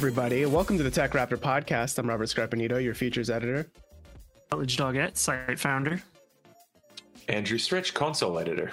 everybody. 0.00 0.46
Welcome 0.46 0.78
to 0.78 0.82
the 0.82 0.90
Tech 0.90 1.10
Raptor 1.10 1.36
podcast. 1.36 1.98
I'm 1.98 2.08
Robert 2.08 2.24
Scarpanito, 2.30 2.82
your 2.82 2.94
features 2.94 3.28
editor. 3.28 3.70
Rutledge 4.50 4.78
Daugette, 4.78 5.18
site 5.18 5.58
founder. 5.58 6.02
Andrew 7.28 7.58
Stretch, 7.58 7.92
console 7.92 8.38
editor. 8.38 8.72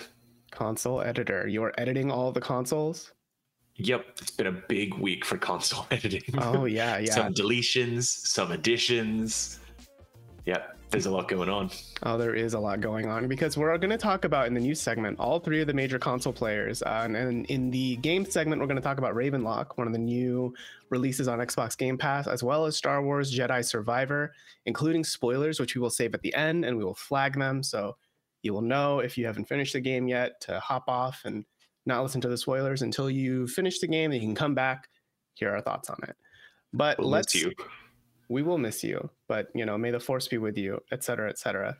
Console 0.51 1.01
editor. 1.01 1.45
You 1.45 1.65
are 1.65 1.73
editing 1.77 2.11
all 2.11 2.31
the 2.31 2.39
consoles? 2.39 3.11
Yep, 3.75 4.05
it's 4.21 4.31
been 4.31 4.47
a 4.47 4.53
big 4.53 4.93
week 4.93 5.25
for 5.25 5.37
console 5.37 5.85
editing. 5.91 6.33
Oh, 6.37 6.63
yeah, 6.63 6.97
yeah. 6.97 7.11
some 7.11 7.33
deletions, 7.33 8.03
some 8.03 8.53
additions. 8.53 9.59
Yep, 10.45 10.76
there's 10.89 11.05
a 11.05 11.11
lot 11.11 11.27
going 11.27 11.49
on. 11.49 11.69
Oh, 12.03 12.17
there 12.17 12.33
is 12.33 12.53
a 12.53 12.59
lot 12.59 12.79
going 12.79 13.07
on 13.07 13.27
because 13.27 13.57
we're 13.57 13.77
going 13.77 13.89
to 13.89 13.97
talk 13.97 14.23
about 14.23 14.47
in 14.47 14.53
the 14.53 14.59
news 14.59 14.79
segment 14.79 15.19
all 15.19 15.39
three 15.39 15.59
of 15.61 15.67
the 15.67 15.73
major 15.73 15.99
console 15.99 16.31
players. 16.31 16.81
Uh, 16.81 17.01
and, 17.03 17.15
and 17.15 17.45
in 17.47 17.69
the 17.69 17.97
game 17.97 18.23
segment, 18.25 18.61
we're 18.61 18.67
going 18.67 18.77
to 18.77 18.81
talk 18.81 18.97
about 18.97 19.13
Ravenlok, 19.13 19.77
one 19.77 19.87
of 19.87 19.93
the 19.93 19.99
new 19.99 20.53
releases 20.89 21.27
on 21.27 21.39
Xbox 21.39 21.77
Game 21.77 21.97
Pass, 21.97 22.27
as 22.27 22.41
well 22.41 22.65
as 22.65 22.77
Star 22.77 23.03
Wars 23.03 23.35
Jedi 23.35 23.63
Survivor, 23.65 24.33
including 24.65 25.03
spoilers, 25.03 25.59
which 25.59 25.75
we 25.75 25.81
will 25.81 25.89
save 25.89 26.13
at 26.13 26.21
the 26.21 26.33
end 26.33 26.63
and 26.63 26.77
we 26.77 26.85
will 26.85 26.95
flag 26.95 27.37
them. 27.37 27.63
So 27.63 27.97
you 28.41 28.53
will 28.53 28.61
know 28.61 28.99
if 28.99 29.17
you 29.17 29.25
haven't 29.25 29.49
finished 29.49 29.73
the 29.73 29.81
game 29.81 30.07
yet 30.07 30.39
to 30.41 30.59
hop 30.59 30.85
off 30.87 31.23
and 31.25 31.43
not 31.85 32.01
listen 32.01 32.21
to 32.21 32.29
the 32.29 32.37
spoilers 32.37 32.81
until 32.81 33.09
you 33.09 33.47
finish 33.47 33.79
the 33.79 33.87
game. 33.87 34.11
Then 34.11 34.21
you 34.21 34.27
can 34.27 34.35
come 34.35 34.55
back, 34.55 34.87
hear 35.33 35.51
our 35.51 35.61
thoughts 35.61 35.89
on 35.89 35.97
it. 36.03 36.15
But 36.71 36.99
We'll 36.99 37.09
let's 37.09 37.35
we 38.29 38.43
will 38.43 38.57
miss 38.57 38.83
you, 38.83 39.09
but 39.27 39.47
you 39.53 39.65
know, 39.65 39.77
may 39.77 39.91
the 39.91 39.99
force 39.99 40.27
be 40.27 40.37
with 40.37 40.57
you, 40.57 40.81
et 40.91 41.03
cetera, 41.03 41.29
et 41.29 41.37
cetera. 41.37 41.75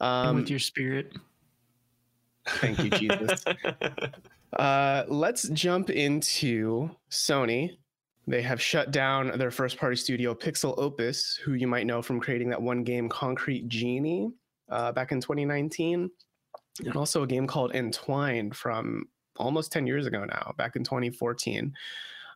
and 0.00 0.28
Um, 0.28 0.36
with 0.36 0.50
your 0.50 0.58
spirit. 0.58 1.12
thank 2.46 2.78
you, 2.82 2.90
Jesus. 2.90 3.44
uh, 4.58 5.04
let's 5.08 5.48
jump 5.50 5.90
into 5.90 6.90
Sony. 7.10 7.76
They 8.26 8.42
have 8.42 8.60
shut 8.60 8.92
down 8.92 9.36
their 9.38 9.50
first 9.50 9.76
party 9.76 9.96
studio, 9.96 10.34
Pixel 10.34 10.74
Opus, 10.78 11.36
who 11.44 11.54
you 11.54 11.66
might 11.66 11.86
know 11.86 12.00
from 12.02 12.20
creating 12.20 12.50
that 12.50 12.62
one 12.62 12.84
game, 12.84 13.08
Concrete 13.08 13.68
Genie, 13.68 14.30
uh, 14.68 14.92
back 14.92 15.10
in 15.10 15.20
2019. 15.20 16.10
And 16.84 16.96
also 16.96 17.22
a 17.24 17.26
game 17.26 17.46
called 17.46 17.74
Entwined 17.74 18.56
from 18.56 19.04
almost 19.36 19.72
10 19.72 19.86
years 19.86 20.06
ago 20.06 20.24
now, 20.24 20.54
back 20.56 20.76
in 20.76 20.84
2014. 20.84 21.72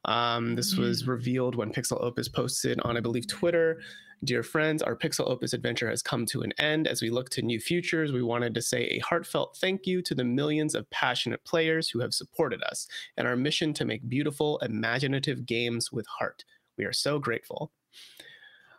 Um, 0.07 0.55
this 0.55 0.77
was 0.77 1.07
revealed 1.07 1.55
when 1.55 1.73
Pixel 1.73 2.03
Opus 2.03 2.29
posted 2.29 2.81
on, 2.81 2.97
I 2.97 3.01
believe, 3.01 3.27
Twitter. 3.27 3.81
Dear 4.25 4.43
friends, 4.43 4.81
our 4.81 4.97
Pixel 4.97 5.29
Opus 5.29 5.53
adventure 5.53 5.91
has 5.91 6.01
come 6.01 6.25
to 6.27 6.43
an 6.43 6.53
end. 6.59 6.87
As 6.87 7.03
we 7.03 7.11
look 7.11 7.29
to 7.31 7.43
new 7.43 7.61
futures, 7.61 8.11
we 8.11 8.23
wanted 8.23 8.55
to 8.55 8.63
say 8.63 8.85
a 8.85 9.01
heartfelt 9.01 9.59
thank 9.61 9.87
you 9.87 10.01
to 10.01 10.15
the 10.15 10.25
millions 10.25 10.75
of 10.75 10.89
passionate 10.91 11.45
players 11.45 11.91
who 11.91 12.01
have 12.01 12.15
supported 12.15 12.63
us 12.63 12.87
and 13.19 13.29
our 13.29 13.37
mission 13.37 13.75
to 13.75 13.85
make 13.85 14.09
beautiful, 14.09 14.59
imaginative 14.61 15.45
games 15.45 15.93
with 15.93 16.07
heart. 16.07 16.45
We 16.79 16.85
are 16.85 16.93
so 16.93 17.19
grateful. 17.19 17.73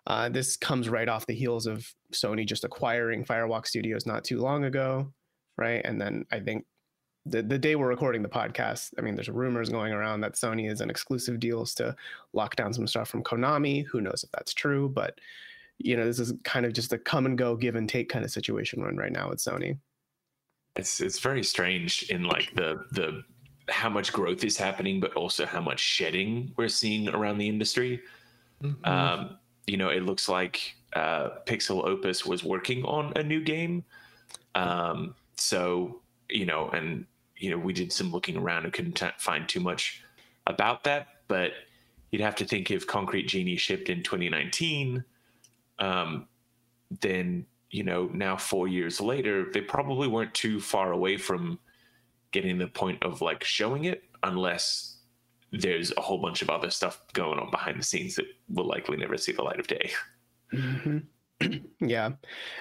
Uh, 0.08 0.30
this 0.30 0.56
comes 0.58 0.90
right 0.90 1.10
off 1.10 1.28
the 1.28 1.36
heels 1.36 1.68
of 1.68 1.94
Sony 2.12 2.48
just 2.48 2.64
acquiring 2.64 3.24
Firewalk 3.24 3.68
Studios 3.68 4.06
not 4.06 4.24
too 4.24 4.40
long 4.40 4.64
ago, 4.64 5.12
right? 5.58 5.82
And 5.84 6.02
then 6.02 6.26
I 6.32 6.40
think 6.40 6.66
the, 7.26 7.42
the 7.42 7.58
day 7.58 7.76
we're 7.76 7.88
recording 7.88 8.22
the 8.22 8.30
podcast, 8.30 8.94
I 8.98 9.02
mean, 9.02 9.16
there's 9.16 9.30
rumors 9.30 9.70
going 9.70 9.94
around 9.94 10.22
that 10.22 10.34
Sony 10.34 10.70
is 10.70 10.82
in 10.82 10.90
exclusive 10.90 11.40
deals 11.40 11.74
to 11.76 11.96
lock 12.34 12.56
down 12.56 12.74
some 12.74 12.88
stuff 12.88 13.10
from 13.10 13.24
Konami. 13.24 13.86
Who 13.88 14.02
knows 14.02 14.24
if 14.24 14.32
that's 14.32 14.54
true? 14.54 14.90
But 14.90 15.20
you 15.80 15.98
know, 15.98 16.06
this 16.06 16.20
is 16.20 16.34
kind 16.44 16.66
of 16.66 16.74
just 16.74 16.94
a 16.94 16.98
come 16.98 17.26
and 17.26 17.38
go, 17.38 17.56
give 17.56 17.76
and 17.76 17.90
take 17.90 18.10
kind 18.10 18.24
of 18.24 18.32
situation 18.32 18.82
run 18.82 18.96
right 18.96 19.12
now 19.12 19.30
with 19.30 19.40
Sony. 19.40 19.78
it's 20.76 21.02
it's 21.02 21.20
very 21.20 21.44
strange 21.44 22.04
in 22.04 22.24
like 22.24 22.54
the 22.56 22.86
the 22.92 23.24
how 23.70 23.90
much 23.90 24.14
growth 24.14 24.44
is 24.44 24.58
happening, 24.58 25.00
but 25.00 25.14
also 25.14 25.46
how 25.46 25.62
much 25.62 25.80
shedding 25.80 26.54
we're 26.58 26.68
seeing 26.68 27.10
around 27.10 27.38
the 27.40 27.50
industry. 27.50 28.02
Mm-hmm. 28.62 28.86
Um, 28.86 29.38
you 29.66 29.78
know, 29.78 29.90
it 29.90 30.04
looks 30.04 30.30
like 30.30 30.76
uh, 30.94 31.30
Pixel 31.46 31.86
Opus 31.86 32.26
was 32.26 32.44
working 32.44 32.84
on 32.86 33.12
a 33.16 33.24
new 33.24 33.42
game. 33.42 33.84
Um, 34.54 35.16
so, 35.36 36.02
you 36.30 36.46
know, 36.46 36.70
and, 36.70 37.06
you 37.46 37.52
know, 37.52 37.60
we 37.60 37.74
did 37.74 37.94
some 37.94 38.12
looking 38.12 38.38
around 38.38 38.64
and 38.64 38.74
couldn't 38.74 38.94
t- 38.96 39.08
find 39.20 39.48
too 39.48 39.60
much 39.60 40.02
about 40.48 40.84
that. 40.86 41.08
But 41.28 41.52
you'd 42.10 42.24
have 42.24 42.36
to 42.38 42.46
think 42.46 42.72
if 42.72 42.88
Concrete 42.88 43.28
Genie 43.28 43.56
shipped 43.56 43.88
in 43.88 44.02
2019, 44.02 45.06
um, 45.78 46.28
then, 47.02 47.46
you 47.70 47.84
know, 47.84 48.10
now 48.14 48.36
four 48.36 48.68
years 48.68 49.00
later, 49.00 49.52
they 49.54 49.62
probably 49.62 50.08
weren't 50.08 50.34
too 50.34 50.60
far 50.60 50.92
away 50.92 51.18
from 51.18 51.60
getting 52.32 52.58
the 52.58 52.68
point 52.68 53.04
of 53.04 53.22
like 53.22 53.44
showing 53.44 53.84
it, 53.86 54.02
unless 54.24 54.98
there's 55.52 55.94
a 55.98 56.02
whole 56.02 56.18
bunch 56.18 56.42
of 56.42 56.50
other 56.50 56.72
stuff 56.72 57.00
going 57.14 57.38
on 57.38 57.52
behind 57.52 57.80
the 57.80 57.84
scenes 57.84 58.16
that 58.16 58.26
will 58.50 58.68
likely 58.68 58.98
never 58.98 59.18
see 59.18 59.34
the 59.34 59.44
light 59.44 59.60
of 59.60 59.68
day. 59.68 59.92
Mhm. 60.52 61.04
yeah, 61.80 62.12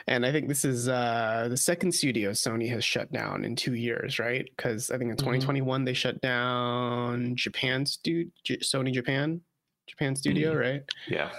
and 0.06 0.24
I 0.24 0.32
think 0.32 0.48
this 0.48 0.64
is 0.64 0.88
uh, 0.88 1.46
the 1.48 1.56
second 1.56 1.92
studio 1.92 2.30
Sony 2.30 2.68
has 2.70 2.84
shut 2.84 3.10
down 3.12 3.44
in 3.44 3.56
two 3.56 3.74
years, 3.74 4.18
right? 4.18 4.48
Because 4.56 4.90
I 4.90 4.98
think 4.98 5.10
in 5.10 5.16
2021 5.16 5.84
they 5.84 5.94
shut 5.94 6.20
down 6.20 7.36
Japan 7.36 7.86
stu- 7.86 8.30
J- 8.42 8.58
Sony 8.58 8.92
Japan, 8.92 9.40
Japan 9.86 10.16
studio, 10.16 10.54
right? 10.54 10.82
Yeah. 11.08 11.30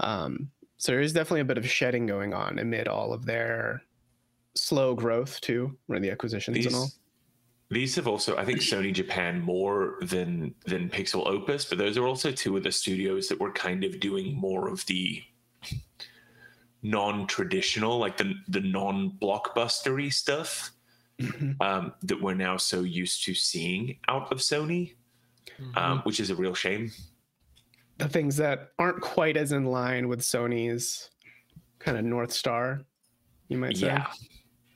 Um, 0.00 0.50
so 0.76 0.92
there 0.92 1.00
is 1.00 1.12
definitely 1.12 1.40
a 1.40 1.46
bit 1.46 1.58
of 1.58 1.68
shedding 1.68 2.06
going 2.06 2.32
on 2.32 2.58
amid 2.58 2.86
all 2.88 3.12
of 3.12 3.26
their 3.26 3.82
slow 4.54 4.94
growth 4.94 5.40
too, 5.40 5.76
or 5.88 5.98
the 5.98 6.10
acquisitions 6.10 6.64
and 6.66 6.74
all. 6.74 6.84
These 6.84 6.98
these 7.70 7.96
have 7.96 8.08
also 8.08 8.36
I 8.36 8.44
think 8.44 8.60
Sony 8.60 8.92
Japan 8.92 9.40
more 9.40 9.98
than 10.00 10.54
than 10.66 10.88
Pixel 10.88 11.26
Opus, 11.26 11.66
but 11.66 11.78
those 11.78 11.98
are 11.98 12.06
also 12.06 12.30
two 12.30 12.56
of 12.56 12.62
the 12.62 12.72
studios 12.72 13.28
that 13.28 13.38
were 13.38 13.52
kind 13.52 13.84
of 13.84 14.00
doing 14.00 14.34
more 14.34 14.68
of 14.68 14.86
the 14.86 15.22
non-traditional, 16.82 17.98
like 17.98 18.16
the 18.16 18.34
the 18.48 18.60
non-blockbustery 18.60 20.12
stuff 20.12 20.70
Mhm. 21.20 21.56
um, 21.60 21.92
that 22.02 22.20
we're 22.22 22.34
now 22.34 22.56
so 22.56 22.82
used 22.82 23.24
to 23.24 23.34
seeing 23.34 23.98
out 24.06 24.30
of 24.30 24.38
Sony, 24.38 24.94
um, 25.74 25.98
which 26.02 26.20
is 26.20 26.30
a 26.30 26.36
real 26.36 26.54
shame. 26.54 26.92
The 27.98 28.08
things 28.08 28.36
that 28.36 28.70
aren't 28.78 29.00
quite 29.00 29.36
as 29.36 29.50
in 29.50 29.64
line 29.64 30.06
with 30.06 30.20
Sony's 30.20 31.10
kind 31.80 31.98
of 31.98 32.04
North 32.04 32.30
Star, 32.32 32.82
you 33.48 33.58
might 33.58 33.76
say. 33.76 33.86
Yeah. 33.86 34.06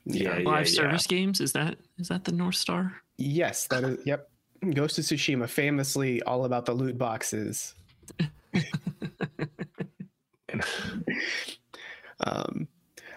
Yeah, 0.05 0.39
yeah, 0.39 0.49
Live 0.49 0.67
yeah. 0.67 0.73
service 0.73 1.07
games 1.07 1.39
is 1.39 1.53
that 1.53 1.77
is 1.97 2.09
that 2.09 2.25
the 2.25 2.33
North 2.33 2.55
Star? 2.55 2.93
Yes, 3.17 3.67
that 3.67 3.85
is. 3.85 3.99
Yep. 4.05 4.29
Ghost 4.73 4.99
of 4.99 5.05
Tsushima, 5.05 5.47
famously 5.47 6.21
all 6.23 6.43
about 6.43 6.65
the 6.65 6.73
loot 6.73 6.97
boxes. 6.97 7.73
um, 12.25 12.67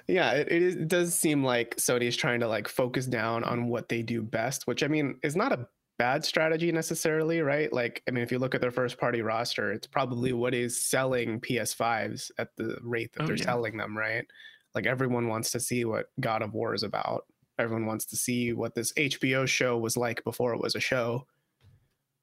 yeah, 0.08 0.32
it, 0.32 0.48
it, 0.50 0.62
is, 0.62 0.76
it 0.76 0.88
does 0.88 1.14
seem 1.14 1.42
like 1.44 1.76
Sony 1.76 2.04
is 2.04 2.16
trying 2.16 2.40
to 2.40 2.48
like 2.48 2.68
focus 2.68 3.06
down 3.06 3.42
on 3.44 3.68
what 3.68 3.88
they 3.88 4.02
do 4.02 4.22
best, 4.22 4.66
which 4.66 4.82
I 4.82 4.88
mean 4.88 5.18
is 5.22 5.34
not 5.36 5.52
a 5.52 5.66
bad 5.98 6.24
strategy 6.24 6.70
necessarily, 6.70 7.40
right? 7.40 7.72
Like, 7.72 8.02
I 8.06 8.10
mean, 8.12 8.22
if 8.22 8.30
you 8.30 8.38
look 8.38 8.54
at 8.54 8.60
their 8.60 8.70
first 8.70 8.98
party 8.98 9.22
roster, 9.22 9.72
it's 9.72 9.86
probably 9.86 10.32
what 10.32 10.54
is 10.54 10.80
selling 10.84 11.40
PS5s 11.40 12.30
at 12.38 12.54
the 12.56 12.76
rate 12.82 13.12
that 13.14 13.22
Oh, 13.22 13.26
they're 13.26 13.36
yeah. 13.36 13.44
selling 13.44 13.76
them, 13.78 13.96
right? 13.96 14.26
Like, 14.74 14.86
everyone 14.86 15.26
wants 15.28 15.50
to 15.52 15.60
see 15.60 15.84
what 15.86 16.06
God 16.20 16.42
of 16.42 16.52
War 16.52 16.74
is 16.74 16.82
about. 16.82 17.24
Everyone 17.58 17.86
wants 17.86 18.04
to 18.06 18.16
see 18.16 18.52
what 18.52 18.74
this 18.74 18.92
HBO 18.92 19.48
show 19.48 19.78
was 19.78 19.96
like 19.96 20.22
before 20.22 20.52
it 20.54 20.60
was 20.60 20.74
a 20.74 20.80
show. 20.80 21.26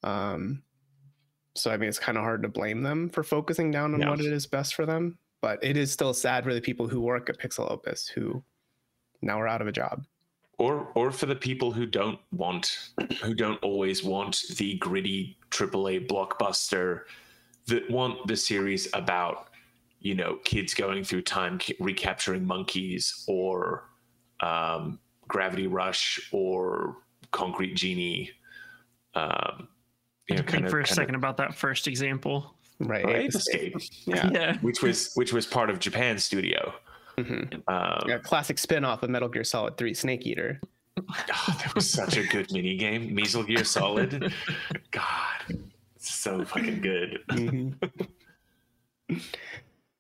Um, 0.04 0.64
so 1.56 1.72
I 1.72 1.78
mean, 1.78 1.90
it's 1.90 2.00
kind 2.00 2.18
of 2.18 2.24
hard 2.24 2.44
to 2.44 2.50
blame 2.50 2.84
them 2.84 3.10
for 3.10 3.24
focusing 3.24 3.72
down 3.72 3.94
on 3.94 4.02
Yeah. 4.02 4.10
what 4.12 4.20
it 4.20 4.32
is 4.32 4.46
best 4.48 4.76
for 4.76 4.86
them. 4.86 5.18
But 5.44 5.62
it 5.62 5.76
is 5.76 5.92
still 5.92 6.14
sad 6.14 6.46
for 6.46 6.54
the 6.54 6.62
people 6.62 6.88
who 6.88 7.02
work 7.02 7.30
at 7.30 7.38
Pixel 7.38 7.70
Opus 7.70 8.08
who 8.08 8.42
now 9.22 9.42
are 9.42 9.48
out 9.48 9.62
of 9.62 9.68
a 9.68 9.74
job. 9.74 10.06
or 10.58 10.88
or 10.96 11.12
for 11.12 11.26
the 11.26 11.36
people 11.36 11.70
who 11.70 11.86
don't 11.86 12.18
want 12.32 12.92
who 13.22 13.34
don't 13.34 13.62
always 13.62 14.06
want 14.06 14.44
the 14.56 14.78
gritty 14.78 15.38
AAA 15.50 16.08
blockbuster 16.08 17.02
that 17.68 17.90
want 17.92 18.26
the 18.26 18.38
series 18.38 18.88
about 18.94 19.50
you 20.00 20.16
know 20.16 20.38
kids 20.46 20.74
going 20.74 21.04
through 21.04 21.24
time 21.24 21.60
recapturing 21.78 22.46
monkeys 22.46 23.26
or 23.28 23.90
um, 24.40 24.98
Gravity 25.28 25.68
Rush 25.68 26.30
or 26.32 27.00
Concrete 27.32 27.76
Genie. 27.76 28.32
Um, 29.14 29.68
you 30.30 30.36
know, 30.36 30.42
Think 30.42 30.48
kind 30.48 30.66
of, 30.66 30.72
for 30.72 30.80
a 30.80 30.86
kind 30.86 30.96
second 30.96 31.16
about 31.16 31.36
that 31.36 31.54
first 31.54 31.90
example. 31.90 32.56
Right. 32.80 33.04
of, 33.06 33.10
Ape 33.12 33.16
Ape 33.26 33.36
Escape. 33.36 33.76
Escape, 33.76 34.16
Yeah. 34.16 34.30
Yeah. 34.32 34.58
which 34.62 34.82
was 34.82 35.12
which 35.16 35.32
was 35.34 35.46
part 35.46 35.70
of 35.70 35.80
Japan 35.80 36.18
Studio. 36.20 36.74
Mhm. 37.18 37.62
Um, 37.68 38.10
A 38.10 38.20
classic 38.20 38.58
spin 38.58 38.84
off 38.84 39.04
of 39.04 39.10
Metal 39.10 39.30
Gear 39.30 39.44
Solid 39.44 39.78
3 39.78 39.94
Snake 39.94 40.26
Eater. 40.26 40.60
Oh, 40.98 41.58
that 41.64 41.74
was 41.74 41.90
such 41.90 42.18
a 42.18 42.24
good 42.28 42.52
mini 42.52 42.78
game. 42.78 43.16
Mesal 43.18 43.46
Gear 43.48 43.64
Solid. 43.64 44.32
God, 44.92 45.58
so 45.98 46.46
fucking 46.46 46.82
good. 46.82 47.24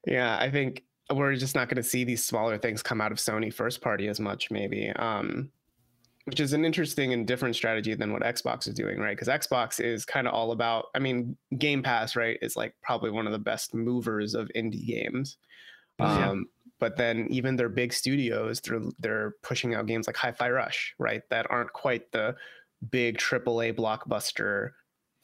yeah, 0.05 0.37
I 0.39 0.49
think 0.51 0.83
we're 1.11 1.35
just 1.35 1.55
not 1.55 1.67
going 1.69 1.77
to 1.81 1.83
see 1.83 2.03
these 2.03 2.23
smaller 2.23 2.57
things 2.57 2.81
come 2.83 3.01
out 3.01 3.11
of 3.11 3.17
Sony 3.17 3.53
first 3.53 3.81
party 3.81 4.07
as 4.07 4.19
much, 4.19 4.51
maybe. 4.51 4.89
Um, 4.91 5.49
which 6.25 6.39
is 6.39 6.53
an 6.53 6.63
interesting 6.63 7.11
and 7.11 7.27
different 7.27 7.55
strategy 7.55 7.93
than 7.93 8.13
what 8.13 8.21
Xbox 8.21 8.67
is 8.67 8.73
doing, 8.73 8.99
right? 8.99 9.17
Because 9.17 9.27
Xbox 9.27 9.79
is 9.79 10.05
kind 10.05 10.27
of 10.27 10.33
all 10.33 10.51
about, 10.51 10.85
I 10.95 10.99
mean, 10.99 11.35
Game 11.57 11.83
Pass, 11.83 12.15
right, 12.15 12.37
is 12.41 12.55
like 12.55 12.73
probably 12.81 13.11
one 13.11 13.25
of 13.25 13.33
the 13.33 13.39
best 13.39 13.73
movers 13.73 14.33
of 14.33 14.49
indie 14.55 14.87
games. 14.87 15.37
Yeah. 15.99 16.29
Um, 16.29 16.45
but 16.79 16.97
then 16.97 17.27
even 17.29 17.55
their 17.55 17.69
big 17.69 17.93
studios, 17.93 18.59
they're 18.61 18.81
they're 18.99 19.35
pushing 19.43 19.75
out 19.75 19.85
games 19.85 20.07
like 20.07 20.17
Hi-Fi 20.17 20.49
Rush, 20.49 20.95
right, 20.97 21.21
that 21.29 21.45
aren't 21.49 21.71
quite 21.73 22.11
the 22.11 22.35
big 22.89 23.17
AAA 23.17 23.73
blockbuster 23.75 24.71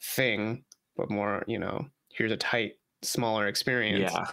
thing, 0.02 0.64
but 0.96 1.10
more, 1.10 1.44
you 1.46 1.58
know, 1.58 1.86
here's 2.12 2.32
a 2.32 2.36
tight, 2.36 2.74
smaller 3.02 3.46
experience. 3.46 4.12
Yeah. 4.12 4.26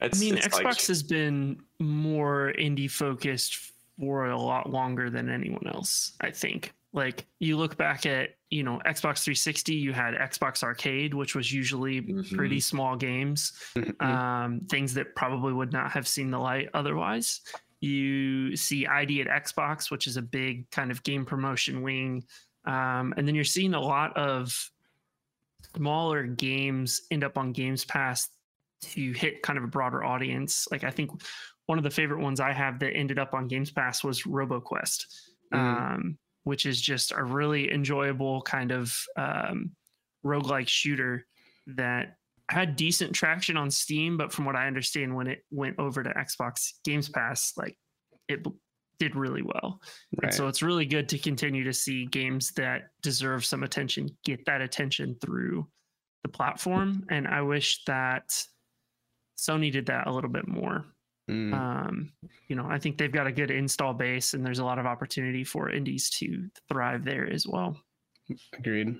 I 0.00 0.16
mean, 0.18 0.36
Xbox 0.36 0.64
like- 0.64 0.86
has 0.86 1.02
been 1.02 1.60
more 1.78 2.52
indie 2.58 2.90
focused 2.90 3.72
for 3.98 4.26
a 4.26 4.38
lot 4.40 4.70
longer 4.70 5.10
than 5.10 5.28
anyone 5.28 5.66
else, 5.66 6.12
I 6.20 6.30
think. 6.30 6.72
Like 6.92 7.26
you 7.38 7.56
look 7.58 7.76
back 7.76 8.06
at, 8.06 8.30
you 8.50 8.62
know, 8.62 8.80
Xbox 8.86 9.22
360, 9.22 9.74
you 9.74 9.92
had 9.92 10.14
Xbox 10.14 10.62
Arcade, 10.62 11.12
which 11.12 11.34
was 11.34 11.52
usually 11.52 12.00
Mhm. 12.00 12.36
pretty 12.36 12.60
small 12.60 12.96
games, 12.96 13.52
Mhm. 13.76 14.02
um, 14.02 14.60
things 14.70 14.94
that 14.94 15.14
probably 15.14 15.52
would 15.52 15.72
not 15.72 15.90
have 15.92 16.08
seen 16.08 16.30
the 16.30 16.38
light 16.38 16.70
otherwise. 16.72 17.40
You 17.80 18.56
see 18.56 18.86
ID 18.86 19.20
at 19.20 19.26
Xbox, 19.44 19.90
which 19.90 20.06
is 20.06 20.16
a 20.16 20.22
big 20.22 20.70
kind 20.70 20.90
of 20.90 21.02
game 21.02 21.24
promotion 21.26 21.82
wing. 21.82 22.24
Um, 22.64 23.12
and 23.16 23.26
then 23.28 23.34
you're 23.34 23.44
seeing 23.44 23.74
a 23.74 23.80
lot 23.80 24.16
of 24.16 24.70
smaller 25.76 26.24
games 26.24 27.02
end 27.10 27.22
up 27.24 27.36
on 27.36 27.52
Games 27.52 27.84
Pass 27.84 28.30
to 28.80 29.12
hit 29.12 29.42
kind 29.42 29.58
of 29.58 29.64
a 29.64 29.68
broader 29.68 30.02
audience. 30.04 30.66
Like 30.70 30.84
I 30.84 30.90
think 30.90 31.10
one 31.68 31.76
of 31.78 31.84
the 31.84 31.90
favorite 31.90 32.20
ones 32.22 32.40
I 32.40 32.52
have 32.52 32.78
that 32.80 32.94
ended 32.94 33.18
up 33.18 33.34
on 33.34 33.46
Games 33.46 33.70
Pass 33.70 34.02
was 34.02 34.22
RoboQuest, 34.22 35.04
Mhm. 35.52 35.58
um, 35.58 36.18
which 36.44 36.64
is 36.64 36.80
just 36.80 37.12
a 37.12 37.22
really 37.22 37.70
enjoyable 37.70 38.40
kind 38.42 38.72
of 38.72 38.98
um, 39.16 39.76
roguelike 40.24 40.66
shooter 40.66 41.26
that 41.66 42.16
had 42.50 42.74
decent 42.74 43.14
traction 43.14 43.58
on 43.58 43.70
Steam, 43.70 44.16
but 44.16 44.32
from 44.32 44.46
what 44.46 44.56
I 44.56 44.66
understand, 44.66 45.14
when 45.14 45.26
it 45.26 45.44
went 45.50 45.78
over 45.78 46.02
to 46.02 46.08
Xbox 46.10 46.72
Games 46.84 47.10
Pass, 47.10 47.52
like 47.58 47.78
it 48.28 48.46
did 48.98 49.14
really 49.14 49.42
well. 49.42 49.82
Right. 50.16 50.24
And 50.28 50.34
so 50.34 50.48
it's 50.48 50.62
really 50.62 50.86
good 50.86 51.06
to 51.10 51.18
continue 51.18 51.64
to 51.64 51.72
see 51.74 52.06
games 52.06 52.52
that 52.52 52.88
deserve 53.02 53.44
some 53.44 53.62
attention 53.62 54.08
get 54.24 54.42
that 54.46 54.62
attention 54.62 55.16
through 55.20 55.68
the 56.22 56.30
platform. 56.30 57.04
And 57.10 57.28
I 57.28 57.42
wish 57.42 57.84
that 57.84 58.30
Sony 59.36 59.70
did 59.70 59.84
that 59.86 60.06
a 60.06 60.12
little 60.12 60.30
bit 60.30 60.48
more. 60.48 60.86
Mm. 61.28 61.52
Um, 61.52 62.12
you 62.48 62.56
know, 62.56 62.66
I 62.68 62.78
think 62.78 62.96
they've 62.96 63.12
got 63.12 63.26
a 63.26 63.32
good 63.32 63.50
install 63.50 63.94
base 63.94 64.34
and 64.34 64.44
there's 64.44 64.58
a 64.60 64.64
lot 64.64 64.78
of 64.78 64.86
opportunity 64.86 65.44
for 65.44 65.70
indies 65.70 66.08
to 66.10 66.48
thrive 66.68 67.04
there 67.04 67.30
as 67.30 67.46
well. 67.46 67.76
Agreed. 68.54 68.96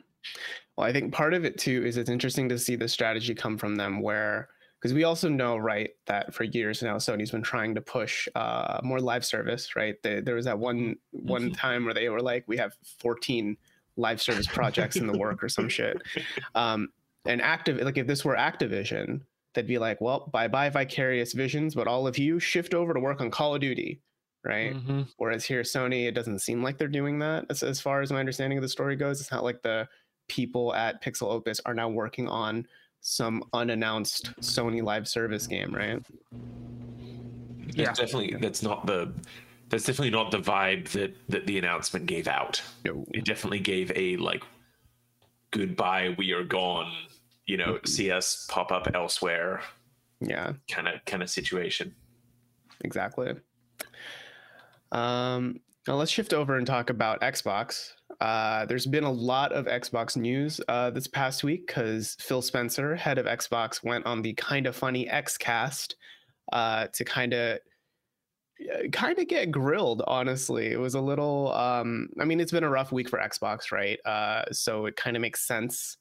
Well, 0.77 0.87
I 0.87 0.93
think 0.93 1.13
part 1.13 1.35
of 1.35 1.45
it 1.45 1.59
too 1.59 1.83
is 1.85 1.97
it's 1.97 2.11
interesting 2.11 2.49
to 2.51 2.59
see 2.59 2.77
the 2.77 2.89
strategy 2.89 3.35
come 3.35 3.57
from 3.57 3.77
them 3.77 4.01
where 4.03 4.49
because 4.81 4.95
we 4.95 5.05
also 5.05 5.29
know 5.29 5.57
right 5.57 5.91
that 6.07 6.33
for 6.33 6.45
years 6.45 6.83
now 6.83 6.97
Sony's 6.97 7.33
been 7.33 7.43
trying 7.43 7.75
to 7.75 7.81
push 7.81 8.29
uh, 8.37 8.79
more 8.85 9.01
live 9.01 9.25
service, 9.25 9.75
right? 9.75 10.01
They, 10.03 10.21
there 10.21 10.37
was 10.37 10.45
that 10.45 10.59
one 10.59 10.97
one 11.11 11.51
time 11.51 11.85
where 11.85 11.95
they 11.95 12.09
were 12.09 12.23
like, 12.23 12.45
we 12.47 12.57
have 12.59 12.75
14 12.99 13.57
live 13.97 14.23
service 14.23 14.47
projects 14.47 14.97
in 14.97 15.07
the 15.07 15.19
work 15.19 15.43
or 15.43 15.49
some 15.49 15.69
shit. 15.69 16.01
Um, 16.55 16.89
and 17.27 17.43
active 17.43 17.79
like 17.79 17.99
if 17.99 18.07
this 18.07 18.25
were 18.25 18.37
Activision, 18.37 19.21
they'd 19.59 19.67
be 19.67 19.79
like, 19.79 20.01
well, 20.01 20.29
bye 20.33 20.47
bye 20.47 20.71
Vicarious 20.71 21.33
Visions, 21.33 21.75
but 21.75 21.89
all 21.89 22.07
of 22.07 22.17
you 22.17 22.39
shift 22.39 22.75
over 22.75 22.95
to 22.95 23.01
work 23.01 23.21
on 23.21 23.29
Call 23.31 23.55
of 23.57 23.61
Duty, 23.61 24.01
right? 24.45 24.73
Mhm. 24.75 25.09
Whereas 25.17 25.45
here, 25.45 25.63
Sony, 25.63 26.07
it 26.07 26.13
doesn't 26.13 26.39
seem 26.39 26.63
like 26.63 26.79
they're 26.79 26.87
doing 26.87 27.19
that. 27.19 27.47
As, 27.51 27.63
as 27.65 27.81
far 27.81 28.01
as 28.01 28.13
my 28.13 28.21
understanding 28.21 28.57
of 28.57 28.63
the 28.63 28.69
story 28.69 28.95
goes, 28.95 29.21
it's 29.21 29.33
not 29.33 29.43
like 29.43 29.61
the 29.63 29.89
people 30.29 30.73
at 30.75 31.03
Pixel 31.03 31.29
Opus 31.33 31.61
are 31.67 31.75
now 31.75 31.89
working 31.89 32.29
on 32.29 32.67
some 33.01 33.43
unannounced 33.53 34.33
Sony 34.41 34.83
live 34.83 35.09
service 35.09 35.47
game, 35.47 35.75
right? 35.75 36.01
That's 37.65 37.77
Yeah. 37.77 37.93
definitely 37.93 38.37
that's 38.41 38.63
not 38.63 38.87
the 38.87 39.13
that's 39.71 39.85
definitely 39.85 40.11
not 40.11 40.31
the 40.31 40.39
vibe 40.39 40.89
that 40.91 41.17
that 41.29 41.47
the 41.47 41.59
announcement 41.59 42.07
gave 42.07 42.29
out. 42.29 42.63
No. 42.85 43.05
It 43.13 43.25
definitely 43.25 43.61
gave 43.61 43.91
a 43.97 44.17
like 44.17 44.43
goodbye, 45.51 46.15
we 46.19 46.33
are 46.33 46.45
gone. 46.45 46.93
You 47.49 47.56
know, 47.56 47.75
Mhm. 47.75 47.89
see 47.89 48.11
us 48.12 48.47
pop 48.49 48.71
up 48.71 48.87
elsewhere 48.95 49.62
Yeah, 50.21 50.53
kind 50.71 50.87
of 50.87 51.05
kind 51.06 51.23
of 51.23 51.31
situation. 51.31 51.97
exactly. 52.83 53.35
Um, 54.93 55.61
now 55.87 55.95
let's 55.97 56.11
shift 56.11 56.33
over 56.33 56.56
and 56.56 56.67
talk 56.67 56.91
about 56.91 57.21
Xbox. 57.23 57.93
Uh, 58.21 58.67
there's 58.67 58.87
been 58.87 59.05
a 59.05 59.11
lot 59.11 59.53
of 59.53 59.67
Xbox 59.67 60.17
news 60.17 60.61
uh, 60.69 60.91
this 60.91 61.06
past 61.06 61.45
week 61.45 61.67
because 61.67 62.17
Phil 62.21 62.43
Spencer, 62.43 62.95
head 62.97 63.17
of 63.19 63.27
Xbox, 63.27 63.83
went 63.83 64.05
on 64.06 64.23
the 64.23 64.35
Kinda 64.35 64.73
Funny 64.73 65.06
XCast 65.06 65.95
uh, 66.53 66.87
to 66.89 67.05
kind 67.05 67.33
of 67.33 67.59
kind 68.93 69.19
of 69.21 69.29
get 69.29 69.53
grilled 69.53 70.03
honestly 70.09 70.67
it 70.73 70.81
was 70.81 70.95
a 70.97 71.00
little 71.00 71.53
um 71.53 72.09
i 72.21 72.25
mean 72.25 72.41
it's 72.41 72.50
been 72.50 72.65
a 72.65 72.69
rough 72.69 72.91
week 72.91 73.09
for 73.09 73.21
xbox 73.21 73.71
right 73.71 74.00
uh 74.05 74.45
so 74.50 74.87
it 74.87 74.97
kind 74.97 75.17
of 75.17 75.21
makes 75.21 75.47
sense 75.47 75.97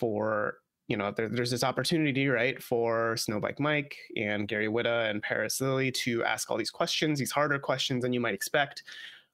for 0.00 0.58
you 0.88 0.96
know 0.96 1.10
there, 1.10 1.28
there's 1.28 1.50
this 1.50 1.64
opportunity 1.64 2.28
right 2.28 2.62
for 2.62 3.14
snowbike 3.16 3.58
mike 3.58 3.96
and 4.16 4.48
gary 4.48 4.68
whitta 4.68 5.10
and 5.10 5.22
paris 5.22 5.60
lilly 5.60 5.90
to 5.90 6.22
ask 6.24 6.50
all 6.50 6.56
these 6.56 6.70
questions 6.70 7.18
these 7.18 7.32
harder 7.32 7.58
questions 7.58 8.02
than 8.02 8.12
you 8.12 8.20
might 8.20 8.34
expect 8.34 8.84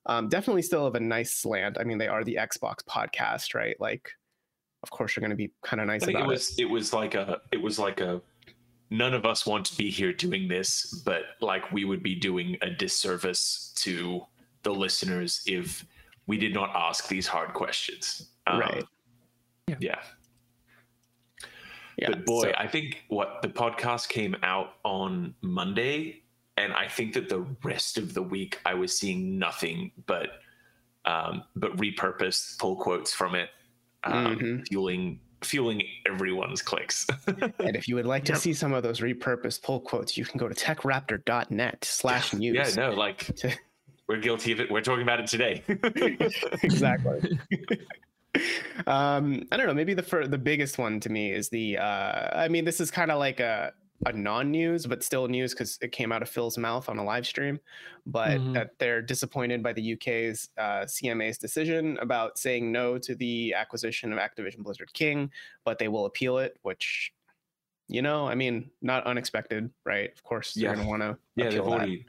um 0.07 0.29
definitely 0.29 0.63
still 0.63 0.85
have 0.85 0.95
a 0.95 1.01
nice 1.01 1.35
slant 1.35 1.77
i 1.79 1.85
mean 1.85 1.99
they 1.99 2.09
are 2.09 2.25
the 2.25 2.39
xbox 2.43 2.79
podcast 2.89 3.55
right 3.55 3.77
like 3.81 4.11
of 4.83 4.91
course 4.91 5.15
you're 5.15 5.21
going 5.21 5.31
to 5.31 5.37
be 5.37 5.53
kind 5.63 5.81
of 5.81 5.87
nice 5.87 6.03
I 6.03 6.07
think 6.07 6.19
about 6.19 6.27
it 6.27 6.33
was 6.33 6.59
it 6.59 6.65
was 6.69 6.93
like 6.93 7.15
a 7.15 7.41
it 7.53 7.61
was 7.61 7.79
like 7.79 8.01
a 8.01 8.21
none 8.93 9.15
of 9.15 9.25
us 9.25 9.47
want 9.47 9.65
to 9.65 9.77
be 9.77 9.91
here 9.91 10.13
doing 10.13 10.47
this, 10.47 11.03
but 11.05 11.23
like 11.41 11.73
we 11.73 11.85
would 11.85 12.03
be 12.03 12.15
doing 12.15 12.59
a 12.61 12.69
disservice 12.69 13.73
to 13.77 14.21
the 14.63 14.73
listeners 14.73 15.43
if 15.47 15.85
we 16.27 16.37
did 16.37 16.53
not 16.53 16.71
ask 16.75 17.09
these 17.09 17.27
hard 17.27 17.55
questions. 17.55 18.29
Um, 18.47 18.61
Right. 18.61 18.85
Yeah. 19.67 19.77
Yeah. 19.81 20.03
Yeah 21.99 22.09
but 22.11 22.25
boy, 22.27 22.43
so- 22.45 22.53
I 22.57 22.67
think 22.67 23.05
what 23.09 23.41
the 23.43 23.49
podcast 23.49 24.09
came 24.09 24.37
out 24.43 24.75
on 24.85 25.35
Monday, 25.43 26.23
and 26.57 26.73
I 26.73 26.89
think 26.89 27.15
that 27.15 27.29
the 27.29 27.47
rest 27.65 27.99
of 27.99 28.15
the 28.15 28.23
week 28.23 28.61
I 28.67 28.75
was 28.75 28.97
seeing 28.99 29.39
nothing 29.39 29.93
but 30.07 30.29
um, 31.05 31.43
but 31.57 31.77
repurposed 31.77 32.59
pull 32.59 32.77
quotes 32.77 33.13
from 33.13 33.35
it, 33.35 33.49
um, 34.05 34.37
Mhm. 34.39 34.69
fueling 34.69 35.21
fueling 35.43 35.83
everyone's 36.09 36.63
clicks. 36.63 37.05
And 37.59 37.75
if 37.75 37.89
you 37.89 37.97
would 37.97 38.07
like 38.07 38.25
to 38.27 38.33
Yep. 38.35 38.41
see 38.41 38.53
some 38.53 38.73
of 38.73 38.85
those 38.85 39.01
repurposed 39.01 39.63
pull 39.65 39.81
quotes, 39.81 40.17
you 40.17 40.25
can 40.25 40.39
go 40.39 40.49
to 40.49 40.55
techraptor.net 40.55 41.85
slash 41.85 42.33
news. 42.33 42.55
yeah, 42.77 42.87
no, 42.91 42.95
like 42.95 43.19
To- 43.39 43.51
we're 44.09 44.19
guilty 44.19 44.53
of 44.53 44.61
it. 44.61 44.71
We're 44.71 44.83
talking 44.83 45.03
about 45.03 45.19
it 45.19 45.27
today. 45.27 45.63
exactly. 46.63 47.39
Um, 48.87 49.47
I 49.53 49.57
don't 49.57 49.67
know. 49.67 49.75
Maybe 49.75 49.95
the 49.95 50.03
fir- 50.03 50.27
the 50.27 50.39
biggest 50.39 50.79
one 50.79 51.01
to 51.01 51.11
me 51.11 51.33
is 51.33 51.49
the. 51.49 51.79
Uh, 51.79 52.39
I 52.39 52.49
mean, 52.49 52.65
this 52.65 52.81
is 52.81 52.91
kind 52.91 53.11
of 53.11 53.19
like 53.19 53.41
a 53.41 53.73
a 54.05 54.13
non-news, 54.13 54.85
but 54.87 55.05
still 55.05 55.29
news 55.29 55.53
because 55.55 55.79
it 55.81 55.93
came 55.93 56.11
out 56.11 56.23
of 56.23 56.29
Phil's 56.29 56.59
mouth 56.59 56.89
on 56.89 56.99
a 56.99 57.05
live 57.05 57.25
stream. 57.25 57.61
But 58.05 58.41
Mhm. 58.41 58.55
that 58.55 58.77
they're 58.81 59.01
disappointed 59.01 59.63
by 59.63 59.73
the 59.73 59.93
UK's 59.93 60.49
uh, 60.59 60.85
CMA's 60.87 61.39
decision 61.39 61.99
about 61.99 62.37
saying 62.37 62.73
no 62.73 62.99
to 62.99 63.15
the 63.15 63.55
acquisition 63.55 64.13
of 64.13 64.19
Activision 64.19 64.59
Blizzard 64.65 64.93
King, 64.93 65.31
but 65.65 65.79
they 65.79 65.89
will 65.89 66.07
appeal 66.07 66.39
it, 66.39 66.57
which. 66.63 67.13
You 67.89 68.01
know, 68.01 68.27
I 68.27 68.35
mean, 68.35 68.71
not 68.81 69.05
unexpected, 69.05 69.69
right? 69.85 70.11
Of 70.11 70.23
course, 70.23 70.55
they're 70.55 70.73
going 70.73 70.85
to 70.87 70.89
want 70.89 71.03
to 71.03 71.19
yeah, 71.37 71.51
they've 71.51 71.55
that. 71.57 71.63
already 71.71 72.07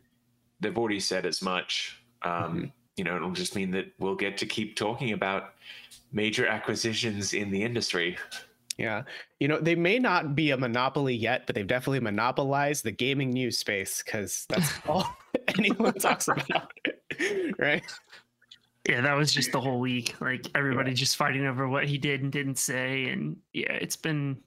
they've 0.62 0.78
already 0.78 1.00
said 1.02 1.26
as 1.26 1.42
much. 1.42 2.02
Um, 2.22 2.32
Mhm. 2.32 2.72
You 2.96 3.04
know, 3.04 3.16
it'll 3.18 3.32
just 3.32 3.56
mean 3.56 3.72
that 3.72 3.92
we'll 4.00 4.16
get 4.16 4.38
to 4.38 4.46
keep 4.46 4.78
talking 4.78 5.12
about 5.12 5.56
major 6.14 6.48
acquisitions 6.48 7.34
in 7.34 7.52
the 7.52 7.64
industry. 7.64 8.18
Yeah. 8.78 9.04
You 9.40 9.48
know, 9.48 9.60
they 9.60 9.76
may 9.76 10.00
not 10.00 10.36
be 10.36 10.52
a 10.52 10.58
monopoly 10.58 11.16
yet, 11.16 11.46
but 11.46 11.56
they've 11.56 11.68
definitely 11.68 12.00
monopolized 12.00 12.84
the 12.84 12.92
gaming 12.92 13.32
news 13.32 13.58
space 13.58 14.02
because 14.04 14.46
that's 14.50 14.72
all 14.88 15.16
anyone 15.58 15.94
talks 15.94 16.28
about. 16.28 16.72
right? 17.60 17.84
Yeah, 18.88 19.02
that 19.02 19.14
was 19.14 19.32
just 19.32 19.52
the 19.52 19.62
whole 19.62 19.80
week. 19.80 20.16
Like 20.20 20.46
everybody 20.56 20.94
just 20.94 21.16
fighting 21.16 21.46
over 21.46 21.68
what 21.68 21.88
he 21.88 21.98
did 21.98 22.22
and 22.22 22.32
didn't 22.32 22.58
say. 22.58 23.06
And 23.10 23.38
yeah, 23.54 23.72
it's 23.74 23.96
been 23.96 24.38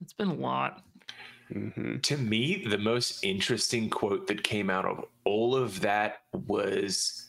it's 0.00 0.12
been 0.14 0.28
a 0.28 0.34
lot. 0.34 0.82
hmm 1.52 1.98
To 1.98 2.16
me, 2.16 2.64
the 2.68 2.78
most 2.78 3.24
interesting 3.24 3.90
quote 3.90 4.26
that 4.28 4.44
came 4.44 4.70
out 4.70 4.84
of 4.86 5.04
all 5.24 5.54
of 5.54 5.80
that 5.80 6.22
was 6.32 7.26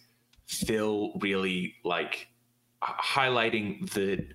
Phil 0.47 1.13
really 1.19 1.75
like 1.83 2.13
h- 2.13 2.27
highlighting 2.86 3.89
that 3.92 4.25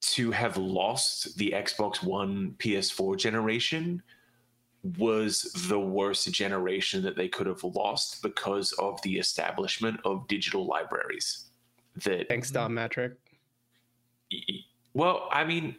to 0.00 0.30
have 0.30 0.56
lost 0.56 1.36
the 1.36 1.50
Xbox 1.50 2.02
One 2.02 2.54
PS4 2.58 3.16
generation 3.18 4.02
was 4.98 5.52
the 5.68 5.78
worst 5.78 6.32
generation 6.32 7.02
that 7.02 7.16
they 7.16 7.28
could 7.28 7.46
have 7.46 7.62
lost 7.62 8.22
because 8.22 8.72
of 8.72 9.00
the 9.02 9.18
establishment 9.18 10.00
of 10.04 10.26
digital 10.26 10.66
libraries. 10.66 11.46
That 12.04 12.28
Thanks, 12.28 12.50
Don 12.50 12.72
Mattrick. 12.72 13.16
well, 14.94 15.28
I 15.30 15.44
mean, 15.44 15.76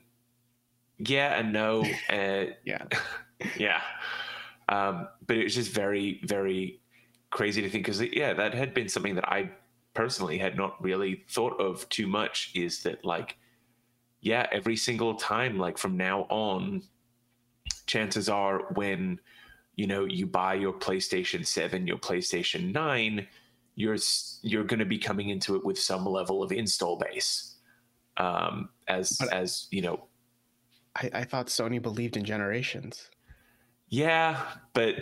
yeah 0.99 1.39
and 1.39 1.51
no. 1.53 1.83
Uh, 2.09 2.45
Yeah. 2.63 2.83
yeah. 3.57 3.81
Um, 4.69 5.07
but 5.25 5.37
it 5.37 5.43
was 5.43 5.55
just 5.55 5.71
very, 5.71 6.21
very 6.23 6.79
crazy 7.31 7.61
to 7.61 7.69
think 7.69 7.85
because, 7.85 8.01
yeah, 8.01 8.33
that 8.33 8.53
had 8.53 8.73
been 8.73 8.87
something 8.87 9.15
that 9.15 9.27
I 9.27 9.49
personally 9.93 10.37
had 10.37 10.55
not 10.57 10.81
really 10.83 11.25
thought 11.29 11.59
of 11.59 11.87
too 11.89 12.07
much 12.07 12.51
is 12.55 12.83
that, 12.83 13.03
like, 13.03 13.37
yeah, 14.21 14.47
every 14.51 14.75
single 14.75 15.15
time, 15.15 15.57
like 15.57 15.77
from 15.77 15.97
now 15.97 16.21
on, 16.29 16.83
chances 17.87 18.29
are 18.29 18.71
when, 18.75 19.19
you 19.75 19.87
know, 19.87 20.05
you 20.05 20.25
buy 20.27 20.53
your 20.53 20.73
PlayStation 20.73 21.45
7, 21.45 21.87
your 21.87 21.97
PlayStation 21.97 22.71
9, 22.73 23.27
you're, 23.75 23.97
you're 24.41 24.63
going 24.63 24.79
to 24.79 24.85
be 24.85 24.99
coming 24.99 25.29
into 25.29 25.55
it 25.55 25.65
with 25.65 25.79
some 25.79 26.05
level 26.05 26.43
of 26.43 26.51
install 26.51 26.97
base. 26.97 27.55
Um, 28.17 28.69
as, 28.87 29.17
But- 29.19 29.33
as, 29.33 29.67
you 29.71 29.81
know, 29.81 30.05
I, 30.95 31.09
I 31.13 31.23
thought 31.23 31.47
Sony 31.47 31.81
believed 31.81 32.17
in 32.17 32.25
generations. 32.25 33.09
Yeah, 33.87 34.41
but 34.73 34.95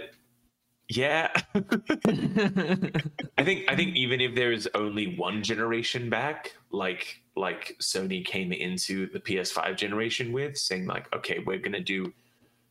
yeah, 0.89 1.29
I 1.55 3.43
think 3.43 3.69
I 3.69 3.75
think 3.75 3.96
even 3.96 4.19
if 4.22 4.34
there's 4.34 4.67
only 4.74 5.15
one 5.15 5.43
generation 5.43 6.10
back, 6.10 6.55
like 6.72 7.22
like 7.36 7.75
Sony 7.79 8.25
came 8.25 8.51
into 8.51 9.08
the 9.12 9.19
PS5 9.19 9.77
generation 9.77 10.31
with, 10.31 10.58
saying 10.58 10.88
like, 10.88 11.13
okay, 11.15 11.43
we're 11.46 11.60
gonna 11.60 11.79
do 11.79 12.12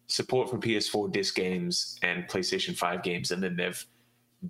support 0.08 0.50
for 0.50 0.58
PS4 0.58 1.12
disc 1.12 1.36
games 1.36 1.96
and 2.02 2.26
PlayStation 2.26 2.76
5 2.76 3.02
games, 3.02 3.30
and 3.30 3.40
then 3.40 3.54
they've 3.54 3.86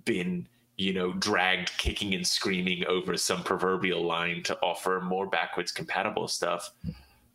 been 0.03 0.47
you 0.77 0.93
know 0.93 1.13
dragged 1.13 1.71
kicking 1.77 2.15
and 2.15 2.25
screaming 2.25 2.85
over 2.87 3.17
some 3.17 3.43
proverbial 3.43 4.03
line 4.03 4.41
to 4.43 4.57
offer 4.63 4.99
more 4.99 5.27
backwards 5.27 5.71
compatible 5.71 6.27
stuff. 6.27 6.71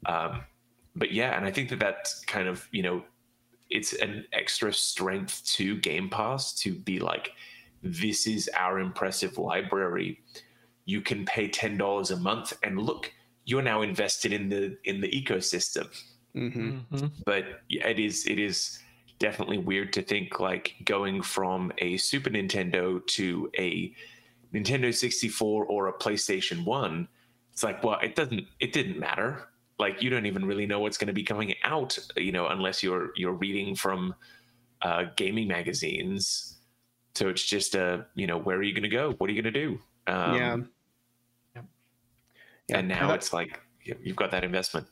Um, 0.06 0.40
but 0.96 1.12
yeah, 1.12 1.36
and 1.36 1.46
I 1.46 1.52
think 1.52 1.68
that 1.68 1.78
that's 1.78 2.24
kind 2.24 2.48
of 2.48 2.66
you 2.72 2.82
know 2.82 3.04
it's 3.70 3.92
an 3.94 4.26
extra 4.32 4.72
strength 4.72 5.44
to 5.56 5.76
Game 5.78 6.08
Pass 6.08 6.54
to 6.60 6.74
be 6.74 6.98
like, 6.98 7.32
this 7.82 8.26
is 8.26 8.50
our 8.56 8.78
impressive 8.78 9.38
library. 9.38 10.20
You 10.86 11.00
can 11.00 11.24
pay 11.24 11.48
ten 11.48 11.76
dollars 11.78 12.10
a 12.10 12.16
month, 12.16 12.52
and 12.62 12.78
look, 12.80 13.12
you're 13.44 13.62
now 13.62 13.82
invested 13.82 14.32
in 14.32 14.48
the 14.48 14.76
in 14.84 15.00
the 15.00 15.08
ecosystem. 15.08 15.88
hmm 16.34 16.78
Mhm. 16.92 17.10
But 17.24 17.62
yeah, 17.68 17.86
it 17.88 17.98
is 17.98 18.26
it 18.26 18.38
is 18.38 18.78
definitely 19.18 19.58
weird 19.58 19.92
to 19.94 20.02
think 20.02 20.40
like 20.40 20.74
going 20.84 21.22
from 21.22 21.72
a 21.78 21.96
Super 21.96 22.30
Nintendo 22.30 23.04
to 23.06 23.50
a 23.58 23.94
Nintendo 24.52 24.94
64 24.94 25.64
or 25.66 25.88
a 25.88 25.92
PlayStation 25.92 26.64
1 26.64 27.08
it's 27.52 27.62
like 27.62 27.82
well 27.84 27.98
it 28.02 28.14
doesn't 28.16 28.46
it 28.60 28.72
didn't 28.72 28.98
matter 28.98 29.48
like 29.78 30.02
you 30.02 30.10
don't 30.10 30.26
even 30.26 30.44
really 30.44 30.66
know 30.66 30.80
what's 30.80 30.96
going 30.98 31.08
to 31.08 31.12
be 31.14 31.24
coming 31.24 31.54
out 31.64 31.98
you 32.16 32.32
know 32.32 32.46
unless 32.48 32.82
you're 32.82 33.10
you're 33.16 33.32
reading 33.32 33.74
from 33.74 34.14
uh, 34.82 35.04
gaming 35.16 35.48
magazines 35.48 36.58
so 37.14 37.28
it's 37.28 37.44
just 37.44 37.74
a 37.74 38.06
you 38.14 38.26
know 38.26 38.38
where 38.38 38.56
are 38.56 38.62
you 38.62 38.72
going 38.72 38.82
to 38.82 38.88
go 38.88 39.12
what 39.18 39.28
are 39.28 39.32
you 39.32 39.42
going 39.42 39.52
to 39.52 39.60
do 39.66 39.78
um, 40.06 40.34
yeah. 40.36 40.56
Yeah. 42.68 42.78
and 42.78 42.88
now 42.88 43.08
thought- 43.08 43.16
it's 43.16 43.32
like 43.32 43.60
you- 43.82 43.98
you've 44.02 44.16
got 44.16 44.30
that 44.30 44.44
investment 44.44 44.86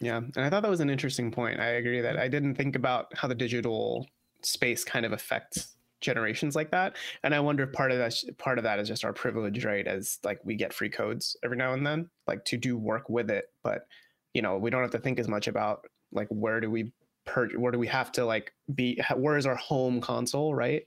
Yeah, 0.00 0.16
and 0.18 0.38
I 0.38 0.50
thought 0.50 0.62
that 0.62 0.70
was 0.70 0.80
an 0.80 0.90
interesting 0.90 1.30
point. 1.30 1.60
I 1.60 1.66
agree 1.80 2.00
that 2.00 2.18
I 2.18 2.26
didn't 2.28 2.56
think 2.56 2.74
about 2.76 3.16
how 3.16 3.28
the 3.28 3.34
digital 3.34 4.06
space 4.42 4.82
kind 4.84 5.06
of 5.06 5.12
affects 5.12 5.76
generations 6.00 6.54
like 6.56 6.70
that, 6.72 6.96
and 7.22 7.34
I 7.34 7.40
wonder 7.40 7.62
if 7.62 7.72
part 7.72 7.92
of 7.92 7.98
that 7.98 8.14
part 8.38 8.58
of 8.58 8.64
that 8.64 8.78
is 8.78 8.88
just 8.88 9.04
our 9.04 9.12
privilege, 9.12 9.64
right? 9.64 9.86
As 9.86 10.18
like 10.24 10.40
we 10.44 10.56
get 10.56 10.72
free 10.74 10.90
codes 10.90 11.36
every 11.44 11.56
now 11.56 11.72
and 11.74 11.86
then, 11.86 12.10
like 12.26 12.44
to 12.46 12.56
do 12.56 12.76
work 12.76 13.08
with 13.08 13.30
it, 13.30 13.52
but 13.62 13.86
you 14.34 14.42
know 14.42 14.58
we 14.58 14.70
don't 14.70 14.82
have 14.82 14.90
to 14.90 14.98
think 14.98 15.18
as 15.18 15.28
much 15.28 15.48
about 15.48 15.86
like 16.12 16.28
where 16.28 16.60
do 16.60 16.70
we 16.70 16.92
per 17.24 17.48
where 17.50 17.72
do 17.72 17.78
we 17.78 17.86
have 17.86 18.12
to 18.12 18.24
like 18.24 18.52
be 18.74 19.00
where 19.16 19.36
is 19.36 19.46
our 19.46 19.56
home 19.56 20.00
console, 20.00 20.54
right? 20.54 20.86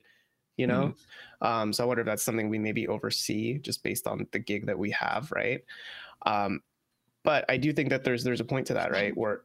You 0.57 0.65
know, 0.65 0.93
um, 1.41 1.71
so 1.71 1.83
I 1.83 1.87
wonder 1.87 2.01
if 2.01 2.07
that's 2.07 2.23
something 2.23 2.49
we 2.49 2.57
maybe 2.57 2.87
oversee 2.87 3.59
just 3.59 3.83
based 3.83 4.07
on 4.07 4.27
the 4.31 4.39
gig 4.39 4.65
that 4.65 4.77
we 4.77 4.89
have, 4.91 5.31
right? 5.31 5.63
Um, 6.25 6.61
but 7.23 7.45
I 7.47 7.57
do 7.57 7.71
think 7.73 7.89
that 7.89 8.03
there's 8.03 8.23
there's 8.23 8.39
a 8.39 8.45
point 8.45 8.65
to 8.67 8.73
that, 8.73 8.91
right? 8.91 9.15
Where 9.15 9.41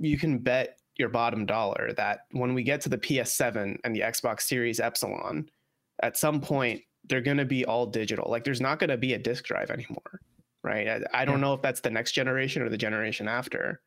you 0.00 0.16
can 0.16 0.38
bet 0.38 0.78
your 0.96 1.08
bottom 1.08 1.46
dollar 1.46 1.92
that 1.96 2.26
when 2.32 2.54
we 2.54 2.62
get 2.62 2.80
to 2.82 2.88
the 2.88 2.98
PS7 2.98 3.78
and 3.84 3.94
the 3.94 4.00
Xbox 4.00 4.42
Series 4.42 4.80
Epsilon, 4.80 5.48
at 6.02 6.16
some 6.16 6.40
point 6.40 6.82
they're 7.08 7.20
going 7.20 7.36
to 7.36 7.44
be 7.44 7.64
all 7.64 7.86
digital. 7.86 8.30
Like 8.30 8.44
there's 8.44 8.60
not 8.60 8.78
going 8.78 8.90
to 8.90 8.96
be 8.96 9.14
a 9.14 9.18
disk 9.18 9.44
drive 9.44 9.70
anymore, 9.70 10.20
right? 10.62 10.88
I, 10.88 11.22
I 11.22 11.24
don't 11.24 11.36
Yeah. 11.36 11.40
know 11.42 11.54
if 11.54 11.62
that's 11.62 11.80
the 11.80 11.90
next 11.90 12.12
generation 12.12 12.62
or 12.62 12.68
the 12.68 12.78
generation 12.78 13.28
after, 13.28 13.80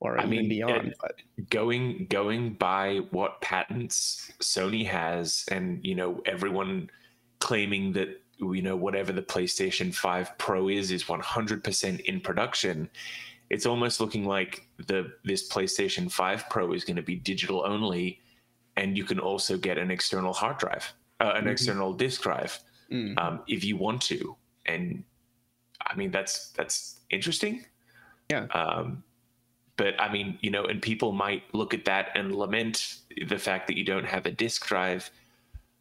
or 0.00 0.18
I 0.18 0.26
mean, 0.26 0.48
beyond. 0.48 0.88
it- 0.88 0.96
but 1.00 1.50
going 1.50 2.06
going 2.08 2.54
by 2.54 2.98
what 3.10 3.40
patents 3.40 4.30
Sony 4.40 4.86
has, 4.86 5.44
and 5.50 5.84
you 5.84 5.94
know 5.94 6.22
everyone 6.26 6.90
claiming 7.38 7.92
that 7.94 8.20
you 8.38 8.62
know 8.62 8.76
whatever 8.76 9.12
the 9.12 9.22
PlayStation 9.22 9.94
Five 9.94 10.36
Pro 10.38 10.68
is 10.68 10.90
is 10.90 11.04
100% 11.04 12.00
in 12.00 12.20
production. 12.20 12.88
It's 13.50 13.66
almost 13.66 14.00
looking 14.00 14.24
like 14.26 14.66
the 14.86 15.12
this 15.24 15.48
PlayStation 15.52 16.10
Five 16.10 16.48
Pro 16.50 16.72
is 16.72 16.84
going 16.84 16.96
to 16.96 17.02
be 17.02 17.16
digital 17.16 17.64
only, 17.66 18.20
and 18.76 18.96
you 18.96 19.04
can 19.04 19.18
also 19.18 19.56
get 19.58 19.76
an 19.78 19.90
external 19.90 20.32
hard 20.32 20.58
drive, 20.58 20.92
uh, 21.20 21.32
an 21.34 21.44
Mhm. 21.44 21.50
external 21.52 21.92
disk 21.92 22.22
drive, 22.22 22.58
mm, 22.90 23.18
um, 23.18 23.42
if 23.48 23.64
you 23.64 23.76
want 23.76 24.00
to. 24.02 24.36
And 24.66 25.04
I 25.90 25.96
mean 25.96 26.10
that's 26.10 26.50
that's 26.50 27.00
interesting. 27.10 27.64
Yeah. 28.30 28.44
Um, 28.54 29.02
but 29.76 29.98
I 29.98 30.12
mean, 30.12 30.38
you 30.42 30.50
know, 30.50 30.64
and 30.64 30.80
people 30.82 31.12
might 31.12 31.42
look 31.54 31.72
at 31.72 31.86
that 31.86 32.10
and 32.14 32.36
lament 32.36 32.98
the 33.26 33.38
fact 33.38 33.66
that 33.66 33.78
you 33.78 33.84
don't 33.84 34.04
have 34.04 34.26
a 34.26 34.30
disk 34.30 34.66
drive. 34.66 35.10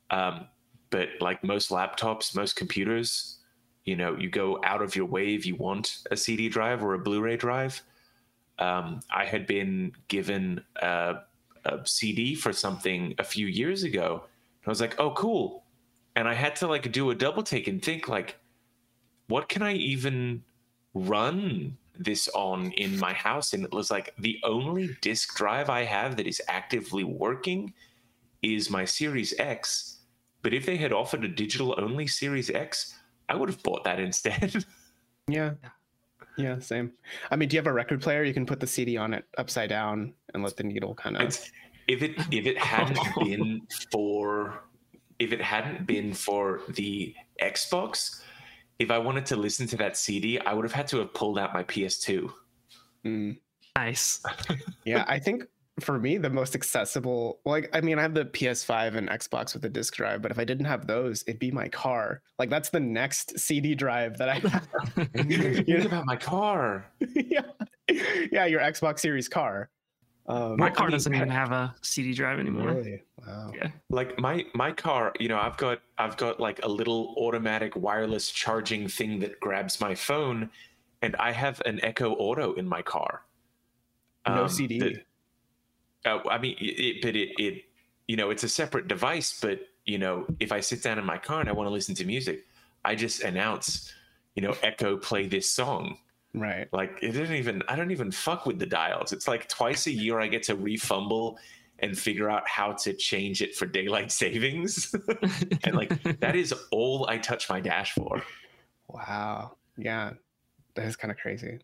Um, 0.09 0.47
but 0.89 1.09
like 1.19 1.43
most 1.43 1.69
laptops, 1.69 2.33
most 2.33 2.55
computers, 2.55 3.39
you 3.83 3.97
know, 3.97 4.15
you 4.15 4.29
go 4.29 4.59
out 4.63 4.81
of 4.81 4.95
your 4.95 5.05
way 5.05 5.35
if 5.35 5.45
you 5.45 5.55
want 5.55 5.97
a 6.11 6.15
CD 6.15 6.47
drive 6.47 6.81
or 6.81 6.93
a 6.93 6.99
Blu-ray 6.99 7.35
drive. 7.35 7.81
Um, 8.57 9.01
I 9.13 9.25
had 9.25 9.45
been 9.45 9.91
given 10.07 10.63
a, 10.81 11.17
a 11.65 11.79
CD 11.85 12.35
for 12.35 12.53
something 12.53 13.15
a 13.19 13.23
few 13.23 13.47
years 13.47 13.83
ago. 13.83 14.23
and 14.61 14.67
I 14.67 14.69
was 14.69 14.79
like, 14.79 14.99
oh, 14.99 15.11
cool. 15.11 15.63
And 16.15 16.27
I 16.27 16.33
had 16.33 16.55
to 16.57 16.67
like 16.67 16.89
do 16.91 17.09
a 17.11 17.15
double 17.15 17.43
take 17.43 17.67
and 17.67 17.83
think 17.83 18.07
like, 18.07 18.38
what 19.29 19.48
can 19.48 19.62
I 19.63 19.74
even 19.74 20.43
run 20.93 21.77
this 21.98 22.27
on 22.36 22.71
in 22.74 23.00
my 23.00 23.13
house? 23.13 23.53
And 23.53 23.63
it 23.63 23.71
was 23.71 23.89
like 23.89 24.13
the 24.19 24.38
only 24.43 24.89
disk 25.01 25.36
drive 25.38 25.69
I 25.69 25.83
have 25.86 26.17
that 26.17 26.27
is 26.27 26.41
actively 26.48 27.03
working 27.03 27.74
is 28.41 28.69
my 28.69 28.86
Series 28.86 29.33
X. 29.39 30.00
But 30.41 30.53
if 30.53 30.65
they 30.65 30.77
had 30.77 30.91
offered 30.93 31.24
a 31.24 31.27
digital 31.27 31.75
only 31.77 32.07
Series 32.07 32.50
X, 32.50 32.95
I 33.29 33.36
would 33.36 33.50
have 33.50 33.62
bought 33.63 33.83
that 33.83 34.00
instead. 34.09 34.65
yeah, 35.27 35.53
Yeah. 36.38 36.59
same. 36.59 36.91
I 37.31 37.36
mean, 37.36 37.50
do 37.50 37.55
you 37.55 37.59
have 37.59 37.67
a 37.67 37.74
record 37.74 38.01
player? 38.01 38.24
You 38.24 38.33
can 38.33 38.45
put 38.45 38.59
the 38.59 38.67
CD 38.67 38.98
on 38.98 39.13
it 39.13 39.25
upside 39.38 39.69
down 39.69 40.13
and 40.33 40.43
let 40.43 40.57
the 40.57 40.63
needle 40.63 40.95
kind 40.95 41.17
of. 41.17 41.39
If 41.88 42.03
it 42.03 42.12
if 42.31 42.45
it 42.45 42.57
hadn't 42.57 43.00
been 43.25 43.62
for 43.91 44.63
if 45.19 45.33
it 45.33 45.41
hadn't 45.41 45.86
been 45.86 46.13
for 46.13 46.62
the 46.69 47.13
Xbox, 47.41 48.21
if 48.79 48.89
I 48.91 48.98
wanted 48.98 49.25
to 49.27 49.36
listen 49.36 49.67
to 49.67 49.77
that 49.77 49.98
CD, 49.98 50.39
I 50.39 50.53
would 50.53 50.65
have 50.65 50.74
had 50.74 50.88
to 50.89 50.98
have 50.98 51.13
pulled 51.13 51.38
out 51.38 51.53
my 51.53 51.63
PS2. 51.63 52.31
Mm. 53.05 53.38
Nice. 53.75 54.21
yeah 54.86 55.05
i 55.07 55.17
think 55.17 55.43
for 55.79 55.98
me 56.00 56.17
the 56.17 56.29
most 56.29 56.53
accessible 56.53 57.39
like 57.45 57.69
i 57.74 57.79
mean 57.79 57.98
i 57.98 58.01
have 58.01 58.13
the 58.13 58.25
ps5 58.25 58.98
and 58.98 59.07
xbox 59.12 59.53
with 59.53 59.62
the 59.62 59.69
disk 59.69 59.95
drive 59.95 60.21
but 60.21 60.31
if 60.31 60.38
i 60.39 60.43
didn't 60.43 60.65
have 60.65 60.86
those 60.86 61.24
it'd 61.27 61.39
be 61.39 61.51
my 61.51 61.69
car 61.69 62.21
like 62.39 62.50
that's 62.50 62.69
the 62.69 62.79
next 62.79 63.39
cd 63.39 63.75
drive 63.75 64.17
that 64.17 64.27
i 64.27 64.41
I 64.95 65.01
You 65.65 65.77
think 65.77 65.86
about 65.86 66.05
my 66.05 66.17
car. 66.17 66.86
yeah 67.15 67.41
yeah 68.31 68.45
your 68.45 68.59
xbox 68.59 69.00
series 69.00 69.29
car 69.29 69.69
um 70.29 70.55
My 70.57 70.67
I 70.67 70.69
car 70.69 70.86
mean, 70.88 70.91
doesn't 70.91 71.13
even 71.13 71.29
have 71.29 71.51
a 71.51 71.75
CD 71.81 72.13
drive 72.13 72.39
anymore. 72.39 72.71
really? 72.74 73.01
Wow. 73.27 73.51
Yeah. 73.53 73.69
like 73.89 74.17
my 74.19 74.45
my 74.53 74.71
car 74.71 75.12
you 75.19 75.27
know 75.27 75.38
i've 75.38 75.57
got 75.57 75.79
i've 75.98 76.15
got 76.15 76.39
like 76.39 76.63
a 76.63 76.67
little 76.69 77.13
automatic 77.17 77.75
wireless 77.75 78.31
charging 78.31 78.88
thing 78.88 79.19
that 79.19 79.39
grabs 79.41 79.81
my 79.81 79.93
phone 79.93 80.50
and 81.01 81.15
i 81.17 81.31
have 81.31 81.62
an 81.65 81.79
echo 81.83 82.13
auto 82.13 82.53
in 82.53 82.65
my 82.67 82.81
car. 82.81 83.24
No 84.27 84.43
Um, 84.43 84.50
cd 84.50 84.79
that- 84.79 85.05
uh, 86.05 86.19
i 86.29 86.38
mean 86.38 86.55
it, 86.62 86.79
it 86.88 87.01
but 87.01 87.15
it, 87.15 87.29
it 87.38 87.63
you 88.07 88.15
know 88.15 88.29
it's 88.29 88.43
a 88.43 88.50
separate 88.50 88.88
device 88.88 89.38
but 89.41 89.59
you 89.86 89.98
know 89.98 90.25
if 90.39 90.51
i 90.53 90.59
sit 90.62 90.81
down 90.81 90.98
in 90.98 91.05
my 91.05 91.17
car 91.17 91.39
and 91.41 91.50
i 91.50 91.51
want 91.51 91.67
to 91.67 91.74
listen 91.74 91.93
to 91.95 92.05
music 92.05 92.45
i 92.86 92.95
just 92.95 93.21
announce 93.24 93.91
you 94.36 94.41
know 94.41 94.55
echo 94.63 94.95
play 94.95 95.27
this 95.27 95.50
song 95.50 95.98
right 96.36 96.67
like 96.74 97.00
it 97.01 97.12
didn't 97.12 97.36
even 97.36 97.63
I 97.67 97.75
don't 97.75 97.91
even 97.91 98.12
fuck 98.12 98.45
with 98.45 98.59
the 98.59 98.65
dials. 98.65 99.13
It's 99.13 99.27
like 99.27 99.48
twice 99.48 99.88
a 99.88 99.91
year 99.91 100.19
I 100.19 100.27
get 100.27 100.43
to 100.43 100.55
refumble 100.55 101.38
and 101.79 101.98
figure 101.98 102.29
out 102.29 102.48
how 102.48 102.74
to 102.74 102.93
change 102.93 103.41
it 103.41 103.55
for 103.55 103.65
daylight 103.65 104.12
savings. 104.24 104.93
and 105.63 105.75
like 105.75 106.19
that 106.19 106.36
is 106.36 106.53
all 106.71 107.07
I 107.09 107.17
touch 107.17 107.50
my 107.50 107.59
dash 107.59 107.93
for. 107.93 108.21
Wow. 108.88 109.55
Yeah. 109.77 110.13
That 110.75 110.86
is 110.86 110.95
kind 110.95 111.12
of 111.12 111.17
crazy. 111.17 111.59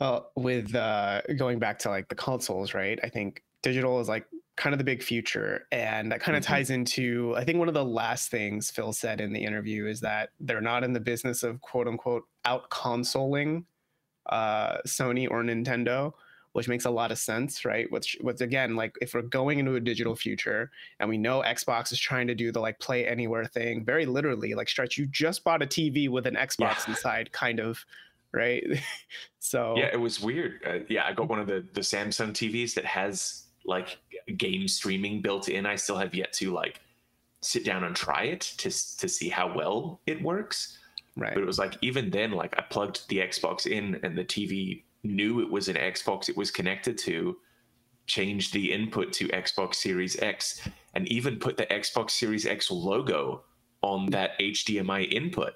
Well, 0.00 0.30
with 0.34 0.74
uh 0.74 1.22
going 1.36 1.58
back 1.58 1.78
to 1.80 1.90
like 1.90 2.08
the 2.08 2.14
consoles, 2.14 2.74
right? 2.74 2.98
I 3.02 3.08
think 3.08 3.42
digital 3.62 4.00
is 4.00 4.08
like 4.08 4.26
kind 4.56 4.72
of 4.72 4.78
the 4.78 4.84
big 4.84 5.02
future. 5.02 5.66
And 5.70 6.10
that 6.10 6.20
kind 6.20 6.36
of 6.36 6.42
mm-hmm. 6.42 6.54
ties 6.54 6.70
into, 6.70 7.34
I 7.36 7.44
think 7.44 7.58
one 7.58 7.68
of 7.68 7.74
the 7.74 7.84
last 7.84 8.30
things 8.30 8.70
Phil 8.70 8.92
said 8.92 9.20
in 9.20 9.32
the 9.32 9.44
interview 9.44 9.86
is 9.86 10.00
that 10.00 10.30
they're 10.40 10.60
not 10.60 10.82
in 10.82 10.92
the 10.92 11.00
business 11.00 11.42
of 11.42 11.60
quote 11.60 11.86
unquote 11.86 12.24
out 12.44 12.68
consoling 12.70 13.66
uh, 14.26 14.78
Sony 14.86 15.30
or 15.30 15.42
Nintendo, 15.42 16.12
which 16.52 16.68
makes 16.68 16.86
a 16.86 16.90
lot 16.90 17.12
of 17.12 17.18
sense, 17.18 17.66
right? 17.66 17.90
Which, 17.92 18.16
which 18.22 18.40
again, 18.40 18.76
like 18.76 18.96
if 19.02 19.12
we're 19.12 19.22
going 19.22 19.58
into 19.58 19.74
a 19.74 19.80
digital 19.80 20.16
future 20.16 20.70
and 21.00 21.08
we 21.08 21.18
know 21.18 21.42
Xbox 21.42 21.92
is 21.92 22.00
trying 22.00 22.26
to 22.28 22.34
do 22.34 22.50
the 22.50 22.60
like 22.60 22.78
play 22.80 23.06
anywhere 23.06 23.44
thing, 23.44 23.84
very 23.84 24.06
literally, 24.06 24.54
like 24.54 24.70
Stretch, 24.70 24.96
you 24.96 25.06
just 25.06 25.44
bought 25.44 25.62
a 25.62 25.66
TV 25.66 26.08
with 26.08 26.26
an 26.26 26.34
Xbox 26.34 26.86
yeah. 26.86 26.88
inside, 26.88 27.30
kind 27.30 27.60
of, 27.60 27.84
right? 28.32 28.64
so 29.38 29.74
yeah, 29.76 29.90
it 29.92 30.00
was 30.00 30.18
weird. 30.18 30.62
Uh, 30.66 30.78
yeah, 30.88 31.04
I 31.06 31.12
got 31.12 31.28
one 31.28 31.40
of 31.40 31.46
the 31.46 31.62
the 31.74 31.82
Samsung 31.82 32.30
TVs 32.30 32.72
that 32.74 32.86
has 32.86 33.46
like 33.66 33.98
game 34.32 34.68
streaming 34.68 35.20
built 35.20 35.48
in. 35.48 35.66
I 35.66 35.76
still 35.76 35.96
have 35.96 36.14
yet 36.14 36.32
to 36.34 36.52
like 36.52 36.80
sit 37.40 37.64
down 37.64 37.84
and 37.84 37.94
try 37.94 38.24
it 38.24 38.40
to 38.58 38.70
to 38.70 39.08
see 39.08 39.28
how 39.28 39.54
well 39.54 40.00
it 40.06 40.22
works. 40.22 40.78
Right. 41.16 41.32
But 41.32 41.42
it 41.42 41.46
was 41.46 41.58
like 41.58 41.76
even 41.80 42.10
then, 42.10 42.32
like 42.32 42.58
I 42.58 42.62
plugged 42.62 43.08
the 43.08 43.18
Xbox 43.18 43.66
in 43.66 43.98
and 44.02 44.16
the 44.16 44.24
TV 44.24 44.82
knew 45.02 45.40
it 45.40 45.50
was 45.50 45.68
an 45.68 45.76
Xbox 45.76 46.28
it 46.28 46.36
was 46.36 46.50
connected 46.50 46.98
to, 46.98 47.36
changed 48.06 48.52
the 48.52 48.72
input 48.72 49.12
to 49.14 49.28
Xbox 49.28 49.76
Series 49.76 50.20
X, 50.20 50.68
and 50.94 51.08
even 51.08 51.38
put 51.38 51.56
the 51.56 51.66
Xbox 51.66 52.10
Series 52.10 52.46
X 52.46 52.70
logo 52.70 53.44
on 53.82 54.06
that 54.06 54.38
HDMI 54.40 55.10
input. 55.12 55.54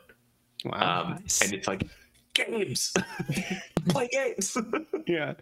Wow. 0.64 1.02
Um, 1.02 1.10
nice. 1.10 1.42
And 1.42 1.52
it's 1.52 1.68
like 1.68 1.86
games, 2.34 2.94
play 3.88 4.08
games. 4.12 4.56
yeah 5.06 5.34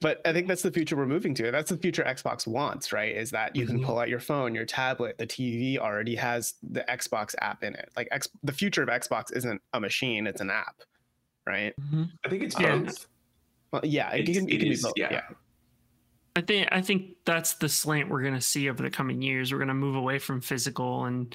but 0.00 0.20
I 0.24 0.32
think 0.32 0.48
that's 0.48 0.62
the 0.62 0.72
future 0.72 0.96
we're 0.96 1.06
moving 1.06 1.34
to. 1.36 1.50
That's 1.50 1.70
the 1.70 1.76
future 1.76 2.02
Xbox 2.02 2.46
wants, 2.46 2.92
right? 2.92 3.14
Is 3.14 3.30
that 3.30 3.54
you 3.54 3.66
can 3.66 3.76
mm-hmm. 3.76 3.86
pull 3.86 3.98
out 3.98 4.08
your 4.08 4.20
phone, 4.20 4.54
your 4.54 4.64
tablet, 4.64 5.18
the 5.18 5.26
TV 5.26 5.78
already 5.78 6.16
has 6.16 6.54
the 6.62 6.84
Xbox 6.88 7.34
app 7.40 7.62
in 7.62 7.74
it. 7.74 7.90
Like 7.96 8.08
X, 8.10 8.28
the 8.42 8.52
future 8.52 8.82
of 8.82 8.88
Xbox 8.88 9.34
isn't 9.36 9.60
a 9.72 9.80
machine; 9.80 10.26
it's 10.26 10.40
an 10.40 10.50
app, 10.50 10.82
right? 11.46 11.72
Mm-hmm. 11.80 12.04
I 12.24 12.28
think 12.28 12.42
it's 12.42 12.54
both. 12.56 13.06
Well, 13.72 13.82
yeah, 13.84 14.10
it, 14.10 14.26
can, 14.26 14.48
it 14.48 14.60
can 14.60 14.72
is, 14.72 14.82
be 14.82 14.88
both. 14.88 14.92
Yeah. 14.96 15.08
yeah. 15.12 15.22
I 16.34 16.40
think 16.42 16.68
I 16.70 16.82
think 16.82 17.16
that's 17.24 17.54
the 17.54 17.68
slant 17.68 18.10
we're 18.10 18.22
going 18.22 18.34
to 18.34 18.40
see 18.40 18.68
over 18.68 18.82
the 18.82 18.90
coming 18.90 19.22
years. 19.22 19.52
We're 19.52 19.58
going 19.58 19.68
to 19.68 19.74
move 19.74 19.96
away 19.96 20.18
from 20.18 20.40
physical 20.40 21.04
and 21.04 21.34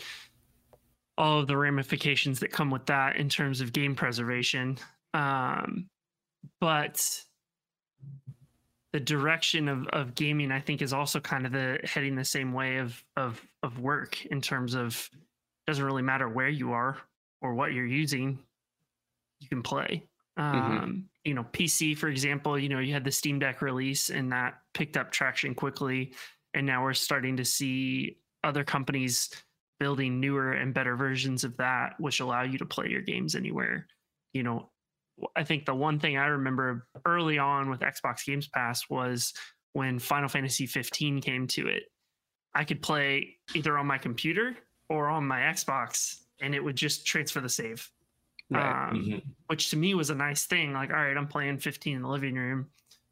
all 1.17 1.39
of 1.39 1.47
the 1.47 1.57
ramifications 1.57 2.39
that 2.39 2.51
come 2.51 2.69
with 2.69 2.85
that 2.87 3.15
in 3.15 3.29
terms 3.29 3.61
of 3.61 3.73
game 3.73 3.95
preservation. 3.95 4.77
Um, 5.13 5.87
but 6.59 7.23
the 8.93 8.99
direction 8.99 9.67
of, 9.67 9.87
of 9.89 10.15
gaming, 10.15 10.51
I 10.51 10.59
think, 10.59 10.81
is 10.81 10.93
also 10.93 11.19
kind 11.19 11.45
of 11.45 11.51
the 11.51 11.79
heading 11.83 12.15
the 12.15 12.25
same 12.25 12.53
way 12.53 12.77
of 12.77 13.03
of 13.15 13.41
of 13.63 13.79
work 13.79 14.25
in 14.25 14.41
terms 14.41 14.73
of 14.73 15.09
doesn't 15.67 15.83
really 15.83 16.01
matter 16.01 16.27
where 16.27 16.49
you 16.49 16.73
are 16.73 16.97
or 17.41 17.53
what 17.53 17.73
you're 17.73 17.85
using, 17.85 18.39
you 19.39 19.47
can 19.47 19.63
play. 19.63 20.03
Mm-hmm. 20.37 20.77
Um, 20.77 21.09
you 21.23 21.33
know, 21.33 21.45
PC, 21.53 21.97
for 21.97 22.07
example, 22.07 22.57
you 22.57 22.69
know, 22.69 22.79
you 22.79 22.93
had 22.93 23.03
the 23.03 23.11
Steam 23.11 23.39
Deck 23.39 23.61
release 23.61 24.09
and 24.09 24.31
that 24.31 24.59
picked 24.73 24.97
up 24.97 25.11
traction 25.11 25.53
quickly. 25.53 26.13
And 26.53 26.65
now 26.65 26.83
we're 26.83 26.93
starting 26.93 27.37
to 27.37 27.45
see 27.45 28.17
other 28.43 28.63
companies 28.63 29.29
building 29.79 30.19
newer 30.19 30.53
and 30.53 30.73
better 30.73 30.95
versions 30.95 31.43
of 31.43 31.57
that, 31.57 31.99
which 31.99 32.19
allow 32.19 32.43
you 32.43 32.57
to 32.57 32.65
play 32.65 32.87
your 32.87 33.01
games 33.01 33.35
anywhere. 33.35 33.87
You 34.33 34.43
know, 34.43 34.69
I 35.35 35.43
think 35.43 35.65
the 35.65 35.75
one 35.75 35.99
thing 35.99 36.17
I 36.17 36.27
remember 36.27 36.87
early 37.05 37.37
on 37.37 37.69
with 37.69 37.81
Xbox 37.81 38.25
Games 38.25 38.47
Pass 38.47 38.89
was 38.89 39.33
when 39.73 39.99
Final 39.99 40.29
Fantasy 40.29 40.65
15 40.65 41.21
came 41.21 41.47
to 41.47 41.67
it. 41.67 41.83
I 42.53 42.63
could 42.63 42.81
play 42.81 43.37
either 43.53 43.77
on 43.77 43.87
my 43.87 43.97
computer 43.97 44.55
or 44.89 45.07
on 45.09 45.25
my 45.25 45.39
Xbox, 45.39 46.21
and 46.41 46.53
it 46.53 46.63
would 46.63 46.75
just 46.75 47.05
transfer 47.05 47.39
the 47.39 47.49
save. 47.49 47.89
Right. 48.49 48.89
Um, 48.89 48.95
mm-hmm. 48.95 49.17
Which 49.47 49.69
to 49.69 49.77
me 49.77 49.93
was 49.93 50.09
a 50.09 50.15
nice 50.15 50.45
thing. 50.45 50.73
Like, 50.73 50.89
all 50.89 50.97
right, 50.97 51.15
I'm 51.15 51.27
playing 51.27 51.59
15 51.59 51.95
in 51.95 52.01
the 52.01 52.09
living 52.09 52.35
room. 52.35 52.67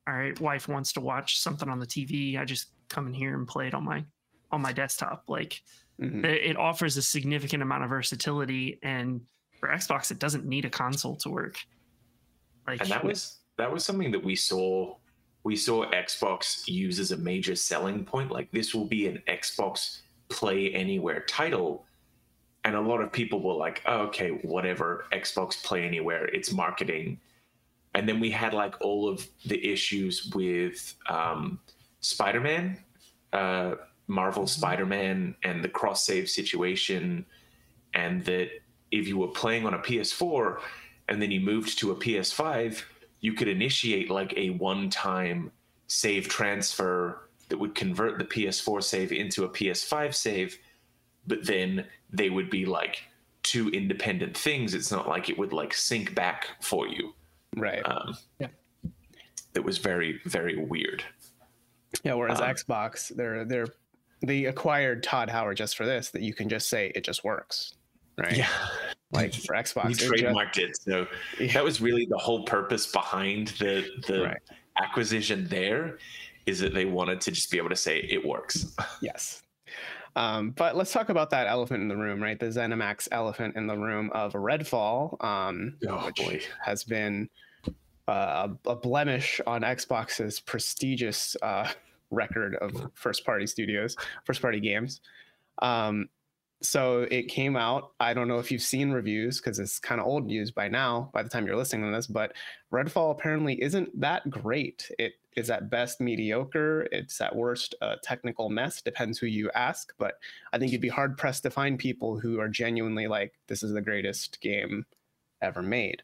All 0.07 0.13
right, 0.13 0.39
wife 0.41 0.67
wants 0.67 0.93
to 0.93 1.01
watch 1.01 1.39
something 1.39 1.69
on 1.69 1.79
the 1.79 1.85
TV. 1.85 2.37
I 2.37 2.43
just 2.43 2.67
come 2.89 3.07
in 3.07 3.13
here 3.13 3.35
and 3.35 3.47
play 3.47 3.67
it 3.67 3.73
on 3.73 3.85
my 3.85 4.03
on 4.51 4.61
my 4.61 4.73
desktop. 4.73 5.23
Like, 5.27 5.61
mm-hmm. 6.01 6.25
it, 6.25 6.41
it 6.43 6.57
offers 6.57 6.97
a 6.97 7.01
significant 7.01 7.61
amount 7.61 7.83
of 7.83 7.89
versatility, 7.91 8.79
and 8.81 9.21
for 9.59 9.69
Xbox, 9.69 10.11
it 10.11 10.19
doesn't 10.19 10.45
need 10.45 10.65
a 10.65 10.69
console 10.69 11.15
to 11.17 11.29
work. 11.29 11.57
Like, 12.71 12.81
and 12.81 12.89
that 12.91 13.03
was 13.03 13.37
that 13.57 13.71
was 13.71 13.83
something 13.83 14.11
that 14.11 14.23
we 14.23 14.35
saw 14.35 14.95
we 15.43 15.55
saw 15.55 15.89
Xbox 15.91 16.67
use 16.67 16.99
as 16.99 17.11
a 17.11 17.17
major 17.17 17.55
selling 17.55 18.05
point. 18.05 18.31
Like 18.31 18.51
this 18.51 18.73
will 18.73 18.85
be 18.85 19.07
an 19.07 19.21
Xbox 19.27 20.01
Play 20.29 20.71
Anywhere 20.73 21.21
title. 21.21 21.85
And 22.65 22.75
a 22.75 22.81
lot 22.81 23.01
of 23.01 23.11
people 23.11 23.41
were 23.41 23.53
like, 23.53 23.81
oh, 23.85 24.01
okay, 24.07 24.29
whatever, 24.29 25.05
Xbox 25.13 25.63
Play 25.63 25.83
Anywhere, 25.83 26.25
it's 26.25 26.51
marketing. 26.51 27.19
And 27.95 28.07
then 28.07 28.19
we 28.19 28.29
had 28.29 28.53
like 28.53 28.75
all 28.81 29.07
of 29.07 29.27
the 29.45 29.65
issues 29.65 30.29
with 30.35 30.93
um, 31.09 31.59
Spider 32.01 32.41
Man, 32.41 32.77
uh, 33.33 33.75
Marvel 34.07 34.43
mm-hmm. 34.43 34.59
Spider 34.59 34.85
Man, 34.85 35.35
and 35.43 35.63
the 35.63 35.69
cross 35.69 36.05
save 36.05 36.29
situation. 36.29 37.25
And 37.93 38.23
that 38.25 38.49
if 38.91 39.07
you 39.07 39.17
were 39.17 39.29
playing 39.29 39.65
on 39.65 39.73
a 39.73 39.79
PS4, 39.79 40.59
and 41.09 41.21
then 41.21 41.31
you 41.31 41.41
moved 41.41 41.77
to 41.79 41.91
a 41.91 41.95
PS5, 41.95 42.83
you 43.19 43.33
could 43.33 43.47
initiate 43.47 44.09
like 44.09 44.33
a 44.37 44.51
one 44.51 44.89
time 44.89 45.51
save 45.87 46.27
transfer 46.29 47.29
that 47.49 47.57
would 47.57 47.75
convert 47.75 48.19
the 48.19 48.25
PS4 48.25 48.81
save 48.81 49.11
into 49.11 49.43
a 49.43 49.49
PS5 49.49 50.13
save, 50.13 50.57
but 51.27 51.45
then 51.45 51.85
they 52.11 52.29
would 52.29 52.49
be 52.49 52.65
like 52.65 53.03
two 53.41 53.69
independent 53.69 54.37
things. 54.37 54.75
It's 54.75 54.91
not 54.91 55.07
like 55.07 55.29
it 55.29 55.37
would 55.37 55.51
like 55.51 55.73
sync 55.73 56.13
back 56.13 56.47
for 56.61 56.87
you. 56.87 57.13
Right. 57.57 57.81
Um, 57.83 58.15
yeah. 58.39 58.47
That 59.53 59.63
was 59.63 59.79
very, 59.79 60.21
very 60.25 60.57
weird. 60.57 61.03
Yeah. 62.03 62.13
Whereas 62.13 62.39
um, 62.39 62.49
Xbox, 62.49 63.13
they're, 63.15 63.45
they're, 63.45 63.67
they 64.21 64.45
acquired 64.45 65.01
Todd 65.01 65.29
Howard 65.29 65.57
just 65.57 65.75
for 65.75 65.87
this, 65.87 66.11
that 66.11 66.21
you 66.21 66.35
can 66.35 66.49
just 66.49 66.69
say 66.69 66.91
it 66.93 67.03
just 67.03 67.23
works. 67.23 67.73
Right. 68.17 68.37
Yeah 68.37 68.47
like 69.11 69.33
for 69.33 69.55
Xbox. 69.55 69.87
We 69.87 69.93
trademarked 69.93 70.57
it, 70.57 70.77
so 70.81 71.07
yeah. 71.39 71.53
that 71.53 71.63
was 71.63 71.81
really 71.81 72.05
the 72.05 72.17
whole 72.17 72.43
purpose 72.45 72.91
behind 72.91 73.49
the 73.59 73.87
the 74.07 74.23
right. 74.23 74.37
acquisition. 74.81 75.47
There 75.49 75.97
is 76.45 76.59
that 76.59 76.73
they 76.73 76.85
wanted 76.85 77.21
to 77.21 77.31
just 77.31 77.51
be 77.51 77.57
able 77.57 77.69
to 77.69 77.75
say 77.75 77.99
it 77.99 78.25
works. 78.25 78.75
Yes. 79.01 79.43
Um, 80.15 80.51
but 80.51 80.75
let's 80.75 80.91
talk 80.91 81.09
about 81.09 81.29
that 81.29 81.47
elephant 81.47 81.81
in 81.81 81.87
the 81.87 81.95
room, 81.95 82.21
right? 82.21 82.39
The 82.39 82.47
ZeniMax 82.47 83.07
elephant 83.11 83.55
in 83.55 83.67
the 83.67 83.77
room 83.77 84.09
of 84.13 84.33
Redfall, 84.33 85.23
um, 85.23 85.75
oh, 85.87 86.07
which 86.07 86.17
boy. 86.17 86.41
has 86.63 86.83
been 86.83 87.29
uh, 88.07 88.49
a 88.65 88.75
blemish 88.75 89.39
on 89.45 89.61
Xbox's 89.61 90.39
prestigious 90.39 91.37
uh, 91.43 91.69
record 92.09 92.55
of 92.55 92.89
first 92.95 93.23
party 93.23 93.45
studios, 93.45 93.95
first 94.25 94.41
party 94.41 94.59
games. 94.59 95.01
Um, 95.61 96.09
so 96.61 97.07
it 97.09 97.29
came 97.29 97.55
out. 97.55 97.91
I 97.99 98.13
don't 98.13 98.27
know 98.27 98.39
if 98.39 98.51
you've 98.51 98.61
seen 98.61 98.91
reviews 98.91 99.39
because 99.39 99.59
it's 99.59 99.79
kind 99.79 100.01
of 100.01 100.07
old 100.07 100.25
news 100.25 100.51
by 100.51 100.67
now, 100.67 101.09
by 101.13 101.23
the 101.23 101.29
time 101.29 101.47
you're 101.47 101.55
listening 101.55 101.89
to 101.89 101.95
this, 101.95 102.07
but 102.07 102.33
Redfall 102.71 103.11
apparently 103.11 103.61
isn't 103.61 103.97
that 103.99 104.29
great. 104.29 104.91
It 104.99 105.13
is 105.35 105.49
at 105.49 105.69
best 105.69 106.01
mediocre. 106.01 106.87
It's 106.91 107.21
at 107.21 107.35
worst 107.35 107.75
a 107.81 107.95
technical 108.03 108.49
mess, 108.49 108.81
depends 108.81 109.17
who 109.17 109.27
you 109.27 109.49
ask. 109.55 109.93
But 109.97 110.15
I 110.51 110.57
think 110.57 110.71
you'd 110.71 110.81
be 110.81 110.89
hard 110.89 111.17
pressed 111.17 111.43
to 111.43 111.49
find 111.49 111.79
people 111.79 112.19
who 112.19 112.39
are 112.39 112.49
genuinely 112.49 113.07
like, 113.07 113.33
this 113.47 113.63
is 113.63 113.71
the 113.71 113.81
greatest 113.81 114.41
game 114.41 114.85
ever 115.41 115.61
made. 115.61 116.03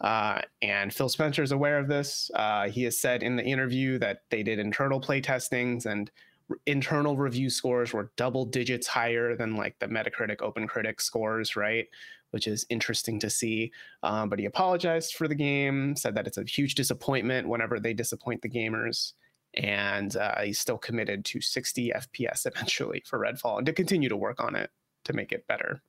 Uh, 0.00 0.40
and 0.62 0.92
Phil 0.92 1.08
Spencer 1.08 1.42
is 1.42 1.52
aware 1.52 1.78
of 1.78 1.88
this. 1.88 2.30
Uh, 2.34 2.68
he 2.68 2.84
has 2.84 2.98
said 2.98 3.22
in 3.22 3.36
the 3.36 3.44
interview 3.44 3.98
that 3.98 4.22
they 4.30 4.42
did 4.42 4.58
internal 4.58 5.00
play 5.00 5.20
testings 5.20 5.86
and 5.86 6.10
internal 6.66 7.16
review 7.16 7.50
scores 7.50 7.92
were 7.92 8.12
double 8.16 8.44
digits 8.44 8.86
higher 8.86 9.36
than 9.36 9.56
like 9.56 9.78
the 9.78 9.86
Metacritic 9.86 10.38
OpenCritic 10.38 11.00
scores, 11.00 11.56
right? 11.56 11.86
Which 12.30 12.46
is 12.46 12.66
interesting 12.68 13.18
to 13.20 13.30
see. 13.30 13.72
Um, 14.02 14.28
but 14.28 14.38
he 14.38 14.46
apologized 14.46 15.14
for 15.14 15.28
the 15.28 15.34
game, 15.34 15.94
said 15.96 16.14
that 16.14 16.26
it's 16.26 16.38
a 16.38 16.44
huge 16.44 16.74
disappointment 16.74 17.48
whenever 17.48 17.78
they 17.78 17.94
disappoint 17.94 18.42
the 18.42 18.48
gamers. 18.48 19.12
And 19.54 20.16
uh, 20.16 20.40
he's 20.40 20.58
still 20.58 20.78
committed 20.78 21.24
to 21.26 21.40
60 21.40 21.92
FPS 21.94 22.46
eventually 22.46 23.02
for 23.06 23.18
Redfall 23.18 23.58
and 23.58 23.66
to 23.66 23.72
continue 23.72 24.08
to 24.08 24.16
work 24.16 24.42
on 24.42 24.56
it 24.56 24.70
to 25.04 25.12
make 25.12 25.32
it 25.32 25.46
better. 25.46 25.82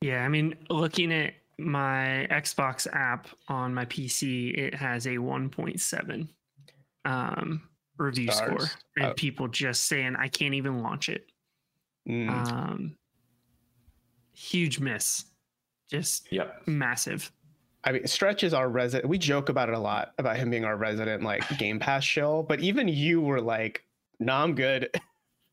Yeah, 0.00 0.24
I 0.24 0.28
mean, 0.28 0.54
looking 0.68 1.12
at 1.12 1.34
my 1.58 2.26
Xbox 2.30 2.86
app 2.92 3.28
on 3.48 3.72
my 3.72 3.86
PC, 3.86 4.56
it 4.56 4.74
has 4.74 5.06
a 5.06 5.16
1.7. 5.16 6.28
Um, 7.06 7.62
review 7.98 8.30
Stars? 8.30 8.70
score 8.70 8.80
and 8.96 9.06
Oh. 9.06 9.14
people 9.14 9.48
just 9.48 9.84
saying 9.84 10.16
I 10.16 10.28
can't 10.28 10.54
even 10.54 10.80
launch 10.82 11.08
it. 11.08 11.26
Mm. 12.08 12.28
Um, 12.30 12.96
huge 14.32 14.80
miss, 14.80 15.24
just 15.90 16.30
Yep. 16.32 16.66
massive. 16.66 17.30
I 17.84 17.92
mean, 17.92 18.06
Stretch 18.06 18.42
is 18.44 18.54
our 18.54 18.68
resident. 18.68 19.08
We 19.08 19.18
joke 19.18 19.48
about 19.50 19.68
it 19.68 19.74
a 19.74 19.78
lot 19.78 20.14
about 20.18 20.36
him 20.38 20.50
being 20.50 20.64
our 20.64 20.76
resident 20.76 21.22
like 21.22 21.42
Game 21.58 21.78
Pass 21.78 22.02
shill, 22.02 22.42
but 22.42 22.60
even 22.60 22.88
you 22.88 23.20
were 23.20 23.40
like, 23.42 23.84
"No, 24.20 24.34
I'm 24.34 24.54
good." 24.54 24.90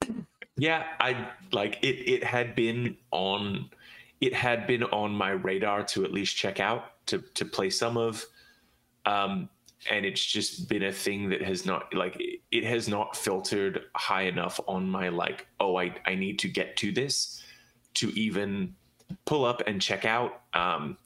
Yeah, 0.58 0.86
I 1.00 1.30
like 1.54 1.80
it. 1.82 1.96
It 2.08 2.24
had 2.24 2.56
been 2.56 2.96
on, 3.10 3.70
it 4.20 4.34
had 4.34 4.68
been 4.68 4.84
on 4.84 5.12
my 5.12 5.32
radar 5.32 5.82
to 5.86 6.04
at 6.04 6.12
least 6.12 6.36
check 6.36 6.60
out 6.60 7.06
to 7.08 7.20
to 7.34 7.46
play 7.46 7.70
some 7.72 7.98
of, 7.98 8.24
um, 9.06 9.50
and 9.90 10.06
it's 10.06 10.24
just 10.24 10.70
been 10.70 10.84
a 10.84 10.92
thing 10.92 11.30
that 11.30 11.42
has 11.42 11.66
not 11.66 11.94
like 11.94 12.22
it- 12.52 12.64
has 12.64 12.88
not 12.88 13.16
filtered 13.16 13.86
high 13.96 14.24
enough 14.24 14.60
on 14.68 14.90
my 14.90 15.10
like 15.10 15.48
oh 15.60 15.78
I 15.78 15.96
I 16.06 16.16
need 16.16 16.40
to 16.40 16.48
get 16.48 16.78
to 16.78 16.92
this 16.92 17.44
to 17.96 18.10
even 18.20 18.76
pull 19.26 19.44
up 19.46 19.64
and 19.68 19.82
check 19.82 20.06
out. 20.06 20.44
Um, 20.54 20.98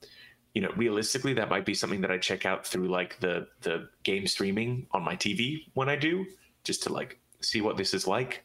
you 0.53 0.61
know, 0.61 0.71
realistically, 0.77 1.33
that 1.33 1.49
might 1.49 1.65
be 1.65 1.73
something 1.73 2.01
that 2.01 2.11
I 2.11 2.17
check 2.17 2.45
out 2.45 2.65
through 2.65 2.87
like 2.87 3.19
the 3.19 3.47
the 3.61 3.89
game 4.03 4.27
streaming 4.27 4.87
on 4.91 5.03
my 5.03 5.15
TV 5.15 5.67
when 5.73 5.89
I 5.89 5.95
do, 5.95 6.25
just 6.63 6.83
to 6.83 6.93
like 6.93 7.19
see 7.41 7.61
what 7.61 7.77
this 7.77 7.93
is 7.93 8.07
like 8.07 8.43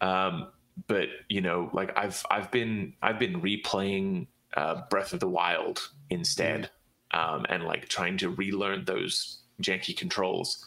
um 0.00 0.48
but 0.86 1.08
you 1.28 1.40
know 1.40 1.70
like 1.72 1.96
i've 1.96 2.24
i've 2.30 2.50
been 2.50 2.92
i've 3.02 3.18
been 3.18 3.40
replaying 3.40 4.26
uh 4.56 4.82
breath 4.90 5.12
of 5.12 5.20
the 5.20 5.28
wild 5.28 5.90
instead 6.10 6.70
um 7.14 7.46
and 7.48 7.64
like 7.64 7.88
trying 7.88 8.18
to 8.18 8.28
relearn 8.30 8.84
those 8.84 9.38
janky 9.62 9.96
controls 9.96 10.66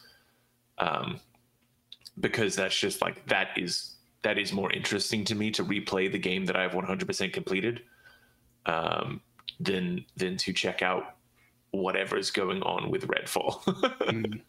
um 0.80 1.20
because 2.20 2.56
that's 2.56 2.78
just 2.80 3.02
like 3.02 3.26
that 3.28 3.50
is 3.58 3.96
that 4.24 4.38
is 4.40 4.52
more 4.52 4.72
interesting 4.74 5.24
to 5.24 5.36
me 5.36 5.52
to 5.52 5.64
replay 5.64 6.12
the 6.12 6.18
game 6.18 6.46
that 6.46 6.56
i've 6.56 6.72
100% 6.72 7.34
completed 7.34 7.82
um 8.66 9.22
than 9.60 10.04
than 10.16 10.38
to 10.38 10.54
check 10.54 10.82
out 10.82 11.16
whatever 11.72 12.18
is 12.18 12.32
going 12.32 12.64
on 12.64 12.90
with 12.90 13.08
redfall 13.08 13.62
Mm. 14.08 14.42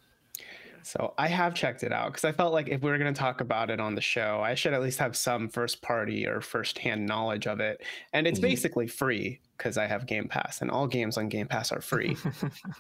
So 0.88 1.12
I 1.18 1.28
have 1.28 1.54
checked 1.54 1.82
it 1.82 1.92
out 1.92 2.12
because 2.12 2.24
I 2.24 2.32
felt 2.32 2.54
like 2.54 2.68
if 2.68 2.80
we 2.80 2.90
were 2.90 2.96
going 2.96 3.12
to 3.12 3.18
talk 3.18 3.42
about 3.42 3.68
it 3.70 3.78
on 3.78 3.94
the 3.94 4.00
show, 4.00 4.40
I 4.42 4.54
should 4.54 4.72
at 4.72 4.80
least 4.80 4.98
have 5.00 5.14
some 5.16 5.50
first 5.50 5.82
party 5.82 6.26
or 6.26 6.40
first 6.40 6.78
hand 6.78 7.04
knowledge 7.04 7.46
of 7.46 7.60
it. 7.60 7.82
And 8.14 8.26
it's 8.26 8.38
Mhm. 8.38 8.42
basically 8.42 8.86
free 8.86 9.40
because 9.58 9.76
I 9.76 9.86
have 9.86 10.06
Game 10.06 10.28
Pass, 10.28 10.62
and 10.62 10.70
all 10.70 10.86
games 10.86 11.18
on 11.18 11.28
Game 11.28 11.46
Pass 11.46 11.72
are 11.72 11.82
free. 11.82 12.16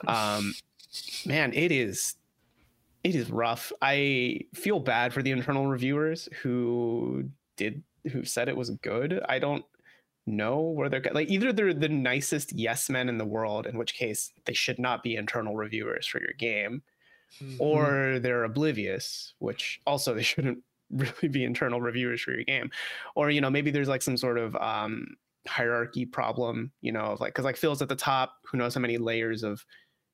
um, 0.08 0.54
man, 1.26 1.52
it 1.52 1.70
is 1.70 2.14
it 3.04 3.14
is 3.14 3.30
rough. 3.30 3.72
I 3.82 4.40
feel 4.54 4.80
bad 4.80 5.12
for 5.12 5.22
the 5.22 5.30
internal 5.30 5.66
reviewers 5.66 6.28
who 6.42 7.30
did 7.56 7.82
who 8.10 8.24
said 8.24 8.48
it 8.48 8.56
was 8.56 8.70
good. 8.70 9.20
I 9.28 9.38
don't 9.38 9.64
know 10.26 10.60
where 10.60 10.88
they're 10.88 11.02
like 11.12 11.28
either 11.30 11.52
they're 11.52 11.74
the 11.74 11.88
nicest 11.90 12.52
yes 12.54 12.88
men 12.88 13.08
in 13.10 13.18
the 13.18 13.26
world, 13.26 13.66
in 13.66 13.76
which 13.76 13.94
case 13.94 14.32
they 14.46 14.54
should 14.54 14.78
not 14.78 15.02
be 15.02 15.14
internal 15.14 15.56
reviewers 15.56 16.06
for 16.06 16.20
your 16.20 16.32
game 16.38 16.82
or 17.58 18.18
they're 18.20 18.44
oblivious, 18.44 19.34
which 19.38 19.80
also 19.86 20.14
they 20.16 20.22
shouldn't 20.22 20.62
really 20.90 21.28
be 21.28 21.44
internal 21.44 21.80
reviewers 21.80 22.20
for 22.22 22.32
your 22.32 22.44
game. 22.44 22.70
Or 23.14 23.30
you 23.30 23.40
know, 23.40 23.50
maybe 23.50 23.70
there's 23.70 23.88
like 23.88 24.02
some 24.02 24.16
sort 24.16 24.38
of 24.38 24.56
um, 24.56 25.16
hierarchy 25.46 26.06
problem, 26.06 26.72
you 26.80 26.92
know, 26.92 27.06
of 27.06 27.20
like 27.20 27.34
because 27.34 27.44
like 27.44 27.56
Phil's 27.56 27.82
at 27.82 27.88
the 27.88 27.96
top, 27.96 28.36
who 28.44 28.58
knows 28.58 28.74
how 28.74 28.80
many 28.80 28.98
layers 28.98 29.42
of, 29.42 29.64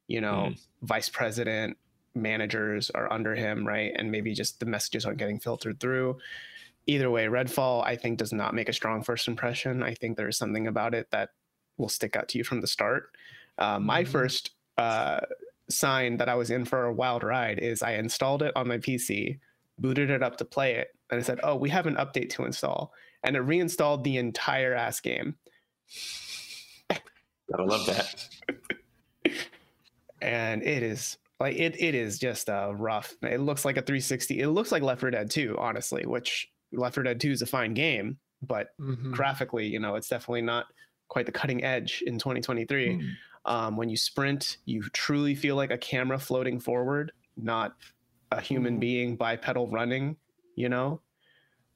you 0.09 0.21
know, 0.21 0.55
vice 0.83 1.09
president 1.09 1.79
managers 2.15 2.91
are 2.91 3.13
under 3.13 3.35
him, 3.35 3.67
right? 3.67 3.93
And 3.97 4.11
maybe 4.13 4.35
just 4.35 4.61
the 4.61 4.67
messages 4.67 5.05
aren't 5.07 5.19
getting 5.19 5.41
filtered 5.41 5.81
through. 5.81 6.19
Either 6.87 7.11
way, 7.11 7.27
Redfall 7.27 7.85
I 7.85 7.97
think 7.97 8.19
does 8.19 8.33
not 8.33 8.55
make 8.55 8.69
a 8.69 8.73
strong 8.73 9.03
first 9.03 9.27
impression. 9.29 9.83
I 9.83 9.95
think 9.95 10.17
there's 10.17 10.37
something 10.37 10.67
about 10.67 10.95
it 10.95 11.11
that 11.13 11.31
will 11.79 11.89
stick 11.89 12.17
out 12.17 12.29
to 12.29 12.39
you 12.39 12.45
from 12.45 12.61
the 12.61 12.67
start. 12.67 13.17
Uh, 13.59 13.79
my 13.79 14.05
Mhm. 14.05 14.09
first 14.11 14.51
uh, 14.77 15.21
sign 15.71 16.17
that 16.19 16.29
I 16.29 16.35
was 16.35 16.51
in 16.51 16.65
for 16.65 16.85
a 16.85 16.93
wild 16.93 17.23
ride 17.25 17.59
is 17.59 17.83
I 17.83 17.93
installed 17.93 18.43
it 18.43 18.53
on 18.57 18.69
my 18.69 18.79
PC, 18.79 19.39
booted 19.79 20.11
it 20.11 20.23
up 20.23 20.37
to 20.39 20.45
play 20.45 20.75
it, 20.75 20.89
and 21.11 21.19
I 21.19 21.23
said, 21.23 21.41
"Oh, 21.43 21.57
we 21.57 21.71
have 21.71 21.87
an 21.87 21.97
update 21.97 22.31
to 22.31 22.45
install," 22.45 22.93
and 23.23 23.37
it 23.37 23.41
reinstalled 23.41 24.05
the 24.05 24.17
entire 24.19 24.75
ass 24.75 25.01
game. 25.01 25.37
gotta 27.51 27.65
love 27.65 27.87
that 27.87 28.29
And 30.23 30.63
it 30.63 30.83
is 30.83 31.19
like 31.41 31.57
it 31.57 31.79
it 31.81 31.95
is 31.95 32.19
just 32.19 32.49
uh, 32.49 32.73
rough. 32.75 33.15
It 33.23 33.41
looks 33.41 33.65
like 33.67 33.77
a 33.77 33.83
360. 33.83 34.41
It 34.41 34.49
looks 34.49 34.73
like 34.73 34.83
Left 34.83 35.01
4 35.01 35.11
Dead 35.11 35.31
2, 35.31 35.57
honestly. 35.59 36.07
Which 36.07 36.51
Left 36.73 36.95
4 36.95 37.03
Dead 37.05 37.21
2 37.21 37.31
is 37.33 37.43
a 37.43 37.47
fine 37.47 37.75
game, 37.75 38.19
but 38.41 38.69
Mhm. 38.81 39.13
graphically, 39.13 39.67
you 39.67 39.79
know, 39.81 39.97
it's 39.97 40.09
definitely 40.09 40.41
not 40.43 40.67
quite 41.09 41.27
the 41.27 41.33
cutting 41.33 41.63
edge 41.63 42.03
in 42.07 42.19
2023. 42.19 42.95
Mm. 42.97 43.11
Um, 43.47 43.77
when 43.77 43.89
you 43.89 43.97
sprint, 43.97 44.59
you 44.65 44.83
truly 44.91 45.35
feel 45.35 45.57
like 45.57 45.71
a 45.71 45.79
camera 45.79 46.19
floating 46.19 46.59
forward, 46.61 47.13
not 47.37 47.77
a 48.33 48.41
human 48.41 48.79
Mhm. 48.79 48.81
being 48.81 49.17
bipedal 49.17 49.69
running, 49.69 50.17
you 50.57 50.69
know? 50.69 51.03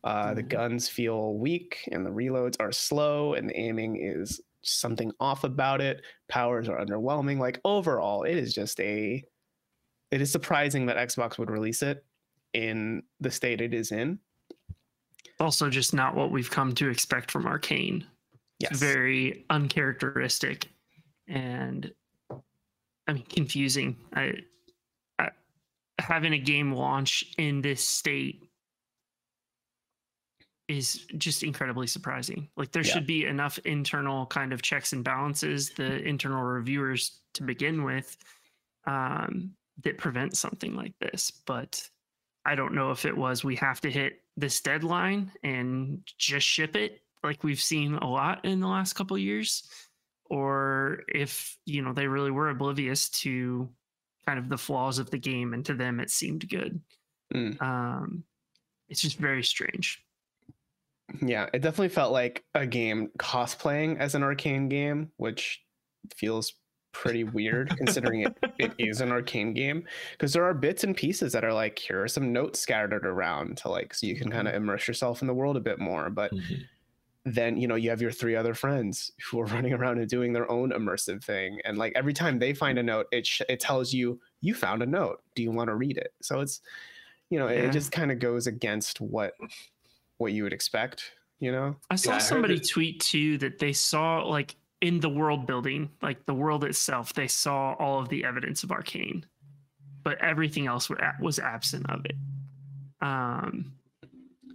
Uh, 0.05 0.35
The 0.35 0.43
Mhm. 0.45 0.49
guns 0.49 0.89
feel 0.89 1.35
weak 1.35 1.87
and 1.93 2.07
the 2.07 2.11
reloads 2.11 2.57
are 2.61 2.73
slow 2.73 3.35
and 3.35 3.49
the 3.51 3.59
aiming 3.59 3.97
is 4.03 4.41
something 4.63 5.13
off 5.21 5.45
about 5.45 5.81
it. 5.81 6.03
Powers 6.29 6.69
are 6.69 6.79
underwhelming. 6.85 7.39
Like 7.39 7.61
overall, 7.65 8.23
it 8.25 8.37
is 8.37 8.55
just 8.55 8.81
a. 8.81 9.25
It 10.11 10.21
is 10.23 10.33
surprising 10.33 10.87
that 10.87 10.97
Xbox 10.97 11.39
would 11.39 11.51
release 11.51 11.83
it 11.83 12.05
in 12.55 13.03
the 13.21 13.31
state 13.31 13.61
it 13.61 13.75
is 13.75 13.93
in. 13.93 14.21
also 15.41 15.71
just 15.71 15.95
not 15.95 16.17
what 16.17 16.33
we've 16.33 16.51
come 16.51 16.75
to 16.75 16.89
expect 16.91 17.31
from 17.31 17.47
Arcane. 17.47 18.05
Yes. 18.61 18.81
very 18.81 19.47
uncharacteristic 19.51 20.69
and 21.29 21.93
I 23.07 23.13
mean 23.13 23.25
confusing. 23.29 23.97
I, 24.15 24.35
I 25.19 25.31
having 25.99 26.33
a 26.33 26.39
game 26.39 26.73
launch 26.73 27.25
in 27.39 27.61
this 27.63 27.85
state 27.85 28.49
is 30.69 31.07
just 31.17 31.43
incredibly 31.43 31.87
surprising. 31.87 32.49
Like 32.57 32.73
there 32.73 32.83
Yeah. 32.85 32.93
should 32.93 33.07
be 33.07 33.25
enough 33.25 33.59
internal 33.61 34.27
kind 34.27 34.53
of 34.53 34.61
checks 34.61 34.93
and 34.93 35.03
balances, 35.03 35.71
the 35.71 36.03
internal 36.03 36.43
reviewers 36.43 37.21
to 37.35 37.43
begin 37.43 37.85
with, 37.85 38.17
um, 38.87 39.55
that 39.83 39.97
prevent 39.97 40.37
something 40.37 40.75
like 40.77 40.93
this. 40.99 41.31
But 41.47 41.89
I 42.45 42.55
don't 42.55 42.75
know 42.75 42.91
if 42.91 43.05
it 43.07 43.17
was 43.17 43.45
we 43.45 43.57
have 43.57 43.81
to 43.83 43.91
hit 43.91 44.21
this 44.37 44.61
deadline 44.61 45.33
and 45.43 46.03
just 46.19 46.47
ship 46.47 46.77
it 46.77 47.01
like 47.23 47.43
we've 47.43 47.61
seen 47.61 47.95
a 47.95 48.09
lot 48.09 48.45
in 48.45 48.61
the 48.61 48.69
last 48.69 48.93
couple 48.95 49.17
of 49.17 49.23
years 49.23 49.69
or 50.31 51.03
if 51.09 51.59
you 51.67 51.83
know 51.83 51.93
they 51.93 52.07
really 52.09 52.31
were 52.31 52.51
oblivious 52.51 53.09
to 53.11 53.73
kind 54.27 54.39
of 54.39 54.49
the 54.49 54.59
flaws 54.59 54.99
of 54.99 55.11
the 55.11 55.19
game 55.19 55.55
and 55.55 55.65
to 55.67 55.75
them 55.75 56.01
it 56.01 56.11
seemed 56.11 56.49
good 56.49 56.81
Mm. 57.35 57.61
um 57.63 58.25
it's 58.89 59.03
just 59.03 59.19
very 59.19 59.45
strange 59.45 60.05
Yeah, 61.23 61.49
it 61.55 61.61
definitely 61.61 61.89
felt 61.89 62.13
like 62.13 62.45
a 62.55 62.67
game 62.67 63.11
cosplaying 63.19 63.99
as 63.99 64.15
an 64.15 64.23
arcane 64.23 64.69
game, 64.69 65.11
which 65.17 65.65
feels 66.15 66.53
pretty 66.93 67.25
weird 67.25 67.75
considering 67.77 68.23
it, 68.23 68.33
it 68.59 68.75
is 68.79 69.01
an 69.01 69.11
arcane 69.11 69.55
game. 69.55 69.87
Because 70.13 70.33
there 70.35 70.45
are 70.45 70.53
bits 70.55 70.85
and 70.85 70.95
pieces 70.97 71.33
that 71.33 71.45
are 71.45 71.53
like, 71.55 71.79
here 71.79 72.03
are 72.03 72.09
some 72.09 72.33
notes 72.33 72.61
scattered 72.61 73.07
around 73.07 73.57
to 73.59 73.71
like, 73.71 73.95
so 73.95 74.07
you 74.07 74.17
can 74.17 74.31
kind 74.31 74.49
of 74.49 74.55
immerse 74.55 74.87
yourself 74.87 75.23
in 75.23 75.29
the 75.29 75.35
world 75.35 75.57
a 75.57 75.61
bit 75.61 75.79
more. 75.79 76.11
But 76.11 76.35
Mhm. 76.35 76.69
Then, 77.35 77.57
you 77.57 77.67
know, 77.69 77.75
you 77.75 77.91
have 77.91 78.01
your 78.03 78.11
three 78.13 78.37
other 78.37 78.55
friends 78.55 79.13
who 79.31 79.41
are 79.41 79.47
running 79.57 79.73
around 79.73 79.99
and 79.99 80.09
doing 80.09 80.33
their 80.33 80.51
own 80.51 80.71
immersive 80.71 81.23
thing. 81.25 81.61
And 81.65 81.79
like 81.79 81.93
every 81.97 82.13
time 82.13 82.39
they 82.39 82.53
find 82.55 82.79
a 82.79 82.83
note, 82.83 83.07
it, 83.13 83.27
sh- 83.27 83.43
it 83.49 83.61
tells 83.61 83.93
you, 83.93 84.21
you 84.41 84.55
found 84.55 84.83
a 84.83 84.87
note. 84.87 85.23
Do 85.35 85.43
you 85.43 85.51
want 85.51 85.69
to 85.69 85.75
read 85.75 85.97
it? 85.99 86.13
So 86.23 86.41
it's, 86.41 86.61
you 87.31 87.39
know, 87.39 87.49
Yeah. 87.49 87.63
it 87.63 87.73
just 87.73 87.93
kind 87.93 88.11
of 88.13 88.19
goes 88.19 88.47
against 88.47 89.01
what 89.01 89.35
what 90.19 90.33
you 90.33 90.43
would 90.43 90.53
expect, 90.53 91.13
you 91.39 91.53
know? 91.53 91.77
i 91.91 91.95
saw 91.97 92.15
I 92.15 92.19
somebody 92.19 92.59
that- 92.59 92.69
tweet 92.69 93.01
too 93.01 93.39
that 93.39 93.59
they 93.61 93.73
saw 93.73 94.23
like 94.27 94.57
in 94.81 94.99
the 95.01 95.09
world 95.09 95.47
building 95.47 95.91
like 96.03 96.25
the 96.27 96.35
world 96.35 96.65
itself 96.65 97.13
they 97.15 97.27
saw 97.29 97.75
all 97.79 98.01
of 98.01 98.09
the 98.09 98.25
evidence 98.25 98.63
of 98.63 98.71
arcane 98.73 99.25
but 100.05 100.19
everything 100.21 100.67
else 100.67 100.89
was 101.21 101.39
absent 101.41 101.89
of 101.91 102.05
it 102.05 102.15
um 103.01 103.73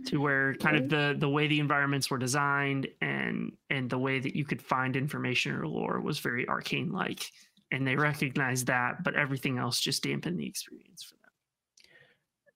to 0.05 0.19
where 0.19 0.55
kind 0.55 0.75
of 0.75 0.89
the 0.89 1.15
the 1.17 1.29
way 1.29 1.47
the 1.47 1.59
environments 1.59 2.09
were 2.09 2.17
designed 2.17 2.87
and 3.01 3.51
and 3.69 3.89
the 3.89 3.97
way 3.97 4.19
that 4.19 4.35
you 4.35 4.45
could 4.45 4.61
find 4.61 4.95
information 4.95 5.53
or 5.53 5.67
lore 5.67 6.01
was 6.01 6.19
very 6.19 6.47
arcane 6.47 6.91
like 6.91 7.25
and 7.71 7.87
they 7.87 7.95
recognized 7.95 8.67
that 8.67 9.03
but 9.03 9.15
everything 9.15 9.57
else 9.57 9.79
just 9.79 10.03
dampened 10.03 10.39
the 10.39 10.47
experience 10.47 11.03
for 11.03 11.15
them. 11.15 11.31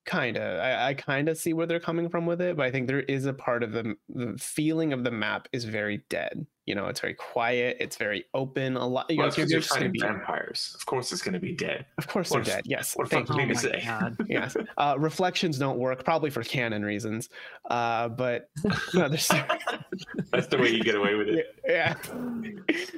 Kind 0.06 0.38
of 0.38 0.60
i, 0.60 0.90
I 0.90 0.94
kind 0.94 1.30
of 1.30 1.38
see 1.38 1.54
where 1.54 1.66
they're 1.66 1.80
coming 1.80 2.10
from 2.10 2.26
with 2.26 2.42
it 2.42 2.58
but 2.58 2.66
i 2.66 2.72
think 2.72 2.88
there 2.88 3.02
is 3.02 3.26
a 3.26 3.34
part 3.34 3.64
of 3.64 3.72
the, 3.72 3.96
the 4.10 4.38
feeling 4.38 4.94
of 4.94 5.04
the 5.04 5.12
map 5.12 5.48
is 5.52 5.64
very 5.64 6.04
dead 6.10 6.46
You 6.68 6.76
know, 6.76 6.88
it's 6.88 7.00
very 7.00 7.14
quiet. 7.16 7.78
It's 7.80 7.96
very 7.96 8.26
open. 8.34 8.76
A 8.76 8.86
lot. 8.86 9.10
You 9.10 9.18
Well, 9.20 9.28
know, 9.30 9.34
you're, 9.38 9.46
'cause 9.46 9.52
you're 9.52 9.60
you're 9.60 9.60
gonna 9.62 9.70
fighting 9.80 9.92
be. 9.94 10.00
vampires. 10.00 10.74
Of 10.76 10.86
course, 10.86 11.12
it's 11.14 11.22
going 11.22 11.34
to 11.34 11.40
be 11.40 11.54
dead. 11.54 11.86
Of 11.98 12.08
course, 12.08 12.30
What 12.30 12.44
they're 12.44 12.58
dead. 12.58 12.66
Yes. 12.68 12.96
what 12.98 13.08
a 13.08 13.10
Thank 13.10 13.28
fucking 13.30 13.48
you. 13.48 13.52
Oh 13.52 13.54
to 13.56 13.60
say. 13.60 13.84
god. 13.86 14.18
yes. 14.28 14.56
Uh, 14.78 14.96
reflections 15.00 15.58
don't 15.58 15.80
work, 15.80 16.04
probably 16.04 16.30
for 16.30 16.44
canon 16.44 16.84
reasons. 16.84 17.30
Uh, 17.70 18.10
but 18.10 18.50
no, 18.94 19.08
there's, 19.08 19.28
That's 20.32 20.48
the 20.48 20.58
way 20.58 20.70
you 20.70 20.84
get 20.84 20.96
away 20.96 21.16
with 21.16 21.30
it. 21.30 21.56
yeah. 21.66 21.96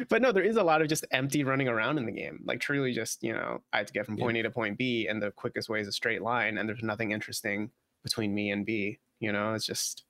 But 0.09 0.21
no, 0.23 0.31
there 0.31 0.43
is 0.43 0.55
a 0.57 0.63
lot 0.63 0.81
of 0.81 0.87
just 0.87 1.05
empty 1.11 1.43
running 1.43 1.67
around 1.67 1.99
in 1.99 2.05
the 2.07 2.11
game. 2.11 2.41
Like 2.45 2.59
truly, 2.59 2.91
just 2.93 3.23
you 3.23 3.33
know, 3.33 3.61
I 3.71 3.77
have 3.77 3.85
to 3.85 3.93
get 3.93 4.05
from 4.07 4.17
Yeah. 4.17 4.23
point 4.25 4.37
A 4.37 4.43
to 4.43 4.49
point 4.49 4.77
B, 4.79 5.07
and 5.07 5.21
the 5.21 5.29
quickest 5.31 5.69
way 5.69 5.79
is 5.79 5.87
a 5.87 5.91
straight 5.91 6.21
line, 6.23 6.57
and 6.57 6.67
there's 6.67 6.81
nothing 6.83 7.11
interesting 7.11 7.69
between 8.03 8.33
me 8.33 8.49
and 8.49 8.65
B. 8.65 8.97
You 9.19 9.31
know, 9.31 9.53
it's 9.53 9.65
just 9.65 10.05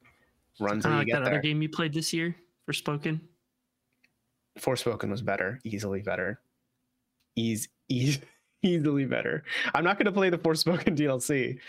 runs 0.62 0.84
Kind 0.84 0.94
and 0.94 1.02
of 1.02 1.08
you 1.08 1.14
like 1.14 1.20
get 1.24 1.26
that 1.26 1.34
other 1.34 1.42
game 1.42 1.62
you 1.62 1.68
played 1.70 1.94
this 1.94 2.14
year 2.14 2.36
for 2.66 2.74
Spoken. 2.74 3.20
Forspoken 4.62 5.10
was 5.10 5.22
better, 5.22 5.60
easily 5.64 6.02
better, 6.02 6.40
ease, 7.36 7.68
ease, 7.88 8.20
easily 8.64 9.06
better. 9.06 9.44
I'm 9.74 9.84
not 9.84 9.98
going 9.98 10.06
to 10.06 10.12
play 10.12 10.30
the 10.30 10.38
Forspoken 10.38 10.98
DLC, 10.98 11.60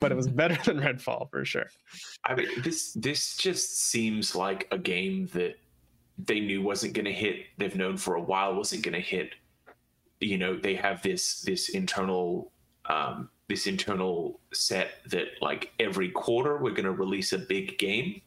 but 0.00 0.12
it 0.12 0.14
was 0.14 0.28
better 0.42 0.58
than 0.64 0.80
Redfall 0.80 1.30
for 1.30 1.44
sure. 1.44 1.70
I 2.24 2.34
mean, 2.34 2.48
this 2.62 2.92
this 2.92 3.36
just 3.36 3.88
seems 3.88 4.34
like 4.34 4.68
a 4.70 4.78
game 4.78 5.28
that 5.32 5.56
they 6.18 6.40
knew 6.40 6.62
wasn't 6.62 6.94
going 6.94 7.04
to 7.04 7.12
hit. 7.12 7.46
They've 7.58 7.76
known 7.76 7.96
for 7.96 8.14
a 8.14 8.22
while 8.22 8.54
wasn't 8.54 8.82
going 8.82 8.94
to 8.94 9.00
hit. 9.00 9.34
You 10.20 10.38
know, 10.38 10.56
they 10.56 10.74
have 10.74 11.02
this 11.02 11.42
this 11.42 11.70
internal 11.70 12.52
um, 12.86 13.28
this 13.48 13.66
internal 13.66 14.40
set 14.52 14.92
that 15.06 15.26
like 15.40 15.72
every 15.78 16.10
quarter 16.10 16.56
we're 16.56 16.70
going 16.70 16.84
to 16.84 16.92
release 16.92 17.32
a 17.32 17.38
big 17.38 17.78
game, 17.78 18.20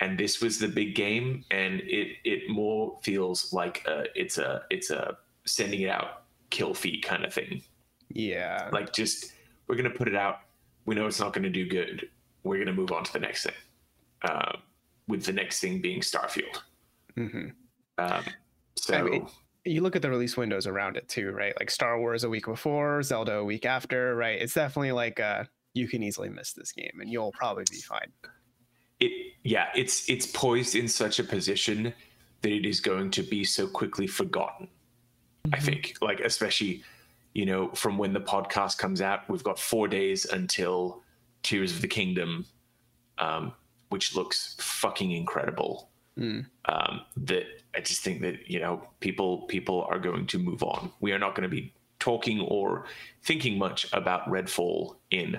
and 0.00 0.18
this 0.18 0.40
was 0.40 0.58
the 0.58 0.68
big 0.68 0.94
game, 0.94 1.44
and 1.50 1.80
it 1.80 2.16
it 2.24 2.50
more 2.50 2.98
feels 3.02 3.52
like 3.52 3.84
a, 3.86 4.04
it's 4.14 4.38
a 4.38 4.62
it's 4.70 4.90
a 4.90 5.16
sending 5.46 5.82
it 5.82 5.88
out 5.88 6.24
kill 6.50 6.74
feed 6.74 7.02
kind 7.02 7.24
of 7.24 7.32
thing 7.32 7.62
Yeah, 8.10 8.68
like 8.72 8.92
just 8.92 9.32
we're 9.66 9.76
gonna 9.76 9.90
put 9.90 10.08
it 10.08 10.14
out 10.14 10.40
we 10.84 10.94
know 10.94 11.06
it's 11.06 11.20
not 11.20 11.32
gonna 11.32 11.50
do 11.50 11.66
good 11.68 12.08
we're 12.44 12.58
gonna 12.58 12.76
move 12.76 12.92
on 12.92 13.04
to 13.04 13.12
the 13.12 13.18
next 13.18 13.44
thing 13.44 13.54
um, 14.28 14.58
with 15.08 15.24
the 15.24 15.32
next 15.32 15.60
thing 15.60 15.80
being 15.80 16.00
starfield 16.00 16.62
hmm 17.16 17.48
um, 17.98 18.24
so 18.76 18.94
I 18.94 19.02
mean, 19.02 19.26
you 19.64 19.80
look 19.80 19.96
at 19.96 20.02
the 20.02 20.10
release 20.10 20.36
windows 20.36 20.66
around 20.66 20.96
it 20.96 21.08
too, 21.08 21.32
right? 21.32 21.54
Like 21.58 21.70
Star 21.70 21.98
Wars 21.98 22.24
a 22.24 22.28
week 22.28 22.46
before, 22.46 23.02
Zelda 23.02 23.36
a 23.36 23.44
week 23.44 23.66
after, 23.66 24.14
right? 24.14 24.40
It's 24.40 24.54
definitely 24.54 24.92
like 24.92 25.18
uh, 25.18 25.44
you 25.74 25.88
can 25.88 26.02
easily 26.02 26.28
miss 26.28 26.52
this 26.52 26.72
game, 26.72 26.98
and 27.00 27.10
you'll 27.10 27.32
probably 27.32 27.64
be 27.70 27.80
fine. 27.80 28.12
Yeah 29.46 29.68
it's 29.74 30.08
it's 30.08 30.26
poised 30.26 30.74
in 30.74 30.88
such 30.88 31.18
a 31.18 31.24
position 31.24 31.92
that 32.42 32.52
it 32.52 32.66
is 32.66 32.80
going 32.80 33.10
to 33.10 33.22
be 33.22 33.44
so 33.44 33.66
quickly 33.66 34.06
forgotten 34.06 34.68
i 35.52 35.56
Mhm. 35.58 35.62
think 35.62 35.94
like 36.00 36.20
especially 36.20 36.82
you 37.34 37.46
know 37.46 37.68
from 37.82 37.98
when 37.98 38.12
the 38.12 38.20
podcast 38.20 38.78
comes 38.78 39.00
out 39.00 39.28
we've 39.30 39.44
got 39.44 39.58
four 39.58 39.86
days 39.88 40.24
until 40.26 41.02
tears 41.42 41.70
of 41.72 41.80
the 41.80 41.88
kingdom 41.88 42.44
um, 43.18 43.52
which 43.88 44.14
looks 44.14 44.56
fucking 44.60 45.10
incredible 45.12 45.88
Mm. 46.18 46.46
um, 46.64 47.02
that 47.18 47.44
I 47.74 47.80
just 47.82 48.00
think 48.02 48.22
that 48.22 48.48
you 48.50 48.58
know 48.58 48.82
people 49.00 49.42
people 49.54 49.86
are 49.90 49.98
going 49.98 50.26
to 50.28 50.38
move 50.38 50.62
on. 50.62 50.90
We 51.00 51.12
are 51.12 51.18
not 51.18 51.34
going 51.34 51.42
to 51.50 51.54
be 51.54 51.74
talking 51.98 52.40
or 52.40 52.86
thinking 53.22 53.58
much 53.58 53.86
about 53.92 54.24
Redfall 54.26 54.96
in 55.10 55.38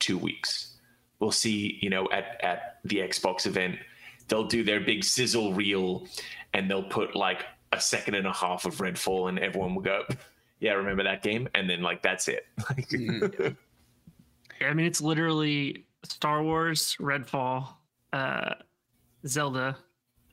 two 0.00 0.18
weeks. 0.18 0.75
We'll 1.18 1.30
see, 1.32 1.78
you 1.80 1.90
know, 1.90 2.08
at 2.12 2.38
at 2.44 2.78
the 2.84 2.96
Xbox 2.98 3.46
event, 3.46 3.78
they'll 4.28 4.46
do 4.46 4.62
their 4.62 4.80
big 4.80 5.02
sizzle 5.04 5.54
reel, 5.54 6.06
and 6.54 6.70
they'll 6.70 6.82
put 6.88 7.16
like 7.16 7.44
a 7.72 7.80
second 7.80 8.14
and 8.14 8.26
a 8.26 8.32
half 8.32 8.64
of 8.66 8.76
Redfall, 8.76 9.28
and 9.28 9.38
everyone 9.38 9.74
will 9.74 9.82
go, 9.82 10.04
"Yeah, 10.60 10.72
remember 10.72 11.02
that 11.04 11.22
game?" 11.22 11.48
And 11.54 11.68
then 11.68 11.82
like 11.82 12.02
that's 12.02 12.28
it. 12.28 12.46
Like, 12.68 12.88
Mhm. 12.88 13.56
I 14.60 14.72
mean, 14.74 14.86
it's 14.86 15.00
literally 15.00 15.84
Star 16.04 16.42
Wars, 16.42 16.96
Redfall, 17.00 17.68
uh, 18.12 18.54
Zelda, 19.26 19.76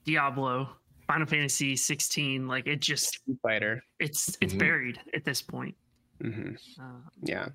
Diablo, 0.06 0.70
Final 1.08 1.28
Fantasy 1.28 1.76
16. 1.76 2.48
Like 2.48 2.68
it 2.68 2.80
just, 2.82 3.08
Street 3.16 3.38
Fighter. 3.42 3.84
it's 4.00 4.38
it's 4.42 4.54
Mhm. 4.54 4.60
buried 4.60 5.00
at 5.14 5.24
this 5.26 5.42
point. 5.42 5.76
Mm-hmm. 6.22 6.56
Uh, 6.82 7.00
Yeah. 7.24 7.48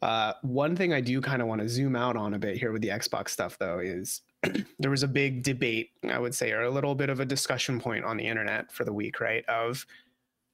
Uh, 0.00 0.32
one 0.42 0.76
thing 0.76 0.92
I 0.92 1.00
do 1.00 1.20
kind 1.20 1.42
of 1.42 1.48
want 1.48 1.60
to 1.60 1.68
zoom 1.68 1.96
out 1.96 2.16
on 2.16 2.34
a 2.34 2.38
bit 2.38 2.56
here 2.56 2.70
with 2.72 2.82
the 2.82 2.88
Xbox 2.88 3.30
stuff, 3.30 3.58
though, 3.58 3.80
is 3.80 4.22
there 4.78 4.90
was 4.90 5.02
a 5.02 5.08
big 5.08 5.42
debate, 5.42 5.90
I 6.08 6.18
would 6.18 6.34
say, 6.34 6.52
or 6.52 6.62
a 6.62 6.70
little 6.70 6.94
bit 6.94 7.10
of 7.10 7.20
a 7.20 7.24
discussion 7.24 7.80
point 7.80 8.04
on 8.04 8.16
the 8.16 8.26
internet 8.26 8.70
for 8.72 8.84
the 8.84 8.92
week, 8.92 9.20
right? 9.20 9.44
Of 9.46 9.84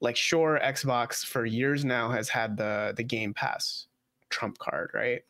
like, 0.01 0.17
sure, 0.17 0.59
Xbox 0.63 1.25
for 1.25 1.45
years 1.45 1.85
now 1.85 2.11
has 2.11 2.29
had 2.29 2.57
the 2.57 2.95
the 2.97 3.03
Game 3.03 3.35
Pass 3.35 3.87
trump 4.31 4.59
card, 4.59 4.91
right? 4.95 5.23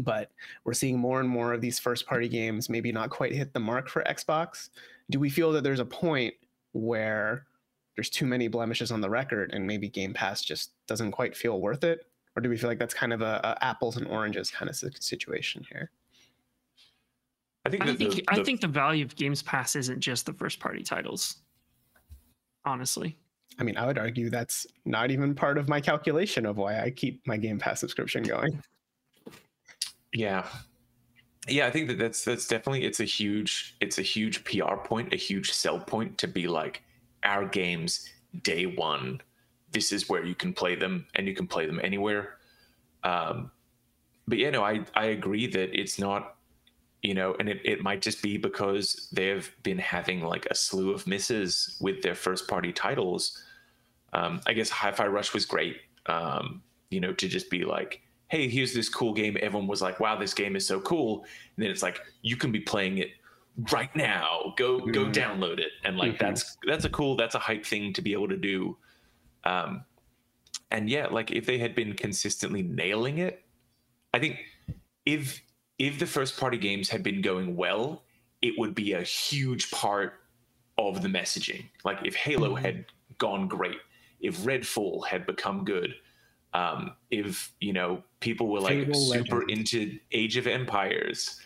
But 0.00 0.32
we're 0.64 0.72
seeing 0.74 0.98
more 0.98 1.20
and 1.20 1.28
more 1.28 1.52
of 1.52 1.60
these 1.60 1.78
first 1.78 2.06
party 2.06 2.28
games 2.28 2.68
maybe 2.68 2.90
not 2.90 3.10
quite 3.10 3.32
hit 3.32 3.52
the 3.52 3.60
mark 3.60 3.88
for 3.88 4.02
Xbox. 4.02 4.70
Do 5.10 5.20
we 5.20 5.30
feel 5.30 5.52
that 5.52 5.62
there's 5.62 5.80
a 5.80 5.84
point 5.84 6.34
where 6.72 7.46
there's 7.96 8.10
too 8.10 8.26
many 8.26 8.48
blemishes 8.48 8.90
on 8.90 9.00
the 9.00 9.10
record 9.10 9.52
and 9.52 9.66
maybe 9.66 9.88
Game 9.88 10.14
Pass 10.14 10.42
just 10.42 10.72
doesn't 10.86 11.12
quite 11.12 11.36
feel 11.36 11.60
worth 11.60 11.84
it? 11.84 12.06
Or 12.40 12.42
do 12.42 12.48
we 12.48 12.56
feel 12.56 12.70
like 12.70 12.78
that's 12.78 12.94
kind 12.94 13.12
of 13.12 13.20
a, 13.20 13.38
a 13.44 13.62
apples 13.62 13.98
and 13.98 14.06
oranges 14.06 14.50
kind 14.50 14.70
of 14.70 14.74
situation 14.74 15.62
here? 15.70 15.90
I 17.66 17.68
think 17.68 17.82
I 17.82 17.86
that 17.88 17.98
think 17.98 18.14
the, 18.14 18.24
I 18.28 18.42
think 18.42 18.62
the 18.62 18.66
value 18.66 19.04
of 19.04 19.14
Games 19.14 19.42
Pass 19.42 19.76
isn't 19.76 20.00
just 20.00 20.24
the 20.24 20.32
first 20.32 20.58
party 20.58 20.82
titles. 20.82 21.36
Honestly, 22.64 23.18
I 23.58 23.62
mean, 23.62 23.76
I 23.76 23.86
would 23.86 23.98
argue 23.98 24.30
that's 24.30 24.66
not 24.86 25.10
even 25.10 25.34
part 25.34 25.58
of 25.58 25.68
my 25.68 25.82
calculation 25.82 26.46
of 26.46 26.56
why 26.56 26.80
I 26.80 26.88
keep 26.88 27.26
my 27.26 27.36
Game 27.36 27.58
Pass 27.58 27.78
subscription 27.80 28.22
going. 28.22 28.58
Yeah. 30.14 30.46
Yeah, 31.46 31.66
I 31.66 31.70
think 31.70 31.88
that 31.88 31.98
that's 31.98 32.24
that's 32.24 32.48
definitely 32.48 32.84
it's 32.84 33.00
a 33.00 33.04
huge 33.04 33.76
it's 33.82 33.98
a 33.98 34.02
huge 34.02 34.44
PR 34.44 34.76
point, 34.76 35.12
a 35.12 35.16
huge 35.16 35.52
sell 35.52 35.78
point 35.78 36.16
to 36.16 36.26
be 36.26 36.48
like 36.48 36.82
our 37.22 37.44
games 37.44 38.08
day 38.42 38.64
1 38.64 39.20
this 39.72 39.92
is 39.92 40.08
where 40.08 40.24
you 40.24 40.34
can 40.34 40.52
play 40.52 40.74
them 40.74 41.06
and 41.14 41.26
you 41.26 41.34
can 41.34 41.46
play 41.46 41.66
them 41.66 41.80
anywhere. 41.82 42.38
Um 43.04 43.50
but 44.28 44.38
yeah, 44.38 44.50
no, 44.50 44.62
I 44.62 44.84
I 44.94 45.06
agree 45.06 45.46
that 45.48 45.78
it's 45.78 45.98
not 45.98 46.36
you 47.02 47.14
know, 47.14 47.34
and 47.40 47.48
it, 47.48 47.60
it 47.64 47.82
might 47.82 48.02
just 48.02 48.22
be 48.22 48.36
because 48.36 49.08
they've 49.12 49.50
been 49.62 49.78
having 49.78 50.20
like 50.20 50.46
a 50.50 50.54
slew 50.54 50.92
of 50.92 51.06
misses 51.06 51.78
with 51.80 52.02
their 52.02 52.14
first 52.14 52.46
party 52.46 52.74
titles. 52.74 53.42
Um, 54.12 54.40
I 54.46 54.52
guess 54.52 54.68
Hi-Fi 54.68 55.06
Rush 55.06 55.32
was 55.32 55.46
great. 55.46 55.78
Um, 56.06 56.62
you 56.90 57.00
know, 57.00 57.14
to 57.14 57.26
just 57.26 57.48
be 57.48 57.64
like, 57.64 58.02
hey, 58.28 58.48
here's 58.48 58.74
this 58.74 58.90
cool 58.90 59.14
game. 59.14 59.38
Everyone 59.40 59.66
was 59.66 59.80
like, 59.80 59.98
wow, 59.98 60.16
this 60.18 60.34
game 60.34 60.56
is 60.56 60.66
so 60.66 60.78
cool. 60.80 61.24
And 61.56 61.64
then 61.64 61.70
it's 61.70 61.82
like, 61.82 62.00
you 62.20 62.36
can 62.36 62.52
be 62.52 62.60
playing 62.60 62.98
it 62.98 63.12
right 63.72 63.94
now. 63.96 64.52
Go 64.58 64.80
go 64.80 65.06
Mhm. 65.06 65.14
download 65.14 65.58
it. 65.58 65.72
And 65.84 65.96
like 65.96 66.14
Mhm. 66.14 66.18
that's 66.18 66.58
that's 66.66 66.84
a 66.84 66.90
cool, 66.90 67.16
that's 67.16 67.34
a 67.34 67.38
hype 67.38 67.64
thing 67.64 67.94
to 67.94 68.02
be 68.02 68.12
able 68.12 68.28
to 68.28 68.36
do. 68.36 68.76
Um 69.44 69.84
and 70.70 70.88
yeah, 70.88 71.06
like 71.06 71.30
if 71.30 71.46
they 71.46 71.58
had 71.58 71.74
been 71.74 71.94
consistently 71.94 72.62
nailing 72.62 73.18
it, 73.18 73.44
I 74.14 74.18
think 74.18 74.38
if 75.06 75.42
if 75.78 75.98
the 75.98 76.06
first 76.06 76.38
party 76.38 76.58
games 76.58 76.88
had 76.88 77.02
been 77.02 77.22
going 77.22 77.56
well, 77.56 78.04
it 78.42 78.54
would 78.58 78.74
be 78.74 78.92
a 78.92 79.02
huge 79.02 79.70
part 79.70 80.20
of 80.78 81.02
the 81.02 81.08
messaging. 81.08 81.68
Like 81.84 81.98
if 82.04 82.14
Halo 82.14 82.54
Mhm. 82.56 82.62
had 82.62 82.86
gone 83.18 83.48
great, 83.48 83.78
if 84.20 84.38
Redfall 84.38 85.06
had 85.06 85.26
become 85.26 85.64
good, 85.64 85.94
um, 86.52 86.96
if 87.10 87.52
you 87.60 87.72
know 87.72 88.02
people 88.20 88.48
were 88.48 88.60
like 88.60 88.78
Fable 88.84 88.94
super 88.94 89.40
Legends. 89.40 89.72
into 89.74 89.98
Age 90.12 90.36
of 90.36 90.46
Empires, 90.46 91.40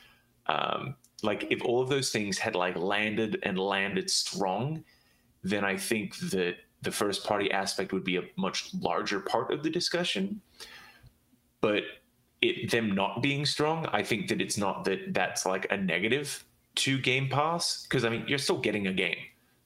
um, 0.47 0.97
like 1.23 1.47
if 1.51 1.63
all 1.63 1.81
of 1.81 1.89
those 1.89 2.11
things 2.11 2.39
had 2.39 2.55
like 2.55 2.77
landed 2.77 3.39
and 3.43 3.59
landed 3.59 4.11
strong, 4.11 4.85
then 5.43 5.65
I 5.65 5.77
think 5.77 6.17
that 6.31 6.57
the 6.85 6.93
first 6.93 7.25
party 7.25 7.51
aspect 7.51 7.93
would 7.93 8.05
be 8.05 8.17
a 8.17 8.23
much 8.37 8.73
larger 8.75 9.21
part 9.21 9.53
of 9.53 9.63
the 9.63 9.71
discussion. 9.71 10.41
But 11.61 11.83
it 12.43 12.71
them 12.71 12.95
not 12.95 13.23
being 13.23 13.47
strong, 13.47 13.87
I 13.87 14.03
think 14.03 14.29
that 14.29 14.41
it's 14.41 14.59
not 14.59 14.85
that 14.85 15.15
that's 15.15 15.47
like 15.47 15.67
a 15.71 15.77
negative 15.77 16.45
to 16.77 16.99
Game 16.99 17.29
Pass 17.29 17.83
because 17.85 18.05
I 18.05 18.09
mean 18.11 18.25
you're 18.29 18.39
still 18.39 18.59
getting 18.59 18.87
a 18.89 18.93
game. 18.93 19.17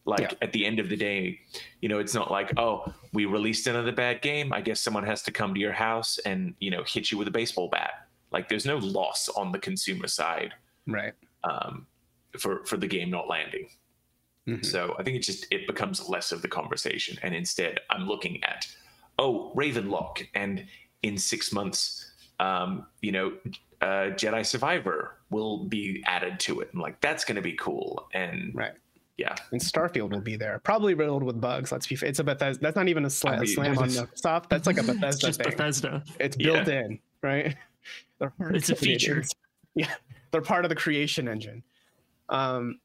Like 0.04 0.20
Yeah. 0.20 0.32
at 0.40 0.52
the 0.52 0.64
end 0.64 0.78
of 0.78 0.88
the 0.88 0.96
day, 0.96 1.40
you 1.80 1.88
know, 1.88 1.98
it's 1.98 2.14
not 2.14 2.30
like 2.30 2.52
oh 2.58 2.92
we 3.12 3.24
released 3.26 3.66
another 3.66 3.92
bad 3.92 4.22
game. 4.22 4.52
I 4.52 4.60
guess 4.60 4.80
someone 4.80 5.04
has 5.04 5.22
to 5.24 5.32
come 5.32 5.54
to 5.54 5.60
your 5.60 5.72
house 5.72 6.18
and 6.24 6.54
you 6.60 6.70
know 6.70 6.84
hit 6.86 7.10
you 7.10 7.18
with 7.18 7.28
a 7.28 7.32
baseball 7.32 7.68
bat. 7.68 8.06
Like 8.30 8.48
there's 8.48 8.66
no 8.66 8.76
loss 8.78 9.28
on 9.30 9.52
the 9.52 9.58
consumer 9.58 10.06
side 10.06 10.54
Right. 10.86 11.14
um, 11.44 11.86
for 12.38 12.64
for 12.64 12.76
the 12.76 12.86
game 12.86 13.10
not 13.10 13.28
landing. 13.28 13.68
Mhm. 14.48 14.64
So 14.64 14.94
I 14.98 15.02
think 15.02 15.16
it 15.16 15.22
just 15.22 15.46
it 15.50 15.66
becomes 15.66 16.08
less 16.08 16.32
of 16.32 16.42
the 16.42 16.48
conversation, 16.48 17.18
and 17.22 17.34
instead 17.34 17.80
I'm 17.90 18.08
looking 18.08 18.42
at 18.44 18.66
oh 19.18 19.52
Ravenlok, 19.54 20.26
and 20.34 20.64
in 21.02 21.18
six 21.18 21.52
months, 21.52 22.12
um, 22.40 22.86
you 23.02 23.12
know, 23.12 23.32
uh, 23.80 24.10
Jedi 24.16 24.44
Survivor 24.44 25.16
will 25.30 25.64
be 25.64 26.02
added 26.06 26.40
to 26.40 26.60
it, 26.60 26.70
and 26.72 26.80
like 26.80 27.00
that's 27.00 27.24
going 27.24 27.36
to 27.36 27.42
be 27.42 27.52
cool, 27.52 28.08
and 28.14 28.54
Right. 28.54 28.72
Yeah, 29.18 29.34
and 29.50 29.60
Starfield 29.60 30.10
will 30.10 30.20
be 30.20 30.36
there, 30.36 30.60
probably 30.60 30.94
riddled 30.94 31.24
with 31.24 31.40
bugs. 31.40 31.72
Let's 31.72 31.88
be. 31.88 31.96
Fair. 31.96 32.08
It's 32.08 32.20
a 32.20 32.24
Bethesda. 32.24 32.62
That's 32.62 32.76
not 32.76 32.86
even 32.86 33.04
a, 33.04 33.08
sla- 33.08 33.32
I 33.32 33.38
mean, 33.38 33.46
slam 33.48 33.76
on 33.76 33.88
the 33.88 34.06
Microsoft. 34.06 34.48
That's 34.48 34.64
like 34.68 34.78
a 34.78 34.82
Bethesda. 34.84 35.08
it's 35.08 35.18
just 35.18 35.42
thing. 35.42 35.50
Bethesda. 35.50 36.04
It's 36.20 36.36
built 36.36 36.68
yeah. 36.68 36.84
in, 36.84 37.00
right? 37.20 37.56
it's 38.40 38.70
a 38.70 38.76
feature. 38.76 39.24
Yeah, 39.74 39.92
they're 40.30 40.40
part 40.40 40.64
of 40.64 40.68
the 40.68 40.76
creation 40.76 41.26
engine. 41.26 41.64
Um, 42.28 42.78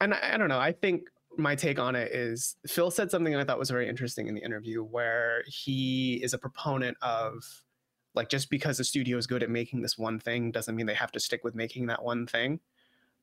and 0.00 0.14
I, 0.14 0.34
I 0.34 0.36
don't 0.36 0.48
know. 0.48 0.58
I 0.58 0.72
think 0.72 1.08
my 1.36 1.54
take 1.54 1.78
on 1.78 1.94
it 1.94 2.12
is 2.12 2.56
Phil 2.66 2.90
said 2.90 3.10
something 3.10 3.34
I 3.34 3.44
thought 3.44 3.58
was 3.58 3.70
very 3.70 3.88
interesting 3.88 4.26
in 4.26 4.34
the 4.34 4.42
interview, 4.42 4.82
where 4.82 5.44
he 5.46 6.20
is 6.22 6.34
a 6.34 6.38
proponent 6.38 6.96
of 7.02 7.44
like 8.14 8.28
just 8.28 8.50
because 8.50 8.78
the 8.78 8.84
studio 8.84 9.16
is 9.16 9.26
good 9.26 9.42
at 9.42 9.50
making 9.50 9.82
this 9.82 9.96
one 9.96 10.18
thing 10.18 10.50
doesn't 10.50 10.74
mean 10.74 10.86
they 10.86 10.94
have 10.94 11.12
to 11.12 11.20
stick 11.20 11.44
with 11.44 11.54
making 11.54 11.86
that 11.86 12.02
one 12.02 12.26
thing. 12.26 12.58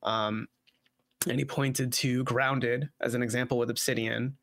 Um, 0.02 0.48
and 1.28 1.38
he 1.38 1.44
pointed 1.44 1.92
to 1.94 2.24
Grounded 2.24 2.88
as 3.00 3.14
an 3.14 3.22
example 3.22 3.58
with 3.58 3.68
Obsidian, 3.68 4.36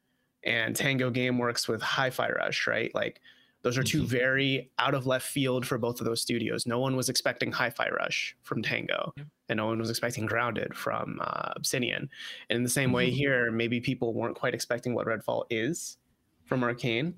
and 0.44 0.76
Tango 0.76 1.10
Gameworks 1.10 1.68
with 1.68 1.82
Hi-Fi 1.82 2.30
Rush, 2.30 2.68
right? 2.68 2.94
Like 2.94 3.22
those 3.64 3.78
are 3.78 3.84
2 3.84 4.00
mm-hmm. 4.00 4.08
very 4.08 4.72
out 4.78 4.94
of 4.94 5.08
left 5.08 5.26
field 5.26 5.66
for 5.66 5.78
both 5.78 6.00
of 6.00 6.06
those 6.06 6.22
studios. 6.22 6.68
No 6.68 6.80
one 6.80 6.96
was 6.96 7.10
expecting 7.10 7.52
Hi-Fi 7.52 7.90
Rush 7.90 8.36
from 8.44 8.62
Tango, 8.62 9.14
yeah. 9.18 9.24
and 9.50 9.58
no 9.58 9.66
one 9.66 9.80
was 9.80 9.90
expecting 9.90 10.26
Grounded 10.26 10.76
from 10.76 11.20
uh, 11.22 11.54
Obsidian. 11.56 12.10
And 12.50 12.58
in 12.58 12.64
the 12.64 12.70
same 12.70 12.90
mm-hmm. 12.90 12.96
way 12.96 13.10
here, 13.10 13.52
maybe 13.52 13.80
people 13.80 14.14
weren't 14.14 14.36
quite 14.36 14.54
expecting 14.54 14.94
what 14.94 15.08
Redfall 15.08 15.46
is 15.50 15.98
from 16.46 16.62
Arkane, 16.62 17.14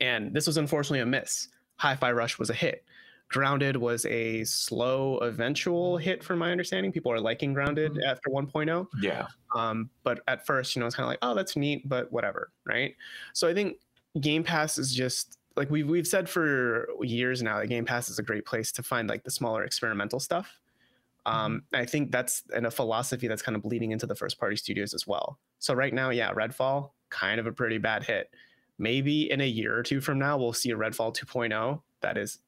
and 0.00 0.34
this 0.34 0.46
was 0.46 0.56
unfortunately 0.56 1.00
a 1.00 1.06
miss. 1.06 1.48
Hi-Fi 1.76 2.12
Rush 2.12 2.38
was 2.38 2.50
a 2.50 2.54
hit. 2.54 2.84
Grounded 3.28 3.76
was 3.76 4.06
a 4.06 4.44
slow, 4.44 5.18
eventual 5.18 5.96
hit, 5.96 6.22
from 6.22 6.38
my 6.38 6.52
understanding. 6.52 6.92
People 6.92 7.12
are 7.12 7.20
liking 7.20 7.52
Grounded 7.52 7.92
mm-hmm. 7.92 8.08
after 8.08 8.30
1.0. 8.30 8.86
Yeah. 9.00 9.26
Um, 9.54 9.90
but 10.04 10.20
at 10.28 10.46
first, 10.46 10.76
you 10.76 10.80
know, 10.80 10.86
it's 10.86 10.94
kind 10.94 11.04
of 11.04 11.08
like, 11.08 11.18
oh, 11.22 11.34
that's 11.34 11.56
neat, 11.56 11.88
but 11.88 12.10
whatever, 12.12 12.52
right? 12.64 12.94
So 13.32 13.48
I 13.48 13.54
think 13.54 13.78
Game 14.20 14.42
Pass 14.42 14.78
is 14.78 14.94
just 14.94 15.38
like 15.56 15.70
we've 15.70 15.88
we've 15.88 16.06
said 16.06 16.28
for 16.28 16.88
years 17.00 17.42
now 17.42 17.58
that 17.58 17.66
Game 17.68 17.84
Pass 17.84 18.08
is 18.08 18.18
a 18.18 18.22
great 18.22 18.44
place 18.44 18.72
to 18.72 18.82
find 18.82 19.08
like 19.08 19.24
the 19.24 19.30
smaller 19.30 19.64
experimental 19.64 20.20
stuff. 20.20 20.58
Um, 21.24 21.64
mm-hmm. 21.72 21.82
I 21.82 21.86
think 21.86 22.12
that's 22.12 22.42
and 22.54 22.66
a 22.66 22.70
philosophy 22.70 23.26
that's 23.26 23.42
kind 23.42 23.56
of 23.56 23.62
bleeding 23.62 23.90
into 23.90 24.06
the 24.06 24.14
first 24.14 24.38
party 24.38 24.56
studios 24.56 24.94
as 24.94 25.06
well. 25.06 25.38
So 25.58 25.74
right 25.74 25.92
now, 25.92 26.10
yeah, 26.10 26.32
Redfall 26.32 26.90
kind 27.10 27.40
of 27.40 27.46
a 27.46 27.52
pretty 27.52 27.78
bad 27.78 28.04
hit. 28.04 28.30
Maybe 28.78 29.30
in 29.30 29.40
a 29.40 29.46
year 29.46 29.76
or 29.76 29.82
two 29.82 30.00
from 30.00 30.18
now, 30.18 30.36
we'll 30.36 30.52
see 30.52 30.70
a 30.70 30.76
Redfall 30.76 31.16
2.0 31.16 31.80
that 32.02 32.18
is 32.18 32.38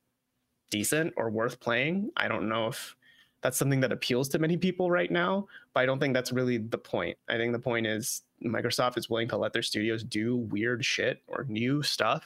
decent 0.71 1.15
or 1.17 1.31
worth 1.31 1.59
playing. 1.59 2.11
I 2.17 2.29
don't 2.29 2.49
know 2.49 2.69
if 2.69 2.95
that's 3.41 3.57
something 3.57 3.81
that 3.81 3.93
appeals 3.93 4.29
to 4.31 4.39
many 4.39 4.57
people 4.57 4.91
right 4.91 5.11
now, 5.11 5.47
but 5.73 5.81
I 5.81 5.87
don't 5.87 6.01
think 6.01 6.15
that's 6.15 6.33
really 6.33 6.59
the 6.59 6.79
point. 6.79 7.17
I 7.29 7.37
think 7.37 7.53
the 7.53 7.59
point 7.59 7.87
is 7.87 8.23
Microsoft 8.45 8.99
is 8.99 9.09
willing 9.09 9.29
to 9.29 9.37
let 9.37 9.53
their 9.53 9.63
studios 9.63 10.03
do 10.03 10.37
weird 10.37 10.85
shit 10.85 11.23
or 11.29 11.45
new 11.49 11.83
stuff, 11.83 12.25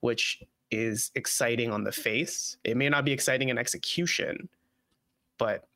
which 0.00 0.42
is 0.70 1.10
exciting 1.14 1.70
on 1.70 1.82
the 1.82 1.92
face. 1.92 2.56
It 2.64 2.76
may 2.76 2.88
not 2.88 3.04
be 3.04 3.12
exciting 3.12 3.48
in 3.48 3.58
execution, 3.58 4.48
but 5.38 5.66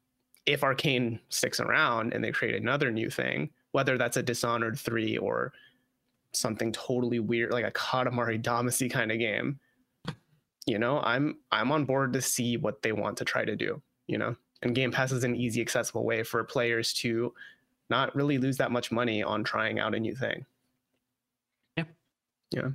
if 0.47 0.61
Arkane 0.61 1.21
sticks 1.29 1.61
around 1.61 2.13
and 2.13 2.23
they 2.23 2.33
create 2.33 2.61
another 2.61 2.91
new 2.91 3.11
thing, 3.11 3.51
whether 3.73 3.97
that's 3.97 4.17
a 4.17 4.23
Dishonored 4.23 4.79
3 4.79 5.19
or 5.19 5.53
something 6.33 6.73
totally 6.73 7.21
weird 7.21 7.53
like 7.53 7.65
a 7.65 7.71
Katamari 7.71 8.43
Damacy 8.43 8.91
kind 8.91 9.11
of 9.13 9.19
game, 9.19 9.59
you 10.67 10.79
know, 10.79 11.01
I'm 11.01 11.39
I'm 11.51 11.73
on 11.73 11.85
board 11.85 12.13
to 12.13 12.23
see 12.23 12.57
what 12.57 12.83
they 12.83 12.93
want 12.93 13.17
to 13.19 13.25
try 13.25 13.45
to 13.45 13.57
do, 13.57 13.83
you 14.07 14.19
know. 14.19 14.37
And 14.63 14.75
Game 14.75 14.93
Pass 14.93 15.13
is 15.13 15.25
an 15.25 15.35
easy 15.35 15.61
accessible 15.61 16.05
way 16.05 16.23
for 16.23 16.43
players 16.45 16.93
to 16.95 17.35
not 17.91 18.15
really 18.15 18.39
lose 18.39 18.57
that 18.57 18.73
much 18.73 18.91
money 18.93 19.23
on 19.23 19.45
trying 19.45 19.79
out 19.79 19.95
a 19.95 20.01
new 20.01 20.15
thing. 20.15 20.47
Yeah. 21.77 21.85
Yeah. 22.51 22.69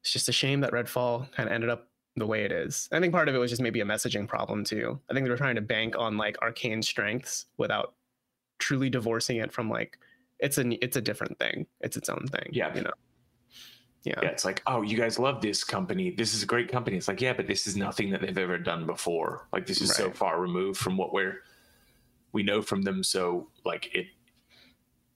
It's 0.00 0.12
just 0.12 0.28
a 0.28 0.32
shame 0.32 0.60
that 0.60 0.72
Redfall 0.72 1.30
kind 1.32 1.48
of 1.48 1.54
ended 1.54 1.70
up 1.70 1.88
the 2.16 2.26
way 2.26 2.44
it 2.44 2.52
is. 2.52 2.88
I 2.92 3.00
think 3.00 3.12
part 3.12 3.28
of 3.28 3.34
it 3.34 3.38
was 3.38 3.50
just 3.50 3.62
maybe 3.62 3.80
a 3.80 3.84
messaging 3.84 4.26
problem 4.26 4.64
too. 4.64 4.98
I 5.08 5.14
think 5.14 5.24
they 5.24 5.30
were 5.30 5.36
trying 5.36 5.54
to 5.54 5.60
bank 5.62 5.96
on 5.96 6.16
like 6.16 6.36
Arkane 6.38 6.82
strengths 6.82 7.46
without 7.56 7.94
truly 8.58 8.90
divorcing 8.90 9.36
it 9.36 9.52
from 9.52 9.70
like 9.70 9.98
it's 10.40 10.58
a 10.58 10.84
it's 10.84 10.96
a 10.96 11.00
different 11.00 11.38
thing. 11.38 11.66
It's 11.80 11.96
its 11.96 12.08
own 12.08 12.26
thing. 12.26 12.48
Yeah. 12.50 12.74
You 12.74 12.82
know. 12.82 12.92
Yeah. 14.04 14.20
yeah. 14.22 14.28
It's 14.28 14.44
like, 14.44 14.62
oh, 14.66 14.82
you 14.82 14.96
guys 14.96 15.18
love 15.18 15.40
this 15.40 15.64
company. 15.64 16.10
This 16.10 16.34
is 16.34 16.42
a 16.42 16.46
great 16.46 16.70
company. 16.70 16.96
It's 16.96 17.08
like, 17.08 17.20
yeah, 17.20 17.32
but 17.32 17.46
this 17.46 17.66
is 17.66 17.76
nothing 17.76 18.10
that 18.10 18.20
they've 18.20 18.38
ever 18.38 18.58
done 18.58 18.86
before. 18.86 19.48
Like 19.52 19.66
this 19.66 19.80
is 19.80 19.90
right. 19.90 19.96
so 19.96 20.10
far 20.10 20.40
removed 20.40 20.78
from 20.78 20.96
what 20.96 21.12
we're 21.12 21.42
we 22.32 22.42
know 22.42 22.62
from 22.62 22.82
them. 22.82 23.02
So 23.02 23.48
like 23.64 23.94
it 23.94 24.06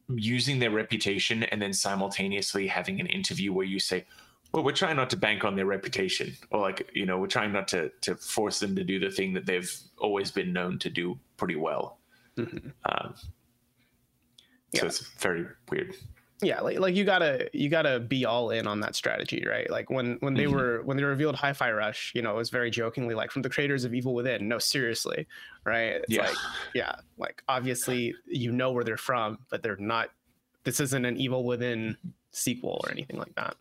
using 0.08 0.58
their 0.58 0.70
reputation 0.70 1.42
and 1.44 1.60
then 1.62 1.72
simultaneously 1.72 2.66
having 2.66 3.00
an 3.00 3.06
interview 3.06 3.52
where 3.52 3.66
you 3.66 3.78
say, 3.78 4.04
well, 4.52 4.64
we're 4.64 4.72
trying 4.72 4.96
not 4.96 5.08
to 5.10 5.16
bank 5.16 5.44
on 5.44 5.56
their 5.56 5.64
reputation, 5.64 6.36
or 6.50 6.60
like 6.60 6.90
you 6.92 7.06
know, 7.06 7.18
we're 7.18 7.26
trying 7.26 7.52
not 7.52 7.68
to 7.68 7.90
to 8.02 8.16
force 8.16 8.58
them 8.58 8.76
to 8.76 8.84
do 8.84 8.98
the 8.98 9.10
thing 9.10 9.32
that 9.32 9.46
they've 9.46 9.72
always 9.98 10.30
been 10.30 10.52
known 10.52 10.78
to 10.80 10.90
do 10.90 11.18
pretty 11.38 11.56
well. 11.56 11.98
Mm-hmm. 12.36 12.68
Um, 12.84 13.14
so 13.14 13.28
yeah. 14.72 14.84
it's 14.84 15.00
very 15.18 15.46
weird 15.70 15.96
yeah 16.42 16.60
like, 16.60 16.78
like 16.78 16.94
you 16.94 17.04
gotta 17.04 17.48
you 17.52 17.68
gotta 17.68 18.00
be 18.00 18.24
all 18.24 18.50
in 18.50 18.66
on 18.66 18.80
that 18.80 18.94
strategy 18.94 19.44
right? 19.48 19.70
Like 19.70 19.90
when 19.90 20.16
when 20.20 20.34
they 20.34 20.44
mm-hmm. 20.44 20.54
were 20.54 20.82
when 20.82 20.96
they 20.96 21.04
revealed 21.04 21.36
hi-fi 21.36 21.70
rush 21.70 22.12
you 22.14 22.22
know 22.22 22.32
it 22.32 22.36
was 22.36 22.50
very 22.50 22.70
jokingly 22.70 23.14
like 23.14 23.30
from 23.30 23.42
the 23.42 23.48
creators 23.48 23.84
of 23.84 23.94
evil 23.94 24.14
within. 24.14 24.48
No 24.48 24.58
seriously 24.58 25.26
right? 25.64 26.02
It's 26.02 26.10
yeah. 26.10 26.22
like 26.22 26.36
yeah 26.74 26.94
like 27.16 27.42
obviously 27.48 28.14
you 28.26 28.52
know 28.52 28.72
where 28.72 28.84
they're 28.84 28.96
from 28.96 29.38
but 29.50 29.62
they're 29.62 29.76
not 29.76 30.10
this 30.64 30.80
isn't 30.80 31.04
an 31.04 31.16
evil 31.16 31.44
within 31.44 31.96
sequel 32.32 32.80
or 32.84 32.90
anything 32.90 33.18
like 33.18 33.34
that. 33.34 33.56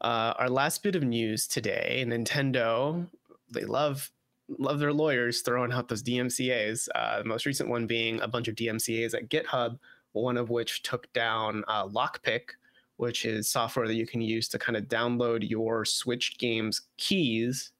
Uh, 0.00 0.32
our 0.38 0.48
last 0.48 0.82
bit 0.82 0.94
of 0.94 1.02
news 1.02 1.46
today 1.46 2.04
nintendo 2.06 3.06
they 3.50 3.64
love 3.64 4.10
love 4.58 4.78
their 4.78 4.92
lawyers 4.92 5.42
throwing 5.42 5.72
out 5.72 5.88
those 5.88 6.02
dmcas 6.02 6.88
uh, 6.94 7.18
the 7.18 7.24
most 7.24 7.44
recent 7.46 7.68
one 7.68 7.86
being 7.86 8.20
a 8.20 8.28
bunch 8.28 8.46
of 8.48 8.54
dmcas 8.54 9.12
at 9.12 9.28
github 9.28 9.78
one 10.12 10.36
of 10.36 10.50
which 10.50 10.82
took 10.82 11.12
down 11.12 11.64
uh, 11.68 11.86
Lockpick, 11.86 12.50
which 12.96 13.24
is 13.24 13.48
software 13.48 13.86
that 13.86 13.94
you 13.94 14.06
can 14.06 14.20
use 14.20 14.48
to 14.48 14.58
kind 14.58 14.76
of 14.76 14.84
download 14.84 15.48
your 15.48 15.84
Switch 15.84 16.38
games 16.38 16.82
keys 16.96 17.72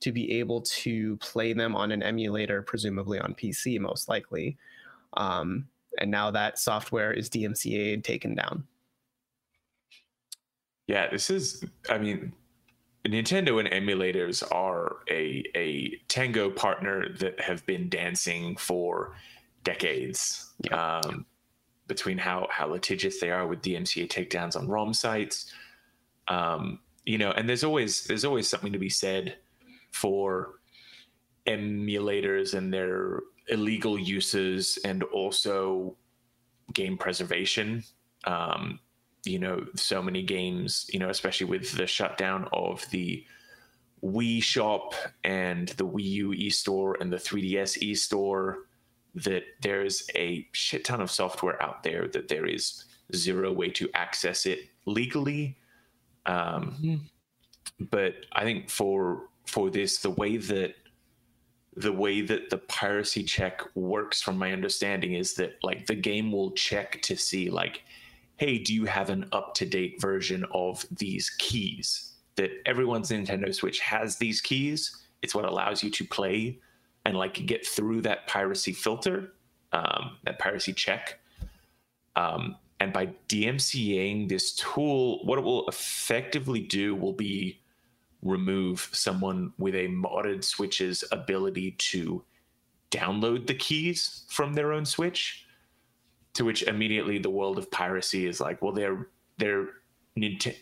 to 0.00 0.12
be 0.12 0.32
able 0.38 0.60
to 0.60 1.16
play 1.18 1.52
them 1.52 1.74
on 1.74 1.92
an 1.92 2.02
emulator, 2.02 2.62
presumably 2.62 3.18
on 3.18 3.34
PC, 3.34 3.80
most 3.80 4.08
likely. 4.08 4.56
Um, 5.16 5.68
and 5.98 6.10
now 6.10 6.30
that 6.30 6.58
software 6.58 7.12
is 7.12 7.30
DMCA 7.30 8.02
taken 8.02 8.34
down. 8.34 8.64
Yeah, 10.86 11.08
this 11.08 11.30
is, 11.30 11.64
I 11.88 11.98
mean, 11.98 12.32
Nintendo 13.06 13.60
and 13.60 13.68
emulators 13.70 14.42
are 14.52 14.96
a, 15.08 15.44
a 15.54 15.98
Tango 16.08 16.50
partner 16.50 17.08
that 17.18 17.40
have 17.40 17.64
been 17.66 17.88
dancing 17.88 18.56
for 18.56 19.14
decades. 19.62 20.52
Yeah. 20.64 20.98
Um, 20.98 21.26
between 21.86 22.18
how 22.18 22.46
how 22.50 22.66
litigious 22.66 23.20
they 23.20 23.30
are 23.30 23.46
with 23.46 23.62
DMCA 23.62 24.08
takedowns 24.08 24.56
on 24.56 24.68
ROM 24.68 24.94
sites. 24.94 25.52
Um, 26.28 26.80
you 27.04 27.18
know, 27.18 27.30
and 27.32 27.48
there's 27.48 27.64
always 27.64 28.04
there's 28.04 28.24
always 28.24 28.48
something 28.48 28.72
to 28.72 28.78
be 28.78 28.90
said 28.90 29.36
for 29.92 30.60
emulators 31.46 32.54
and 32.54 32.72
their 32.72 33.20
illegal 33.48 33.98
uses 33.98 34.78
and 34.84 35.02
also 35.04 35.96
game 36.72 36.96
preservation. 36.96 37.84
Um, 38.24 38.80
you 39.24 39.38
know, 39.38 39.64
so 39.76 40.02
many 40.02 40.22
games, 40.22 40.86
you 40.92 40.98
know, 40.98 41.10
especially 41.10 41.46
with 41.46 41.72
the 41.72 41.86
shutdown 41.86 42.48
of 42.52 42.84
the 42.90 43.24
Wii 44.02 44.42
shop 44.42 44.94
and 45.24 45.68
the 45.70 45.86
Wii 45.86 46.04
U 46.04 46.32
e-store 46.34 46.96
and 47.00 47.12
the 47.12 47.16
3DS 47.16 47.78
e-store 47.82 48.66
that 49.14 49.44
there's 49.62 50.08
a 50.14 50.46
shit 50.52 50.84
ton 50.84 51.00
of 51.00 51.10
software 51.10 51.62
out 51.62 51.82
there 51.82 52.08
that 52.08 52.28
there 52.28 52.46
is 52.46 52.84
zero 53.14 53.52
way 53.52 53.70
to 53.70 53.88
access 53.94 54.46
it 54.46 54.68
legally. 54.86 55.56
Um, 56.26 56.76
mm-hmm. 56.80 56.94
But 57.90 58.26
I 58.32 58.42
think 58.44 58.70
for 58.70 59.28
for 59.46 59.70
this, 59.70 59.98
the 59.98 60.10
way 60.10 60.36
that 60.36 60.74
the 61.76 61.92
way 61.92 62.20
that 62.20 62.50
the 62.50 62.58
piracy 62.58 63.24
check 63.24 63.60
works, 63.74 64.22
from 64.22 64.38
my 64.38 64.52
understanding, 64.52 65.14
is 65.14 65.34
that 65.34 65.58
like 65.62 65.86
the 65.86 65.94
game 65.94 66.30
will 66.30 66.52
check 66.52 67.02
to 67.02 67.16
see 67.16 67.50
like, 67.50 67.82
hey, 68.36 68.58
do 68.58 68.72
you 68.72 68.84
have 68.84 69.10
an 69.10 69.28
up 69.32 69.54
to 69.54 69.66
date 69.66 70.00
version 70.00 70.44
of 70.52 70.86
these 70.90 71.30
keys? 71.38 72.12
That 72.36 72.50
everyone's 72.66 73.10
Nintendo 73.10 73.54
Switch 73.54 73.80
has 73.80 74.16
these 74.16 74.40
keys. 74.40 75.04
It's 75.22 75.34
what 75.34 75.44
allows 75.44 75.82
you 75.82 75.90
to 75.90 76.04
play 76.04 76.58
and 77.04 77.16
like 77.16 77.46
get 77.46 77.66
through 77.66 78.02
that 78.02 78.26
piracy 78.26 78.72
filter, 78.72 79.32
um, 79.72 80.16
that 80.24 80.38
piracy 80.38 80.72
check. 80.72 81.18
Um, 82.16 82.56
and 82.80 82.92
by 82.92 83.08
DMCAing 83.28 84.28
this 84.28 84.54
tool, 84.54 85.24
what 85.24 85.38
it 85.38 85.42
will 85.42 85.68
effectively 85.68 86.60
do 86.60 86.94
will 86.94 87.12
be 87.12 87.60
remove 88.22 88.88
someone 88.92 89.52
with 89.58 89.74
a 89.74 89.86
modded 89.88 90.42
Switch's 90.42 91.04
ability 91.12 91.72
to 91.72 92.24
download 92.90 93.46
the 93.46 93.54
keys 93.54 94.24
from 94.28 94.54
their 94.54 94.72
own 94.72 94.84
Switch. 94.84 95.46
To 96.34 96.44
which 96.44 96.64
immediately 96.64 97.18
the 97.18 97.30
world 97.30 97.58
of 97.58 97.70
piracy 97.70 98.26
is 98.26 98.40
like, 98.40 98.60
well, 98.60 98.72
they're 98.72 99.08
they're 99.38 99.68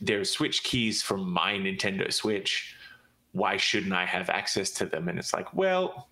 they're 0.02 0.24
Switch 0.24 0.62
keys 0.64 1.02
from 1.02 1.30
my 1.30 1.54
Nintendo 1.54 2.12
Switch. 2.12 2.76
Why 3.32 3.56
shouldn't 3.56 3.94
I 3.94 4.04
have 4.04 4.28
access 4.28 4.70
to 4.72 4.86
them? 4.86 5.08
And 5.08 5.18
it's 5.18 5.32
like, 5.32 5.54
well, 5.54 6.08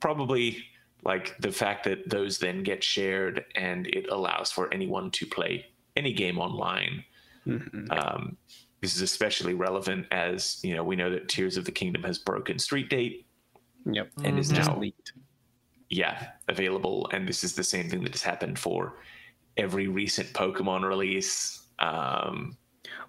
probably 0.00 0.64
like 1.04 1.36
the 1.38 1.52
fact 1.52 1.84
that 1.84 2.08
those 2.08 2.38
then 2.38 2.62
get 2.62 2.82
shared 2.82 3.44
and 3.54 3.86
it 3.88 4.08
allows 4.10 4.50
for 4.50 4.72
anyone 4.72 5.10
to 5.12 5.26
play 5.26 5.66
any 5.94 6.12
game 6.12 6.38
online. 6.38 7.04
Mm-hmm. 7.46 7.90
Um, 7.90 8.36
this 8.80 8.96
is 8.96 9.02
especially 9.02 9.54
relevant 9.54 10.06
as 10.10 10.58
you 10.62 10.74
know 10.74 10.84
we 10.84 10.96
know 10.96 11.10
that 11.10 11.28
Tears 11.28 11.56
of 11.56 11.64
the 11.64 11.72
Kingdom 11.72 12.02
has 12.02 12.18
broken 12.18 12.58
street 12.58 12.90
date. 12.90 13.26
Yep, 13.84 14.10
and 14.16 14.26
mm-hmm. 14.26 14.38
is 14.38 14.50
now 14.50 14.76
leaked. 14.78 15.12
Yeah, 15.88 16.28
available, 16.48 17.08
and 17.12 17.28
this 17.28 17.44
is 17.44 17.54
the 17.54 17.62
same 17.62 17.88
thing 17.88 18.02
that 18.02 18.12
has 18.12 18.22
happened 18.22 18.58
for 18.58 18.96
every 19.56 19.86
recent 19.86 20.32
Pokemon 20.32 20.86
release. 20.86 21.66
Um, 21.78 22.56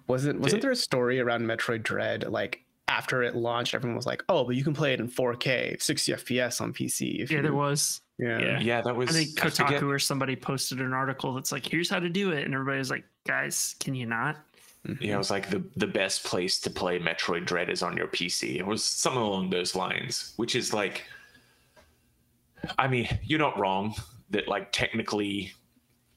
wasn't 0.06 0.40
wasn't 0.40 0.62
there 0.62 0.70
a 0.70 0.76
story 0.76 1.20
around 1.20 1.42
Metroid 1.42 1.82
Dread 1.82 2.30
like 2.30 2.64
after 2.88 3.22
it 3.22 3.36
launched, 3.36 3.74
everyone 3.74 3.96
was 3.96 4.06
like, 4.06 4.24
"Oh, 4.28 4.44
but 4.44 4.56
you 4.56 4.64
can 4.64 4.74
play 4.74 4.92
it 4.92 5.00
in 5.00 5.08
4K, 5.08 5.80
60 5.80 6.12
FPS 6.12 6.60
on 6.60 6.72
PC." 6.72 7.18
yeah, 7.18 7.36
you... 7.36 7.42
there 7.42 7.54
was. 7.54 8.00
Yeah. 8.18 8.38
yeah, 8.40 8.60
yeah, 8.60 8.80
that 8.80 8.96
was. 8.96 9.10
I 9.10 9.12
think 9.12 9.38
Kotaku 9.38 9.82
I 9.82 9.86
or 9.86 9.98
somebody 9.98 10.34
posted 10.34 10.80
an 10.80 10.92
article 10.92 11.34
that's 11.34 11.52
like, 11.52 11.64
"Here's 11.66 11.88
how 11.88 12.00
to 12.00 12.08
do 12.08 12.32
it," 12.32 12.44
and 12.44 12.54
everybody 12.54 12.78
was 12.78 12.90
like, 12.90 13.04
"Guys, 13.26 13.76
can 13.78 13.94
you 13.94 14.06
not?" 14.06 14.36
Mm-hmm. 14.86 15.04
Yeah, 15.04 15.14
it 15.14 15.18
was 15.18 15.30
like 15.30 15.50
the 15.50 15.62
the 15.76 15.86
best 15.86 16.24
place 16.24 16.60
to 16.60 16.70
play 16.70 16.98
Metroid 16.98 17.44
Dread 17.44 17.70
is 17.70 17.82
on 17.82 17.96
your 17.96 18.08
PC. 18.08 18.56
It 18.56 18.66
was 18.66 18.84
something 18.84 19.22
along 19.22 19.50
those 19.50 19.74
lines, 19.74 20.32
which 20.36 20.56
is 20.56 20.72
like, 20.72 21.04
I 22.78 22.88
mean, 22.88 23.08
you're 23.22 23.38
not 23.38 23.58
wrong 23.58 23.94
that 24.30 24.48
like 24.48 24.72
technically 24.72 25.52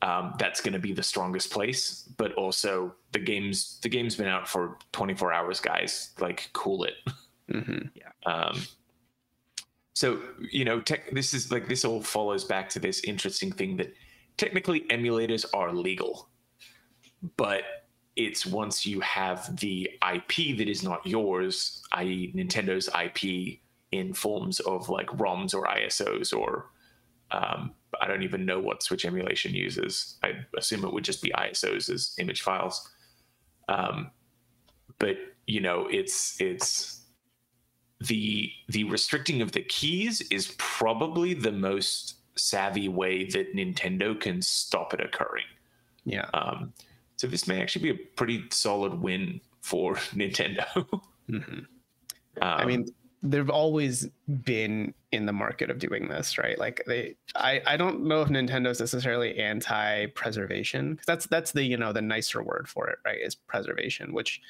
um, 0.01 0.33
that's 0.39 0.61
going 0.61 0.73
to 0.73 0.79
be 0.79 0.93
the 0.93 1.03
strongest 1.03 1.51
place. 1.51 2.09
But 2.17 2.33
also, 2.33 2.95
the 3.11 3.19
game's 3.19 3.79
the 3.81 3.89
game's 3.89 4.15
been 4.15 4.27
out 4.27 4.47
for 4.47 4.77
24 4.91 5.33
hours, 5.33 5.59
guys. 5.59 6.11
Like, 6.19 6.49
cool 6.53 6.83
it. 6.83 6.95
Mm-hmm. 7.51 7.87
Yeah. 7.95 8.31
Um, 8.31 8.61
so 9.93 10.19
you 10.49 10.65
know, 10.65 10.81
tech, 10.81 11.11
this 11.11 11.33
is 11.33 11.51
like 11.51 11.67
this 11.67 11.85
all 11.85 12.01
follows 12.01 12.43
back 12.43 12.69
to 12.69 12.79
this 12.79 13.01
interesting 13.01 13.51
thing 13.51 13.77
that 13.77 13.93
technically 14.37 14.81
emulators 14.89 15.45
are 15.53 15.73
legal, 15.73 16.29
but 17.37 17.63
it's 18.15 18.45
once 18.45 18.85
you 18.85 18.99
have 19.01 19.55
the 19.57 19.89
IP 20.13 20.57
that 20.57 20.67
is 20.67 20.83
not 20.83 21.05
yours, 21.05 21.81
i.e., 21.93 22.33
Nintendo's 22.35 22.89
IP 22.89 23.59
in 23.91 24.13
forms 24.13 24.59
of 24.61 24.89
like 24.89 25.07
ROMs 25.07 25.53
or 25.53 25.65
ISOs 25.65 26.35
or 26.35 26.71
um, 27.31 27.73
I 27.99 28.07
don't 28.07 28.23
even 28.23 28.45
know 28.45 28.59
what 28.59 28.83
Switch 28.83 29.05
emulation 29.05 29.53
uses. 29.53 30.17
I 30.23 30.33
assume 30.57 30.85
it 30.85 30.93
would 30.93 31.03
just 31.03 31.21
be 31.21 31.31
ISOs 31.31 31.89
as 31.89 32.15
image 32.19 32.41
files. 32.41 32.89
Um, 33.67 34.11
but 34.99 35.17
you 35.47 35.59
know, 35.59 35.87
it's 35.89 36.39
it's 36.39 37.01
the 37.99 38.51
the 38.69 38.83
restricting 38.85 39.41
of 39.41 39.51
the 39.51 39.61
keys 39.61 40.21
is 40.31 40.55
probably 40.57 41.33
the 41.33 41.51
most 41.51 42.15
savvy 42.35 42.87
way 42.87 43.25
that 43.25 43.55
Nintendo 43.55 44.19
can 44.19 44.41
stop 44.41 44.93
it 44.93 45.01
occurring. 45.01 45.45
Yeah. 46.05 46.27
Um, 46.33 46.73
so 47.17 47.27
this 47.27 47.47
may 47.47 47.61
actually 47.61 47.91
be 47.91 48.01
a 48.01 48.05
pretty 48.15 48.45
solid 48.49 48.99
win 48.99 49.41
for 49.61 49.95
Nintendo. 50.15 50.65
mm-hmm. 51.29 51.59
um, 51.59 51.65
I 52.41 52.65
mean, 52.65 52.87
they've 53.24 53.49
always 53.49 54.07
been 54.43 54.93
in 55.11 55.26
the 55.26 55.34
market 55.34 55.69
of 55.69 55.78
doing 55.78 56.07
this, 56.07 56.38
right? 56.38 56.57
Like 56.57 56.84
they, 56.88 57.15
I, 57.36 57.61
I 57.67 57.78
don't 57.78 58.03
know 58.03 58.22
if 58.22 58.30
Nintendo's 58.30 58.80
necessarily 58.80 59.38
anti-preservation 59.38 60.91
because 60.91 61.05
that's 61.05 61.26
that's 61.28 61.51
the 61.51 61.63
you 61.63 61.78
know 61.78 61.93
the 61.93 62.01
nicer 62.01 62.41
word 62.41 62.67
for 62.67 62.88
it, 62.88 62.99
right? 63.05 63.19
Is 63.19 63.36
preservation, 63.36 64.13
which 64.13 64.41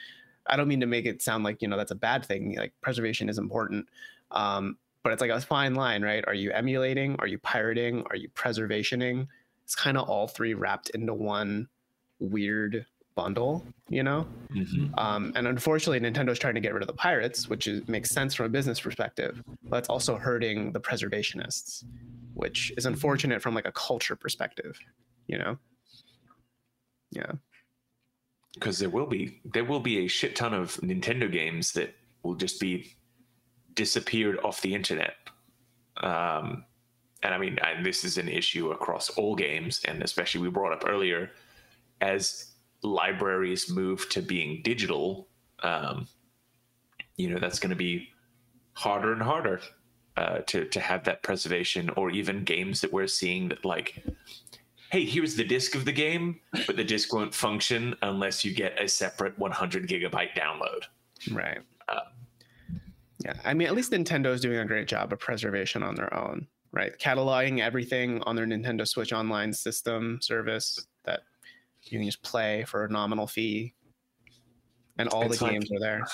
I 0.48 0.56
don't 0.56 0.68
mean 0.68 0.80
to 0.80 0.86
make 0.86 1.06
it 1.06 1.22
sound 1.22 1.44
like 1.44 1.62
you 1.62 1.68
know 1.68 1.78
that's 1.78 1.92
a 1.92 1.96
bad 1.96 2.26
thing. 2.26 2.56
Like 2.58 2.74
preservation 2.82 3.28
is 3.28 3.38
important, 3.38 3.88
um, 4.32 4.78
but 5.04 5.12
it's 5.12 5.22
like 5.22 5.32
a 5.32 5.42
fine 5.42 5.76
line, 5.76 6.02
right? 6.02 6.24
Are 6.28 6.34
you 6.34 6.52
emulating? 6.52 7.16
Are 7.20 7.28
you 7.28 7.40
pirating? 7.40 8.04
Are 8.10 8.16
you 8.16 8.30
preservationing? 8.30 9.28
It's 9.66 9.76
kind 9.76 9.98
of 9.98 10.08
all 10.08 10.28
three 10.28 10.54
wrapped 10.54 10.92
into 10.92 11.14
one 11.14 11.68
weird 12.20 12.86
bundle, 13.16 13.66
you 13.90 14.04
know? 14.04 14.28
Mm-hmm. 14.54 14.94
Um, 14.98 15.34
and 15.36 15.48
unfortunately, 15.48 16.00
Nintendo's 16.00 16.40
trying 16.40 16.56
to 16.56 16.62
get 16.62 16.74
rid 16.74 16.84
of 16.84 16.88
the 16.88 16.94
pirates, 16.94 17.50
which 17.50 17.68
is, 17.68 17.88
makes 17.88 18.10
sense 18.10 18.34
from 18.34 18.46
a 18.46 18.50
business 18.50 18.80
perspective, 18.80 19.42
but 19.64 19.78
it's 19.78 19.90
also 19.90 20.18
hurting 20.18 20.72
the 20.72 20.80
preservationists, 20.80 21.84
which 22.34 22.72
is 22.78 22.86
unfortunate 22.86 23.42
from 23.42 23.54
like 23.54 23.68
a 23.68 23.72
culture 23.72 24.16
perspective, 24.16 24.78
you 25.28 25.38
know? 25.38 25.58
Yeah. 27.12 27.32
Because 28.54 28.80
there 28.80 28.90
will 28.90 29.06
be 29.06 29.40
there 29.46 29.64
will 29.64 29.80
be 29.80 30.06
a 30.06 30.08
shit 30.08 30.36
ton 30.36 30.54
of 30.54 30.76
Nintendo 30.78 31.32
games 31.32 31.72
that 31.74 31.96
will 32.24 32.36
just 32.36 32.60
be 32.60 32.96
disappeared 33.76 34.38
off 34.44 34.62
the 34.62 34.76
internet. 34.76 35.16
Um, 35.98 36.66
and 37.24 37.34
I 37.34 37.38
mean, 37.38 37.58
and 37.64 37.86
this 37.86 38.04
is 38.04 38.18
an 38.18 38.28
issue 38.28 38.72
across 38.72 39.10
all 39.12 39.36
games, 39.36 39.82
and 39.86 40.02
especially 40.04 40.42
we 40.42 40.50
brought 40.50 40.74
up 40.74 40.84
earlier, 40.88 41.32
as 42.02 42.51
libraries 42.84 43.70
move 43.70 44.10
to 44.10 44.22
being 44.22 44.62
digital, 44.64 45.28
um, 45.64 46.08
you 47.18 47.30
know, 47.30 47.40
that's 47.40 47.60
going 47.60 47.70
to 47.70 47.76
be 47.76 48.08
harder 48.74 49.14
and 49.14 49.22
harder 49.22 49.62
uh, 50.18 50.40
to 50.40 50.66
to 50.66 50.80
have 50.80 51.04
that 51.06 51.24
preservation, 51.24 51.90
or 51.92 52.10
even 52.10 52.44
games 52.44 52.82
that 52.82 52.92
we're 52.92 53.08
seeing 53.08 53.50
that 53.50 53.64
like, 53.64 54.04
hey, 54.92 55.06
here's 55.06 55.36
the 55.36 55.44
disc 55.44 55.76
of 55.76 55.86
the 55.86 55.92
game, 55.92 56.40
but 56.68 56.76
the 56.76 56.84
disc 56.84 57.14
won't 57.14 57.34
function 57.34 57.96
unless 58.02 58.44
you 58.44 58.54
get 58.54 58.80
a 58.82 58.88
separate 58.88 59.38
100 59.40 59.88
gigabyte 59.88 60.34
download. 60.36 60.84
Right. 61.32 61.60
Uh, 61.88 62.00
yeah, 63.24 63.34
I 63.46 63.54
mean, 63.54 63.68
at 63.68 63.76
least 63.76 63.92
Nintendo's 63.92 64.42
doing 64.42 64.58
a 64.58 64.66
great 64.66 64.88
job 64.88 65.14
of 65.14 65.20
preservation 65.20 65.84
on 65.84 65.96
their 65.96 66.14
own, 66.14 66.48
right? 66.72 66.98
Cataloging 67.00 67.62
everything 67.62 68.22
on 68.24 68.36
their 68.36 68.46
Nintendo 68.46 68.88
Switch 68.88 69.14
Online 69.14 69.54
system 69.54 70.20
service 70.22 70.88
that 71.06 71.22
you 71.84 71.98
can 72.00 72.06
just 72.06 72.22
play 72.22 72.64
for 72.64 72.86
a 72.86 72.90
nominal 72.90 73.28
fee, 73.28 73.74
and 74.98 75.10
all 75.10 75.24
it's 75.24 75.40
the 75.40 75.46
like, 75.46 75.54
games 75.54 75.72
are 75.72 75.80
there. 75.80 76.06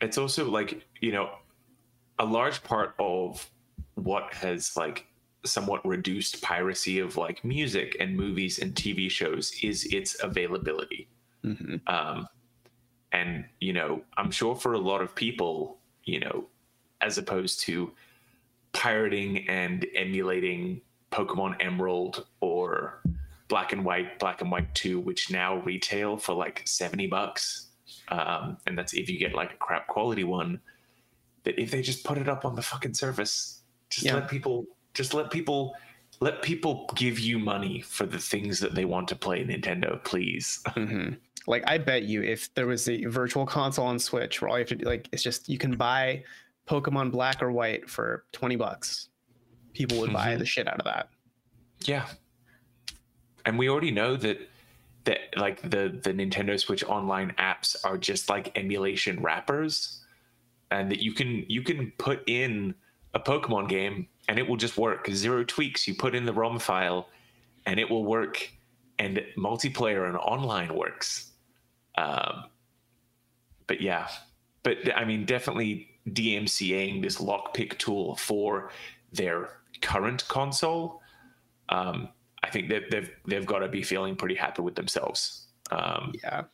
It's 0.00 0.18
also 0.18 0.50
like 0.50 0.84
you 1.00 1.12
know, 1.12 1.30
a 2.18 2.24
large 2.24 2.62
part 2.62 2.94
of 2.98 3.48
what 3.94 4.32
has 4.34 4.76
like 4.76 5.06
somewhat 5.44 5.84
reduced 5.86 6.42
piracy 6.42 6.98
of 6.98 7.16
like 7.16 7.44
music 7.44 7.96
and 8.00 8.16
movies 8.16 8.58
and 8.58 8.74
TV 8.74 9.10
shows 9.10 9.52
is 9.62 9.84
its 9.86 10.22
availability. 10.22 11.08
Mm-hmm. 11.44 11.76
Um, 11.86 12.26
and 13.12 13.44
you 13.60 13.72
know, 13.72 14.02
I'm 14.16 14.30
sure 14.30 14.54
for 14.54 14.72
a 14.72 14.78
lot 14.78 15.00
of 15.00 15.14
people, 15.14 15.78
you 16.04 16.20
know, 16.20 16.46
as 17.00 17.18
opposed 17.18 17.60
to 17.60 17.92
pirating 18.72 19.48
and 19.48 19.86
emulating 19.94 20.80
Pokemon 21.14 21.64
Emerald 21.64 22.26
or 22.40 23.00
Black 23.48 23.72
and 23.72 23.84
White, 23.84 24.18
Black 24.18 24.40
and 24.40 24.50
White 24.50 24.74
2, 24.74 24.98
which 24.98 25.30
now 25.30 25.58
retail 25.58 26.16
for 26.16 26.34
like 26.34 26.62
70 26.66 27.06
bucks. 27.06 27.68
Um, 28.08 28.58
and 28.66 28.76
that's 28.76 28.94
if 28.94 29.08
you 29.08 29.18
get 29.18 29.32
like 29.32 29.52
a 29.52 29.56
crap 29.56 29.86
quality 29.86 30.24
one. 30.24 30.60
That 31.44 31.60
if 31.60 31.70
they 31.70 31.82
just 31.82 32.04
put 32.04 32.18
it 32.18 32.28
up 32.28 32.44
on 32.44 32.56
the 32.56 32.62
fucking 32.62 32.94
service, 32.94 33.62
just 33.90 34.06
yeah. 34.06 34.14
let 34.14 34.28
people, 34.28 34.64
just 34.94 35.12
let 35.12 35.30
people, 35.30 35.76
let 36.20 36.40
people 36.42 36.90
give 36.96 37.18
you 37.18 37.38
money 37.38 37.82
for 37.82 38.06
the 38.06 38.18
things 38.18 38.58
that 38.60 38.74
they 38.74 38.86
want 38.86 39.08
to 39.08 39.16
play 39.16 39.44
Nintendo, 39.44 40.02
please. 40.04 40.62
Mm-hmm. 40.74 41.14
Like 41.46 41.62
I 41.66 41.76
bet 41.76 42.04
you, 42.04 42.22
if 42.22 42.52
there 42.54 42.66
was 42.66 42.88
a 42.88 43.04
virtual 43.04 43.44
console 43.44 43.86
on 43.86 43.98
Switch 43.98 44.40
where 44.40 44.48
all 44.48 44.56
you 44.56 44.62
have 44.62 44.68
to 44.70 44.76
do, 44.76 44.86
like, 44.86 45.10
it's 45.12 45.22
just 45.22 45.46
you 45.46 45.58
can 45.58 45.76
buy 45.76 46.24
Pokemon 46.66 47.12
Black 47.12 47.42
or 47.42 47.52
White 47.52 47.90
for 47.90 48.24
20 48.32 48.56
bucks 48.56 49.10
people 49.74 50.00
would 50.00 50.12
buy 50.12 50.30
mm-hmm. 50.30 50.38
the 50.38 50.46
shit 50.46 50.66
out 50.66 50.78
of 50.78 50.84
that. 50.84 51.10
Yeah. 51.84 52.06
And 53.44 53.58
we 53.58 53.68
already 53.68 53.90
know 53.90 54.16
that 54.16 54.38
that 55.04 55.18
like 55.36 55.60
the 55.62 56.00
the 56.02 56.12
Nintendo 56.12 56.58
Switch 56.58 56.82
online 56.84 57.34
apps 57.38 57.76
are 57.84 57.98
just 57.98 58.30
like 58.30 58.56
emulation 58.56 59.20
wrappers 59.20 60.00
and 60.70 60.90
that 60.90 61.02
you 61.02 61.12
can 61.12 61.44
you 61.48 61.62
can 61.62 61.92
put 61.98 62.22
in 62.26 62.74
a 63.12 63.20
Pokemon 63.20 63.68
game 63.68 64.08
and 64.28 64.38
it 64.38 64.48
will 64.48 64.56
just 64.56 64.78
work. 64.78 65.08
Zero 65.10 65.44
tweaks. 65.44 65.86
You 65.86 65.94
put 65.94 66.14
in 66.14 66.24
the 66.24 66.32
ROM 66.32 66.58
file 66.58 67.08
and 67.66 67.78
it 67.78 67.90
will 67.90 68.04
work 68.04 68.50
and 68.98 69.22
multiplayer 69.36 70.08
and 70.08 70.16
online 70.16 70.74
works. 70.74 71.32
Um, 71.96 72.44
but 73.66 73.80
yeah, 73.80 74.08
but 74.62 74.78
I 74.96 75.04
mean, 75.04 75.24
definitely 75.26 75.88
DMCAing 76.08 77.02
this 77.02 77.18
lockpick 77.18 77.78
tool 77.78 78.16
for 78.16 78.70
their 79.12 79.50
current 79.84 80.26
console, 80.28 81.00
um, 81.68 82.08
I 82.42 82.50
think 82.50 82.70
that 82.70 82.90
they've 82.90 83.10
they've 83.26 83.46
got 83.46 83.60
to 83.60 83.68
be 83.68 83.82
feeling 83.82 84.16
pretty 84.16 84.34
happy 84.34 84.62
with 84.62 84.74
themselves. 84.74 85.46
Um, 85.70 86.12
yeah. 86.22 86.44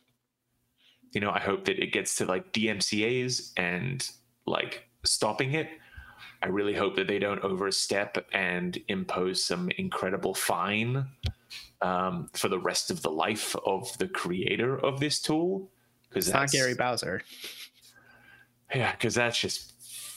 You 1.13 1.21
know, 1.21 1.31
I 1.31 1.39
hope 1.39 1.65
that 1.65 1.79
it 1.79 1.91
gets 1.91 2.15
to 2.17 2.25
like 2.25 2.53
DMCA's 2.53 3.53
and 3.57 4.07
like 4.45 4.85
stopping 5.03 5.53
it. 5.53 5.67
I 6.41 6.47
really 6.47 6.73
hope 6.73 6.95
that 6.95 7.07
they 7.07 7.19
don't 7.19 7.43
overstep 7.43 8.25
and 8.31 8.77
impose 8.87 9.43
some 9.43 9.69
incredible 9.77 10.33
fine 10.33 11.05
um, 11.81 12.29
for 12.33 12.47
the 12.47 12.59
rest 12.59 12.89
of 12.91 13.01
the 13.01 13.11
life 13.11 13.55
of 13.65 13.95
the 13.97 14.07
creator 14.07 14.77
of 14.77 14.99
this 14.99 15.21
tool. 15.21 15.69
Because 16.09 16.27
it's 16.27 16.33
not 16.33 16.51
Gary 16.51 16.73
Bowser. 16.73 17.21
Yeah, 18.73 18.91
because 18.91 19.15
that's 19.15 19.39
just 19.39 19.73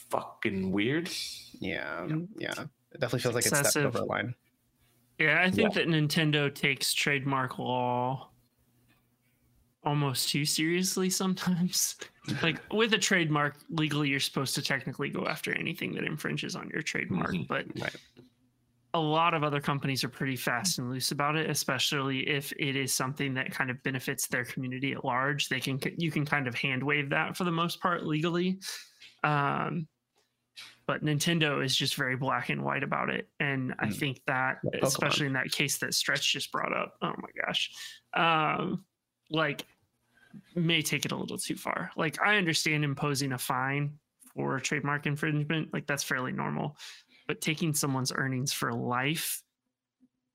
fucking 0.09 0.71
weird. 0.71 1.09
Yeah, 1.59 2.07
yeah. 2.37 2.65
It 2.95 3.01
definitely 3.01 3.19
feels 3.19 3.35
like 3.35 3.45
it's 3.45 3.69
stepped 3.69 3.85
over 3.85 3.99
a 3.99 4.05
line. 4.05 4.33
Yeah, 5.19 5.41
I 5.41 5.51
think 5.51 5.75
yeah. 5.75 5.83
that 5.83 5.87
Nintendo 5.89 6.53
takes 6.53 6.93
trademark 6.93 7.59
law 7.59 8.29
almost 9.83 10.29
too 10.29 10.45
seriously 10.45 11.09
sometimes. 11.09 11.97
like 12.41 12.61
with 12.73 12.93
a 12.93 12.97
trademark, 12.97 13.57
legally 13.69 14.07
you're 14.07 14.19
supposed 14.21 14.55
to 14.55 14.61
technically 14.61 15.09
go 15.09 15.27
after 15.27 15.53
anything 15.53 15.93
that 15.95 16.05
infringes 16.05 16.55
on 16.55 16.69
your 16.69 16.81
trademark, 16.81 17.33
mm-hmm. 17.33 17.43
but 17.49 17.65
right. 17.81 17.95
a 18.93 18.99
lot 18.99 19.33
of 19.33 19.43
other 19.43 19.59
companies 19.59 20.05
are 20.05 20.09
pretty 20.09 20.37
fast 20.37 20.79
and 20.79 20.89
loose 20.89 21.11
about 21.11 21.35
it, 21.35 21.49
especially 21.49 22.27
if 22.29 22.53
it 22.53 22.77
is 22.77 22.93
something 22.93 23.33
that 23.33 23.51
kind 23.51 23.69
of 23.69 23.83
benefits 23.83 24.27
their 24.27 24.45
community 24.45 24.93
at 24.93 25.03
large. 25.03 25.49
They 25.49 25.59
can 25.59 25.81
you 25.97 26.11
can 26.11 26.25
kind 26.25 26.47
of 26.47 26.55
hand 26.55 26.81
wave 26.81 27.09
that 27.09 27.35
for 27.35 27.43
the 27.43 27.51
most 27.51 27.81
part 27.81 28.05
legally. 28.05 28.57
Um, 29.25 29.85
but 30.87 31.03
Nintendo 31.03 31.63
is 31.63 31.75
just 31.75 31.95
very 31.95 32.15
black 32.15 32.49
and 32.49 32.63
white 32.63 32.83
about 32.83 33.09
it. 33.09 33.27
And 33.39 33.73
I 33.79 33.87
mm. 33.87 33.95
think 33.95 34.21
that, 34.27 34.57
especially 34.81 35.27
in 35.27 35.33
that 35.33 35.51
case 35.51 35.77
that 35.79 35.93
Stretch 35.93 36.31
just 36.31 36.51
brought 36.51 36.73
up, 36.75 36.95
oh 37.01 37.13
my 37.17 37.29
gosh, 37.45 37.71
um, 38.13 38.85
like 39.29 39.65
may 40.53 40.81
take 40.81 41.05
it 41.05 41.11
a 41.11 41.15
little 41.15 41.37
too 41.37 41.55
far. 41.55 41.91
Like 41.95 42.21
I 42.21 42.37
understand 42.37 42.83
imposing 42.83 43.33
a 43.33 43.37
fine 43.37 43.97
for 44.35 44.59
trademark 44.59 45.05
infringement, 45.05 45.73
like 45.73 45.87
that's 45.87 46.03
fairly 46.03 46.31
normal, 46.31 46.77
but 47.27 47.41
taking 47.41 47.73
someone's 47.73 48.11
earnings 48.13 48.51
for 48.51 48.73
life 48.73 49.41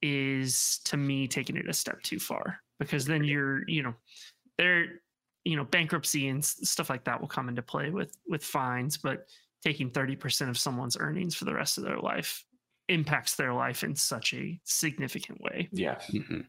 is 0.03 0.81
to 0.85 0.97
me 0.97 1.29
taking 1.29 1.57
it 1.57 1.69
a 1.69 1.73
step 1.73 2.03
too 2.03 2.19
far 2.19 2.61
because 2.79 3.05
then 3.05 3.23
you're, 3.23 3.69
you 3.69 3.83
know, 3.83 3.95
there, 4.57 5.03
you 5.45 5.57
know, 5.57 5.65
bankruptcy 5.65 6.29
and 6.29 6.45
stuff 6.45 6.91
like 6.91 7.05
that 7.05 7.21
will 7.21 7.29
come 7.29 7.49
into 7.49 7.63
play 7.63 7.91
with 7.91 8.17
with 8.27 8.43
fines, 8.43 8.97
but 8.97 9.27
taking 9.63 9.91
30% 9.91 10.49
of 10.49 10.59
someone's 10.59 10.97
earnings 10.99 11.35
for 11.35 11.45
the 11.45 11.55
rest 11.55 11.79
of 11.79 11.85
their 11.85 11.99
life 11.99 12.45
impacts 12.89 13.37
their 13.37 13.53
life 13.53 13.85
in 13.85 13.95
such 13.95 14.35
a 14.35 14.59
significant 14.65 15.41
way. 15.41 15.69
Yeah. 15.73 15.99
Mm-hmm. 16.13 16.41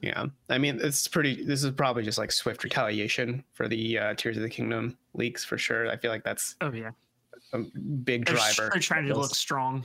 Yeah. 0.00 0.26
I 0.48 0.58
mean, 0.58 0.78
it's 0.80 1.06
pretty, 1.08 1.44
this 1.44 1.64
is 1.64 1.70
probably 1.72 2.02
just 2.02 2.18
like 2.18 2.32
swift 2.32 2.64
retaliation 2.64 3.44
for 3.52 3.68
the 3.68 3.98
uh, 3.98 4.14
Tears 4.14 4.36
of 4.36 4.42
the 4.42 4.48
Kingdom 4.48 4.96
leaks 5.14 5.44
for 5.44 5.58
sure. 5.58 5.90
I 5.90 5.96
feel 5.96 6.10
like 6.10 6.24
that's, 6.24 6.56
oh, 6.60 6.72
yeah, 6.72 6.90
a 7.52 7.58
big 8.04 8.24
driver. 8.24 8.70
They're 8.72 8.80
trying 8.80 9.06
to 9.06 9.14
look 9.14 9.34
strong. 9.34 9.84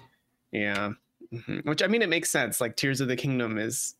Yeah. 0.51 0.91
Mm-hmm. 1.33 1.67
Which 1.69 1.81
I 1.81 1.87
mean, 1.87 2.01
it 2.01 2.09
makes 2.09 2.29
sense. 2.29 2.61
Like 2.61 2.75
Tears 2.75 3.01
of 3.01 3.07
the 3.07 3.15
Kingdom 3.15 3.57
is 3.57 3.95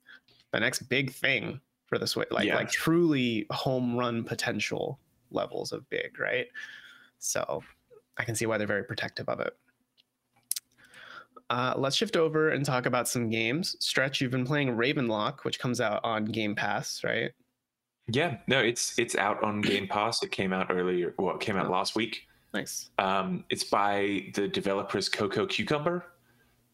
the 0.51 0.59
next 0.59 0.84
big 0.84 1.11
thing 1.11 1.59
for 1.88 1.97
the 1.97 2.07
Switch, 2.07 2.30
like, 2.32 2.45
yeah. 2.45 2.55
like 2.55 2.70
truly 2.70 3.47
home 3.49 3.95
run 3.97 4.24
potential 4.24 4.99
levels 5.32 5.72
of 5.72 5.89
big, 5.89 6.20
right? 6.20 6.47
So 7.20 7.64
I 8.18 8.24
can 8.24 8.36
see 8.36 8.45
why 8.45 8.57
they're 8.57 8.68
very 8.68 8.84
protective 8.84 9.28
of 9.30 9.39
it. 9.39 9.53
Uh, 11.49 11.74
let's 11.78 11.95
shift 11.95 12.16
over 12.16 12.49
and 12.49 12.66
talk 12.66 12.86
about 12.86 13.07
some 13.07 13.30
games. 13.30 13.76
Stretch, 13.80 14.22
you've 14.22 14.32
been 14.32 14.45
playing 14.45 14.70
Ravenlok, 14.70 15.43
which 15.43 15.59
comes 15.59 15.82
out 15.82 16.03
on 16.03 16.26
Game 16.26 16.55
Pass, 16.55 17.03
right? 17.03 17.32
Yeah, 18.07 18.38
no, 18.47 18.59
it's 18.59 18.97
it's 18.97 19.16
out 19.16 19.43
on 19.43 19.61
Game 19.61 19.88
Pass. 19.88 20.24
It 20.24 20.32
came 20.32 20.53
out 20.53 20.68
earlier. 20.70 21.14
Well, 21.18 21.36
it 21.36 21.41
came 21.41 21.57
out 21.57 21.68
oh. 21.68 21.72
last 21.72 21.95
week. 21.95 22.28
Nice. 22.53 22.89
Um, 22.97 23.45
it's 23.49 23.64
by 23.64 24.32
the 24.36 24.47
developers 24.47 25.09
Cococucumber. 25.09 26.03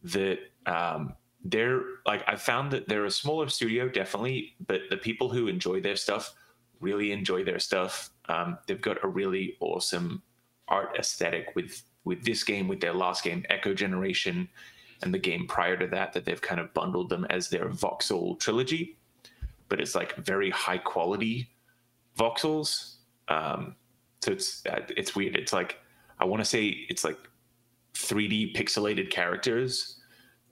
That 0.03 0.39
um, 0.65 1.13
they're 1.43 1.81
like 2.05 2.23
I 2.27 2.35
found 2.35 2.71
that 2.71 2.87
they're 2.87 3.05
a 3.05 3.11
smaller 3.11 3.49
studio, 3.49 3.89
definitely, 3.89 4.55
but 4.65 4.81
the 4.89 4.97
people 4.97 5.29
who 5.29 5.47
enjoy 5.47 5.81
their 5.81 5.95
stuff 5.95 6.33
really 6.79 7.11
enjoy 7.11 7.43
their 7.43 7.59
stuff. 7.59 8.11
Um, 8.29 8.57
they've 8.67 8.79
got 8.79 9.03
a 9.03 9.07
really 9.07 9.57
awesome 9.59 10.23
art 10.69 10.95
aesthetic 10.97 11.55
with 11.55 11.83
with 12.05 12.23
this 12.23 12.43
game, 12.43 12.67
with 12.67 12.79
their 12.79 12.93
last 12.93 13.23
game, 13.23 13.45
Echo 13.49 13.73
Generation, 13.73 14.47
and 15.03 15.13
the 15.13 15.19
game 15.19 15.45
prior 15.47 15.77
to 15.77 15.87
that, 15.87 16.13
that 16.13 16.25
they've 16.25 16.41
kind 16.41 16.59
of 16.59 16.73
bundled 16.73 17.09
them 17.09 17.25
as 17.29 17.49
their 17.49 17.69
voxel 17.69 18.39
trilogy. 18.39 18.97
But 19.67 19.79
it's 19.79 19.95
like 19.95 20.15
very 20.15 20.49
high 20.49 20.77
quality 20.77 21.49
voxels. 22.17 22.95
Um, 23.27 23.75
so 24.21 24.31
it's 24.31 24.65
uh, 24.65 24.81
it's 24.97 25.15
weird. 25.15 25.35
It's 25.35 25.53
like 25.53 25.77
I 26.19 26.25
want 26.25 26.41
to 26.41 26.45
say 26.45 26.85
it's 26.89 27.03
like 27.03 27.17
3D 27.93 28.55
pixelated 28.55 29.09
characters, 29.09 29.99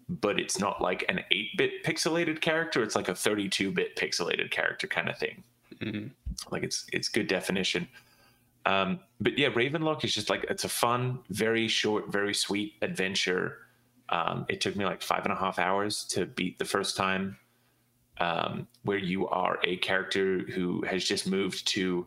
but 0.08 0.40
it's 0.40 0.60
not 0.60 0.82
like 0.82 1.06
an 1.10 1.20
8-bit 1.32 1.84
pixelated 1.84 2.42
character. 2.42 2.84
It's 2.84 2.96
like 2.96 3.10
a 3.10 3.14
32-bit 3.14 3.96
pixelated 3.96 4.52
character 4.52 4.88
kind 4.88 5.10
of 5.10 5.18
thing. 5.18 5.44
Mm-hmm. 5.82 6.08
Like 6.52 6.64
it's 6.64 6.86
it's 6.94 7.10
good 7.10 7.28
definition. 7.28 7.88
Um, 8.68 9.00
but 9.22 9.40
yeah, 9.40 9.48
Ravenlok 9.48 10.04
is 10.04 10.14
just 10.14 10.30
like 10.30 10.46
it's 10.50 10.66
a 10.66 10.70
fun, 10.70 11.20
very 11.30 11.70
short, 11.70 12.12
very 12.12 12.34
sweet 12.34 12.74
adventure. 12.82 13.60
Um, 14.10 14.46
it 14.50 14.60
took 14.60 14.76
me 14.76 14.84
like 14.84 15.02
five 15.02 15.24
and 15.24 15.32
a 15.32 15.38
half 15.38 15.58
hours 15.58 16.04
to 16.10 16.26
beat 16.26 16.60
the 16.60 16.66
first 16.66 16.98
time, 16.98 17.38
um, 18.20 18.68
where 18.84 18.98
you 18.98 19.26
are 19.30 19.58
a 19.64 19.78
character 19.78 20.40
who 20.54 20.84
has 20.84 21.06
just 21.06 21.28
moved 21.28 21.66
to 21.70 22.06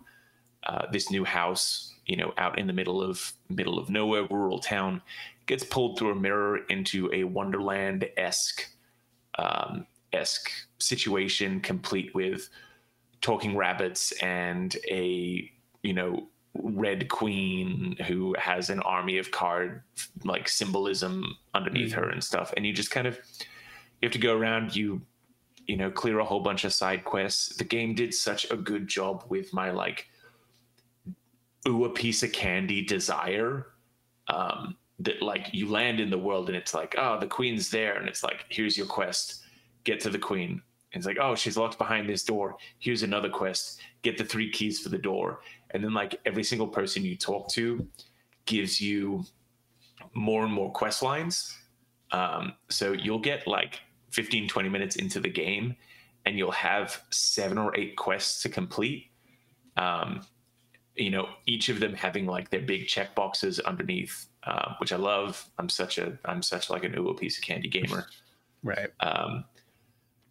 uh, 0.64 0.82
this 0.92 1.10
new 1.10 1.24
house, 1.24 1.94
you 2.04 2.16
know, 2.16 2.34
out 2.36 2.58
in 2.58 2.66
the 2.66 2.74
middle 2.74 3.02
of 3.02 3.32
middle 3.48 3.78
of 3.78 3.88
nowhere, 3.88 4.26
rural 4.30 4.58
town, 4.58 5.00
gets 5.46 5.64
pulled 5.64 5.98
through 5.98 6.12
a 6.12 6.14
mirror 6.14 6.58
into 6.68 7.10
a 7.14 7.24
Wonderland 7.24 8.06
esque 8.18 8.68
um, 9.38 9.86
esque 10.12 10.50
situation, 10.78 11.58
complete 11.60 12.14
with 12.14 12.50
talking 13.22 13.56
rabbits 13.56 14.12
and 14.20 14.76
a 14.90 15.50
you 15.82 15.94
know 15.94 16.28
red 16.54 17.08
queen 17.08 17.96
who 18.06 18.34
has 18.38 18.70
an 18.70 18.80
army 18.80 19.18
of 19.18 19.30
card 19.30 19.82
like 20.24 20.48
symbolism 20.48 21.36
underneath 21.54 21.92
mm-hmm. 21.92 22.00
her 22.00 22.10
and 22.10 22.22
stuff. 22.22 22.52
And 22.56 22.66
you 22.66 22.72
just 22.72 22.90
kind 22.90 23.06
of 23.06 23.16
you 23.16 24.06
have 24.06 24.12
to 24.12 24.18
go 24.18 24.36
around 24.36 24.74
you 24.74 25.02
you 25.66 25.76
know 25.76 25.90
clear 25.90 26.18
a 26.18 26.24
whole 26.24 26.40
bunch 26.40 26.64
of 26.64 26.72
side 26.72 27.04
quests. 27.04 27.56
The 27.56 27.64
game 27.64 27.94
did 27.94 28.12
such 28.12 28.50
a 28.50 28.56
good 28.56 28.88
job 28.88 29.24
with 29.28 29.52
my 29.52 29.70
like 29.70 30.08
ooh 31.68 31.84
a 31.84 31.90
piece 31.90 32.22
of 32.22 32.32
candy 32.32 32.84
desire 32.84 33.66
um 34.28 34.76
that 34.98 35.22
like 35.22 35.48
you 35.52 35.68
land 35.68 36.00
in 36.00 36.10
the 36.10 36.18
world 36.18 36.48
and 36.48 36.56
it's 36.56 36.74
like 36.74 36.94
oh 36.98 37.18
the 37.20 37.26
queen's 37.26 37.70
there. 37.70 37.96
And 37.98 38.08
it's 38.08 38.24
like 38.24 38.44
here's 38.48 38.76
your 38.76 38.86
quest. 38.86 39.42
Get 39.84 40.00
to 40.00 40.10
the 40.10 40.18
queen. 40.18 40.60
And 40.92 41.00
it's 41.00 41.06
like 41.06 41.18
oh 41.20 41.36
she's 41.36 41.56
locked 41.56 41.78
behind 41.78 42.08
this 42.08 42.24
door. 42.24 42.56
Here's 42.80 43.04
another 43.04 43.28
quest. 43.28 43.80
Get 44.02 44.18
the 44.18 44.24
three 44.24 44.50
keys 44.50 44.80
for 44.80 44.88
the 44.88 44.98
door 44.98 45.40
and 45.72 45.82
then 45.82 45.94
like 45.94 46.20
every 46.26 46.44
single 46.44 46.68
person 46.68 47.04
you 47.04 47.16
talk 47.16 47.48
to 47.52 47.86
gives 48.46 48.80
you 48.80 49.24
more 50.14 50.44
and 50.44 50.52
more 50.52 50.70
quest 50.72 51.02
lines. 51.02 51.56
Um, 52.12 52.54
so 52.68 52.92
you'll 52.92 53.20
get 53.20 53.46
like 53.46 53.80
15 54.10 54.48
20 54.48 54.68
minutes 54.68 54.96
into 54.96 55.20
the 55.20 55.28
game 55.28 55.76
and 56.26 56.36
you'll 56.36 56.50
have 56.50 57.02
seven 57.10 57.58
or 57.58 57.76
eight 57.78 57.96
quests 57.96 58.42
to 58.42 58.48
complete. 58.48 59.10
Um, 59.76 60.22
you 60.96 61.10
know 61.10 61.28
each 61.46 61.68
of 61.68 61.80
them 61.80 61.94
having 61.94 62.26
like 62.26 62.50
their 62.50 62.60
big 62.60 62.86
check 62.86 63.14
boxes 63.14 63.60
underneath 63.60 64.26
uh, 64.44 64.74
which 64.78 64.92
i 64.92 64.96
love. 64.96 65.48
I'm 65.58 65.68
such 65.68 65.98
a 65.98 66.18
i'm 66.24 66.42
such 66.42 66.70
like 66.70 66.84
an 66.84 66.98
ooh 66.98 67.14
piece 67.14 67.38
of 67.38 67.44
candy 67.44 67.68
gamer. 67.68 68.06
Right. 68.62 68.88
Um, 69.00 69.44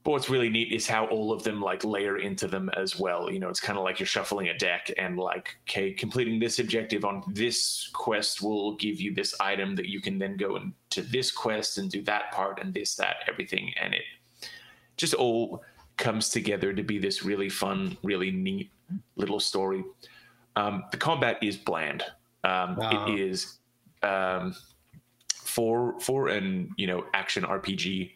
but 0.03 0.11
what's 0.11 0.29
really 0.29 0.49
neat 0.49 0.71
is 0.71 0.87
how 0.87 1.05
all 1.07 1.33
of 1.33 1.43
them 1.43 1.61
like 1.61 1.83
layer 1.83 2.17
into 2.17 2.47
them 2.47 2.69
as 2.77 2.97
well. 2.97 3.29
You 3.29 3.39
know, 3.39 3.49
it's 3.49 3.59
kind 3.59 3.77
of 3.77 3.83
like 3.83 3.99
you're 3.99 4.07
shuffling 4.07 4.47
a 4.47 4.57
deck 4.57 4.89
and 4.97 5.17
like, 5.17 5.57
okay, 5.67 5.91
completing 5.91 6.39
this 6.39 6.59
objective 6.59 7.03
on 7.03 7.23
this 7.27 7.89
quest 7.91 8.41
will 8.41 8.75
give 8.77 9.01
you 9.01 9.13
this 9.13 9.35
item 9.41 9.75
that 9.75 9.87
you 9.87 9.99
can 9.99 10.17
then 10.17 10.37
go 10.37 10.55
into 10.55 11.01
this 11.09 11.31
quest 11.31 11.77
and 11.77 11.91
do 11.91 12.01
that 12.03 12.31
part 12.31 12.61
and 12.61 12.73
this, 12.73 12.95
that, 12.95 13.17
everything. 13.27 13.73
And 13.81 13.93
it 13.93 14.03
just 14.95 15.13
all 15.15 15.63
comes 15.97 16.29
together 16.29 16.73
to 16.73 16.81
be 16.81 16.97
this 16.97 17.25
really 17.25 17.49
fun, 17.49 17.97
really 18.01 18.31
neat 18.31 18.71
little 19.17 19.39
story. 19.39 19.83
Um, 20.55 20.85
the 20.91 20.97
combat 20.97 21.37
is 21.41 21.57
bland. 21.57 22.03
Um, 22.45 22.77
wow. 22.77 23.05
It 23.07 23.19
is 23.19 23.59
um, 24.01 24.55
for 25.27 25.99
for 25.99 26.29
an 26.29 26.73
you 26.77 26.87
know 26.87 27.05
action 27.13 27.43
RPG 27.43 28.11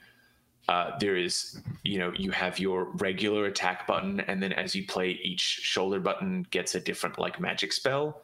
uh, 0.69 0.97
there 0.99 1.17
is, 1.17 1.61
you 1.83 1.99
know, 1.99 2.13
you 2.15 2.31
have 2.31 2.57
your 2.57 2.85
regular 2.95 3.45
attack 3.45 3.85
button, 3.85 4.21
and 4.21 4.41
then 4.41 4.53
as 4.53 4.73
you 4.75 4.85
play, 4.85 5.19
each 5.23 5.41
shoulder 5.41 5.99
button 5.99 6.47
gets 6.51 6.75
a 6.75 6.79
different 6.79 7.19
like 7.19 7.39
magic 7.39 7.73
spell. 7.73 8.21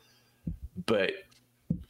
But 0.85 1.11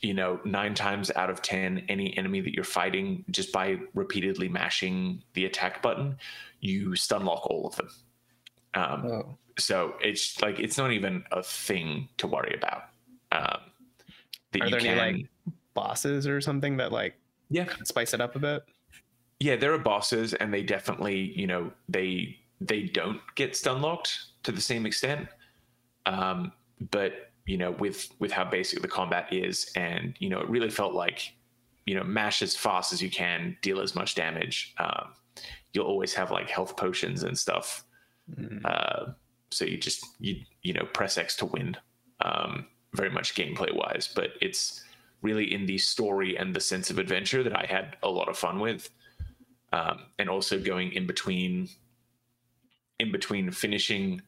you 0.01 0.13
know, 0.13 0.39
nine 0.43 0.73
times 0.73 1.11
out 1.15 1.29
of 1.29 1.41
ten, 1.41 1.85
any 1.87 2.17
enemy 2.17 2.41
that 2.41 2.53
you're 2.53 2.63
fighting, 2.63 3.23
just 3.29 3.51
by 3.51 3.79
repeatedly 3.93 4.49
mashing 4.49 5.23
the 5.33 5.45
attack 5.45 5.81
button, 5.81 6.17
you 6.61 6.95
stun 6.95 7.25
lock 7.25 7.45
all 7.45 7.67
of 7.67 7.75
them. 7.75 7.89
Um, 8.73 9.11
oh. 9.11 9.37
So 9.59 9.95
it's 10.01 10.41
like 10.41 10.59
it's 10.59 10.77
not 10.77 10.91
even 10.91 11.23
a 11.31 11.43
thing 11.43 12.09
to 12.17 12.27
worry 12.27 12.55
about. 12.57 12.83
Um, 13.31 13.59
that 14.51 14.61
Are 14.61 14.65
you 14.65 14.71
there 14.71 14.79
can. 14.79 14.97
any 14.97 15.17
like 15.17 15.27
bosses 15.75 16.27
or 16.27 16.41
something 16.41 16.77
that 16.77 16.91
like 16.91 17.15
yeah, 17.49 17.67
spice 17.83 18.13
it 18.13 18.21
up 18.21 18.35
a 18.35 18.39
bit? 18.39 18.63
Yeah, 19.39 19.55
there 19.55 19.73
are 19.73 19.79
bosses, 19.79 20.33
and 20.33 20.53
they 20.53 20.63
definitely, 20.63 21.33
you 21.35 21.47
know, 21.47 21.71
they 21.87 22.37
they 22.61 22.83
don't 22.83 23.21
get 23.35 23.55
stun 23.55 23.81
locked 23.81 24.19
to 24.43 24.51
the 24.51 24.61
same 24.61 24.85
extent. 24.85 25.27
Um, 26.05 26.51
but 26.91 27.31
you 27.45 27.57
know, 27.57 27.71
with 27.71 28.09
with 28.19 28.31
how 28.31 28.43
basic 28.43 28.81
the 28.81 28.87
combat 28.87 29.31
is, 29.31 29.71
and 29.75 30.13
you 30.19 30.29
know, 30.29 30.39
it 30.41 30.49
really 30.49 30.69
felt 30.69 30.93
like, 30.93 31.33
you 31.85 31.95
know, 31.95 32.03
mash 32.03 32.41
as 32.41 32.55
fast 32.55 32.91
as 32.91 33.01
you 33.01 33.09
can, 33.09 33.57
deal 33.61 33.79
as 33.79 33.95
much 33.95 34.13
damage. 34.13 34.75
Um, 34.77 35.13
you'll 35.73 35.85
always 35.85 36.13
have 36.13 36.31
like 36.31 36.49
health 36.49 36.75
potions 36.75 37.23
and 37.23 37.37
stuff. 37.37 37.85
Mm. 38.35 38.61
Uh, 38.65 39.13
so 39.51 39.63
you 39.63 39.77
just 39.77 40.05
you 40.19 40.41
you 40.63 40.73
know 40.73 40.85
press 40.93 41.17
X 41.17 41.37
to 41.37 41.45
win. 41.45 41.77
Um, 42.25 42.67
very 42.93 43.09
much 43.09 43.35
gameplay 43.35 43.73
wise, 43.73 44.09
but 44.13 44.31
it's 44.41 44.83
really 45.21 45.53
in 45.53 45.65
the 45.65 45.77
story 45.77 46.37
and 46.37 46.53
the 46.53 46.59
sense 46.59 46.89
of 46.89 46.97
adventure 46.97 47.43
that 47.43 47.55
I 47.55 47.65
had 47.65 47.97
a 48.03 48.09
lot 48.09 48.27
of 48.29 48.37
fun 48.37 48.59
with 48.59 48.89
um, 49.73 50.05
and 50.17 50.29
also 50.29 50.59
going 50.59 50.93
in 50.93 51.05
between 51.05 51.69
in 52.99 53.11
between 53.11 53.49
finishing 53.51 54.21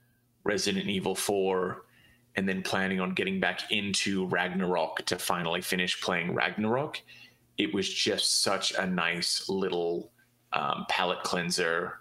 Resident 0.44 0.88
Evil 0.88 1.14
4 1.14 1.84
and 2.36 2.48
then 2.48 2.62
planning 2.62 3.00
on 3.02 3.14
getting 3.14 3.40
back 3.40 3.72
into 3.72 4.26
Ragnarok 4.28 5.06
to 5.08 5.18
finally 5.18 5.62
finish 5.62 6.00
playing 6.02 6.34
Ragnarok. 6.34 7.02
It 7.58 7.74
was 7.74 7.94
just 7.94 8.42
such 8.42 8.72
a 8.74 8.88
nice 8.88 9.50
little 9.50 10.12
um, 10.54 10.86
palette 10.90 11.24
cleanser, 11.24 12.00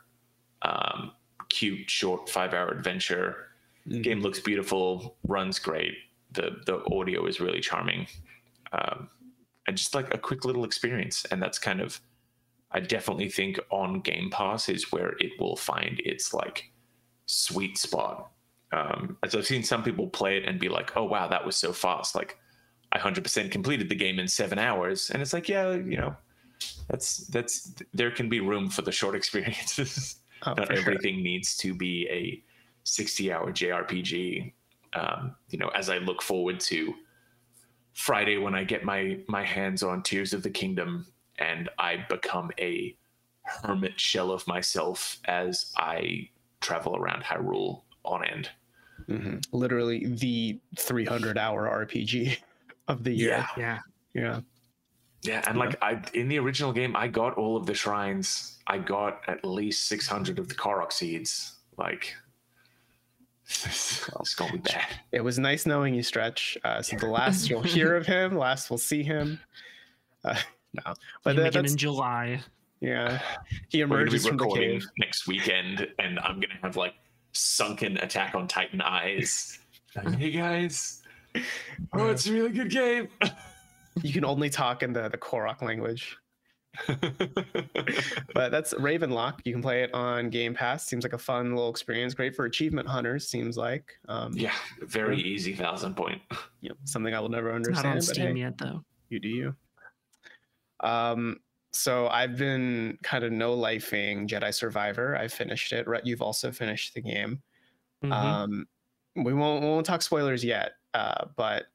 um, 0.62 1.12
cute, 1.48 1.90
short 1.90 2.28
five 2.28 2.54
hour 2.54 2.68
adventure. 2.68 3.48
Mhm. 3.88 4.02
Game 4.02 4.20
looks 4.20 4.40
beautiful, 4.40 5.16
runs 5.24 5.58
great. 5.58 5.96
The 6.32 6.62
the 6.66 6.84
audio 6.94 7.26
is 7.26 7.40
really 7.40 7.60
charming, 7.60 8.06
um, 8.72 9.10
and 9.66 9.76
just 9.76 9.94
like 9.94 10.14
a 10.14 10.18
quick 10.18 10.44
little 10.44 10.64
experience. 10.64 11.24
And 11.26 11.42
that's 11.42 11.58
kind 11.58 11.80
of 11.80 12.00
I 12.72 12.80
definitely 12.80 13.28
think 13.28 13.58
on 13.70 14.00
Game 14.00 14.30
Pass 14.30 14.68
is 14.68 14.92
where 14.92 15.14
it 15.18 15.32
will 15.38 15.56
find 15.56 16.00
its 16.04 16.32
like 16.32 16.70
sweet 17.26 17.76
spot. 17.78 18.30
Um, 18.72 19.16
as 19.24 19.34
I've 19.34 19.46
seen 19.46 19.64
some 19.64 19.82
people 19.82 20.06
play 20.08 20.36
it 20.36 20.44
and 20.46 20.60
be 20.60 20.68
like, 20.68 20.96
"Oh 20.96 21.04
wow, 21.04 21.26
that 21.28 21.44
was 21.44 21.56
so 21.56 21.72
fast!" 21.72 22.14
Like 22.14 22.38
I 22.92 22.98
100% 22.98 23.50
completed 23.50 23.88
the 23.88 23.94
game 23.94 24.18
in 24.18 24.28
seven 24.28 24.58
hours, 24.58 25.10
and 25.10 25.20
it's 25.22 25.32
like, 25.32 25.48
yeah, 25.48 25.72
you 25.72 25.96
know, 25.96 26.14
that's 26.88 27.26
that's 27.28 27.74
there 27.92 28.10
can 28.10 28.28
be 28.28 28.40
room 28.40 28.70
for 28.70 28.82
the 28.82 28.92
short 28.92 29.14
experiences. 29.20 30.16
Oh, 30.46 30.54
Not 30.54 30.68
for 30.68 30.76
sure. 30.76 30.82
everything 30.82 31.22
needs 31.22 31.56
to 31.58 31.74
be 31.74 32.08
a 32.08 32.42
60-hour 32.86 33.52
JRPG. 33.52 34.52
Um, 34.94 35.36
you 35.50 35.58
know, 35.58 35.68
as 35.68 35.90
I 35.90 35.98
look 35.98 36.22
forward 36.22 36.58
to 36.60 36.94
Friday 37.92 38.38
when 38.38 38.54
I 38.54 38.64
get 38.64 38.84
my 38.84 39.18
my 39.28 39.44
hands 39.44 39.82
on 39.82 40.02
Tears 40.02 40.32
of 40.32 40.42
the 40.42 40.50
Kingdom 40.50 41.06
and 41.40 41.68
I 41.78 42.04
become 42.08 42.50
a 42.60 42.96
hermit 43.44 43.98
shell 43.98 44.30
of 44.30 44.46
myself 44.46 45.18
as 45.24 45.72
I 45.76 46.28
travel 46.60 46.96
around 46.96 47.24
Hyrule 47.24 47.82
on 48.04 48.24
end. 48.24 48.50
Mhm. 49.08 49.44
Literally 49.52 50.06
the 50.06 50.60
300 50.76 51.36
hour 51.38 51.66
RPG 51.66 52.36
of 52.88 53.02
the 53.02 53.12
year. 53.12 53.28
Yeah. 53.30 53.46
Yeah. 53.56 53.78
Yeah, 54.12 54.40
Yeah, 55.22 55.44
and 55.48 55.58
like 55.58 55.76
I 55.82 56.02
in 56.14 56.28
the 56.28 56.38
original 56.38 56.72
game, 56.72 56.94
I 56.96 57.08
got 57.08 57.34
all 57.36 57.56
of 57.56 57.64
the 57.66 57.74
shrines. 57.74 58.58
I 58.66 58.78
got 58.78 59.22
at 59.28 59.44
least 59.44 59.86
600 59.88 60.38
of 60.38 60.48
the 60.48 60.54
Korok 60.54 60.92
seeds. 60.92 61.58
Like 61.76 62.14
it's 63.46 64.34
gonna 64.34 64.52
be 64.52 64.58
bad. 64.58 64.86
It 65.12 65.22
was 65.22 65.38
nice 65.38 65.66
knowing 65.66 65.94
you, 65.94 66.02
Stretch. 66.02 66.56
Uh, 66.64 66.82
so 66.82 66.96
the 66.96 67.06
last 67.06 67.48
you'll 67.50 67.62
hear 67.62 67.96
of 67.96 68.06
him, 68.06 68.36
last 68.36 68.70
we'll 68.70 68.78
see 68.78 69.02
him. 69.02 69.40
Uh, 70.24 70.36
no, 70.74 70.82
but 70.84 70.96
But 71.24 71.36
that, 71.36 71.52
that's 71.54 71.72
in 71.72 71.78
July. 71.78 72.40
yeah. 72.80 73.20
He 73.68 73.82
We're 73.84 73.88
gonna 73.88 74.10
be 74.10 74.16
emerges 74.16 74.26
from 74.26 74.36
the 74.36 74.44
recording 74.44 74.80
cave. 74.80 74.88
next 74.98 75.26
weekend, 75.26 75.88
and 75.98 76.18
I'm 76.20 76.34
gonna 76.40 76.58
have 76.62 76.76
like 76.76 76.94
sunken 77.32 77.96
Attack 77.98 78.34
on 78.34 78.48
Titan 78.48 78.80
eyes. 78.80 79.58
Like, 79.96 80.14
hey 80.18 80.30
guys, 80.30 81.02
oh, 81.92 82.08
it's 82.10 82.26
a 82.26 82.32
really 82.32 82.50
good 82.50 82.70
game. 82.70 83.08
You 84.02 84.12
can 84.12 84.24
only 84.24 84.48
talk 84.48 84.82
in 84.84 84.92
the 84.92 85.08
the 85.08 85.18
Korok 85.18 85.62
language. 85.62 86.16
But 86.86 88.50
that's 88.50 88.72
Ravenlok. 88.74 89.40
You 89.44 89.52
can 89.52 89.60
play 89.60 89.82
it 89.82 89.92
on 89.92 90.30
Game 90.30 90.54
Pass. 90.54 90.86
Seems 90.86 91.02
like 91.04 91.12
a 91.12 91.18
fun 91.18 91.50
little 91.54 91.68
experience. 91.70 92.14
Great 92.14 92.34
for 92.34 92.44
achievement 92.44 92.88
hunters. 92.88 93.28
Seems 93.28 93.56
like. 93.56 93.92
Um, 94.08 94.32
yeah, 94.32 94.54
very 94.82 95.20
easy 95.20 95.54
thousand 95.54 95.96
point. 95.96 96.22
you 96.60 96.68
know, 96.70 96.76
something 96.84 97.12
I 97.14 97.20
will 97.20 97.28
never 97.28 97.48
It's 97.50 97.56
understand. 97.56 97.84
not 97.88 97.96
on 97.96 98.02
Steam 98.02 98.36
hey, 98.36 98.42
yet, 98.42 98.56
though. 98.58 98.84
you 99.08 99.18
do 99.18 99.28
you. 99.28 99.54
Um, 100.82 101.40
so 101.72 102.08
I've 102.08 102.36
been 102.36 102.98
kind 103.02 103.24
of 103.24 103.32
no 103.32 103.56
lifing 103.56 104.28
Jedi 104.28 104.52
Survivor. 104.52 105.16
I 105.16 105.28
finished 105.28 105.72
it. 105.72 105.86
Rhett, 105.86 106.06
you've 106.06 106.22
also 106.22 106.50
finished 106.50 106.94
the 106.94 107.00
game. 107.00 107.42
Mhm. 108.04 108.12
Um, 108.12 108.66
we 109.16 109.34
won't 109.34 109.62
we 109.62 109.68
won't 109.68 109.86
talk 109.86 110.02
spoilers 110.02 110.44
yet, 110.44 110.72
uh, 110.94 111.26
but 111.36 111.66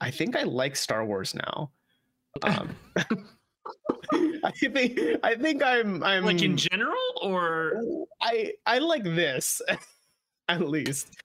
I 0.00 0.10
think 0.10 0.36
I 0.36 0.42
like 0.42 0.76
Star 0.76 1.04
Wars 1.04 1.34
now. 1.34 1.70
Um, 2.42 2.76
I 4.44 4.50
think 4.52 4.98
I 5.22 5.34
think 5.34 5.62
I'm 5.62 6.02
I'm 6.02 6.24
like 6.24 6.42
in 6.42 6.56
general, 6.56 6.96
or 7.22 8.06
I 8.20 8.52
I 8.66 8.78
like 8.78 9.04
this 9.04 9.60
at 10.48 10.68
least. 10.68 11.16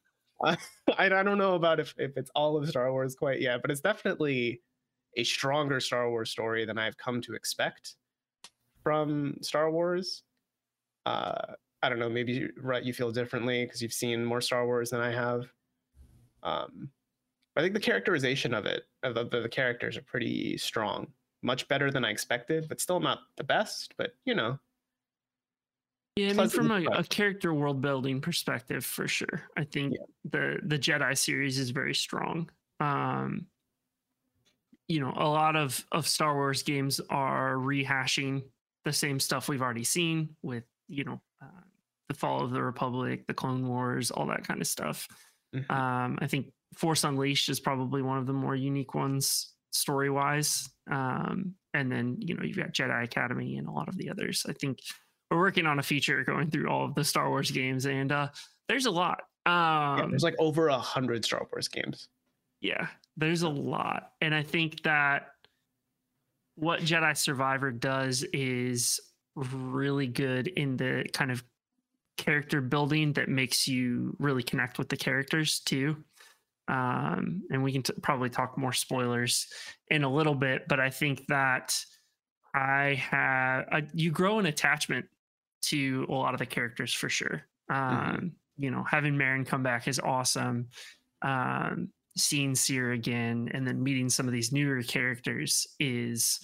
Uh, 0.44 0.56
I, 0.98 1.06
I 1.06 1.24
don't 1.24 1.38
know 1.38 1.56
about 1.56 1.80
if, 1.80 1.94
if 1.98 2.18
it's 2.18 2.32
all 2.36 2.58
of 2.58 2.68
Star 2.68 2.92
Wars 2.92 3.16
quite 3.16 3.42
yet, 3.42 3.62
but 3.62 3.72
it's 3.72 3.82
definitely 3.82 4.62
a 5.16 5.24
stronger 5.24 5.80
Star 5.80 6.10
Wars 6.10 6.32
story 6.32 6.66
than 6.66 6.78
I've 6.78 6.98
come 6.98 7.22
to 7.22 7.34
expect 7.34 7.96
from 8.84 9.38
Star 9.42 9.72
Wars. 9.72 10.24
Uh, 11.06 11.54
I 11.82 11.90
don't 11.90 12.00
know, 12.00 12.10
maybe 12.10 12.50
you 12.84 12.94
feel 12.94 13.12
differently 13.12 13.66
because 13.66 13.82
you've 13.82 13.94
seen 13.94 14.26
more 14.26 14.42
Star 14.42 14.66
Wars 14.66 14.90
than 14.90 15.02
I 15.02 15.12
have. 15.12 15.46
Um, 16.44 16.90
I 17.56 17.62
think 17.62 17.74
the 17.74 17.80
characterization 17.80 18.54
of 18.54 18.66
it, 18.66 18.84
of 19.04 19.16
the, 19.16 19.26
the 19.26 19.50
characters, 19.50 19.98
are 19.98 20.02
pretty 20.02 20.58
strong. 20.58 21.08
Much 21.42 21.68
better 21.68 21.92
than 21.92 22.04
I 22.04 22.10
expected, 22.10 22.68
but 22.68 22.82
still 22.82 23.00
not 23.00 23.20
the 23.38 23.44
best. 23.44 23.94
But 23.98 24.16
you 24.26 24.34
know, 24.34 24.58
yeah, 26.16 26.30
I 26.30 26.34
mean, 26.34 26.50
from 26.50 26.72
a, 26.72 26.84
a 26.86 27.04
character 27.04 27.54
world 27.54 27.82
building 27.82 28.20
perspective, 28.20 28.84
for 28.84 29.08
sure, 29.08 29.44
I 29.56 29.64
think 29.64 29.94
Yeah. 29.94 30.06
the 30.32 30.60
the 30.64 30.80
Jedi 30.80 31.16
series 31.18 31.60
is 31.60 31.70
very 31.70 31.94
strong. 31.94 32.50
Um, 32.80 33.46
you 34.88 35.00
know, 35.00 35.14
a 35.16 35.28
lot 35.28 35.56
of 35.56 35.86
of 35.92 36.08
Star 36.08 36.36
Wars 36.36 36.64
games 36.64 37.00
are 37.10 37.56
rehashing 37.56 38.44
the 38.84 38.94
same 38.94 39.20
stuff 39.20 39.50
we've 39.50 39.62
already 39.62 39.84
seen 39.84 40.36
with 40.44 40.64
you 40.88 41.04
know 41.04 41.22
uh, 41.42 41.62
the 42.10 42.14
Fall 42.16 42.44
of 42.44 42.52
the 42.52 42.62
Republic, 42.62 43.26
the 43.28 43.34
Clone 43.34 43.68
Wars, 43.68 44.12
all 44.12 44.28
that 44.28 44.48
kind 44.48 44.62
of 44.62 44.68
stuff. 44.68 45.08
Mhm. 45.56 45.70
Um, 45.72 46.20
I 46.22 46.28
think 46.28 46.52
Force 46.76 47.04
Unleashed 47.04 47.50
is 47.50 47.60
probably 47.60 48.02
one 48.02 48.18
of 48.18 48.28
the 48.28 48.34
more 48.34 48.56
unique 48.56 48.94
ones 48.94 49.54
story 49.72 50.10
wise. 50.10 50.70
Um, 50.90 51.56
and 51.74 51.92
then 51.92 52.18
you 52.20 52.36
know 52.36 52.44
you've 52.44 52.58
got 52.58 52.74
Jedi 52.74 53.04
Academy 53.04 53.58
and 53.58 53.68
a 53.68 53.72
lot 53.72 53.88
of 53.88 53.98
the 53.98 54.10
others. 54.10 54.46
I 54.48 54.54
think 54.54 54.80
we're 55.32 55.40
working 55.40 55.66
on 55.66 55.80
a 55.80 55.84
feature 55.84 56.24
going 56.24 56.52
through 56.52 56.70
all 56.70 56.86
of 56.86 56.96
the 56.96 57.04
Star 57.04 57.30
Wars 57.30 57.52
games, 57.52 57.86
and 57.86 58.12
uh, 58.12 58.30
there's 58.70 58.86
a 58.86 58.92
lot. 58.92 59.22
Um, 59.48 59.98
yeah, 60.00 60.06
there's 60.10 60.24
like 60.24 60.36
over 60.40 60.68
a 60.68 60.78
hundred 60.78 61.26
Star 61.26 61.48
Wars 61.52 61.68
games. 61.68 62.08
Yeah, 62.66 62.88
there's 63.16 63.44
a 63.44 63.50
lot. 63.50 64.14
And 64.22 64.34
I 64.34 64.42
think 64.42 64.82
that 64.84 65.28
what 66.56 66.80
Jedi 66.82 67.16
Survivor 67.16 67.72
does 67.72 68.24
is 68.34 69.00
really 69.36 70.08
good 70.08 70.48
in 70.48 70.78
the 70.78 71.06
kind 71.14 71.30
of 71.30 71.44
character 72.18 72.62
building 72.62 73.14
that 73.14 73.30
makes 73.30 73.68
you 73.68 74.16
really 74.20 74.42
connect 74.42 74.80
with 74.80 74.90
the 74.90 74.98
characters 74.98 75.60
too. 75.60 75.98
Um, 76.68 77.44
and 77.52 77.62
we 77.62 77.72
can 77.72 77.84
t- 77.84 77.94
probably 78.02 78.30
talk 78.30 78.58
more 78.58 78.74
spoilers 78.74 79.48
in 79.90 80.04
a 80.04 80.12
little 80.12 80.34
bit, 80.34 80.68
but 80.68 80.80
I 80.80 80.90
think 80.90 81.28
that 81.28 81.78
I 82.56 82.96
have 83.12 83.66
I, 83.72 83.84
you 83.94 84.10
grow 84.10 84.40
an 84.40 84.48
attachment 84.48 85.06
to 85.64 86.08
a 86.10 86.14
lot 86.14 86.34
of 86.34 86.40
the 86.40 86.48
characters 86.48 86.94
for 86.94 87.10
sure. 87.10 87.44
Um, 87.70 88.38
You 88.58 88.72
know, 88.72 88.84
having 88.90 89.16
Merrin 89.16 89.46
come 89.46 89.64
back 89.64 89.88
is 89.88 90.00
awesome. 90.00 90.70
Um, 91.22 91.90
seeing 92.18 92.56
Cere 92.56 92.94
again 92.94 93.50
and 93.54 93.68
then 93.68 93.82
meeting 93.84 94.10
some 94.10 94.28
of 94.28 94.34
these 94.34 94.52
newer 94.52 94.82
characters 94.84 95.68
is 95.80 96.40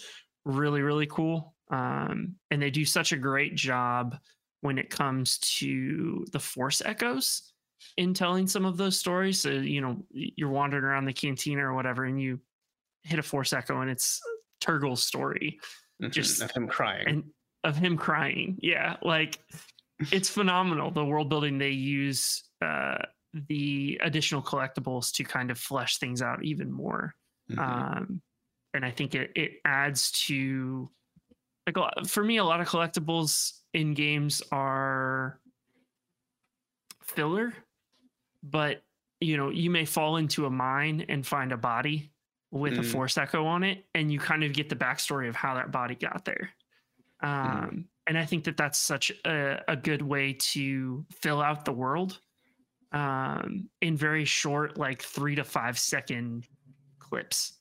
really 0.45 0.81
really 0.81 1.07
cool. 1.07 1.55
Um, 1.69 2.35
and 2.49 2.61
they 2.61 2.69
do 2.71 2.83
such 2.85 3.11
a 3.13 3.17
great 3.17 3.55
job 3.55 4.17
when 4.61 4.77
it 4.77 4.89
comes 4.89 5.37
to 5.39 6.25
the 6.31 6.39
Force 6.39 6.81
echoes 6.83 7.53
in 7.97 8.13
telling 8.13 8.47
some 8.47 8.65
of 8.65 8.77
those 8.77 8.97
stories. 8.97 9.41
So 9.41 9.49
you 9.49 9.81
know, 9.81 10.05
you're 10.11 10.49
wandering 10.49 10.83
around 10.83 11.05
the 11.05 11.13
cantina 11.13 11.63
or 11.65 11.73
whatever, 11.73 12.05
and 12.05 12.21
you 12.21 12.39
hit 13.03 13.19
a 13.19 13.23
Force 13.23 13.53
echo, 13.53 13.81
and 13.81 13.89
it's 13.89 14.19
Turgle's 14.59 15.03
story 15.03 15.59
Mhm, 16.01 16.11
Just- 16.11 16.41
of 16.41 16.51
him 16.51 16.67
crying. 16.67 17.07
and 17.07 17.23
of 17.63 17.77
him 17.77 17.95
crying. 17.97 18.57
Yeah, 18.61 18.97
like 19.03 19.39
it's 20.11 20.29
phenomenal 20.29 20.89
the 20.91 21.05
world 21.05 21.29
building 21.29 21.57
they 21.59 21.69
use, 21.71 22.43
uh, 22.61 22.97
the 23.33 23.99
additional 24.03 24.41
collectibles 24.41 25.13
to 25.13 25.23
kind 25.23 25.51
of 25.51 25.59
flesh 25.59 25.97
things 25.97 26.21
out 26.21 26.43
even 26.43 26.71
more. 26.71 27.15
Mhm. 27.51 27.57
um, 27.59 28.21
and 28.73 28.85
I 28.85 28.91
think 28.91 29.15
it 29.15 29.31
it 29.35 29.59
adds 29.65 30.11
to 30.27 30.89
like 31.67 31.77
a 31.77 31.81
lot- 31.81 32.09
for 32.09 32.23
me 32.23 32.37
a 32.37 32.43
lot 32.45 32.61
of 32.61 32.67
collectibles 32.67 33.59
in 33.73 33.93
games 33.93 34.41
are 34.51 35.41
filler, 37.03 37.53
but 38.43 38.83
you 39.19 39.37
know 39.37 39.49
you 39.49 39.69
may 39.69 39.85
fall 39.85 40.17
into 40.17 40.45
a 40.45 40.49
mine 40.49 41.05
and 41.09 41.25
find 41.25 41.51
a 41.51 41.57
body 41.57 42.13
with 42.51 42.77
a 42.77 42.81
Mm. 42.81 42.91
force 42.91 43.17
echo 43.17 43.45
on 43.45 43.63
it, 43.63 43.85
and 43.95 44.11
you 44.11 44.19
kind 44.19 44.43
of 44.43 44.53
get 44.53 44.69
the 44.69 44.75
backstory 44.75 45.29
of 45.29 45.35
how 45.35 45.55
that 45.55 45.71
body 45.71 45.95
got 45.95 46.25
there. 46.25 46.51
Um, 47.21 47.87
And 48.07 48.17
I 48.17 48.25
think 48.25 48.45
that 48.45 48.57
that's 48.57 48.79
such 48.79 49.11
a, 49.25 49.63
a 49.71 49.75
good 49.77 50.01
way 50.01 50.33
to 50.33 51.05
fill 51.11 51.41
out 51.41 51.65
the 51.65 51.71
world 51.71 52.19
um, 52.91 53.69
in 53.81 53.95
very 53.97 54.25
short, 54.25 54.77
like 54.77 55.01
three 55.01 55.35
to 55.35 55.43
five 55.43 55.77
second 55.79 56.45
clips. 56.99 57.53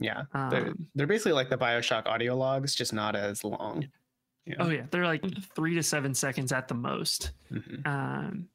yeah, 0.00 0.22
they're, 0.50 0.68
Um, 0.68 0.86
they're 0.94 1.06
basically 1.06 1.32
like 1.32 1.50
the 1.50 1.58
Bioshock 1.58 2.06
audio 2.06 2.36
logs, 2.36 2.74
just 2.74 2.92
not 2.92 3.16
as 3.16 3.44
long. 3.44 3.88
Yeah. 4.46 4.54
oh 4.60 4.70
yeah, 4.70 4.86
they're 4.90 5.04
like 5.06 5.22
three 5.54 5.74
to 5.74 5.82
seven 5.82 6.14
seconds 6.14 6.52
at 6.52 6.68
the 6.68 6.74
most. 6.74 7.32
Mhm. 7.52 7.86
Um, 7.86 8.48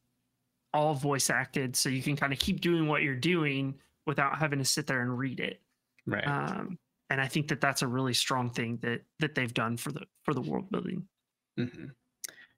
all 0.73 0.95
voice 0.95 1.29
acted, 1.29 1.75
so 1.75 1.89
you 1.89 2.01
can 2.01 2.15
kind 2.15 2.33
of 2.33 2.39
keep 2.39 2.61
doing 2.61 2.87
what 2.87 3.03
you're 3.03 3.15
doing 3.15 3.75
without 4.07 4.39
having 4.39 4.57
to 4.59 4.65
sit 4.65 4.87
there 4.87 5.01
and 5.01 5.17
read 5.17 5.39
it. 5.39 5.61
Right. 6.07 6.27
Um, 6.27 6.79
and 7.11 7.21
I 7.21 7.27
think 7.27 7.47
that 7.49 7.61
that's 7.61 7.83
a 7.83 7.87
really 7.87 8.13
strong 8.15 8.49
thing 8.49 8.77
that 8.81 9.01
that 9.19 9.35
they've 9.35 9.53
done 9.53 9.77
for 9.77 9.91
the 9.91 10.05
for 10.23 10.33
the 10.33 10.41
world 10.41 10.71
building. 10.71 11.07
hmm 11.57 11.85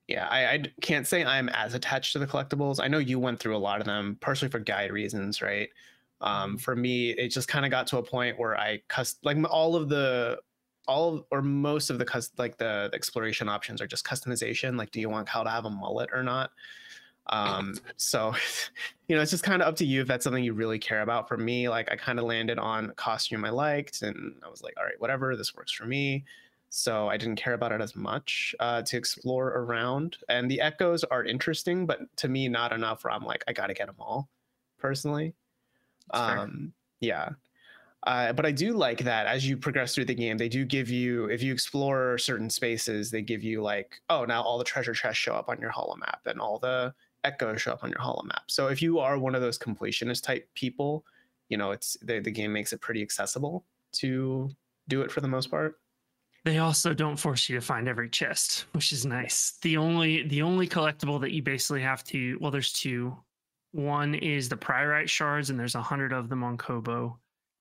Yeah, 0.08 0.28
I 0.30 0.64
can't 0.82 1.08
say 1.08 1.24
I'm 1.26 1.50
as 1.50 1.74
attached 1.74 2.14
to 2.14 2.20
the 2.20 2.28
collectibles. 2.28 2.80
I 2.80 2.88
know 2.88 3.00
you 3.00 3.18
went 3.20 3.40
through 3.40 3.56
a 3.56 3.58
lot 3.58 3.80
of 3.80 3.88
them, 3.88 4.18
partially 4.22 4.50
for 4.50 4.60
guide 4.60 4.92
reasons, 4.92 5.42
right? 5.42 5.70
Um, 6.22 6.58
for 6.58 6.76
me, 6.76 7.10
it 7.12 7.30
just 7.30 7.48
kind 7.48 7.66
of 7.66 7.72
got 7.72 7.88
to 7.88 7.98
a 7.98 8.04
point 8.04 8.38
where 8.38 8.58
I 8.58 8.82
cust 8.88 9.18
like 9.26 9.38
all 9.50 9.76
of 9.76 9.90
the 9.90 10.40
all 10.88 11.16
of- 11.16 11.26
or 11.32 11.42
most 11.42 11.90
of 11.90 11.98
the 11.98 12.06
cus- 12.06 12.32
like 12.38 12.58
the, 12.58 12.90
the 12.92 12.96
exploration 12.96 13.50
options 13.50 13.82
are 13.82 13.88
just 13.88 14.06
customization. 14.06 14.78
Like, 14.78 14.92
do 14.92 15.00
you 15.02 15.10
want 15.10 15.28
Cal 15.28 15.44
to 15.44 15.50
have 15.50 15.66
a 15.66 15.70
mullet 15.72 16.12
or 16.14 16.22
not? 16.22 16.52
Um, 17.28 17.76
so 17.98 18.36
you 19.08 19.16
know, 19.16 19.22
it's 19.24 19.32
just 19.32 19.44
kind 19.44 19.62
of 19.62 19.68
up 19.68 19.76
to 19.78 19.86
you 19.86 20.02
if 20.02 20.08
that's 20.08 20.24
something 20.24 20.44
you 20.44 20.54
really 20.54 20.78
care 20.80 21.02
about. 21.02 21.28
For 21.28 21.38
me, 21.38 21.68
like 21.70 21.92
I 21.92 21.96
kind 21.96 22.20
of 22.20 22.26
landed 22.26 22.60
on 22.60 22.92
a 22.92 22.94
costume 22.94 23.44
I 23.44 23.50
liked, 23.50 24.04
and 24.04 24.36
I 24.46 24.50
was 24.50 24.62
like, 24.62 24.76
all 24.78 24.86
right, 24.86 25.00
whatever, 25.00 25.36
this 25.36 25.56
works 25.56 25.72
for 25.72 25.86
me 25.86 26.26
so 26.76 27.08
I 27.08 27.16
didn't 27.16 27.38
care 27.38 27.54
about 27.54 27.72
it 27.72 27.80
as 27.80 27.96
much 27.96 28.54
uh, 28.60 28.82
to 28.82 28.98
explore 28.98 29.48
around. 29.48 30.18
And 30.28 30.52
the 30.52 30.60
echoes 30.60 31.04
are 31.06 31.24
interesting, 31.24 31.86
but 31.86 32.00
to 32.18 32.28
me, 32.28 32.50
not 32.50 32.74
enough. 32.74 33.04
Where 33.04 33.14
I'm 33.14 33.24
like, 33.24 33.44
I 33.48 33.54
got 33.54 33.68
to 33.68 33.74
get 33.74 33.88
them 33.88 33.96
all, 34.00 34.28
personally. 34.78 35.34
Um, 36.12 36.74
yeah, 37.00 37.30
uh, 38.06 38.34
but 38.34 38.46
I 38.46 38.52
do 38.52 38.74
like 38.74 39.00
that 39.00 39.26
as 39.26 39.48
you 39.48 39.58
progress 39.58 39.96
through 39.96 40.06
the 40.06 40.14
game, 40.14 40.38
they 40.38 40.50
do 40.50 40.66
give 40.66 40.90
you, 40.90 41.26
if 41.26 41.42
you 41.42 41.52
explore 41.52 42.18
certain 42.18 42.50
spaces, 42.50 43.10
they 43.10 43.22
give 43.22 43.44
you 43.44 43.62
like, 43.62 44.00
oh, 44.10 44.26
now 44.26 44.44
all 44.44 44.58
the 44.58 44.64
treasure 44.64 44.94
chests 44.94 45.18
show 45.18 45.34
up 45.34 45.50
on 45.50 45.60
your 45.60 45.72
holo 45.72 45.96
map, 45.96 46.22
and 46.26 46.40
all 46.40 46.60
the 46.60 46.94
echoes 47.24 47.62
show 47.62 47.72
up 47.72 47.84
on 47.84 47.90
your 47.90 48.02
holo 48.02 48.22
map. 48.24 48.44
So 48.48 48.68
if 48.68 48.82
you 48.82 49.00
are 49.00 49.18
one 49.18 49.34
of 49.34 49.42
those 49.42 49.58
completionist 49.58 50.24
type 50.24 50.48
people, 50.54 51.04
you 51.50 51.58
know, 51.58 51.72
it's 51.72 51.98
the, 52.04 52.20
the 52.20 52.32
game 52.32 52.54
makes 52.54 52.74
it 52.74 52.82
pretty 52.82 53.02
accessible 53.02 53.64
to 53.94 54.50
do 54.88 55.02
it 55.02 55.12
for 55.12 55.22
the 55.22 55.28
most 55.28 55.50
part. 55.50 55.80
They 56.46 56.60
also 56.60 56.94
don't 56.94 57.18
force 57.18 57.50
you 57.50 57.56
to 57.56 57.62
find 57.66 57.88
every 57.88 58.08
chest, 58.08 58.68
which 58.74 58.92
is 58.94 59.04
nice. 59.06 59.58
The 59.64 59.78
only 59.78 60.28
the 60.28 60.44
only 60.44 60.68
collectible 60.68 61.20
that 61.22 61.32
you 61.32 61.42
basically 61.42 61.82
have 61.82 62.04
to 62.06 62.38
well, 62.40 62.52
there's 62.52 62.72
two. 62.72 63.18
One 63.72 64.14
is 64.16 64.48
the 64.48 64.56
Priorite 64.56 65.10
shards, 65.10 65.50
and 65.50 65.60
there's 65.60 65.76
a 65.76 65.82
hundred 65.82 66.14
of 66.14 66.30
them 66.30 66.44
on 66.44 66.56
Koboh, 66.58 67.18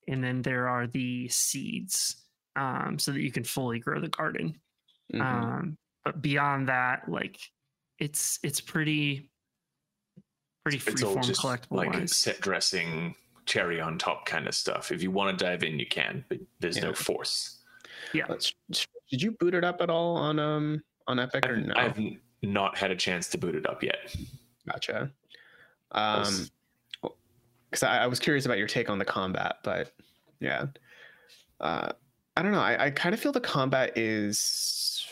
and 0.07 0.23
then 0.23 0.43
there 0.43 0.69
are 0.69 0.87
the 0.87 1.27
seeds, 1.29 2.25
um, 2.57 2.99
so 2.99 3.11
that 3.11 3.21
you 3.21 3.33
can 3.33 3.43
fully 3.43 3.79
grow 3.81 4.01
the 4.01 4.09
garden. 4.09 4.61
Mhm. 5.13 5.21
Um, 5.23 5.79
but 6.05 6.21
beyond 6.21 6.69
that, 6.69 7.09
like 7.09 7.39
it's 7.99 8.39
it's 8.43 8.61
pretty 8.61 9.31
pretty 10.63 10.77
It's 10.77 11.03
all 11.03 11.17
freeform 11.17 11.25
just 11.25 11.41
collectible 11.41 11.77
like 11.79 11.93
wise. 11.95 12.15
set 12.17 12.41
dressing, 12.43 13.15
cherry 13.47 13.81
on 13.81 13.97
top 13.99 14.27
kind 14.27 14.47
of 14.47 14.55
stuff. 14.55 14.93
If 14.93 15.03
you 15.03 15.11
want 15.11 15.37
to 15.39 15.43
dive 15.45 15.65
in, 15.65 15.79
you 15.79 15.87
can, 15.87 16.25
but 16.29 16.39
there's 16.61 16.77
Yeah. 16.77 16.85
no 16.85 16.93
force. 16.95 17.54
Let's- 18.29 18.55
Did 19.11 19.23
you 19.23 19.33
boot 19.33 19.55
it 19.55 19.65
up 19.65 19.81
at 19.81 19.91
all 19.91 20.17
on 20.17 20.39
um 20.39 20.83
on 21.07 21.19
Epic 21.19 21.47
or 21.47 21.57
I've, 21.57 21.67
no? 21.67 21.75
I've 21.77 21.99
not 22.43 22.77
had 22.77 22.91
a 22.91 22.97
chance 22.97 23.29
to 23.31 23.39
boot 23.39 23.55
it 23.55 23.69
up 23.69 23.83
yet. 23.83 24.15
Gotcha. 24.71 25.11
Um, 25.93 26.49
because 27.71 27.83
I, 27.83 28.05
I 28.05 28.07
was 28.07 28.19
curious 28.21 28.47
about 28.47 28.59
your 28.59 28.67
take 28.69 28.89
on 28.89 28.99
the 28.99 29.05
combat, 29.05 29.57
but 29.65 29.93
yeah, 30.41 30.67
uh, 31.61 31.91
I 32.37 32.43
don't 32.43 32.53
know. 32.53 32.61
I, 32.61 32.87
I 32.87 32.91
kind 32.91 33.15
of 33.15 33.21
feel 33.21 33.33
the 33.33 33.41
combat 33.41 33.97
is 33.99 35.07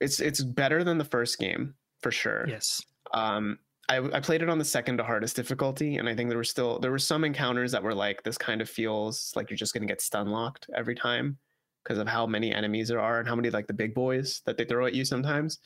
it's 0.00 0.20
it's 0.20 0.42
better 0.42 0.84
than 0.84 0.98
the 0.98 1.04
first 1.04 1.38
game 1.38 1.74
for 2.02 2.10
sure. 2.10 2.44
yes. 2.48 2.82
Um, 3.14 3.58
I, 3.88 3.98
I 3.98 4.20
played 4.20 4.42
it 4.42 4.48
on 4.48 4.58
the 4.58 4.64
second 4.64 4.96
to 4.98 5.04
hardest 5.04 5.36
difficulty, 5.36 5.96
and 5.96 6.08
I 6.08 6.14
think 6.14 6.28
there 6.28 6.36
were 6.38 6.44
still 6.44 6.78
there 6.80 6.90
were 6.90 6.98
some 6.98 7.24
encounters 7.24 7.72
that 7.72 7.82
were 7.82 7.94
like 7.94 8.22
this 8.24 8.36
kind 8.36 8.60
of 8.60 8.68
feels 8.68 9.32
like 9.36 9.48
you're 9.48 9.56
just 9.56 9.72
gonna 9.74 9.86
get 9.86 10.00
stun 10.00 10.28
locked 10.30 10.68
every 10.76 10.94
time 10.94 11.38
because 11.86 11.98
of 11.98 12.08
how 12.08 12.26
many 12.26 12.52
enemies 12.52 12.88
there 12.88 13.00
are 13.00 13.20
and 13.20 13.28
how 13.28 13.36
many 13.36 13.48
like 13.50 13.68
the 13.68 13.72
big 13.72 13.94
boys 13.94 14.42
that 14.44 14.56
they 14.56 14.64
throw 14.64 14.86
at 14.86 14.94
you 14.94 15.04
sometimes. 15.04 15.58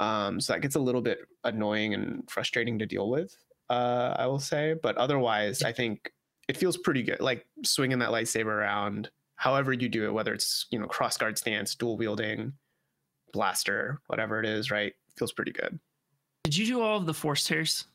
Um, 0.00 0.40
so 0.40 0.52
that 0.52 0.60
gets 0.60 0.74
a 0.74 0.80
little 0.80 1.00
bit 1.00 1.20
annoying 1.44 1.94
and 1.94 2.28
frustrating 2.28 2.78
to 2.80 2.86
deal 2.86 3.08
with. 3.08 3.36
Uh, 3.70 4.14
I 4.18 4.26
will 4.26 4.40
say, 4.40 4.74
but 4.82 4.96
otherwise, 4.96 5.62
I 5.62 5.72
think 5.72 6.12
it 6.48 6.56
feels 6.56 6.76
pretty 6.76 7.02
good. 7.02 7.20
Like 7.20 7.46
swinging 7.64 8.00
that 8.00 8.10
lightsaber 8.10 8.46
around, 8.46 9.10
however 9.36 9.72
you 9.72 9.88
do 9.88 10.06
it, 10.06 10.12
whether 10.12 10.34
it's 10.34 10.66
you 10.70 10.78
know 10.78 10.86
cross 10.86 11.16
guard 11.16 11.38
stance, 11.38 11.74
dual 11.74 11.96
wielding, 11.96 12.52
blaster, 13.32 14.00
whatever 14.08 14.40
it 14.40 14.46
is, 14.46 14.70
right? 14.70 14.92
Feels 15.16 15.32
pretty 15.32 15.52
good. 15.52 15.78
Did 16.44 16.56
you 16.56 16.66
do 16.66 16.80
all 16.80 16.98
of 16.98 17.06
the 17.06 17.14
force 17.14 17.44
tears? 17.44 17.86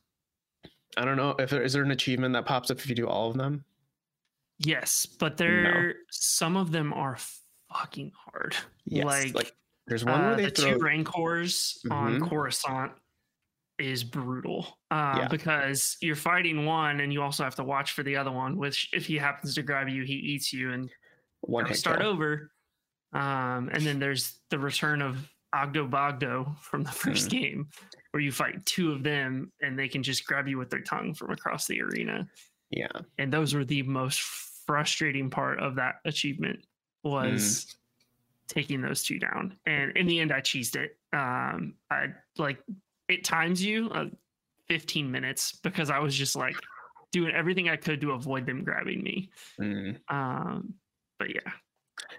I 0.98 1.06
don't 1.06 1.18
know 1.18 1.36
if 1.40 1.50
there 1.50 1.62
is 1.62 1.74
there 1.74 1.84
an 1.84 1.92
achievement 1.92 2.34
that 2.34 2.46
pops 2.46 2.72
up 2.72 2.80
if 2.80 2.88
you 2.88 2.96
do 2.96 3.08
all 3.08 3.30
of 3.30 3.38
them. 3.38 3.64
Yes, 4.60 5.06
but 5.06 5.38
there 5.38 5.96
some 6.10 6.56
of 6.56 6.72
them 6.72 6.94
are 6.94 7.18
fucking 7.74 8.12
hard. 8.16 8.56
Yes, 8.86 9.06
like, 9.06 9.34
like, 9.36 9.54
there's 9.88 10.06
one 10.06 10.22
where 10.22 10.34
uh, 10.34 10.38
they 10.38 10.46
the 10.46 10.52
throw. 10.52 10.74
two 10.74 10.80
rancors 10.80 11.80
on 11.90 12.20
Mhm. 12.20 12.30
Coruscant 12.30 12.94
is 13.80 14.04
brutal 14.04 14.78
uh, 14.92 15.16
Yeah. 15.22 15.28
because 15.30 15.98
you're 16.02 16.16
fighting 16.16 16.66
one 16.66 17.00
and 17.00 17.12
you 17.12 17.22
also 17.24 17.44
have 17.44 17.56
to 17.56 17.64
watch 17.64 17.94
for 17.94 18.04
the 18.04 18.16
other 18.16 18.32
one. 18.32 18.58
Which 18.58 18.90
if 18.94 19.06
he 19.06 19.18
happens 19.18 19.56
to 19.56 19.64
grab 19.64 19.90
you, 19.90 20.04
he 20.04 20.14
eats 20.14 20.54
you 20.54 20.72
and 20.72 20.90
one 21.42 21.64
gotta 21.66 21.76
start 21.76 22.02
over. 22.02 22.52
Um, 23.14 23.70
and 23.74 23.84
then 23.86 24.00
there's 24.00 24.40
the 24.50 24.60
return 24.60 25.02
of 25.02 25.28
Ogdo 25.54 25.90
Bogdo 25.90 26.58
from 26.60 26.84
the 26.84 26.92
1st 27.26 27.28
Mhm. 27.28 27.30
game, 27.32 27.70
where 28.12 28.22
you 28.22 28.32
fight 28.32 28.66
two 28.66 28.92
of 28.92 29.04
them 29.04 29.52
and 29.62 29.78
they 29.78 29.88
can 29.90 30.04
just 30.04 30.26
grab 30.26 30.48
you 30.48 30.58
with 30.58 30.70
their 30.70 30.82
tongue 30.82 31.14
from 31.14 31.32
across 31.32 31.66
the 31.68 31.82
arena 31.82 32.30
Yeah, 32.70 32.88
and 33.18 33.34
those 33.34 33.54
were 33.54 33.66
the 33.66 33.82
most 33.84 34.22
frustrating 34.66 35.30
part 35.30 35.60
of 35.60 35.76
that 35.76 35.96
achievement 36.06 36.64
was 37.04 37.76
taking 38.48 38.82
those 38.82 39.04
two 39.04 39.18
down 39.18 39.56
and 39.66 39.96
in 39.96 40.06
the 40.08 40.20
end 40.20 40.32
i 40.32 40.40
cheesed 40.42 40.76
it 40.76 40.98
um 41.14 41.74
i 41.90 42.08
like 42.38 42.60
it 43.08 43.24
times 43.24 43.64
you 43.64 43.90
uh, 43.92 44.06
15 44.68 45.10
minutes 45.12 45.54
because 45.64 45.90
i 45.90 46.00
was 46.00 46.14
just 46.16 46.36
like 46.36 46.56
doing 47.12 47.34
everything 47.34 47.70
i 47.70 47.76
could 47.76 48.02
to 48.02 48.12
avoid 48.12 48.46
them 48.46 48.64
grabbing 48.64 49.02
me 49.04 49.30
Mm. 49.60 49.98
um 50.10 50.74
but 51.18 51.34
yeah 51.34 51.52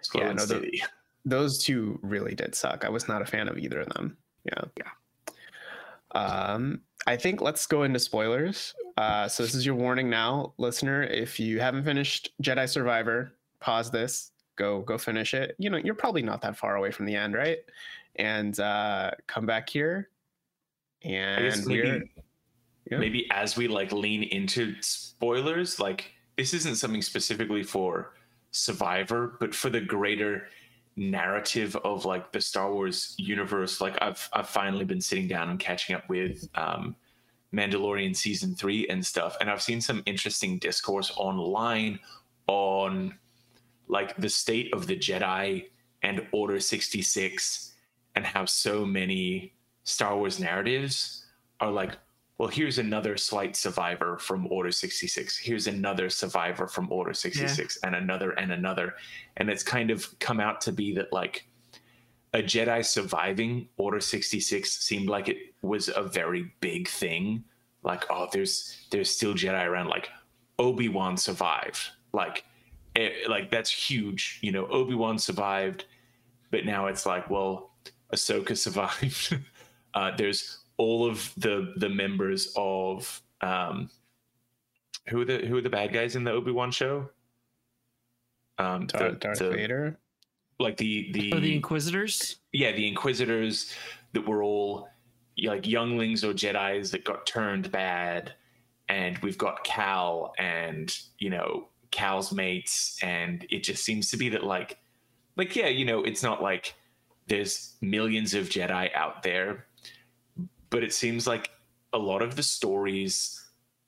Slow 0.03 0.22
Yeah, 0.24 0.33
no, 0.33 0.47
the- 0.47 0.83
those 1.24 1.62
two 1.62 1.99
really 2.03 2.35
did 2.35 2.53
suck. 2.55 2.85
I 2.85 2.89
was 2.89 3.07
not 3.07 3.22
a 3.22 3.24
fan 3.24 3.47
of 3.47 3.57
either 3.57 3.80
of 3.80 3.89
them. 3.91 4.16
Yeah. 4.45 4.64
Yeah. 4.76 6.20
Um, 6.20 6.80
I 7.07 7.16
think 7.16 7.41
let's 7.41 7.64
go 7.66 7.85
into 7.85 8.01
spoilers. 8.01 8.74
Uh, 8.97 9.28
so 9.28 9.45
this 9.45 9.55
is 9.55 9.64
your 9.64 9.76
warning 9.76 10.11
now, 10.11 10.53
listener. 10.59 11.05
If 11.05 11.39
you 11.39 11.61
haven't 11.61 11.85
finished 11.85 12.30
Jedi 12.43 12.68
Survivor, 12.68 13.37
pause 13.61 13.91
this. 13.93 14.32
Go 14.57 14.82
go 14.82 14.98
finish 14.98 15.34
it. 15.34 15.55
You 15.59 15.70
know 15.70 15.78
you're 15.78 15.94
probably 15.94 16.22
not 16.22 16.42
that 16.42 16.57
far 16.57 16.76
away 16.76 16.90
from 16.90 17.07
the 17.07 17.14
end, 17.14 17.34
right? 17.34 17.59
And 18.16 18.59
uh, 18.61 19.12
come 19.26 19.46
back 19.46 19.68
here. 19.68 20.11
And 21.05 21.66
maybe, 21.66 22.11
yeah. 22.90 22.98
maybe 22.98 23.26
as 23.30 23.57
we 23.57 23.66
like 23.66 23.90
lean 23.90 24.22
into 24.24 24.74
spoilers, 24.80 25.80
like 25.80 26.12
this 26.36 26.55
isn't 26.55 26.76
something 26.76 27.03
specifically 27.03 27.62
for 27.62 28.14
Survivor, 28.50 29.36
but 29.40 29.55
for 29.55 29.70
the 29.70 29.80
greater 29.80 30.46
narrative 30.96 31.74
of 31.76 32.05
like 32.05 32.32
the 32.32 32.40
Star 32.40 32.72
Wars 32.72 33.14
universe. 33.18 33.80
Like 33.80 33.96
I've 34.03 34.28
I've 34.32 34.48
finally 34.48 34.84
been 34.84 35.00
sitting 35.00 35.28
down 35.28 35.48
and 35.48 35.59
catching 35.59 35.96
up 35.96 36.09
with 36.09 36.48
um, 36.55 36.94
Mandalorian 37.55 38.14
season 38.14 38.55
three 38.55 38.86
and 38.88 39.05
stuff, 39.05 39.36
and 39.40 39.50
I've 39.50 39.62
seen 39.62 39.80
some 39.80 40.03
interesting 40.07 40.59
discourse 40.59 41.12
online 41.16 41.98
on 42.46 43.18
like 43.89 44.16
the 44.16 44.28
state 44.28 44.72
of 44.72 44.87
the 44.87 44.97
Jedi 44.97 45.66
and 46.03 46.26
Order 46.33 46.61
sixty 46.61 47.03
six, 47.03 47.74
and 48.14 48.24
how 48.24 48.45
so 48.45 48.85
many 48.85 49.55
Star 49.85 50.16
Wars 50.16 50.39
narratives 50.41 51.26
are 51.61 51.70
like 51.70 51.97
well, 52.43 52.51
here's 52.51 52.78
another 52.78 53.16
slight 53.16 53.55
survivor 53.55 54.18
from 54.18 54.49
Order 54.51 54.72
66. 54.72 55.39
Here's 55.39 55.68
another 55.68 56.11
survivor 56.11 56.66
from 56.66 56.91
Order 56.91 57.14
66, 57.14 57.78
yeah. 57.80 57.87
and 57.87 57.95
another 57.95 58.33
and 58.33 58.51
another. 58.51 58.95
And 59.37 59.49
it's 59.49 59.62
kind 59.62 59.93
of 59.93 60.18
come 60.18 60.41
out 60.41 60.61
to 60.62 60.72
be 60.72 60.93
that 60.95 61.12
like 61.12 61.47
a 62.35 62.39
Jedi 62.39 62.85
surviving 62.85 63.68
Order 63.76 64.01
66 64.01 64.68
seemed 64.68 65.09
like 65.09 65.28
it 65.28 65.55
was 65.62 65.89
a 65.95 66.03
very 66.03 66.53
big 66.61 66.89
thing. 66.89 67.45
Like, 67.85 68.05
oh, 68.11 68.26
there's 68.33 68.87
there's 68.91 69.11
still 69.11 69.35
Jedi 69.35 69.64
around. 69.64 69.87
Like 69.87 70.09
Obi-Wan 70.59 71.16
survived. 71.16 71.91
Like 72.12 72.45
it, 72.95 73.28
like 73.28 73.51
that's 73.51 73.70
huge. 73.70 74.38
You 74.43 74.53
know, 74.53 74.66
Obi-Wan 74.66 75.18
survived, 75.18 75.86
but 76.51 76.64
now 76.64 76.86
it's 76.86 77.07
like, 77.07 77.30
well, 77.30 77.70
Ahsoka 78.14 78.57
survived. 78.57 79.38
uh, 79.95 80.12
there's 80.16 80.59
all 80.76 81.09
of 81.09 81.32
the 81.36 81.74
the 81.76 81.88
members 81.88 82.53
of 82.57 83.22
um, 83.40 83.90
who 85.09 85.20
are 85.20 85.24
the 85.24 85.38
who 85.38 85.57
are 85.57 85.62
the 85.62 85.70
bad 85.70 85.93
guys 85.93 86.16
in 86.16 86.24
the 86.24 86.30
Obi 86.30 86.53
Wan 86.53 86.70
show? 86.70 87.09
Um, 88.59 88.86
Darth, 88.86 89.12
the, 89.12 89.18
Darth 89.18 89.38
the, 89.38 89.51
Vader, 89.51 89.99
like 90.59 90.76
the 90.76 91.11
the 91.12 91.32
oh, 91.34 91.40
the 91.40 91.55
Inquisitors. 91.55 92.36
Yeah, 92.53 92.72
the 92.72 92.86
Inquisitors 92.86 93.74
that 94.12 94.26
were 94.26 94.43
all 94.43 94.88
like 95.43 95.66
younglings 95.66 96.24
or 96.24 96.32
Jedi's 96.32 96.90
that 96.90 97.05
got 97.05 97.26
turned 97.26 97.72
bad, 97.72 98.34
and 98.88 99.18
we've 99.18 99.38
got 99.38 99.64
Cal 99.64 100.32
and 100.38 100.97
you 101.18 101.30
know 101.30 101.68
Cal's 101.93 102.32
mates, 102.32 102.99
and 103.03 103.47
it 103.51 103.62
just 103.62 103.84
seems 103.84 104.11
to 104.11 104.16
be 104.16 104.28
that 104.30 104.43
like 104.43 104.78
like 105.36 105.55
yeah, 105.55 105.68
you 105.68 105.84
know, 105.84 106.03
it's 106.03 106.22
not 106.22 106.43
like 106.43 106.74
there's 107.28 107.76
millions 107.80 108.34
of 108.34 108.49
Jedi 108.49 108.93
out 108.95 109.22
there, 109.22 109.66
but 110.70 110.82
it 110.82 110.93
seems 110.93 111.26
like 111.26 111.51
a 111.93 111.99
lot 111.99 112.22
of 112.22 112.34
the 112.34 112.43
stories 112.43 113.38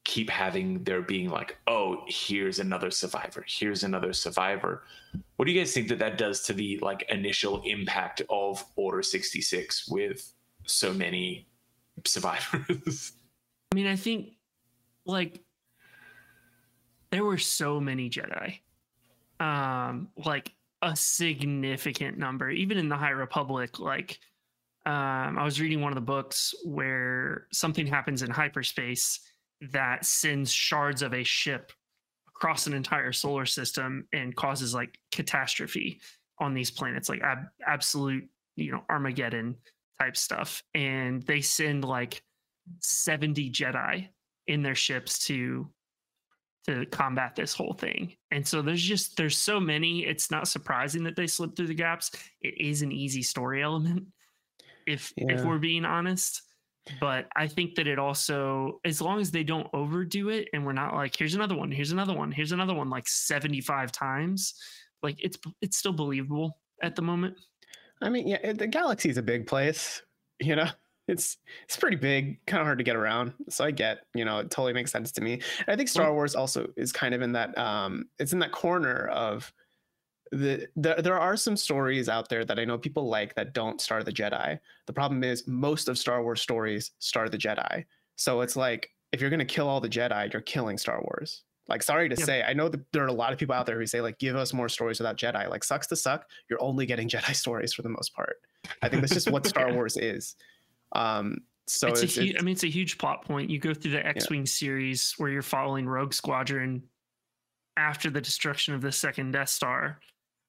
keep 0.04 0.28
having 0.28 0.84
there 0.84 1.00
being 1.00 1.30
like 1.30 1.56
oh 1.66 2.04
here's 2.06 2.58
another 2.58 2.90
survivor 2.90 3.42
here's 3.48 3.82
another 3.82 4.12
survivor. 4.12 4.84
What 5.36 5.46
do 5.46 5.52
you 5.52 5.58
guys 5.58 5.72
think 5.72 5.88
that 5.88 5.98
that 5.98 6.18
does 6.18 6.42
to 6.42 6.52
the 6.52 6.78
like 6.82 7.06
initial 7.08 7.62
impact 7.64 8.20
of 8.28 8.64
order 8.76 9.02
66 9.02 9.88
with 9.88 10.32
so 10.66 10.92
many 10.92 11.48
survivors? 12.04 13.12
I 13.72 13.74
mean 13.74 13.86
i 13.86 13.96
think 13.96 14.34
like 15.06 15.43
there 17.14 17.24
were 17.24 17.38
so 17.38 17.80
many 17.80 18.10
jedi 18.10 18.58
um 19.40 20.08
like 20.24 20.52
a 20.82 20.94
significant 20.94 22.18
number 22.18 22.50
even 22.50 22.76
in 22.76 22.88
the 22.88 22.96
high 22.96 23.10
republic 23.10 23.78
like 23.78 24.18
um, 24.86 25.38
I 25.38 25.44
was 25.44 25.60
reading 25.60 25.80
one 25.80 25.92
of 25.92 25.94
the 25.94 26.02
books 26.02 26.54
where 26.64 27.46
something 27.52 27.86
happens 27.86 28.22
in 28.22 28.30
hyperspace 28.30 29.20
that 29.72 30.04
sends 30.04 30.52
shards 30.52 31.00
of 31.00 31.14
a 31.14 31.24
ship 31.24 31.72
across 32.28 32.66
an 32.66 32.74
entire 32.74 33.12
solar 33.12 33.46
system 33.46 34.06
and 34.12 34.36
causes 34.36 34.74
like 34.74 34.98
catastrophe 35.10 36.00
on 36.38 36.52
these 36.52 36.70
planets, 36.70 37.08
like 37.08 37.22
ab- 37.22 37.48
absolute, 37.66 38.28
you 38.56 38.72
know, 38.72 38.82
Armageddon 38.90 39.56
type 39.98 40.16
stuff. 40.18 40.62
And 40.74 41.22
they 41.22 41.40
send 41.40 41.84
like 41.84 42.22
70 42.80 43.50
Jedi 43.52 44.08
in 44.48 44.62
their 44.62 44.74
ships 44.74 45.18
to 45.26 45.66
to 46.66 46.86
combat 46.86 47.36
this 47.36 47.52
whole 47.52 47.74
thing. 47.74 48.14
And 48.30 48.46
so 48.46 48.62
there's 48.62 48.82
just 48.82 49.16
there's 49.16 49.36
so 49.36 49.60
many, 49.60 50.06
it's 50.06 50.30
not 50.30 50.48
surprising 50.48 51.04
that 51.04 51.16
they 51.16 51.26
slip 51.26 51.56
through 51.56 51.66
the 51.66 51.74
gaps. 51.74 52.10
It 52.40 52.54
is 52.58 52.82
an 52.82 52.92
easy 52.92 53.22
story 53.22 53.62
element 53.62 54.06
if 54.86 55.12
yeah. 55.16 55.34
if 55.34 55.44
we're 55.44 55.58
being 55.58 55.84
honest 55.84 56.42
but 57.00 57.26
i 57.34 57.46
think 57.46 57.74
that 57.74 57.86
it 57.86 57.98
also 57.98 58.80
as 58.84 59.00
long 59.00 59.20
as 59.20 59.30
they 59.30 59.42
don't 59.42 59.68
overdo 59.72 60.28
it 60.28 60.48
and 60.52 60.64
we're 60.64 60.72
not 60.72 60.94
like 60.94 61.16
here's 61.16 61.34
another 61.34 61.54
one 61.54 61.70
here's 61.70 61.92
another 61.92 62.14
one 62.14 62.30
here's 62.30 62.52
another 62.52 62.74
one 62.74 62.90
like 62.90 63.08
75 63.08 63.90
times 63.90 64.54
like 65.02 65.16
it's 65.22 65.38
it's 65.62 65.78
still 65.78 65.92
believable 65.92 66.58
at 66.82 66.94
the 66.94 67.02
moment 67.02 67.36
i 68.02 68.08
mean 68.08 68.28
yeah 68.28 68.52
the 68.52 68.66
galaxy 68.66 69.08
is 69.08 69.16
a 69.16 69.22
big 69.22 69.46
place 69.46 70.02
you 70.40 70.56
know 70.56 70.68
it's 71.06 71.36
it's 71.64 71.76
pretty 71.76 71.96
big 71.96 72.38
kind 72.46 72.60
of 72.60 72.66
hard 72.66 72.78
to 72.78 72.84
get 72.84 72.96
around 72.96 73.32
so 73.48 73.64
i 73.64 73.70
get 73.70 74.06
you 74.14 74.24
know 74.24 74.38
it 74.38 74.50
totally 74.50 74.72
makes 74.72 74.90
sense 74.90 75.12
to 75.12 75.20
me 75.20 75.40
i 75.68 75.76
think 75.76 75.88
star 75.88 76.12
wars 76.12 76.34
also 76.34 76.66
is 76.76 76.92
kind 76.92 77.14
of 77.14 77.20
in 77.20 77.32
that 77.32 77.56
um 77.58 78.06
it's 78.18 78.32
in 78.32 78.38
that 78.38 78.52
corner 78.52 79.08
of 79.08 79.52
the, 80.32 80.66
the, 80.74 80.96
there 80.98 81.18
are 81.18 81.36
some 81.36 81.56
stories 81.56 82.08
out 82.08 82.28
there 82.28 82.44
that 82.44 82.58
I 82.58 82.64
know 82.64 82.76
people 82.76 83.08
like 83.08 83.34
that 83.36 83.54
don't 83.54 83.80
star 83.80 84.02
the 84.02 84.10
Jedi. 84.10 84.58
The 84.86 84.92
problem 84.92 85.22
is 85.22 85.46
most 85.46 85.88
of 85.88 85.96
Star 85.96 86.22
Wars 86.24 86.40
stories 86.40 86.90
star 86.98 87.28
the 87.28 87.38
Jedi. 87.38 87.84
So 88.16 88.40
it's 88.40 88.56
like 88.56 88.90
if 89.12 89.20
you're 89.20 89.30
gonna 89.30 89.44
kill 89.44 89.68
all 89.68 89.80
the 89.80 89.88
Jedi, 89.88 90.32
you're 90.32 90.42
killing 90.42 90.76
Star 90.76 91.00
Wars. 91.00 91.44
Like, 91.68 91.82
sorry 91.82 92.08
to 92.08 92.16
yep. 92.16 92.26
say, 92.26 92.42
I 92.42 92.52
know 92.52 92.68
that 92.68 92.80
there 92.92 93.04
are 93.04 93.08
a 93.08 93.12
lot 93.12 93.32
of 93.32 93.38
people 93.38 93.54
out 93.54 93.64
there 93.64 93.78
who 93.78 93.86
say 93.86 94.00
like, 94.00 94.18
give 94.18 94.36
us 94.36 94.52
more 94.52 94.68
stories 94.68 94.98
without 94.98 95.16
Jedi. 95.16 95.48
Like, 95.48 95.64
sucks 95.64 95.86
to 95.88 95.96
suck. 95.96 96.26
You're 96.50 96.62
only 96.62 96.84
getting 96.84 97.08
Jedi 97.08 97.34
stories 97.34 97.72
for 97.72 97.82
the 97.82 97.88
most 97.88 98.14
part. 98.14 98.36
I 98.82 98.88
think 98.88 99.02
that's 99.02 99.14
just 99.14 99.30
what 99.30 99.46
Star 99.46 99.72
Wars 99.74 99.96
is. 99.96 100.36
Um, 100.94 101.38
so 101.66 101.88
it's, 101.88 102.02
it's, 102.02 102.18
a 102.18 102.22
huge, 102.22 102.36
I 102.38 102.42
mean, 102.42 102.52
it's 102.52 102.64
a 102.64 102.70
huge 102.70 102.98
plot 102.98 103.24
point. 103.24 103.50
You 103.50 103.58
go 103.58 103.72
through 103.72 103.92
the 103.92 104.06
X-wing 104.06 104.40
yeah. 104.40 104.46
series 104.46 105.14
where 105.16 105.30
you're 105.30 105.42
following 105.42 105.86
Rogue 105.86 106.12
Squadron 106.12 106.82
after 107.76 108.10
the 108.10 108.20
destruction 108.20 108.74
of 108.74 108.82
the 108.82 108.92
second 108.92 109.32
Death 109.32 109.48
Star, 109.48 109.98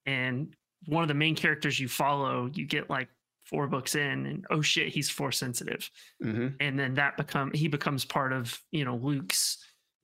and 0.06 0.54
one 0.88 1.04
of 1.04 1.08
the 1.08 1.14
main 1.14 1.36
characters 1.36 1.80
you 1.80 1.88
follow, 1.88 2.50
you 2.54 2.66
get 2.66 2.90
like 2.90 3.08
four 3.46 3.68
books 3.68 3.96
in, 3.96 4.26
and 4.26 4.46
oh 4.50 4.62
shit, 4.62 4.90
he's 4.90 5.10
force 5.10 5.38
sensitive, 5.38 5.90
mm-hmm. 6.24 6.50
and 6.60 6.78
then 6.78 6.94
that 6.96 7.18
become 7.18 7.52
he 7.54 7.68
becomes 7.68 8.04
part 8.04 8.34
of 8.34 8.60
you 8.72 8.84
know 8.84 8.96
Luke's 8.98 9.58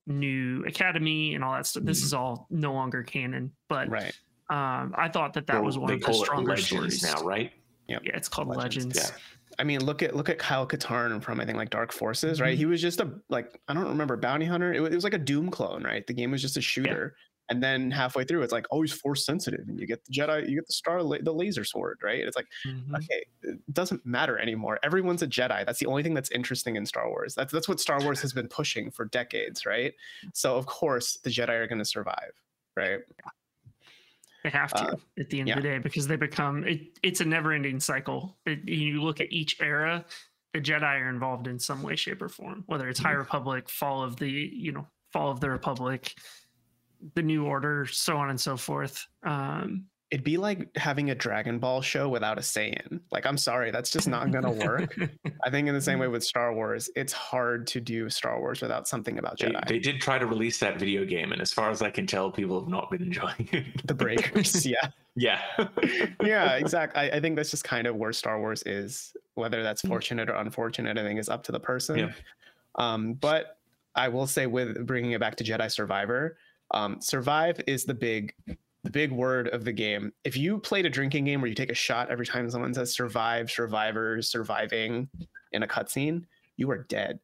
new 0.08 0.64
academy 0.66 1.36
and 1.36 1.44
all 1.44 1.54
that 1.54 1.68
stuff. 1.68 1.84
This 1.84 2.00
mm-hmm. 2.00 2.06
is 2.06 2.14
all 2.14 2.48
no 2.50 2.74
longer 2.74 3.04
canon, 3.04 3.52
but 3.68 3.90
right. 3.90 4.14
Um, 4.50 4.94
I 4.98 5.08
thought 5.08 5.34
that 5.36 5.48
that 5.48 5.56
well, 5.56 5.64
was 5.64 5.78
one 5.78 5.94
of 5.94 6.02
the 6.02 6.14
stronger 6.14 6.58
stories 6.58 7.04
now, 7.04 7.22
right? 7.22 7.54
Yeah, 7.88 8.00
yeah, 8.04 8.18
it's 8.18 8.28
called 8.28 8.50
Legends. 8.50 8.86
Legends. 8.86 8.98
Yeah. 8.98 9.18
I 9.60 9.64
mean, 9.64 9.84
look 9.84 10.02
at 10.02 10.16
look 10.16 10.30
at 10.30 10.40
Kyle 10.40 10.68
Katarn 10.68 11.22
from 11.22 11.40
I 11.40 11.46
think 11.46 11.58
like 11.58 11.70
Dark 11.70 11.92
Forces, 11.92 12.40
right? 12.40 12.54
Mm-hmm. 12.54 12.58
He 12.58 12.66
was 12.66 12.82
just 12.82 13.00
a 13.02 13.12
like 13.30 13.60
I 13.68 13.74
don't 13.74 13.88
remember 13.88 14.18
bounty 14.18 14.46
hunter. 14.46 14.74
It 14.74 14.80
was, 14.80 14.92
it 14.92 14.96
was, 14.96 15.04
like 15.04 15.14
a 15.14 15.20
Doom 15.20 15.50
clone, 15.50 15.84
right? 15.84 16.06
The 16.06 16.14
game 16.14 16.32
was 16.32 16.42
just 16.42 16.58
a 16.58 16.62
shooter, 16.62 17.16
and 17.52 17.62
then 17.62 17.92
halfway 17.92 18.24
through 18.24 18.42
it's 18.42 18.54
like 18.54 18.66
always 18.72 18.94
force 18.94 19.26
sensitive 19.26 19.68
and 19.68 19.78
you 19.78 19.86
get 19.86 20.04
the 20.06 20.12
jedi 20.12 20.50
you 20.50 20.56
get 20.56 20.66
the 20.66 20.74
star 20.74 21.04
the 21.04 21.34
laser 21.34 21.66
sword 21.66 22.00
right 22.02 22.22
it's 22.22 22.36
like 22.36 22.48
mm-hmm. 22.66 22.96
okay 22.96 23.26
it 23.44 23.74
doesn't 23.74 24.04
matter 24.06 24.40
anymore 24.40 24.80
everyone's 24.84 25.22
a 25.22 25.28
jedi 25.28 25.66
that's 25.66 25.80
the 25.80 25.86
only 25.86 26.02
thing 26.02 26.14
that's 26.14 26.32
interesting 26.32 26.78
in 26.78 26.86
star 26.86 27.10
wars 27.10 27.36
that's 27.36 27.52
that's 27.52 27.68
what 27.68 27.80
star 27.80 28.02
wars 28.02 28.22
has 28.22 28.32
been 28.32 28.48
pushing 28.48 28.90
for 28.90 29.06
decades 29.06 29.66
right 29.66 29.94
so 30.34 30.56
of 30.56 30.66
course 30.66 31.18
the 31.24 31.30
jedi 31.30 31.50
are 31.50 31.68
going 31.68 31.78
to 31.78 31.86
survive 31.86 32.32
right 32.78 33.00
they 34.44 34.50
have 34.50 34.74
to 34.74 34.84
uh, 34.84 34.96
at 35.20 35.30
the 35.30 35.40
end 35.40 35.48
yeah. 35.48 35.58
of 35.58 35.64
the 35.64 35.70
day 35.70 35.78
because 35.78 36.08
they 36.08 36.16
become 36.16 36.64
it, 36.66 37.00
it's 37.04 37.22
a 37.22 37.26
never 37.26 37.52
ending 37.52 37.80
cycle 37.80 38.38
it, 38.46 38.68
you 38.68 39.02
look 39.02 39.22
at 39.22 39.32
each 39.32 39.58
era 39.62 40.04
the 40.54 40.60
jedi 40.60 40.84
are 40.84 41.10
involved 41.10 41.48
in 41.48 41.60
some 41.60 41.84
way 41.84 41.96
shape 41.96 42.22
or 42.22 42.30
form 42.30 42.64
whether 42.68 42.90
it's 42.90 43.00
mm-hmm. 43.00 43.10
high 43.10 43.16
republic 43.16 43.70
fall 43.70 44.04
of 44.04 44.16
the 44.18 44.30
you 44.30 44.72
know 44.72 44.88
fall 45.12 45.32
of 45.32 45.40
the 45.40 45.50
republic 45.50 46.16
the 47.16 47.22
new 47.22 47.46
order, 47.46 47.86
so 47.86 48.18
on 48.18 48.30
and 48.30 48.40
so 48.40 48.58
forth. 48.58 49.06
Um, 49.24 49.86
It'd 50.12 50.26
be 50.26 50.38
like 50.38 50.76
having 50.76 51.10
a 51.10 51.16
Dragon 51.16 51.58
Ball 51.58 51.82
show 51.82 52.10
without 52.10 52.38
a 52.38 52.42
Saiyan. 52.42 53.00
Like, 53.12 53.26
I'm 53.26 53.38
sorry, 53.38 53.72
that's 53.72 53.90
just 53.90 54.10
not 54.10 54.30
going 54.30 54.44
to 54.44 54.66
work. 54.66 55.00
I 55.46 55.50
think 55.50 55.70
in 55.70 55.74
the 55.74 55.82
same 55.82 56.00
way 56.00 56.10
with 56.10 56.22
Star 56.22 56.54
Wars, 56.54 56.90
it's 56.98 57.14
hard 57.14 57.66
to 57.68 57.80
do 57.80 58.10
Star 58.10 58.38
Wars 58.40 58.62
without 58.62 58.90
something 58.90 59.18
about 59.20 59.40
Jedi. 59.40 59.66
They, 59.68 59.76
they 59.76 59.80
did 59.80 60.02
try 60.02 60.20
to 60.20 60.26
release 60.26 60.60
that 60.60 60.78
video 60.78 61.06
game, 61.06 61.32
and 61.32 61.42
as 61.42 61.54
far 61.54 61.70
as 61.70 61.82
I 61.82 61.90
can 61.90 62.06
tell, 62.06 62.30
people 62.30 62.60
have 62.60 62.68
not 62.70 62.92
been 62.92 63.02
enjoying 63.02 63.48
it. 63.54 63.88
The 63.88 63.94
Breakers, 63.94 64.66
yeah. 64.66 64.90
Yeah. 65.16 65.42
yeah, 66.22 66.54
exactly. 66.56 67.02
I, 67.02 67.18
I, 67.18 67.20
think 67.20 67.36
that's 67.36 67.52
just 67.52 67.64
kind 67.64 67.88
of 67.88 67.96
where 67.96 68.14
Star 68.14 68.40
Wars 68.40 68.64
is. 68.66 69.16
Whether 69.36 69.64
that's 69.64 69.82
mm. 69.82 69.88
fortunate 69.88 70.30
or 70.30 70.36
unfortunate, 70.36 70.98
I 70.98 71.04
think 71.04 71.20
is 71.20 71.30
up 71.30 71.44
to 71.44 71.52
the 71.52 71.60
person. 71.60 71.98
Yeah. 71.98 72.12
Um, 72.76 73.14
but 73.14 73.58
I 73.96 74.10
will 74.10 74.28
say, 74.28 74.46
with 74.46 74.86
bringing 74.86 75.12
it 75.12 75.20
back 75.20 75.36
to 75.38 75.44
Jedi 75.44 75.72
Survivor, 75.72 76.38
um, 76.72 77.02
survive 77.02 77.62
is 77.68 77.86
the 77.86 77.94
big 77.94 78.34
the 78.84 78.90
big 78.90 79.12
word 79.12 79.48
of 79.50 79.64
the 79.64 79.72
game. 79.72 80.12
If 80.24 80.36
you 80.36 80.58
played 80.58 80.86
a 80.86 80.90
drinking 80.90 81.26
game 81.26 81.42
where 81.42 81.50
you 81.50 81.56
take 81.56 81.72
a 81.72 81.76
shot 81.76 82.10
every 82.10 82.26
time 82.26 82.50
someone 82.50 82.74
says 82.74 82.94
survive, 82.94 83.52
survivors, 83.52 84.30
surviving 84.30 85.10
in 85.52 85.64
a 85.64 85.68
cutscene, 85.68 86.24
you 86.58 86.70
are 86.72 86.84
dead 86.90 87.20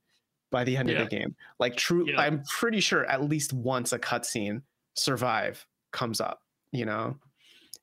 by 0.51 0.63
the 0.63 0.77
end 0.77 0.89
yeah. 0.89 1.01
of 1.01 1.09
the 1.09 1.15
game. 1.15 1.35
Like 1.59 1.75
true, 1.75 2.07
yeah. 2.07 2.21
I'm 2.21 2.43
pretty 2.43 2.79
sure 2.79 3.05
at 3.05 3.23
least 3.23 3.53
once 3.53 3.91
a 3.91 3.99
cutscene 3.99 4.61
survive 4.93 5.65
comes 5.91 6.21
up. 6.21 6.41
You 6.71 6.85
know, 6.85 7.15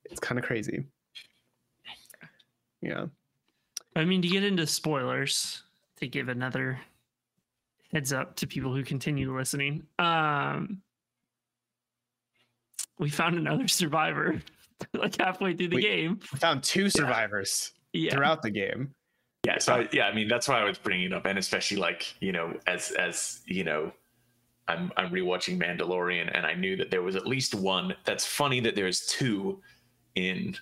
it's 0.05 0.19
kind 0.19 0.39
of 0.39 0.45
crazy. 0.45 0.85
Yeah. 2.81 3.07
I 3.95 4.05
mean, 4.05 4.21
to 4.21 4.27
get 4.27 4.43
into 4.43 4.67
spoilers, 4.67 5.63
to 5.97 6.07
give 6.07 6.29
another 6.29 6.79
heads 7.91 8.13
up 8.13 8.35
to 8.37 8.47
people 8.47 8.73
who 8.73 8.83
continue 8.83 9.35
listening. 9.35 9.87
Um, 9.99 10.81
we 12.99 13.09
found 13.09 13.37
another 13.37 13.67
survivor 13.67 14.41
like 14.93 15.19
halfway 15.19 15.53
through 15.53 15.69
the 15.69 15.81
game. 15.81 16.11
we 16.11 16.27
game. 16.27 16.39
Found 16.39 16.63
two 16.63 16.89
survivors 16.89 17.71
yeah. 17.93 18.13
throughout 18.13 18.41
the 18.41 18.51
game. 18.51 18.93
Yeah, 19.45 19.59
so 19.59 19.75
I, 19.75 19.89
yeah, 19.91 20.07
I 20.07 20.13
mean 20.13 20.27
that's 20.27 20.47
why 20.47 20.59
I 20.59 20.63
was 20.63 20.77
bringing 20.77 21.07
it 21.07 21.13
up, 21.13 21.25
and 21.25 21.37
especially 21.37 21.77
like 21.77 22.15
you 22.19 22.31
know, 22.31 22.57
as 22.65 22.91
as 22.91 23.41
you 23.45 23.63
know, 23.63 23.91
I'm 24.67 24.91
I'm 24.97 25.11
rewatching 25.11 25.59
Mandalorian, 25.59 26.31
and 26.33 26.45
I 26.45 26.55
knew 26.55 26.75
that 26.77 26.89
there 26.89 27.03
was 27.03 27.15
at 27.15 27.27
least 27.27 27.53
one. 27.53 27.95
That's 28.05 28.25
funny 28.25 28.59
that 28.61 28.75
there's 28.75 29.05
two 29.05 29.61
in 30.15 30.55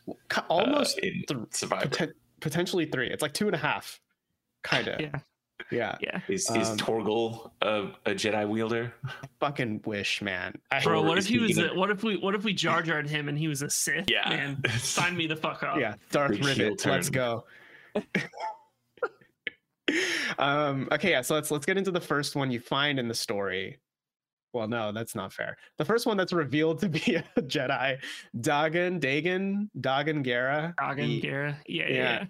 Almost 0.50 0.98
uh, 0.98 1.08
in 1.08 1.24
th- 1.28 1.40
Survivor. 1.52 1.88
poten- 1.88 2.14
potentially 2.42 2.86
three. 2.86 3.10
It's 3.10 3.22
like 3.22 3.34
two 3.34 3.48
and 3.48 3.56
a 3.56 3.60
half, 3.60 4.02
kind 4.64 4.88
of. 4.90 5.00
Yeah, 5.00 5.20
yeah. 5.74 5.98
yeah. 6.02 6.22
Is 6.28 6.50
is 6.52 6.70
Um, 6.70 6.78
Turgle 6.78 7.52
a, 7.62 7.88
a 8.06 8.14
Jedi 8.14 8.48
wielder? 8.48 8.94
Fucking 9.40 9.82
wish, 9.86 10.22
man. 10.22 10.58
I, 10.72 10.82
Bro, 10.84 11.02
Or 11.02 11.06
what 11.06 11.18
is 11.18 11.26
if 11.26 11.32
he 11.32 11.38
he 11.40 11.44
was? 11.48 11.58
Gonna- 11.58 11.76
what 11.80 11.90
if 11.90 12.04
we? 12.04 12.18
What 12.18 12.36
if 12.36 12.44
we 12.44 12.54
Jar 12.54 12.82
Jarred 12.82 13.10
him 13.10 13.28
and 13.30 13.38
he 13.38 13.48
was 13.48 13.62
a 13.62 13.70
Sith? 13.70 14.10
Yeah. 14.10 14.30
man, 14.30 14.62
sign 14.80 15.18
me 15.18 15.28
the 15.28 15.36
fuck 15.36 15.64
up. 15.64 15.78
yeah, 15.80 15.96
Darth 16.12 16.40
Rivet. 16.40 16.86
Let's 16.86 17.10
go. 17.10 17.46
um, 20.40 20.88
okay, 20.92 21.12
yeah. 21.12 21.22
So 21.22 21.36
let's 21.36 21.52
let's 21.52 21.66
get 21.66 21.78
into 21.78 21.92
the 21.92 22.02
first 22.02 22.36
one 22.36 22.52
you 22.52 22.60
find 22.60 23.00
in 23.00 23.08
the 23.08 23.14
story. 23.14 23.80
Well, 24.54 24.68
no, 24.68 24.92
that's 24.92 25.16
not 25.16 25.34
fair. 25.34 25.58
The 25.80 25.86
first 25.86 26.06
one 26.06 26.16
that's 26.16 26.32
revealed 26.32 26.80
to 26.82 26.90
be 26.90 27.16
a 27.38 27.42
Jedi, 27.42 27.98
Dagan, 28.38 29.00
Dagan, 29.00 29.68
Dagan 29.80 30.24
Gera. 30.24 30.76
Dagan 30.80 30.96
the- 31.08 31.22
Gera. 31.22 31.58
Yeah, 31.68 31.88
yeah. 31.88 31.96
yeah. 31.96 32.26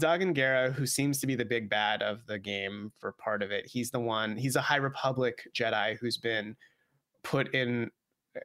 Yeah. 0.00 0.16
Dagan 0.16 0.34
Gera, 0.34 0.70
who 0.70 0.86
seems 0.86 1.20
to 1.20 1.26
be 1.26 1.34
the 1.34 1.44
big 1.44 1.68
bad 1.68 2.02
of 2.02 2.26
the 2.26 2.38
game 2.38 2.92
for 2.98 3.12
part 3.12 3.42
of 3.42 3.50
it. 3.50 3.66
He's 3.66 3.90
the 3.90 4.00
one. 4.00 4.36
He's 4.36 4.56
a 4.56 4.60
High 4.60 4.76
Republic 4.76 5.48
Jedi 5.54 5.96
who's 5.98 6.16
been 6.16 6.56
put 7.22 7.54
in 7.54 7.90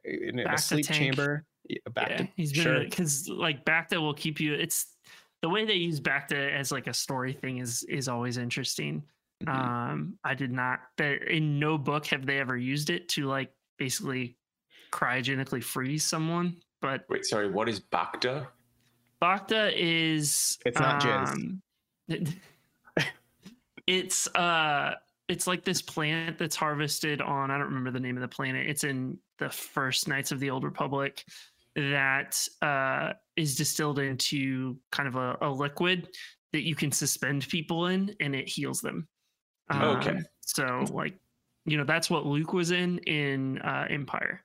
in 0.04 0.40
a 0.40 0.58
sleep 0.58 0.86
tank. 0.86 1.00
chamber. 1.00 1.46
Yeah, 1.70 1.78
back 1.94 2.10
yeah, 2.10 2.18
to 2.18 2.28
he's 2.36 2.52
been 2.52 2.64
sure. 2.64 2.84
because 2.84 3.30
like 3.30 3.64
Bacta 3.66 4.02
will 4.02 4.14
keep 4.14 4.40
you. 4.40 4.54
It's 4.54 4.88
the 5.42 5.50
way 5.50 5.66
they 5.66 5.74
use 5.76 6.00
Bacta 6.00 6.52
as 6.54 6.72
like 6.72 6.88
a 6.88 6.94
story 6.94 7.34
thing 7.34 7.60
is 7.60 7.84
is 7.84 8.08
always 8.08 8.38
interesting. 8.38 9.04
Mhm. 9.44 9.54
Um, 9.54 10.18
I 10.24 10.34
did 10.34 10.52
not. 10.52 10.82
That 10.98 11.24
in 11.30 11.60
no 11.60 11.78
book 11.78 12.06
have 12.08 12.26
they 12.26 12.40
ever 12.40 12.58
used 12.58 12.90
it 12.90 13.10
to 13.10 13.28
like 13.28 13.52
basically 13.78 14.38
cryogenically 14.92 15.64
freeze 15.64 16.04
someone. 16.04 16.58
But 16.82 17.06
Wait, 17.10 17.26
sorry, 17.26 17.50
what 17.50 17.70
is 17.70 17.80
Bacta? 17.80 18.48
Bacta 19.24 19.72
is 19.76 20.58
It's 20.66 20.80
not 20.80 21.02
jizz. 21.02 21.28
um, 21.32 21.62
it's 23.88 24.28
uh 24.36 24.96
it's 25.30 25.48
like 25.48 25.64
this 25.64 25.82
plant 25.82 26.38
that's 26.38 26.56
harvested 26.56 27.22
on 27.22 27.50
I 27.50 27.58
don't 27.58 27.68
remember 27.68 27.92
the 27.92 28.00
name 28.00 28.18
of 28.18 28.22
the 28.22 28.28
planet. 28.28 28.68
It's 28.70 28.84
in 28.84 29.18
the 29.40 29.50
first 29.50 30.08
Knights 30.08 30.32
of 30.32 30.40
the 30.40 30.50
Old 30.50 30.64
Republic 30.64 31.24
that 31.76 32.46
uh 32.62 33.14
is 33.36 33.56
distilled 33.56 34.00
into 34.00 34.78
kind 34.92 35.08
of 35.08 35.16
a, 35.16 35.38
a 35.42 35.50
liquid 35.50 36.10
that 36.52 36.64
you 36.68 36.76
can 36.76 36.92
suspend 36.92 37.48
people 37.48 37.88
in 37.88 38.14
and 38.20 38.36
it 38.36 38.48
heals 38.48 38.82
them. 38.82 39.08
Okay. 39.74 40.12
Um, 40.12 40.26
so 40.42 40.86
like 40.92 41.18
you 41.66 41.78
know 41.78 41.86
that's 41.86 42.10
what 42.10 42.26
Luke 42.26 42.52
was 42.54 42.72
in 42.72 42.98
in 43.00 43.60
uh 43.60 43.88
Empire. 43.90 44.44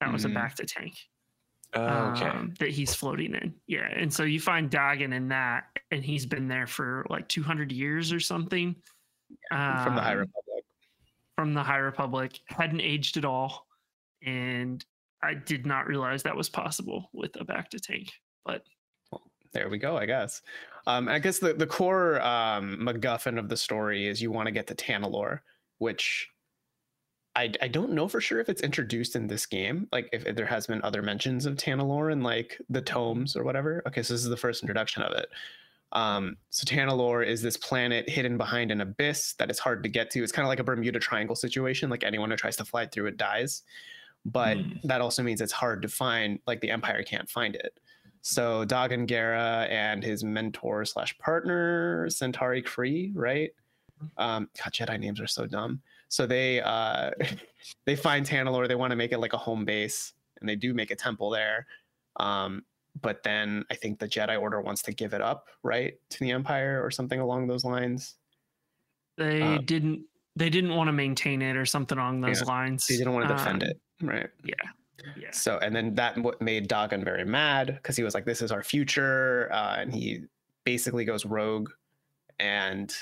That 0.00 0.12
was 0.12 0.24
Mhm. 0.24 0.32
a 0.32 0.34
Bacta 0.40 0.64
tank 0.66 0.94
Oh, 1.74 2.12
okay. 2.12 2.26
um, 2.26 2.54
that 2.58 2.70
he's 2.70 2.94
floating 2.94 3.34
in. 3.34 3.54
Yeah, 3.66 3.88
and 3.94 4.12
so 4.12 4.22
you 4.22 4.40
find 4.40 4.70
Dagan 4.70 5.12
in 5.14 5.28
that, 5.28 5.64
and 5.90 6.02
he's 6.04 6.24
been 6.24 6.48
there 6.48 6.66
for 6.66 7.04
like 7.10 7.28
200 7.28 7.70
years 7.72 8.12
or 8.12 8.20
something. 8.20 8.74
from 9.50 9.94
the 9.94 10.00
High 10.00 10.12
Um, 10.12 10.18
Republic. 10.18 10.64
From 11.36 11.52
the 11.54 11.62
High 11.62 11.78
Republic, 11.78 12.38
hadn't 12.46 12.80
aged 12.80 13.16
at 13.18 13.24
all, 13.26 13.66
and 14.24 14.82
I 15.22 15.34
did 15.34 15.66
not 15.66 15.86
realize 15.86 16.22
that 16.22 16.36
was 16.36 16.48
possible 16.48 17.10
with 17.12 17.36
a 17.36 17.44
Bacta 17.44 17.80
tank. 17.80 18.10
But 18.44 18.62
well, 19.12 19.22
There 19.52 19.68
we 19.68 19.76
go, 19.78 19.96
I 19.98 20.06
guess. 20.06 20.40
Um, 20.86 21.08
I 21.08 21.18
guess 21.18 21.40
the, 21.40 21.52
the 21.52 21.66
core 21.66 22.20
um, 22.22 22.78
MacGuffin 22.80 23.38
of 23.38 23.48
the 23.48 23.56
story 23.56 24.06
is 24.06 24.22
you 24.22 24.30
want 24.30 24.46
to 24.46 24.52
get 24.52 24.66
to 24.68 24.74
Tanalorr, 24.74 25.40
which 25.78 26.28
I, 27.36 27.52
I 27.60 27.68
don't 27.68 27.92
know 27.92 28.08
for 28.08 28.20
sure 28.20 28.40
if 28.40 28.48
it's 28.48 28.62
introduced 28.62 29.14
in 29.14 29.26
this 29.26 29.44
game. 29.44 29.86
Like 29.92 30.08
if, 30.12 30.24
if 30.26 30.34
there 30.34 30.46
has 30.46 30.66
been 30.66 30.80
other 30.82 31.02
mentions 31.02 31.44
of 31.44 31.54
Tanalorr 31.56 32.10
in 32.10 32.22
like 32.22 32.58
the 32.70 32.80
tomes 32.80 33.36
or 33.36 33.44
whatever. 33.44 33.82
Okay, 33.86 34.02
so 34.02 34.14
this 34.14 34.22
is 34.22 34.28
the 34.30 34.36
first 34.38 34.62
introduction 34.62 35.02
of 35.02 35.12
it. 35.12 35.28
Um, 35.92 36.36
so 36.50 36.64
Tanalorr 36.64 37.26
is 37.26 37.42
this 37.42 37.56
planet 37.58 38.08
hidden 38.08 38.38
behind 38.38 38.70
an 38.70 38.80
abyss 38.80 39.34
that 39.34 39.50
is 39.50 39.58
hard 39.58 39.82
to 39.82 39.88
get 39.88 40.10
to. 40.12 40.22
It's 40.22 40.32
kind 40.32 40.44
of 40.46 40.48
like 40.48 40.60
a 40.60 40.64
Bermuda 40.64 40.98
Triangle 40.98 41.36
situation. 41.36 41.90
Like 41.90 42.04
anyone 42.04 42.30
who 42.30 42.36
tries 42.36 42.56
to 42.56 42.64
fly 42.64 42.86
through 42.86 43.06
it 43.06 43.18
dies. 43.18 43.62
But 44.24 44.56
Hmm. 44.56 44.72
that 44.84 45.00
also 45.02 45.22
means 45.22 45.40
it's 45.42 45.52
hard 45.52 45.82
to 45.82 45.88
find. 45.88 46.40
Like 46.46 46.60
the 46.62 46.70
Empire 46.70 47.02
can't 47.02 47.28
find 47.28 47.54
it. 47.54 47.78
So 48.22 48.64
Dagan 48.64 49.06
Gera 49.06 49.68
and 49.70 50.02
his 50.02 50.24
mentor 50.24 50.84
slash 50.84 51.16
partner 51.18 52.06
Santari 52.08 52.64
Khri, 52.64 53.12
right? 53.14 53.50
Um, 54.16 54.48
God, 54.56 54.72
Jedi 54.72 54.98
names 54.98 55.20
are 55.20 55.26
so 55.28 55.46
dumb. 55.46 55.80
So 56.08 56.26
they 56.26 56.60
uh, 56.60 57.10
they 57.86 57.96
find 57.96 58.26
Tanalorr. 58.26 58.68
They 58.68 58.74
want 58.74 58.90
to 58.92 58.96
make 58.96 59.12
it 59.12 59.18
like 59.18 59.32
a 59.32 59.38
home 59.38 59.64
base, 59.64 60.14
and 60.40 60.48
they 60.48 60.56
do 60.56 60.74
make 60.74 60.90
a 60.90 60.96
temple 60.96 61.30
there. 61.30 61.66
Um, 62.16 62.64
but 63.02 63.22
then 63.22 63.64
I 63.70 63.74
think 63.74 63.98
the 63.98 64.08
Jedi 64.08 64.40
Order 64.40 64.60
wants 64.60 64.82
to 64.82 64.92
give 64.92 65.12
it 65.12 65.20
up, 65.20 65.48
right, 65.62 65.94
to 66.10 66.20
the 66.20 66.30
Empire 66.30 66.82
or 66.82 66.90
something 66.90 67.20
along 67.20 67.46
those 67.46 67.64
lines. 67.64 68.16
they 69.16 69.42
Um, 69.42 69.64
didn't. 69.64 70.06
They 70.36 70.50
didn't 70.50 70.74
want 70.74 70.88
to 70.88 70.92
maintain 70.92 71.40
it 71.40 71.56
or 71.56 71.64
something 71.64 71.96
along 71.96 72.20
those 72.20 72.42
Yeah, 72.42 72.46
lines. 72.46 72.86
They 72.86 72.98
didn't 72.98 73.14
want 73.14 73.26
to 73.28 73.34
defend 73.34 73.62
Um, 73.62 73.68
it, 73.70 73.80
right? 74.02 74.30
Yeah, 74.44 74.54
yeah. 75.16 75.30
So, 75.30 75.58
and 75.58 75.74
then 75.74 75.94
that 75.94 76.18
what 76.18 76.42
made 76.42 76.68
Dagan 76.68 77.02
very 77.04 77.24
mad 77.24 77.68
because 77.68 77.96
he 77.96 78.02
was 78.02 78.14
like, 78.14 78.26
"This 78.26 78.42
is 78.42 78.52
our 78.52 78.62
future," 78.62 79.50
uh, 79.50 79.76
and 79.78 79.94
he 79.94 80.24
basically 80.64 81.06
goes 81.06 81.24
rogue, 81.24 81.70
and 82.38 82.94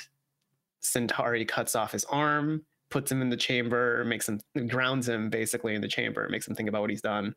Santari 0.83 1.47
cuts 1.47 1.75
off 1.75 1.91
his 1.93 2.05
arm, 2.05 2.65
puts 2.95 3.11
him 3.11 3.21
in 3.21 3.29
the 3.29 3.37
chamber, 3.37 4.05
makes 4.05 4.29
him 4.29 4.41
grounds 4.69 5.09
him 5.09 5.29
basically 5.29 5.75
in 5.75 5.81
the 5.81 5.89
chamber, 5.89 6.29
makes 6.31 6.47
him 6.47 6.55
think 6.55 6.69
about 6.69 6.81
what 6.81 6.91
he's 6.91 7.03
done, 7.03 7.35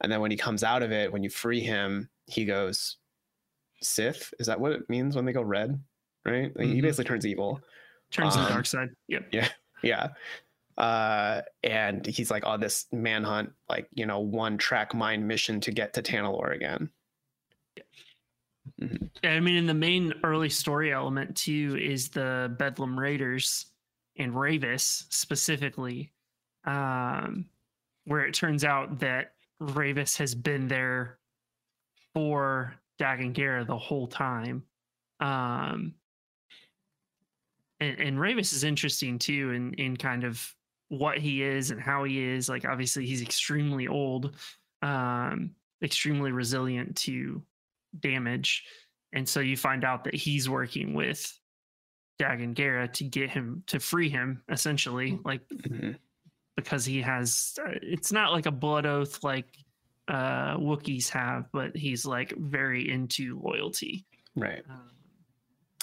and 0.00 0.10
then 0.10 0.18
when 0.22 0.30
he 0.30 0.36
comes 0.36 0.64
out 0.64 0.82
of 0.82 0.90
it, 0.92 1.12
when 1.12 1.22
you 1.22 1.28
free 1.28 1.60
him, 1.60 2.08
he 2.26 2.46
goes 2.46 2.96
Sith. 3.82 4.32
Is 4.38 4.46
that 4.46 4.58
what 4.58 4.72
it 4.72 4.88
means 4.88 5.14
when 5.14 5.26
they 5.26 5.32
go 5.34 5.42
red? 5.42 5.78
Right? 6.24 6.56
Like, 6.56 6.68
He 6.68 6.78
Mhm. 6.78 6.82
basically 6.82 7.04
turns 7.04 7.26
evil. 7.26 7.60
Turns 8.10 8.32
to 8.32 8.40
the 8.40 8.46
um, 8.46 8.52
dark 8.52 8.66
side. 8.66 8.88
Yep. 9.08 9.28
Yeah. 9.30 9.48
Yeah. 9.82 10.08
Uh, 10.78 11.42
and 11.62 12.04
he's 12.06 12.30
like 12.30 12.44
on 12.46 12.58
this 12.60 12.86
manhunt, 12.90 13.52
like, 13.68 13.88
you 13.92 14.06
know, 14.06 14.20
one 14.20 14.56
track 14.56 14.94
mind 14.94 15.28
mission 15.28 15.60
to 15.60 15.70
get 15.70 15.92
to 15.94 16.02
Tanalorr 16.02 16.54
again. 16.54 16.90
Yeah, 19.22 19.32
I 19.32 19.40
mean, 19.40 19.56
in 19.56 19.66
the 19.66 19.74
main 19.74 20.14
early 20.24 20.48
story 20.48 20.92
element 20.92 21.36
too 21.36 21.78
is 21.80 22.08
the 22.08 22.54
Bedlam 22.58 22.98
Raiders 22.98 23.66
and 24.18 24.32
Rayvis 24.32 25.04
specifically, 25.10 26.12
um, 26.64 27.46
where 28.04 28.24
it 28.24 28.34
turns 28.34 28.64
out 28.64 28.98
that 29.00 29.32
Rayvis 29.60 30.16
has 30.18 30.34
been 30.34 30.68
there 30.68 31.18
for 32.14 32.74
Dagan 33.00 33.32
Gera 33.32 33.64
the 33.64 33.78
whole 33.78 34.06
time. 34.06 34.64
Um, 35.20 35.94
and, 37.80 38.00
and 38.00 38.18
Rayvis 38.18 38.52
is 38.52 38.64
interesting 38.64 39.18
too 39.18 39.52
in 39.52 39.74
in 39.74 39.96
kind 39.96 40.24
of 40.24 40.54
what 40.88 41.18
he 41.18 41.42
is 41.42 41.70
and 41.70 41.80
how 41.80 42.04
he 42.04 42.22
is. 42.22 42.48
Like 42.48 42.64
obviously 42.64 43.06
he's 43.06 43.22
extremely 43.22 43.86
old, 43.86 44.34
um, 44.82 45.50
extremely 45.82 46.32
resilient 46.32 46.96
to 46.98 47.42
damage. 48.00 48.64
And 49.12 49.28
so 49.28 49.40
you 49.40 49.56
find 49.56 49.84
out 49.84 50.04
that 50.04 50.14
he's 50.14 50.48
working 50.48 50.94
with 50.94 51.38
Dagan 52.18 52.54
Gera 52.54 52.88
to 52.88 53.04
get 53.04 53.30
him 53.30 53.62
to 53.66 53.78
free 53.80 54.08
him, 54.08 54.42
essentially, 54.48 55.18
like 55.24 55.46
Mhm. 55.48 55.96
because 56.56 56.84
he 56.84 57.00
has. 57.02 57.58
uh, 57.64 57.70
It's 57.82 58.10
not 58.12 58.32
like 58.32 58.46
a 58.46 58.50
blood 58.50 58.86
oath 58.86 59.22
like 59.22 59.56
uh, 60.08 60.56
Wookiees 60.56 61.08
have, 61.10 61.52
but 61.52 61.76
he's 61.76 62.06
like 62.06 62.32
very 62.38 62.90
into 62.90 63.38
loyalty. 63.42 64.06
Right. 64.34 64.64
Um, 64.68 64.90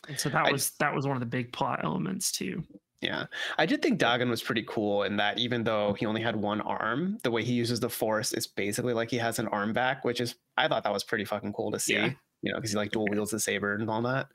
and 0.08 0.20
so 0.20 0.30
that 0.30 0.48
I- 0.48 0.52
was 0.52 0.72
that 0.80 0.94
was 0.96 1.06
one 1.06 1.16
of 1.16 1.20
the 1.20 1.26
big 1.28 1.54
plot 1.54 1.82
elements 1.84 2.32
too. 2.32 2.64
Yeah. 3.02 3.28
I 3.60 3.68
did 3.68 3.84
think 3.84 4.00
Dagan 4.00 4.30
was 4.30 4.42
pretty 4.42 4.64
cool 4.68 5.04
in 5.04 5.18
that 5.18 5.38
even 5.38 5.64
though 5.64 5.94
he 5.94 6.08
only 6.08 6.22
had 6.22 6.36
one 6.36 6.60
arm, 6.62 7.20
the 7.22 7.30
way 7.30 7.44
he 7.44 7.54
uses 7.54 7.80
the 7.80 7.90
force 7.90 8.34
is 8.34 8.48
basically 8.48 8.94
like 8.94 9.12
he 9.12 9.18
has 9.18 9.38
an 9.38 9.48
arm 9.50 9.74
back, 9.74 10.04
which 10.04 10.20
is, 10.20 10.34
I 10.58 10.68
thought 10.68 10.84
that 10.86 10.94
was 10.94 11.04
pretty 11.04 11.26
fucking 11.26 11.54
cool 11.54 11.70
to 11.72 11.80
see, 11.80 11.94
Yeah. 11.94 12.14
you 12.42 12.52
know, 12.52 12.58
because 12.58 12.72
he 12.72 12.78
like 12.78 12.92
dual 12.92 13.06
wields 13.12 13.30
the 13.30 13.40
saber 13.40 13.76
and 13.76 13.88
all 13.92 14.02
that. 14.02 14.28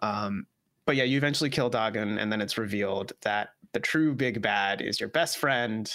Um, 0.00 0.46
but 0.86 0.96
yeah, 0.96 1.04
you 1.04 1.16
eventually 1.16 1.50
kill 1.50 1.70
Dagan, 1.70 2.20
and 2.20 2.32
then 2.32 2.40
it's 2.40 2.58
revealed 2.58 3.12
that 3.22 3.50
the 3.72 3.80
true 3.80 4.14
big 4.14 4.42
bad 4.42 4.80
is 4.80 4.98
your 5.00 5.08
best 5.08 5.38
friend, 5.38 5.92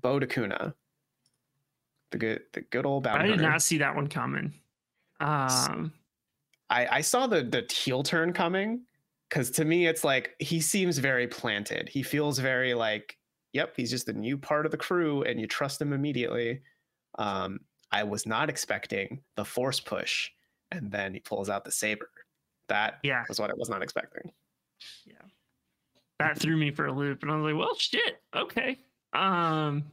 Bode 0.00 0.28
Akuna. 0.28 0.74
The 2.10 2.18
good, 2.18 2.40
the 2.52 2.62
good 2.62 2.86
old 2.86 3.04
bounty 3.04 3.18
I 3.18 3.22
did 3.22 3.30
hunter. 3.32 3.50
not 3.50 3.62
see 3.62 3.78
that 3.78 3.94
one 3.94 4.06
coming. 4.06 4.54
Um, 5.20 5.92
I, 6.70 6.86
I 6.86 7.00
saw 7.00 7.26
the 7.26 7.42
the 7.42 7.66
heel 7.70 8.02
turn 8.02 8.32
coming 8.32 8.82
because 9.28 9.50
to 9.52 9.64
me 9.64 9.86
it's 9.86 10.04
like 10.04 10.34
he 10.38 10.60
seems 10.60 10.98
very 10.98 11.26
planted. 11.26 11.88
He 11.88 12.02
feels 12.02 12.38
very 12.38 12.72
like, 12.74 13.18
yep, 13.52 13.74
he's 13.76 13.90
just 13.90 14.08
a 14.08 14.12
new 14.12 14.38
part 14.38 14.64
of 14.64 14.72
the 14.72 14.78
crew, 14.78 15.22
and 15.22 15.40
you 15.40 15.46
trust 15.46 15.80
him 15.80 15.92
immediately. 15.92 16.62
Um, 17.18 17.60
I 17.90 18.04
was 18.04 18.26
not 18.26 18.48
expecting 18.48 19.20
the 19.36 19.44
force 19.44 19.80
push, 19.80 20.30
and 20.70 20.90
then 20.90 21.14
he 21.14 21.20
pulls 21.20 21.48
out 21.48 21.64
the 21.64 21.72
saber. 21.72 22.08
That 22.68 22.98
Yeah. 23.02 23.24
was 23.28 23.38
what 23.40 23.50
I 23.50 23.54
was 23.56 23.68
not 23.68 23.82
expecting. 23.82 24.30
Yeah. 25.06 25.14
That 26.18 26.38
threw 26.38 26.56
me 26.56 26.70
for 26.72 26.86
a 26.86 26.92
loop 26.92 27.22
and 27.22 27.30
i 27.30 27.36
was 27.36 27.44
like 27.44 27.58
well 27.58 27.74
shit 27.76 28.20
okay 28.34 28.78
um 29.12 29.84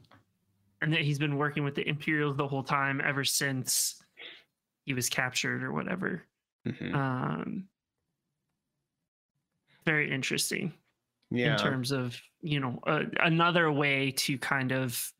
and 0.82 0.92
that 0.92 1.00
he's 1.02 1.18
been 1.20 1.36
working 1.36 1.62
with 1.64 1.74
the 1.76 1.88
imperials 1.88 2.36
the 2.36 2.46
whole 2.48 2.64
time 2.64 3.00
ever 3.04 3.22
since 3.24 4.02
he 4.84 4.92
was 4.94 5.08
captured 5.08 5.62
or 5.62 5.72
whatever 5.72 6.22
Mhm. 6.66 6.94
um 6.94 7.68
very 9.84 10.10
interesting 10.12 10.72
Yeah. 11.30 11.52
in 11.52 11.58
terms 11.58 11.92
of 11.92 12.20
you 12.40 12.58
know 12.60 12.80
uh, 12.86 13.04
another 13.20 13.70
way 13.70 14.10
to 14.12 14.36
kind 14.38 14.72
of 14.72 15.12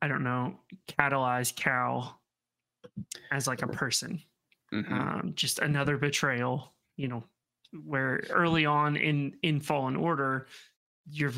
i 0.00 0.08
don't 0.08 0.24
know 0.24 0.58
catalyze 0.88 1.54
cal 1.54 2.20
as 3.30 3.46
like 3.46 3.60
a 3.62 3.68
person 3.68 4.22
Mhm. 4.72 4.90
um, 4.90 5.32
just 5.34 5.58
another 5.58 5.96
betrayal 5.98 6.72
you 6.96 7.08
know 7.08 7.22
where 7.84 8.22
early 8.30 8.64
on 8.66 8.96
in 8.96 9.36
in 9.42 9.60
fallen 9.60 9.96
order 9.96 10.46
you're 11.10 11.32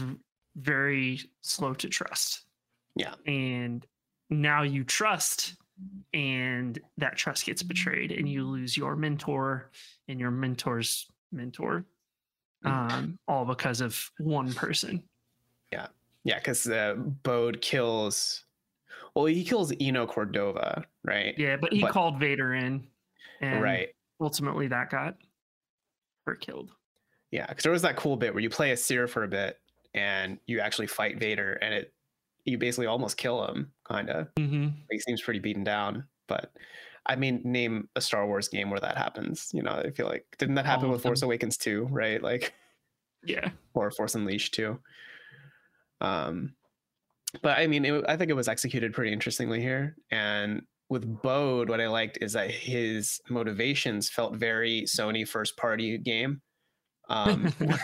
very 0.57 1.21
slow 1.43 1.75
to 1.75 1.89
trust 1.89 2.45
Yeah. 2.97 3.15
and 3.27 3.85
now 4.31 4.63
you 4.63 4.85
trust 4.85 5.57
and 6.13 6.79
that 6.99 7.17
trust 7.17 7.45
gets 7.47 7.63
betrayed 7.63 8.13
and 8.13 8.29
you 8.29 8.45
lose 8.47 8.77
your 8.77 8.95
mentor 8.95 9.71
and 10.09 10.21
your 10.21 10.31
mentor's 10.31 11.07
mentor 11.33 11.85
um, 12.65 13.19
all 13.29 13.45
because 13.45 13.81
of 13.81 14.11
one 14.19 14.53
person 14.55 15.03
Yeah. 15.73 15.89
Yeah, 16.27 16.39
because 16.39 16.67
uh, 16.67 16.95
Bode 16.95 17.61
kills. 17.61 18.45
Well, 19.15 19.27
he 19.27 19.45
kills 19.45 19.71
Eno 19.79 20.07
Cordova, 20.07 20.85
right? 21.05 21.35
yeah 21.37 21.57
but 21.57 21.73
he 21.73 21.81
But- 21.83 21.91
called 21.93 22.19
vader 22.21 22.55
in 22.55 22.87
and 23.41 23.63
right. 23.63 23.89
ultimately 24.21 24.69
that 24.69 24.91
got 24.91 25.17
her 26.27 26.35
killed 26.35 26.71
Yeah, 27.31 27.47
because 27.47 27.63
there 27.63 27.73
was 27.73 27.83
that 27.83 27.97
cool 27.97 28.17
bit 28.17 28.33
where 28.35 28.43
you 28.43 28.51
play 28.51 28.71
a 28.73 28.77
Cere 28.77 29.07
for 29.09 29.25
a 29.25 29.29
bit 29.29 29.59
and 29.95 30.39
you 30.47 30.61
actually 30.61 30.87
fight 30.89 31.19
Vader, 31.19 31.55
and 31.55 31.73
it 31.75 31.93
you 32.45 32.59
basically 32.59 32.87
almost 32.87 33.17
kill 33.17 33.47
him, 33.47 33.73
kind 33.89 34.11
of. 34.11 34.29
hmm 34.37 34.69
He 34.91 34.99
seems 34.99 35.23
pretty 35.23 35.41
beaten 35.41 35.65
down, 35.65 36.05
but 36.29 36.53
I 37.07 37.17
mean, 37.17 37.41
name 37.45 37.89
a 37.97 38.01
Star 38.01 38.27
Wars 38.27 38.49
game 38.49 38.71
where 38.71 38.81
that 38.81 38.97
happens. 38.97 39.51
You 39.53 39.63
know, 39.63 39.73
I 39.73 39.91
feel 39.91 40.07
like 40.07 40.25
didn't 40.39 40.55
that 40.57 40.67
happen 40.67 40.87
All 40.87 40.93
with 40.93 41.03
Force. 41.03 41.23
Awakens 41.23 41.57
too, 41.57 41.87
right? 41.91 42.23
Like 42.23 42.55
yeah 43.25 43.51
or 43.75 43.91
Force 43.91 44.15
Unleashed 44.15 44.55
too. 44.55 44.79
Um, 46.01 46.55
but 47.43 47.59
I 47.59 47.67
mean, 47.67 47.85
it, 47.85 48.05
I 48.09 48.17
think 48.17 48.31
it 48.31 48.35
was 48.35 48.49
executed 48.49 48.93
pretty 48.93 49.13
interestingly 49.13 49.61
here. 49.61 49.97
And 50.11 50.63
with 50.95 51.21
Bode, 51.23 51.69
what 51.69 51.81
I 51.81 51.89
liked 51.89 52.19
is 52.23 52.33
that 52.33 52.51
his 52.51 53.21
motivations 53.29 54.09
felt 54.09 54.37
very 54.37 54.83
Sony 54.83 55.29
first 55.29 55.57
party 55.59 55.99
game. 55.99 56.41
Um, 57.11 57.53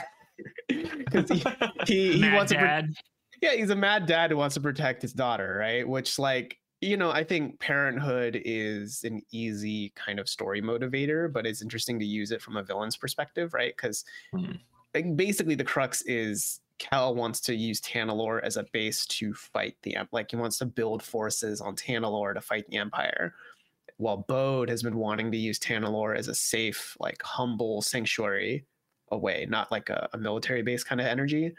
'cause 1.12 1.28
he, 1.28 1.44
he, 1.86 2.12
he 2.18 2.30
wants 2.30 2.52
to, 2.52 2.58
dad. 2.58 2.94
yeah, 3.42 3.52
he's 3.52 3.70
a 3.70 3.76
mad 3.76 4.06
dad 4.06 4.30
who 4.30 4.36
wants 4.38 4.54
to 4.54 4.60
protect 4.60 5.02
his 5.02 5.12
daughter, 5.12 5.56
right? 5.58 5.86
Which, 5.86 6.18
like, 6.18 6.58
you 6.80 6.96
know, 6.96 7.10
I 7.10 7.24
think 7.24 7.60
parenthood 7.60 8.40
is 8.44 9.04
an 9.04 9.20
easy 9.32 9.90
kind 9.96 10.18
of 10.18 10.28
story 10.28 10.62
motivator, 10.62 11.30
but 11.30 11.44
it's 11.46 11.60
interesting 11.60 11.98
to 11.98 12.06
use 12.06 12.30
it 12.30 12.40
from 12.40 12.56
a 12.56 12.62
villain's 12.62 12.96
perspective, 12.96 13.52
right? 13.52 13.74
Because 13.76 14.04
Mhm. 14.34 14.58
like, 14.94 15.16
basically 15.16 15.56
the 15.56 15.64
crux 15.64 16.02
is 16.02 16.60
Cal 16.80 17.14
wants 17.14 17.40
to 17.42 17.54
use 17.54 17.80
Tanalorr 17.82 18.42
as 18.42 18.56
a 18.56 18.66
base 18.72 19.06
to 19.06 19.34
fight 19.34 19.76
the 19.82 19.98
like 20.10 20.30
he 20.30 20.36
wants 20.36 20.58
to 20.58 20.66
build 20.66 21.02
forces 21.02 21.60
on 21.60 21.76
Tanalorr 21.76 22.34
to 22.34 22.40
fight 22.40 22.66
the 22.68 22.78
Empire. 22.78 23.34
While 23.98 24.24
Bode 24.26 24.70
has 24.70 24.82
been 24.82 24.96
wanting 24.96 25.30
to 25.30 25.36
use 25.36 25.58
Tanalorr 25.58 26.16
as 26.16 26.28
a 26.28 26.34
safe, 26.34 26.96
like 26.98 27.22
humble 27.22 27.82
sanctuary 27.82 28.64
away, 29.10 29.46
not 29.48 29.70
like 29.70 29.90
a, 29.90 30.08
a 30.14 30.18
military 30.18 30.62
base 30.62 30.82
kind 30.82 31.00
of 31.02 31.06
energy. 31.06 31.52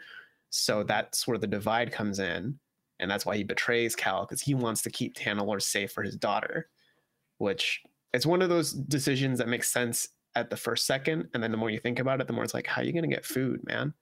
So 0.50 0.82
that's 0.82 1.26
where 1.26 1.38
the 1.38 1.46
divide 1.46 1.92
comes 1.92 2.18
in. 2.18 2.58
And 2.98 3.10
that's 3.10 3.24
why 3.24 3.36
he 3.36 3.44
betrays 3.44 3.94
Cal, 3.94 4.22
because 4.22 4.40
he 4.40 4.54
wants 4.54 4.82
to 4.82 4.90
keep 4.90 5.14
Tanalorr 5.14 5.62
safe 5.62 5.92
for 5.92 6.02
his 6.02 6.16
daughter, 6.16 6.68
which 7.38 7.80
it's 8.12 8.26
one 8.26 8.42
of 8.42 8.48
those 8.48 8.72
decisions 8.72 9.38
that 9.38 9.48
makes 9.48 9.70
sense 9.70 10.08
at 10.34 10.50
the 10.50 10.56
first 10.56 10.84
second. 10.84 11.28
And 11.32 11.42
then 11.42 11.52
the 11.52 11.56
more 11.56 11.70
you 11.70 11.78
think 11.78 12.00
about 12.00 12.20
it, 12.20 12.26
the 12.26 12.32
more 12.32 12.42
it's 12.42 12.54
like, 12.54 12.66
how 12.66 12.80
are 12.80 12.84
you 12.84 12.92
going 12.92 13.08
to 13.08 13.14
get 13.14 13.24
food, 13.24 13.64
man? 13.64 13.94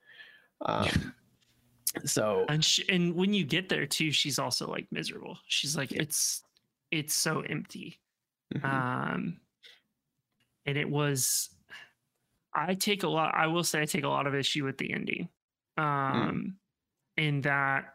Um, 0.65 1.15
so, 2.05 2.45
and 2.49 2.65
she, 2.65 2.89
and 2.89 3.15
when 3.15 3.33
you 3.35 3.45
get 3.45 3.69
there 3.69 3.87
too 3.87 4.11
she's 4.13 4.39
also 4.39 4.69
like 4.69 4.87
miserable. 4.91 5.39
She's 5.47 5.77
like 5.77 5.93
it's 5.93 6.43
it's 6.91 7.15
so 7.15 7.41
empty. 7.41 8.01
Mhm, 8.55 8.65
um 8.65 9.41
and 10.67 10.77
it 10.77 10.89
was 10.91 11.51
i 12.53 12.75
take 12.75 13.05
a 13.05 13.09
lot 13.09 13.33
i 13.35 13.47
will 13.47 13.63
say 13.63 13.81
i 13.81 13.85
take 13.85 14.03
a 14.03 14.09
lot 14.09 14.27
of 14.27 14.35
issue 14.35 14.65
with 14.65 14.77
the 14.77 14.93
ending. 14.93 15.29
Um 15.77 16.57
in 17.17 17.41
that 17.43 17.95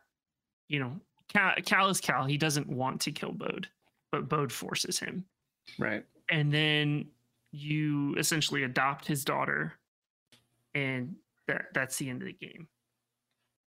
you 0.69 0.79
know 0.79 0.93
cal, 1.27 1.53
cal 1.65 1.89
is 1.89 1.99
cal. 1.99 2.25
He 2.25 2.37
doesn't 2.37 2.67
want 2.69 3.01
to 3.01 3.11
kill 3.11 3.33
bode 3.33 3.67
but 4.11 4.29
bode 4.29 4.51
forces 4.51 4.97
him. 4.97 5.25
Right. 5.77 6.05
and 6.29 6.53
then 6.53 7.07
you 7.51 8.15
essentially 8.15 8.63
adopt 8.63 9.05
his 9.05 9.25
daughter 9.25 9.73
and 10.73 11.15
that 11.47 11.65
that's 11.73 11.97
the 11.97 12.09
end 12.09 12.21
of 12.21 12.27
the 12.27 12.33
game 12.33 12.67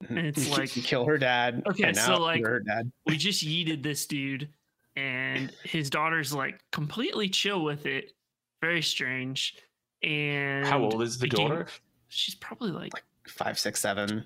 mhm. 0.04 0.18
And 0.18 0.28
it's 0.28 0.46
You 0.50 0.52
like- 0.56 0.76
you 0.76 0.84
kill 0.84 1.06
her 1.06 1.18
dad. 1.18 1.64
Okay, 1.68 1.84
and 1.84 1.98
so, 1.98 2.14
now 2.14 2.20
like- 2.20 2.46
her 2.46 2.60
dad. 2.60 2.92
we 3.06 3.18
just 3.18 3.46
yeeted 3.46 3.82
this 3.84 4.06
dude 4.06 4.50
and 4.96 5.52
his 5.64 5.90
daughter's 5.90 6.34
like 6.34 6.60
completely 6.72 7.30
chill 7.30 7.64
with 7.64 7.86
it 7.86 8.14
very 8.62 8.82
strange 8.82 9.56
and 10.04 10.66
How 10.68 10.82
old 10.84 11.02
is 11.02 11.18
the 11.20 11.28
game- 11.28 11.48
daughter? 11.50 11.68
she's 12.10 12.36
probably 12.36 12.72
like 12.72 12.92
Five, 13.28 13.60
six, 13.60 13.80
seven. 13.82 14.26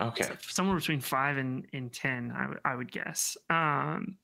Okay. 0.00 0.28
somewhere 0.42 0.76
between 0.76 1.00
five 1.00 1.36
and, 1.38 1.66
and 1.72 1.92
ten 1.92 2.32
I 2.36 2.48
would- 2.48 2.60
I 2.64 2.74
would 2.74 2.90
guess 2.92 3.36
um 3.50 4.16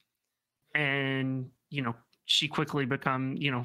and 0.75 1.51
you 1.71 1.83
know 1.83 1.95
she 2.27 2.47
quickly 2.49 2.85
become 2.85 3.35
you 3.39 3.51
know 3.51 3.65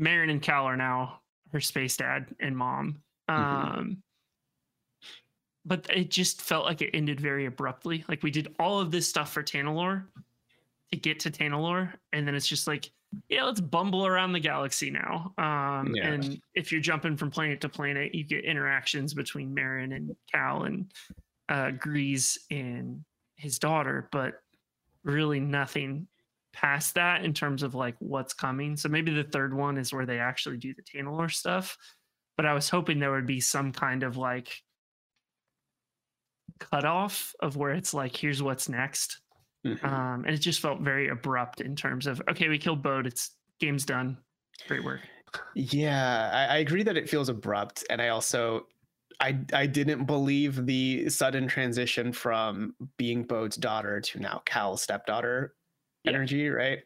Merrin 0.00 0.30
and 0.30 0.40
Cal 0.42 0.64
are 0.64 0.76
now 0.76 1.20
her 1.52 1.60
space 1.60 1.96
dad 1.96 2.26
and 2.40 2.56
mom 2.56 3.02
Mhm. 3.30 3.34
um 3.34 4.02
but 5.64 5.86
it 5.90 6.10
just 6.10 6.42
felt 6.42 6.66
like 6.66 6.82
it 6.82 6.90
ended 6.94 7.20
very 7.20 7.46
abruptly. 7.46 8.04
Like 8.08 8.22
we 8.22 8.30
did 8.30 8.54
all 8.58 8.80
of 8.80 8.90
this 8.90 9.08
stuff 9.08 9.32
for 9.32 9.42
Tanalorr 9.42 10.04
to 10.92 10.98
get 10.98 11.20
to 11.20 11.30
Tanalorr 11.30 11.92
and 12.12 12.26
then 12.26 12.34
it's 12.34 12.46
just 12.46 12.66
like 12.66 12.90
yeah 13.28 13.44
let's 13.44 13.60
bumble 13.60 14.06
around 14.06 14.32
the 14.32 14.40
galaxy 14.40 14.90
now. 14.90 15.32
Um 15.38 15.94
Yeah. 15.94 16.08
and 16.08 16.40
if 16.54 16.70
you're 16.72 16.80
jumping 16.80 17.16
from 17.16 17.30
planet 17.30 17.60
to 17.62 17.68
planet 17.68 18.14
you 18.14 18.24
get 18.24 18.44
interactions 18.44 19.14
between 19.14 19.54
Merrin 19.54 19.94
and 19.94 20.14
Cal 20.30 20.64
and 20.64 20.92
uh 21.48 21.70
Greez 21.70 22.38
and 22.50 23.04
his 23.36 23.58
daughter 23.58 24.08
but 24.12 24.42
really 25.02 25.40
nothing 25.40 26.06
past 26.52 26.94
that 26.94 27.24
in 27.24 27.34
terms 27.34 27.62
of 27.62 27.74
like 27.74 27.96
what's 27.98 28.32
coming. 28.32 28.76
So 28.76 28.88
maybe 28.88 29.12
the 29.12 29.24
third 29.24 29.52
one 29.54 29.76
is 29.76 29.92
where 29.92 30.06
they 30.06 30.18
actually 30.18 30.56
do 30.58 30.74
the 30.74 30.82
Tanalorr 30.82 31.32
stuff 31.32 31.76
but 32.36 32.46
I 32.46 32.52
was 32.54 32.68
hoping 32.68 32.98
there 32.98 33.12
would 33.12 33.26
be 33.26 33.40
some 33.40 33.72
kind 33.72 34.02
of 34.02 34.16
like 34.16 34.62
cutoff 36.60 37.34
of 37.40 37.56
where 37.56 37.72
it's 37.72 37.94
like 37.94 38.16
here's 38.16 38.42
what's 38.42 38.68
next 38.68 39.20
Mhm. 39.64 39.84
um 39.84 40.24
and 40.26 40.30
it 40.34 40.38
just 40.38 40.60
felt 40.60 40.80
very 40.82 41.08
abrupt 41.08 41.60
in 41.60 41.76
terms 41.76 42.06
of 42.06 42.22
okay 42.30 42.48
we 42.48 42.58
killed 42.58 42.82
Bode 42.82 43.06
it's 43.06 43.36
game's 43.60 43.86
done 43.86 44.22
great 44.68 44.84
work 44.84 45.02
Yeah, 45.54 46.30
I, 46.32 46.54
I 46.54 46.58
agree 46.58 46.82
that 46.82 46.96
it 46.96 47.08
feels 47.08 47.28
abrupt, 47.28 47.84
and 47.90 48.02
I 48.02 48.08
also, 48.08 48.66
I 49.20 49.38
I 49.52 49.66
didn't 49.66 50.04
believe 50.06 50.66
the 50.66 51.08
sudden 51.10 51.48
transition 51.48 52.12
from 52.12 52.74
being 52.96 53.24
Bode's 53.24 53.56
daughter 53.56 54.00
to 54.00 54.20
now 54.20 54.42
Cal's 54.46 54.82
stepdaughter 54.82 55.54
Yeah. 56.04 56.14
energy, 56.14 56.48
right? 56.48 56.80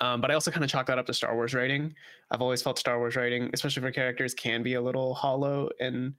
Um, 0.00 0.20
but 0.20 0.30
I 0.30 0.34
also 0.34 0.50
kind 0.50 0.64
of 0.64 0.70
chalk 0.70 0.86
that 0.88 0.98
up 0.98 1.06
to 1.06 1.14
Star 1.14 1.34
Wars 1.36 1.54
writing. 1.54 1.94
I've 2.30 2.42
always 2.42 2.62
felt 2.62 2.78
Star 2.78 2.98
Wars 2.98 3.16
writing, 3.16 3.50
especially 3.54 3.82
for 3.82 3.92
characters, 3.92 4.34
can 4.34 4.62
be 4.62 4.74
a 4.74 4.82
little 4.82 5.14
hollow 5.14 5.70
and 5.80 6.14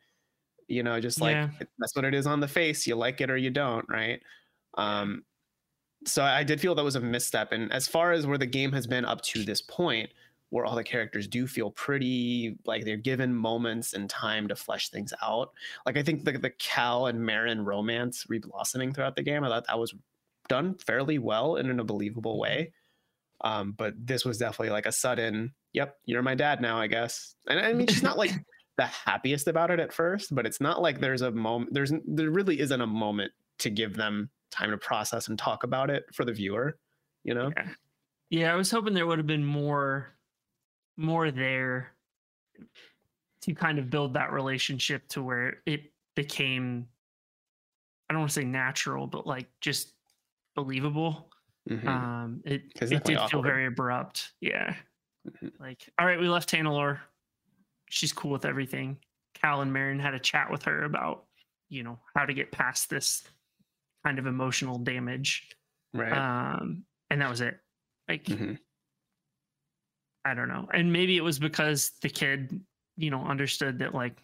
you 0.70 0.84
know 0.84 1.00
just 1.00 1.20
like 1.22 1.34
Yeah. 1.36 1.50
that's 1.78 1.96
what 1.96 2.06
it 2.06 2.14
is 2.14 2.28
on 2.28 2.40
the 2.40 2.48
face. 2.48 2.88
You 2.88 2.96
like 2.96 3.22
it 3.22 3.30
or 3.30 3.38
you 3.38 3.50
don't, 3.50 3.86
right? 3.90 4.22
Um, 4.78 5.24
so 6.06 6.24
I 6.24 6.44
did 6.44 6.62
feel 6.62 6.76
that 6.76 6.84
was 6.84 6.96
a 6.96 7.02
misstep. 7.02 7.52
And 7.52 7.72
as 7.74 7.88
far 7.88 8.14
as 8.14 8.26
where 8.26 8.38
the 8.38 8.46
game 8.46 8.72
has 8.72 8.88
been 8.88 9.04
up 9.04 9.22
to 9.24 9.44
this 9.44 9.62
point, 9.62 10.10
where 10.52 10.66
all 10.66 10.76
the 10.76 10.84
characters 10.84 11.28
do 11.28 11.46
feel 11.46 11.70
pretty 11.72 12.58
like 12.66 12.84
they're 12.86 12.98
given 12.98 13.36
moments 13.36 13.94
and 13.94 14.10
time 14.10 14.48
to 14.48 14.56
flesh 14.56 14.90
things 14.90 15.14
out. 15.22 15.52
Like 15.86 15.98
I 15.98 16.04
think 16.04 16.24
the 16.24 16.32
the 16.34 16.50
Cal 16.52 17.08
and 17.08 17.20
Merrin 17.20 17.66
romance 17.66 18.26
reblossoming 18.32 18.96
throughout 18.96 19.16
the 19.16 19.24
game, 19.24 19.44
I 19.44 19.50
thought 19.50 19.68
that 19.68 19.78
was 19.78 19.94
done 20.48 20.76
fairly 20.76 21.20
well 21.20 21.58
and 21.58 21.70
in 21.70 21.80
a 21.80 21.84
believable 21.84 22.40
way. 22.40 22.72
Um, 23.42 23.74
but 23.74 23.94
this 23.98 24.26
was 24.26 24.38
definitely 24.38 24.72
like 24.72 24.86
a 24.86 24.92
sudden, 24.92 25.54
yep, 25.74 25.98
you're 26.06 26.24
my 26.24 26.36
dad 26.36 26.62
now, 26.62 26.78
I 26.80 26.88
guess. 26.88 27.36
And 27.48 27.60
I 27.60 27.72
mean, 27.74 27.88
she's 27.88 28.04
not 28.04 28.18
like 28.18 28.32
the 28.80 28.86
happiest 28.86 29.50
about 29.50 29.72
it 29.72 29.80
at 29.80 29.92
first, 29.92 30.34
but 30.34 30.46
it's 30.46 30.62
not 30.62 30.82
like 30.82 31.02
there's 31.02 31.22
a 31.22 31.32
moment. 31.32 31.74
There's 31.74 31.92
there 32.08 32.32
really 32.32 32.62
isn't 32.62 32.80
a 32.80 32.88
moment 32.88 33.34
to 33.60 33.70
give 33.70 33.98
them 33.98 34.30
time 34.52 34.72
to 34.72 34.78
process 34.78 35.28
and 35.28 35.38
talk 35.38 35.64
about 35.66 35.90
it 35.90 36.06
for 36.14 36.24
the 36.24 36.32
viewer. 36.32 36.78
You 37.24 37.34
know? 37.34 37.52
yeah 37.58 37.68
yeah 38.30 38.54
I 38.54 38.56
was 38.56 38.72
hoping 38.72 38.94
there 38.94 39.06
would 39.06 39.20
have 39.20 39.28
been 39.28 39.44
more 39.46 40.16
more 40.96 41.30
there 41.32 41.92
to 43.42 43.54
kind 43.54 43.80
of 43.80 43.90
build 43.90 44.14
that 44.14 44.32
relationship 44.32 45.08
to 45.10 45.22
where 45.22 45.62
it 45.66 45.92
became 46.16 46.88
I 48.10 48.14
don't 48.14 48.22
want 48.22 48.32
to 48.32 48.36
say 48.36 48.46
natural, 48.46 49.06
but 49.08 49.28
like 49.28 49.48
just 49.60 49.94
believable. 50.56 51.30
Mhm. 51.70 51.86
Um, 51.86 52.42
it 52.46 52.72
it 52.82 53.04
did 53.04 53.20
feel 53.30 53.42
very 53.42 53.66
abrupt. 53.66 54.34
Yeah. 54.40 54.74
Mhm. 55.28 55.52
Like, 55.60 55.90
all 56.00 56.06
right, 56.06 56.20
we 56.20 56.30
left 56.30 56.50
Tanalorr. 56.50 57.00
She's 57.90 58.14
cool 58.14 58.32
with 58.32 58.46
everything. 58.46 58.98
Cal 59.36 59.62
and 59.62 59.72
Merrin 59.72 60.00
had 60.00 60.14
a 60.14 60.20
chat 60.20 60.50
with 60.52 60.64
her 60.64 60.84
about, 60.84 61.26
you 61.70 61.84
know, 61.84 62.00
how 62.16 62.26
to 62.26 62.34
get 62.34 62.52
past 62.52 62.90
this 62.90 63.24
kind 64.06 64.18
of 64.20 64.26
emotional 64.28 64.78
damage. 64.80 65.50
right. 65.94 66.12
Um, 66.14 66.84
and 67.10 67.22
that 67.22 67.30
was 67.30 67.42
it. 67.42 67.60
Like, 68.08 68.24
Mhm. 68.26 68.58
I 70.26 70.34
don't 70.34 70.48
know. 70.50 70.68
And 70.74 70.92
maybe 70.94 71.18
it 71.18 71.24
was 71.24 71.40
because 71.40 71.92
the 72.02 72.10
kid, 72.10 72.60
you 72.98 73.10
know, 73.10 73.24
understood 73.26 73.80
that 73.80 73.94
like 73.96 74.18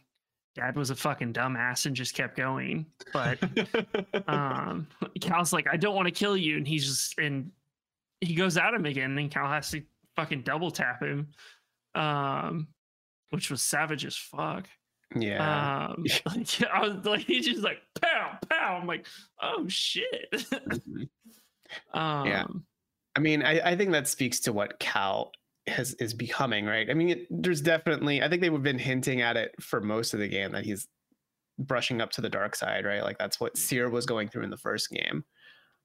dad 0.56 0.76
was 0.76 0.90
a 0.90 0.96
fucking 0.96 1.34
dumbass 1.34 1.86
and 1.86 1.96
just 1.96 2.14
kept 2.14 2.36
going. 2.38 2.86
But 3.14 3.40
um 4.28 4.88
Cal's 5.22 5.54
like, 5.54 5.68
I 5.72 5.78
don't 5.78 5.96
want 5.96 6.08
to 6.08 6.12
kill 6.14 6.38
you. 6.38 6.58
And 6.58 6.68
he's 6.68 6.86
just 6.86 7.18
and 7.18 7.52
he 8.22 8.36
goes 8.36 8.58
at 8.58 8.74
him 8.74 8.86
again, 8.86 9.18
and 9.18 9.32
Cal 9.32 9.48
has 9.48 9.72
to 9.72 9.82
fucking 10.16 10.42
double 10.44 10.70
tap 10.72 11.02
him. 11.02 11.28
Um 11.96 12.68
which 13.30 13.50
was 13.50 13.62
savage 13.62 14.06
as 14.06 14.16
fuck. 14.16 14.68
yeah. 15.16 15.88
Um 15.90 16.04
like 16.26 16.64
I 16.72 16.88
was 16.88 17.06
like 17.06 17.22
he's 17.22 17.46
just 17.46 17.64
like 17.64 17.82
pow 18.02 18.38
pow. 18.50 18.78
I'm 18.80 18.88
like, 18.88 19.06
oh 19.42 19.68
shit. 19.68 20.32
Mhm. 20.34 21.10
um 21.94 22.28
Yeah. 22.28 22.46
I 23.16 23.22
mean, 23.22 23.44
I, 23.44 23.72
I 23.72 23.76
think 23.78 23.92
that 23.92 24.08
speaks 24.10 24.42
to 24.42 24.52
what 24.54 24.78
Cal 24.80 25.32
has 25.68 25.94
is 25.96 26.14
becoming, 26.14 26.66
right? 26.66 26.90
I 26.90 26.94
mean, 26.94 27.10
it, 27.10 27.28
there's 27.30 27.62
definitely 27.62 28.22
I 28.22 28.28
think 28.30 28.42
they've 28.42 28.62
been 28.64 28.78
hinting 28.80 29.22
at 29.22 29.38
it 29.38 29.52
for 29.62 29.80
most 29.82 30.14
of 30.14 30.20
the 30.20 30.28
game 30.28 30.52
that 30.52 30.66
he's 30.66 30.88
brushing 31.58 32.02
up 32.02 32.12
to 32.12 32.22
the 32.22 32.30
dark 32.30 32.56
side, 32.56 32.86
right? 32.86 33.04
Like 33.04 33.18
that's 33.18 33.40
what 33.40 33.58
Cere 33.58 33.90
was 33.90 34.06
going 34.06 34.28
through 34.28 34.44
in 34.44 34.50
the 34.50 34.58
first 34.58 34.90
game. 34.90 35.24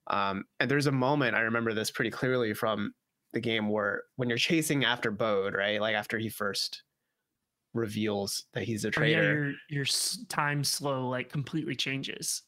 Um, 0.08 0.44
and 0.58 0.68
there's 0.70 0.88
a 0.88 0.92
moment 0.92 1.36
I 1.36 1.40
remember 1.42 1.72
this 1.72 1.90
pretty 1.92 2.10
clearly 2.10 2.52
from 2.52 2.92
the 3.32 3.40
game 3.40 3.68
where 3.68 4.02
when 4.16 4.28
you're 4.28 4.38
chasing 4.38 4.84
after 4.84 5.12
Bode, 5.12 5.54
right? 5.54 5.80
Like 5.80 5.94
after 5.94 6.18
he 6.18 6.28
first 6.28 6.82
reveals 7.74 8.46
that 8.54 8.64
he's 8.64 8.84
a 8.84 8.90
Oh, 8.96 9.02
yeah, 9.02 9.20
traitor. 9.20 9.22
your 9.22 9.54
your 9.68 9.84
time 10.28 10.62
slow 10.64 11.08
like 11.08 11.28
completely 11.30 11.74
changes. 11.76 12.42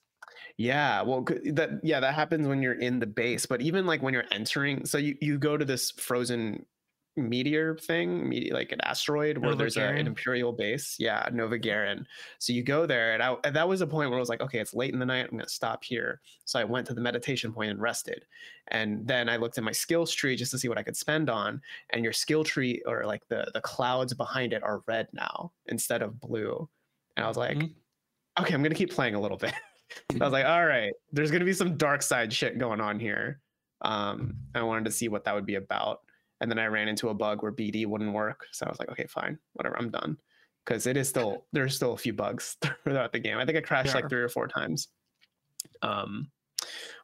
Yeah, 0.57 1.03
well, 1.03 1.23
that 1.25 1.81
yeah, 1.83 2.01
that 2.01 2.15
happens 2.15 2.47
when 2.47 2.63
you're 2.63 2.79
in 2.79 2.99
the 3.01 3.07
base, 3.07 3.47
but 3.47 3.61
even 3.61 3.87
like 3.87 4.03
when 4.03 4.15
you're 4.15 4.27
entering, 4.31 4.85
so 4.87 4.99
you 4.99 5.17
you 5.21 5.39
go 5.39 5.57
to 5.57 5.65
this 5.65 5.91
frozen 5.93 6.67
meteor 7.17 7.77
thing, 7.77 8.29
mete- 8.29 8.53
like 8.53 8.73
an 8.73 8.81
asteroid 8.83 9.37
where 9.39 9.51
Nova 9.51 9.59
there's 9.59 9.77
a, 9.77 9.85
an 9.87 10.07
imperial 10.07 10.53
base. 10.53 10.97
Yeah, 10.99 11.29
Nova 11.33 11.59
Garon. 11.59 12.07
So 12.39 12.53
you 12.53 12.63
go 12.63 12.87
there, 12.87 13.13
and, 13.15 13.23
I, 13.23 13.37
and 13.45 13.55
that 13.55 13.69
was 13.69 13.81
a 13.83 13.87
point 13.87 14.11
where 14.11 14.19
I 14.19 14.21
was 14.21 14.29
like, 14.29 14.41
okay, 14.41 14.59
it's 14.59 14.75
late 14.75 14.93
in 14.93 14.99
the 14.99 15.07
night. 15.07 15.27
I'm 15.31 15.37
gonna 15.39 15.49
stop 15.49 15.85
here. 15.85 16.21
So 16.45 16.59
I 16.59 16.65
went 16.65 16.87
to 16.89 16.95
the 16.95 17.01
meditation 17.01 17.53
point 17.53 17.71
and 17.71 17.81
rested, 17.81 18.25
and 18.69 19.07
then 19.07 19.29
I 19.29 19.37
looked 19.37 19.59
at 19.59 19.65
my 19.65 19.73
skills 19.73 20.13
tree 20.13 20.37
just 20.37 20.51
to 20.53 20.59
see 20.59 20.69
what 20.69 20.79
I 20.79 20.83
could 20.83 20.97
spend 20.97 21.29
on. 21.29 21.61
And 21.91 22.03
your 22.03 22.13
skill 22.15 22.45
tree 22.45 22.83
or 22.87 23.05
like 23.05 23.27
the 23.29 23.51
the 23.53 23.61
clouds 23.61 24.15
behind 24.15 24.53
it 24.53 24.63
are 24.63 24.83
red 24.87 25.09
now 25.13 25.53
instead 25.67 26.03
of 26.03 26.19
blue. 26.21 26.69
And 27.17 27.25
I 27.25 27.29
was 27.29 27.37
like, 27.37 27.59
Mhm. 27.59 27.75
okay, 28.41 28.55
I'm 28.55 28.63
gonna 28.63 28.75
keep 28.75 28.91
playing 28.91 29.15
a 29.17 29.21
little 29.21 29.37
bit. 29.39 29.53
I 30.21 30.25
was 30.25 30.33
like, 30.33 30.47
all 30.47 30.65
right, 30.65 30.93
there's 31.13 31.31
gonna 31.31 31.45
be 31.45 31.53
some 31.53 31.77
dark 31.77 32.01
side 32.01 32.33
shit 32.33 32.59
going 32.59 32.81
on 32.81 32.99
here. 32.99 33.41
Um, 33.83 34.37
I 34.55 34.63
wanted 34.63 34.85
to 34.87 34.91
see 34.93 35.09
what 35.09 35.25
that 35.25 35.35
would 35.35 35.45
be 35.45 35.57
about. 35.57 36.01
And 36.43 36.51
then 36.51 36.59
I 36.59 36.67
ran 36.67 36.89
into 36.89 37.09
a 37.11 37.15
bug 37.15 37.43
where 37.43 37.53
BD 37.53 37.87
wouldn't 37.87 38.13
work. 38.13 38.47
So 38.51 38.67
I 38.67 38.69
was 38.69 38.81
like, 38.81 38.91
okay, 38.91 39.07
fine, 39.07 39.39
whatever, 39.53 39.79
I'm 39.79 39.91
done. 39.91 40.19
Because 40.65 40.87
it 40.89 40.97
is 40.97 41.09
still 41.09 41.47
there's 41.53 41.75
still 41.77 41.93
a 41.93 41.97
few 41.97 42.13
bugs 42.13 42.57
throughout 42.85 43.13
the 43.13 43.21
game. 43.21 43.39
I 43.39 43.47
think 43.47 43.57
I 43.57 43.61
crashed 43.61 43.93
Sure. 43.93 44.01
like 44.01 44.11
three 44.11 44.21
or 44.21 44.29
four 44.29 44.49
times. 44.49 44.89
Um, 45.83 46.31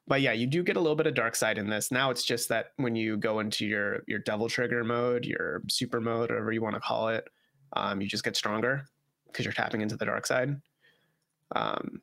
but 0.09 0.21
yeah, 0.23 0.33
you 0.33 0.47
do 0.47 0.63
get 0.63 0.77
a 0.77 0.81
little 0.81 0.97
bit 0.97 1.07
of 1.07 1.15
dark 1.15 1.37
side 1.37 1.57
in 1.57 1.71
this. 1.71 1.93
Now 1.93 2.11
it's 2.11 2.25
just 2.25 2.49
that 2.49 2.73
when 2.77 2.97
you 2.97 3.17
go 3.17 3.39
into 3.41 3.65
your 3.65 4.03
your 4.09 4.19
devil 4.19 4.49
trigger 4.49 4.83
mode, 4.83 5.25
your 5.25 5.63
super 5.69 6.01
mode, 6.01 6.31
whatever 6.31 6.51
you 6.53 6.63
want 6.63 6.75
to 6.75 6.81
call 6.81 7.09
it, 7.09 7.29
um, 7.75 8.01
you 8.01 8.09
just 8.09 8.25
get 8.25 8.37
stronger 8.37 8.85
because 9.27 9.45
you're 9.45 9.55
tapping 9.55 9.83
into 9.83 9.97
the 9.97 10.05
dark 10.07 10.27
side. 10.27 10.61
Um, 11.55 12.01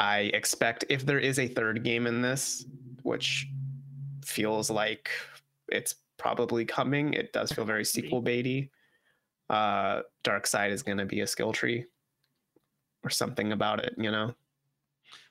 I 0.00 0.30
expect 0.32 0.84
if 0.88 1.04
there 1.04 1.18
is 1.20 1.38
a 1.38 1.46
third 1.46 1.84
game 1.84 2.06
in 2.06 2.22
this, 2.22 2.64
which 3.02 3.46
feels 4.24 4.70
like 4.70 5.10
it's 5.68 5.96
probably 6.20 6.64
coming, 6.64 7.14
it 7.14 7.32
does 7.32 7.50
feel 7.50 7.64
very 7.64 7.84
sequel 7.84 8.22
baity. 8.22 8.68
Uh, 9.48 10.02
dark 10.22 10.46
side 10.46 10.70
is 10.70 10.82
going 10.82 10.98
to 10.98 11.06
be 11.06 11.20
a 11.22 11.26
skill 11.26 11.52
tree 11.52 11.84
or 13.02 13.10
something 13.10 13.52
about 13.52 13.80
it, 13.82 13.94
you 13.96 14.10
know. 14.10 14.32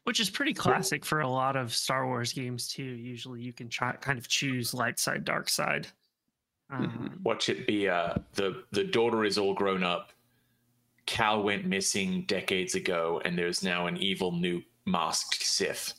which 0.03 0.19
is 0.19 0.29
pretty 0.29 0.53
classic 0.53 1.05
for 1.05 1.21
a 1.21 1.27
lot 1.29 1.55
of 1.55 1.73
Star 1.73 2.05
Wars 2.07 2.33
games 2.33 2.67
too. 2.67 2.83
Usually, 2.83 3.41
you 3.41 3.53
can 3.53 3.69
try 3.69 3.93
kind 3.93 4.17
of 4.17 4.27
choose 4.27 4.73
light 4.73 4.99
side, 4.99 5.23
dark 5.23 5.47
side. 5.47 5.87
Mhm. 6.71 6.75
Um, 6.75 7.19
Watch 7.23 7.49
it 7.49 7.65
be 7.67 7.87
uh 7.87 8.15
the 8.33 8.63
the 8.71 8.83
daughter 8.83 9.23
is 9.23 9.37
all 9.37 9.53
grown 9.53 9.83
up. 9.83 10.11
Cal 11.05 11.41
went 11.43 11.65
missing 11.65 12.23
decades 12.25 12.75
ago, 12.75 13.21
and 13.25 13.37
there's 13.37 13.63
now 13.63 13.87
an 13.87 13.97
evil 13.97 14.31
new 14.31 14.61
masked 14.85 15.41
Sith. 15.43 15.93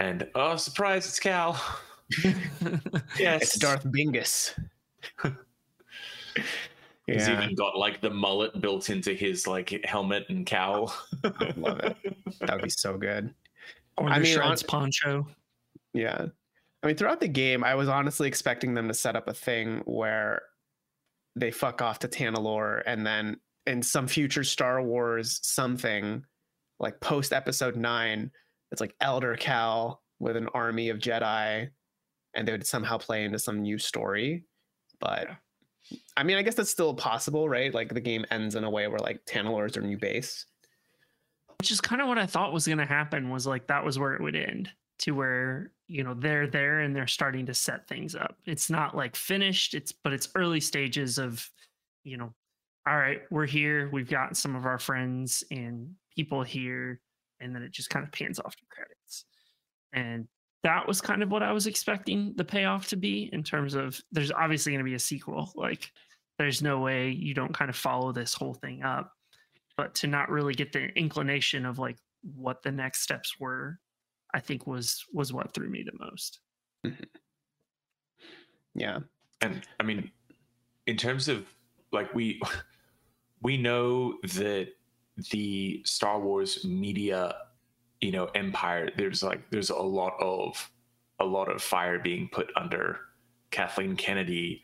And 0.00 0.28
oh, 0.34 0.56
surprise! 0.56 1.06
It's 1.06 1.20
Cal. 1.20 1.60
yes, 3.18 3.42
It's 3.42 3.58
Darth 3.58 3.84
Bingus. 3.84 4.58
He's 7.06 7.26
yeah, 7.26 7.42
even 7.42 7.54
got 7.54 7.76
like 7.76 8.00
the 8.02 8.10
mullet 8.10 8.60
built 8.60 8.90
into 8.90 9.14
his 9.14 9.46
like 9.46 9.82
helmet 9.84 10.26
and 10.28 10.44
cowl. 10.44 10.92
Oh, 11.24 11.32
I 11.40 11.54
love 11.56 11.80
it. 11.80 11.96
That 12.40 12.52
would 12.54 12.62
be 12.64 12.68
so 12.70 12.98
good. 12.98 13.32
or 13.96 14.10
I 14.10 14.18
the 14.18 14.24
mean, 14.24 14.34
Shreds 14.34 14.62
on- 14.62 14.68
poncho. 14.68 15.26
Yeah. 15.94 16.26
I 16.82 16.86
mean, 16.86 16.96
throughout 16.96 17.20
the 17.20 17.28
game, 17.28 17.64
I 17.64 17.74
was 17.74 17.88
honestly 17.88 18.28
expecting 18.28 18.74
them 18.74 18.88
to 18.88 18.94
set 18.94 19.16
up 19.16 19.26
a 19.26 19.32
thing 19.34 19.80
where 19.86 20.42
they 21.34 21.50
fuck 21.50 21.80
off 21.82 21.98
to 22.00 22.08
Tanalorr 22.08 22.82
and 22.86 23.06
then 23.06 23.38
in 23.66 23.82
some 23.82 24.06
future 24.06 24.44
Star 24.44 24.82
Wars 24.82 25.40
something 25.42 26.24
like 26.78 27.00
post 27.00 27.32
episode 27.32 27.74
nine, 27.76 28.30
it's 28.70 28.80
like 28.82 28.94
Elder 29.00 29.34
Cal 29.34 30.02
with 30.20 30.36
an 30.36 30.48
army 30.54 30.90
of 30.90 30.98
Jedi 30.98 31.70
and 32.38 32.46
they 32.46 32.52
would 32.52 32.66
somehow 32.66 32.96
play 32.96 33.24
into 33.24 33.38
some 33.38 33.60
new 33.60 33.78
story. 33.78 34.44
But 35.00 35.28
I 36.16 36.22
mean, 36.22 36.36
I 36.36 36.42
guess 36.42 36.54
that's 36.54 36.70
still 36.70 36.94
possible, 36.94 37.48
right? 37.48 37.74
Like 37.74 37.92
the 37.92 38.00
game 38.00 38.24
ends 38.30 38.54
in 38.54 38.64
a 38.64 38.70
way 38.70 38.86
where 38.86 39.00
like 39.00 39.24
Tanalorr 39.26 39.66
is 39.66 39.72
their 39.72 39.82
new 39.82 39.98
base. 39.98 40.46
which 41.58 41.72
is 41.72 41.80
kind 41.80 42.00
of 42.00 42.08
what 42.08 42.18
I 42.18 42.26
thought 42.26 42.52
was 42.52 42.66
going 42.66 42.78
to 42.78 42.86
happen 42.86 43.30
was 43.30 43.46
like 43.46 43.66
that 43.66 43.84
was 43.84 43.98
where 43.98 44.14
it 44.14 44.22
would 44.22 44.36
end 44.36 44.70
to 45.00 45.12
where 45.12 45.72
you 45.88 46.04
know 46.04 46.14
they're 46.14 46.46
there 46.46 46.80
and 46.80 46.94
they're 46.94 47.06
starting 47.06 47.46
to 47.46 47.54
set 47.54 47.88
things 47.88 48.14
up. 48.14 48.36
It's 48.46 48.70
not 48.70 48.96
like 48.96 49.16
finished, 49.16 49.74
it's 49.74 49.92
but 49.92 50.12
it's 50.12 50.28
early 50.34 50.60
stages 50.60 51.18
of 51.18 51.48
you 52.04 52.16
know 52.16 52.32
all 52.86 52.96
right, 52.96 53.20
we're 53.30 53.46
here, 53.46 53.90
we've 53.92 54.08
got 54.08 54.36
some 54.36 54.56
of 54.56 54.64
our 54.64 54.78
friends 54.78 55.44
and 55.50 55.94
people 56.16 56.42
here 56.42 57.00
and 57.40 57.54
then 57.54 57.62
it 57.62 57.70
just 57.70 57.90
kind 57.90 58.04
of 58.04 58.12
pans 58.12 58.38
off 58.38 58.56
to 58.56 58.62
credits. 58.70 59.24
And 59.92 60.26
that 60.68 60.86
was 60.86 61.00
kind 61.00 61.22
of 61.22 61.30
what 61.30 61.42
I 61.42 61.52
was 61.52 61.66
expecting 61.66 62.34
the 62.36 62.44
payoff 62.44 62.88
to 62.88 62.96
be 62.96 63.30
in 63.32 63.42
terms 63.42 63.74
of 63.74 63.98
there's 64.12 64.30
obviously 64.30 64.72
going 64.72 64.84
to 64.84 64.88
be 64.88 64.94
a 64.94 64.98
sequel. 65.00 65.50
Like 65.56 65.90
there's 66.38 66.62
no 66.62 66.78
way 66.78 67.10
you 67.10 67.34
don't 67.34 67.54
kind 67.54 67.68
of 67.68 67.76
follow 67.76 68.12
this 68.12 68.34
whole 68.34 68.54
thing 68.54 68.82
up 68.82 69.12
but 69.76 69.94
to 69.94 70.08
not 70.08 70.28
really 70.28 70.54
get 70.54 70.72
the 70.72 70.86
inclination 70.96 71.64
of 71.64 71.78
like 71.78 71.96
what 72.34 72.62
the 72.62 72.70
next 72.70 73.00
steps 73.00 73.38
were 73.38 73.78
i 74.34 74.40
think 74.40 74.66
was 74.66 75.04
was 75.12 75.32
what 75.32 75.52
threw 75.52 75.68
me 75.68 75.84
the 75.84 76.04
most 76.04 76.40
mm-hmm. 76.86 77.02
Yeah. 78.78 79.00
and 79.40 79.66
I 79.80 79.82
mean, 79.82 80.10
in 80.86 80.96
terms 80.96 81.28
of 81.28 81.46
like 81.92 82.14
we 82.14 82.40
we 83.42 83.56
know 83.56 84.14
that 84.34 84.68
the 85.30 85.82
Star 85.84 86.20
Wars 86.20 86.64
media, 86.64 87.34
you 88.00 88.12
know, 88.12 88.26
empire. 88.34 88.90
There's 88.96 89.22
like 89.22 89.50
there's 89.50 89.70
a 89.70 89.76
lot 89.76 90.14
of 90.20 90.70
a 91.20 91.24
lot 91.24 91.50
of 91.50 91.62
fire 91.62 91.98
being 91.98 92.28
put 92.30 92.50
under 92.56 93.00
Kathleen 93.50 93.96
Kennedy 93.96 94.62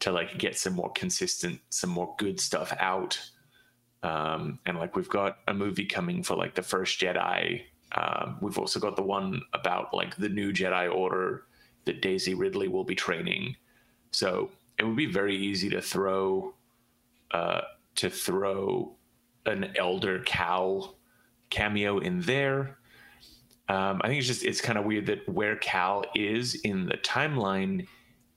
to 0.00 0.12
like 0.12 0.38
get 0.38 0.56
some 0.56 0.74
more 0.74 0.92
consistent, 0.92 1.60
some 1.70 1.90
more 1.90 2.14
good 2.18 2.38
stuff 2.40 2.72
out. 2.78 3.18
Um, 4.02 4.60
and 4.66 4.78
like 4.78 4.94
we've 4.94 5.08
got 5.08 5.38
a 5.48 5.54
movie 5.54 5.86
coming 5.86 6.22
for 6.22 6.36
like 6.36 6.54
the 6.54 6.62
first 6.62 7.00
Jedi. 7.00 7.62
Um, 7.92 8.38
we've 8.40 8.58
also 8.58 8.78
got 8.78 8.96
the 8.96 9.02
one 9.02 9.42
about 9.54 9.94
like 9.94 10.16
the 10.16 10.28
new 10.28 10.52
Jedi 10.52 10.92
Order 10.92 11.44
that 11.84 12.02
Daisy 12.02 12.34
Ridley 12.34 12.68
will 12.68 12.84
be 12.84 12.94
training. 12.94 13.56
So 14.12 14.50
it 14.78 14.84
would 14.84 14.96
be 14.96 15.06
very 15.06 15.36
easy 15.36 15.68
to 15.70 15.80
throw 15.80 16.54
uh, 17.32 17.62
to 17.96 18.08
throw 18.08 18.94
an 19.46 19.72
elder 19.76 20.20
Cal 20.20 20.97
cameo 21.50 21.98
in 21.98 22.20
there. 22.22 22.78
Um, 23.68 24.00
I 24.02 24.08
think 24.08 24.18
it's 24.18 24.26
just 24.26 24.44
it's 24.44 24.60
kind 24.60 24.78
of 24.78 24.84
weird 24.84 25.06
that 25.06 25.28
where 25.28 25.56
Cal 25.56 26.04
is 26.14 26.54
in 26.62 26.86
the 26.86 26.96
timeline 26.98 27.86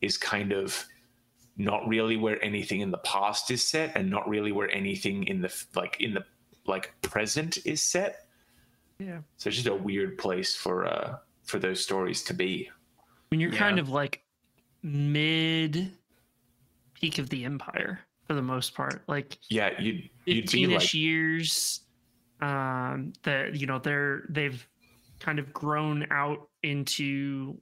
is 0.02 0.18
kind 0.18 0.52
of 0.52 0.86
not 1.58 1.88
really 1.88 2.18
where 2.18 2.44
anything 2.44 2.82
in 2.82 2.92
the 2.92 2.98
past 3.00 3.52
is 3.52 3.66
set 3.68 3.96
and 3.96 4.10
not 4.10 4.28
really 4.28 4.52
where 4.52 4.70
anything 4.72 5.26
in 5.28 5.42
the 5.42 5.66
like 5.76 5.98
in 6.00 6.14
the 6.14 6.24
like 6.66 6.94
present 7.02 7.58
is 7.66 7.82
set 7.84 8.26
Yeah. 9.00 9.20
so 9.38 9.48
it's 9.48 9.58
just 9.58 9.68
a 9.68 9.76
weird 9.76 10.18
place 10.18 10.56
for 10.56 10.86
uh 10.88 11.18
for 11.44 11.60
those 11.60 11.84
stories 11.84 12.24
to 12.24 12.34
be 12.34 12.70
When 13.30 13.40
you're 13.40 13.52
kind 13.52 13.80
of 13.80 13.90
like 13.90 14.24
mid 14.82 15.92
peak 16.94 17.20
of 17.20 17.30
the 17.30 17.46
empire 17.46 18.00
for 18.28 18.34
the 18.34 18.42
most 18.42 18.74
part, 18.74 19.04
like 19.08 19.38
yeah 19.50 19.80
you'd 19.80 20.10
you'd 20.26 20.50
be 20.52 20.64
15ish 20.66 20.74
like 20.76 20.94
years 20.94 21.82
um 22.42 23.14
that 23.24 23.56
you 23.56 23.68
know 23.68 23.80
they're 23.80 24.24
they've 24.30 24.68
kind 25.20 25.38
of 25.40 25.54
grown 25.54 26.06
out 26.12 26.48
into 26.64 27.58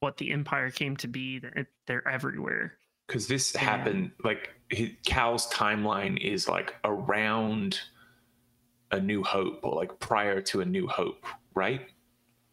what 0.00 0.16
the 0.16 0.30
empire 0.32 0.70
came 0.70 0.96
to 0.96 1.08
be. 1.08 1.38
They're, 1.38 1.68
they're 1.86 2.08
everywhere. 2.08 2.74
Because 3.06 3.26
this 3.28 3.52
Yeah. 3.54 3.60
happened 3.60 4.10
like 4.24 4.50
he, 4.70 4.96
cal's 5.04 5.48
timeline 5.50 6.16
is 6.20 6.48
like 6.48 6.74
around 6.84 7.78
a 8.90 9.00
new 9.00 9.22
hope 9.22 9.60
or 9.62 9.74
like 9.74 9.98
prior 10.00 10.40
to 10.40 10.60
a 10.60 10.64
new 10.64 10.86
hope 10.86 11.24
right? 11.54 11.82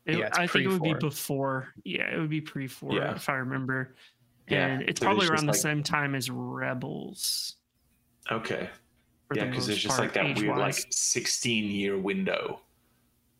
It- 0.06 0.18
Yeah, 0.20 0.30
i 0.34 0.46
think 0.48 0.66
it 0.66 0.68
would 0.70 0.82
be 0.84 0.94
before. 0.96 1.70
Yeah 1.84 2.14
it 2.14 2.20
would 2.20 2.30
be 2.30 2.42
pre 2.42 2.68
four 2.68 2.94
Yeah. 2.94 3.16
if 3.16 3.30
i 3.30 3.34
remember. 3.34 3.96
Yeah, 4.48 4.66
and 4.68 4.82
it's 4.84 5.00
so 5.00 5.06
probably 5.06 5.26
it's 5.26 5.30
just 5.32 5.40
around 5.42 5.46
the 5.48 5.52
like- 5.54 5.62
same 5.62 5.84
time 5.84 6.14
as 6.16 6.30
rebels. 6.30 7.56
Okay. 8.32 8.68
for 8.68 8.80
yeah 9.36 9.46
the 9.46 9.50
because 9.50 9.64
most 9.64 9.68
there's 9.68 9.84
just 9.84 10.00
like 10.00 10.14
part, 10.14 10.36
that 10.36 10.42
weird 10.42 10.58
like 10.58 10.76
16 10.90 11.66
year 11.66 11.98
window 11.98 12.62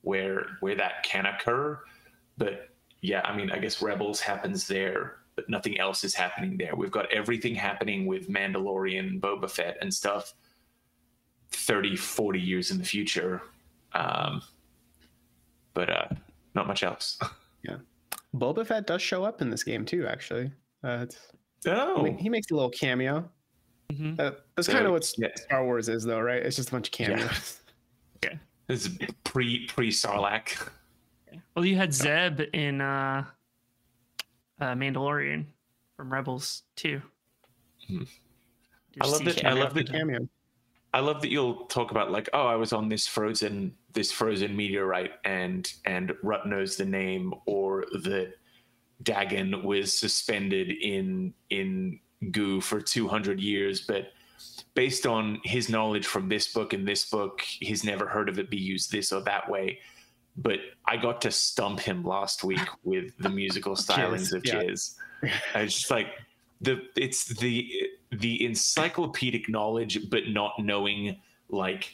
where 0.02 0.46
where 0.62 0.76
that 0.76 1.04
can 1.04 1.26
occur 1.26 1.80
but 2.38 2.70
yeah 3.02 3.22
i 3.22 3.36
mean 3.36 3.52
i 3.52 3.58
guess 3.58 3.82
rebels 3.82 4.20
happens 4.20 4.68
there 4.68 5.18
but 5.36 5.50
nothing 5.50 5.80
else 5.80 6.04
is 6.04 6.14
happening 6.14 6.58
there 6.58 6.76
we've 6.76 6.92
got 6.92 7.12
everything 7.12 7.56
happening 7.56 8.06
with 8.06 8.30
mandalorian 8.30 9.20
boba 9.20 9.50
fett 9.50 9.78
and 9.82 9.94
stuff 9.94 10.34
30 11.52 11.96
40 11.96 12.40
years 12.40 12.72
in 12.72 12.78
the 12.78 12.84
future 12.84 13.42
um 13.94 14.42
but 15.74 15.90
uh 15.90 16.08
not 16.56 16.68
much 16.68 16.84
else 16.84 17.20
yeah. 17.64 17.78
Boba 18.36 18.66
Fett 18.66 18.88
does 18.88 19.02
show 19.02 19.24
up 19.24 19.42
in 19.42 19.50
this 19.50 19.64
game 19.64 19.86
too. 19.86 20.08
Actually, 20.08 20.52
uh, 20.84 21.00
it's, 21.04 21.18
oh 21.68 22.04
he 22.18 22.30
makes 22.30 22.50
a 22.52 22.54
little 22.54 22.70
cameo. 22.70 23.30
Mhm. 23.92 24.20
Uh, 24.20 24.32
that's 24.56 24.68
So, 24.68 24.74
kind 24.74 24.86
of 24.86 24.92
what 24.94 25.12
yeah. 25.18 25.28
Star 25.36 25.66
Wars 25.66 25.90
is, 25.90 26.04
though, 26.04 26.22
right? 26.22 26.42
It's 26.42 26.56
just 26.56 26.70
a 26.70 26.72
bunch 26.72 26.88
of 26.90 27.00
Yeah. 27.00 27.18
cameos. 27.18 27.62
this 28.68 28.86
is 28.86 28.98
pre 29.26 29.66
pre 29.68 29.90
sarlacc 29.90 30.70
well 31.56 31.66
you 31.66 31.76
had 31.76 31.94
zeb 31.94 32.40
in 32.54 32.80
uh, 32.80 33.26
uh 34.62 34.74
mandalorian 34.76 35.46
from 35.98 36.14
rebels 36.14 36.64
too 36.76 37.02
Hmm. 37.88 38.04
I 39.02 39.08
love 39.08 39.18
see 39.18 39.24
that- 39.26 39.38
I 39.40 39.42
cameo 39.42 39.64
love 39.64 39.74
for 39.74 39.84
that- 39.84 39.92
cameo. 39.92 40.30
I 40.94 41.00
love 41.00 41.22
that 41.22 41.30
you'll 41.32 41.66
talk 41.68 41.92
about 41.92 42.12
like, 42.12 42.30
oh, 42.34 42.46
I 42.46 42.56
was 42.56 42.72
on 42.74 42.88
this 42.90 43.08
frozen 43.08 43.76
this 43.94 44.12
frozen 44.12 44.56
meteorite 44.56 45.14
and 45.26 45.72
and 45.86 46.14
Rut 46.22 46.46
knows 46.48 46.78
the 46.78 46.86
name, 46.86 47.34
or 47.46 47.86
that 48.04 48.34
Dagan 49.04 49.64
was 49.64 49.98
suspended 49.98 50.70
in 50.72 51.34
in 51.50 52.00
goo 52.30 52.62
for 52.62 52.80
two 52.80 53.08
hundred 53.08 53.40
years, 53.40 53.82
but 53.82 54.12
based 54.74 55.06
on 55.06 55.40
his 55.44 55.70
knowledge 55.70 56.06
from 56.06 56.30
this 56.30 56.54
book 56.54 56.74
and 56.74 56.88
this 56.88 57.10
book, 57.10 57.42
he's 57.42 57.84
never 57.84 58.08
heard 58.08 58.30
of 58.30 58.40
it 58.40 58.50
be 58.50 58.58
used 58.58 58.92
this 58.92 59.12
or 59.12 59.22
that 59.22 59.50
way. 59.50 59.80
But 60.38 60.60
I 60.86 60.98
got 60.98 61.22
to 61.22 61.32
stump 61.32 61.80
him 61.80 62.04
last 62.04 62.44
week 62.44 62.60
with 62.84 63.12
the 63.20 63.30
musical 63.30 63.76
stylings 63.76 64.34
of 64.34 64.46
yeah. 64.46 64.64
Jizz. 64.64 64.96
I 65.54 65.64
was 65.64 65.74
just 65.74 65.92
like 65.92 66.08
the 66.62 66.82
it's 66.96 67.26
the 67.26 67.70
the 68.12 68.46
encyclopedic 68.46 69.50
knowledge, 69.50 70.10
but 70.10 70.28
not 70.28 70.54
knowing 70.60 71.18
like 71.50 71.94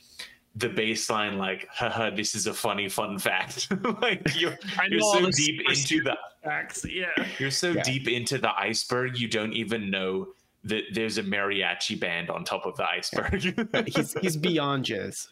the 0.58 0.70
baseline, 0.70 1.38
like, 1.38 1.68
haha, 1.70 2.10
this 2.10 2.34
is 2.34 2.48
a 2.48 2.54
funny 2.54 2.90
fun 2.90 3.20
fact. 3.20 3.72
like 4.02 4.22
you're 4.40 4.58
I 4.78 4.88
you're 4.90 5.00
know 5.00 5.30
so 5.30 5.32
deep 5.32 5.62
into 5.70 6.02
the 6.04 6.18
facts 6.44 6.86
yeah 6.90 7.08
you're 7.40 7.52
so 7.52 7.72
Yeah. 7.72 7.84
deep 7.84 8.08
into 8.08 8.38
the 8.38 8.58
iceberg, 8.58 9.20
you 9.20 9.28
don't 9.28 9.54
even 9.54 9.90
know 9.90 10.30
that 10.64 10.84
there's 10.94 11.18
a 11.18 11.24
mariachi 11.24 12.00
band 12.00 12.30
on 12.30 12.44
top 12.44 12.66
of 12.66 12.76
the 12.76 12.86
iceberg. 12.88 13.88
he's 13.96 14.14
he's 14.20 14.38
beyond 14.38 14.86
jizz. 14.86 15.28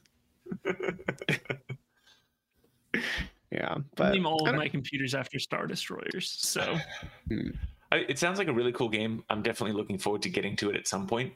yeah, 3.52 3.78
but 3.96 4.14
name 4.14 4.28
all 4.28 4.48
of 4.48 4.56
my 4.56 4.68
computers 4.68 5.16
after 5.16 5.40
star 5.40 5.66
destroyers 5.66 6.30
so 6.30 6.78
hmm. 7.28 7.50
I, 7.92 7.98
it 8.10 8.20
sounds 8.20 8.38
like 8.38 8.48
a 8.48 8.54
really 8.54 8.72
cool 8.72 8.90
game. 8.90 9.24
I'm 9.30 9.42
definitely 9.42 9.76
looking 9.76 9.98
forward 9.98 10.22
to 10.24 10.30
getting 10.30 10.56
to 10.58 10.70
it 10.70 10.76
at 10.76 10.88
some 10.88 11.08
point. 11.08 11.34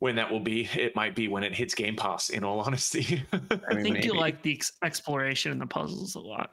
When 0.00 0.14
that 0.16 0.30
will 0.30 0.40
be, 0.40 0.68
it 0.76 0.94
might 0.94 1.16
be 1.16 1.26
when 1.26 1.42
it 1.42 1.54
hits 1.54 1.74
Game 1.74 1.96
Pass. 1.96 2.30
In 2.30 2.44
all 2.44 2.60
honesty, 2.60 3.24
I 3.32 3.40
I 3.70 3.74
mean, 3.74 3.82
think 3.82 4.04
you 4.04 4.14
like 4.14 4.42
the 4.42 4.52
ex- 4.54 4.72
exploration 4.84 5.50
and 5.50 5.60
the 5.60 5.66
puzzles 5.66 6.14
a 6.14 6.20
lot. 6.20 6.50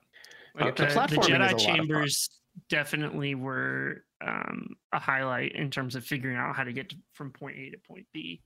Uh, 0.59 0.65
Like 0.65 0.75
the 0.75 0.83
the, 0.85 0.89
the 0.89 0.95
platforming 0.95 1.19
is 1.21 1.27
a 1.27 1.31
lot 1.31 1.51
Jedi 1.51 1.59
chambers 1.59 2.29
definitely 2.69 3.35
were 3.35 4.03
um, 4.25 4.75
a 4.93 4.99
highlight 4.99 5.51
in 5.51 5.69
terms 5.69 5.95
of 5.95 6.05
figuring 6.05 6.37
out 6.37 6.55
how 6.55 6.63
to 6.63 6.73
get 6.73 6.89
to, 6.89 6.95
from 7.13 7.31
point 7.31 7.57
A 7.57 7.69
to 7.69 7.77
point 7.87 8.07
B. 8.13 8.41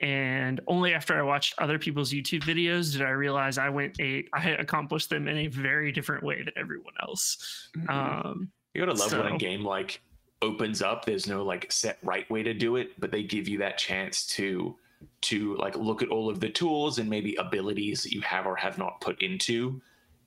And 0.00 0.60
only 0.66 0.92
after 0.94 1.16
I 1.16 1.22
watched 1.22 1.54
other 1.58 1.78
people's 1.78 2.10
YouTube 2.12 2.42
videos 2.42 2.92
did 2.92 3.02
I 3.02 3.10
realize 3.10 3.58
I 3.58 3.68
went 3.68 4.00
a 4.00 4.24
I 4.32 4.50
accomplished 4.50 5.10
them 5.10 5.28
in 5.28 5.36
a 5.38 5.46
very 5.46 5.92
different 5.92 6.24
way 6.24 6.42
than 6.42 6.52
everyone 6.56 6.94
else. 7.00 7.68
Mhm. 7.76 7.90
Um, 7.90 8.50
you 8.74 8.84
gotta 8.84 8.98
love 8.98 9.12
when 9.12 9.34
a 9.34 9.38
game 9.38 9.64
like 9.64 10.00
opens 10.44 10.82
up. 10.82 11.04
There's 11.04 11.26
no 11.26 11.44
like 11.44 11.70
set 11.72 11.98
right 12.02 12.28
way 12.30 12.42
to 12.42 12.54
do 12.54 12.76
it, 12.76 12.98
but 13.00 13.10
they 13.10 13.22
give 13.22 13.48
you 13.48 13.58
that 13.58 13.78
chance 13.78 14.26
to 14.36 14.76
to 15.22 15.56
like 15.56 15.76
look 15.76 16.02
at 16.02 16.08
all 16.08 16.30
of 16.30 16.40
the 16.40 16.48
tools 16.48 16.98
and 16.98 17.08
maybe 17.10 17.34
abilities 17.36 18.02
that 18.02 18.12
you 18.12 18.20
have 18.22 18.46
or 18.46 18.56
have 18.56 18.78
not 18.78 19.00
put 19.00 19.20
into, 19.22 19.80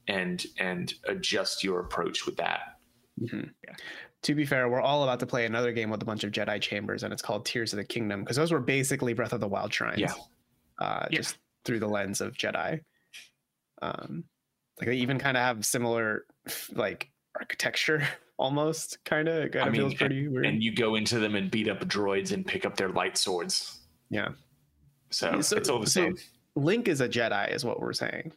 and 0.08 0.46
and 0.60 0.94
adjust 1.08 1.64
your 1.64 1.80
approach 1.80 2.26
with 2.26 2.38
that. 2.38 2.80
Mhm. 3.22 3.52
Yeah. 3.66 3.76
To 4.24 4.36
be 4.36 4.46
fair, 4.46 4.68
we're 4.70 4.82
all 4.82 5.04
about 5.04 5.20
to 5.22 5.26
play 5.28 5.46
another 5.46 5.72
game 5.72 5.90
with 5.90 6.02
a 6.02 6.06
bunch 6.06 6.24
of 6.24 6.32
Jedi 6.32 6.60
chambers, 6.62 7.04
and 7.04 7.14
it's 7.14 7.22
called 7.22 7.46
Tears 7.46 7.72
of 7.74 7.78
the 7.78 7.86
Kingdom 7.86 8.22
because 8.24 8.36
those 8.38 8.52
were 8.52 8.60
basically 8.60 9.14
Breath 9.14 9.34
of 9.34 9.40
the 9.40 9.48
Wild 9.48 9.74
shrines. 9.74 10.00
Yeah. 10.00 10.14
Uh, 10.80 11.08
Yeah. 11.12 11.18
Just 11.18 11.38
through 11.66 11.80
the 11.80 11.88
lens 11.88 12.22
of 12.22 12.34
Jedi. 12.36 12.82
Um, 13.82 14.24
like 14.80 14.90
they 14.90 14.96
even 14.98 15.20
kind 15.20 15.38
of 15.38 15.44
have 15.44 15.66
similar 15.66 16.26
like 16.72 17.10
architecture 17.40 18.08
almost 18.38 19.04
kind 19.06 19.28
of. 19.28 19.44
It 19.46 19.54
kind 19.54 19.66
I 19.66 19.68
of 19.68 19.74
mean, 19.74 19.82
feels 19.82 19.94
pretty 19.96 20.28
weird. 20.28 20.46
And 20.46 20.62
you 20.64 20.74
go 20.74 20.96
into 20.96 21.20
them 21.20 21.36
and 21.36 21.50
beat 21.52 21.68
up 21.68 21.80
droids 21.82 22.32
and 22.32 22.46
pick 22.46 22.66
up 22.66 22.76
their 22.78 22.90
light 22.90 23.18
swords. 23.18 23.80
Yeah. 24.10 24.30
So, 25.10 25.42
So- 25.42 25.58
it's 25.58 25.70
all 25.70 25.80
the 25.80 25.88
so- 25.88 26.02
same. 26.02 26.18
Link 26.56 26.88
is 26.88 27.02
a 27.02 27.08
Jedi, 27.10 27.54
is 27.54 27.64
what 27.64 27.80
we're 27.80 27.94
saying. 27.94 28.32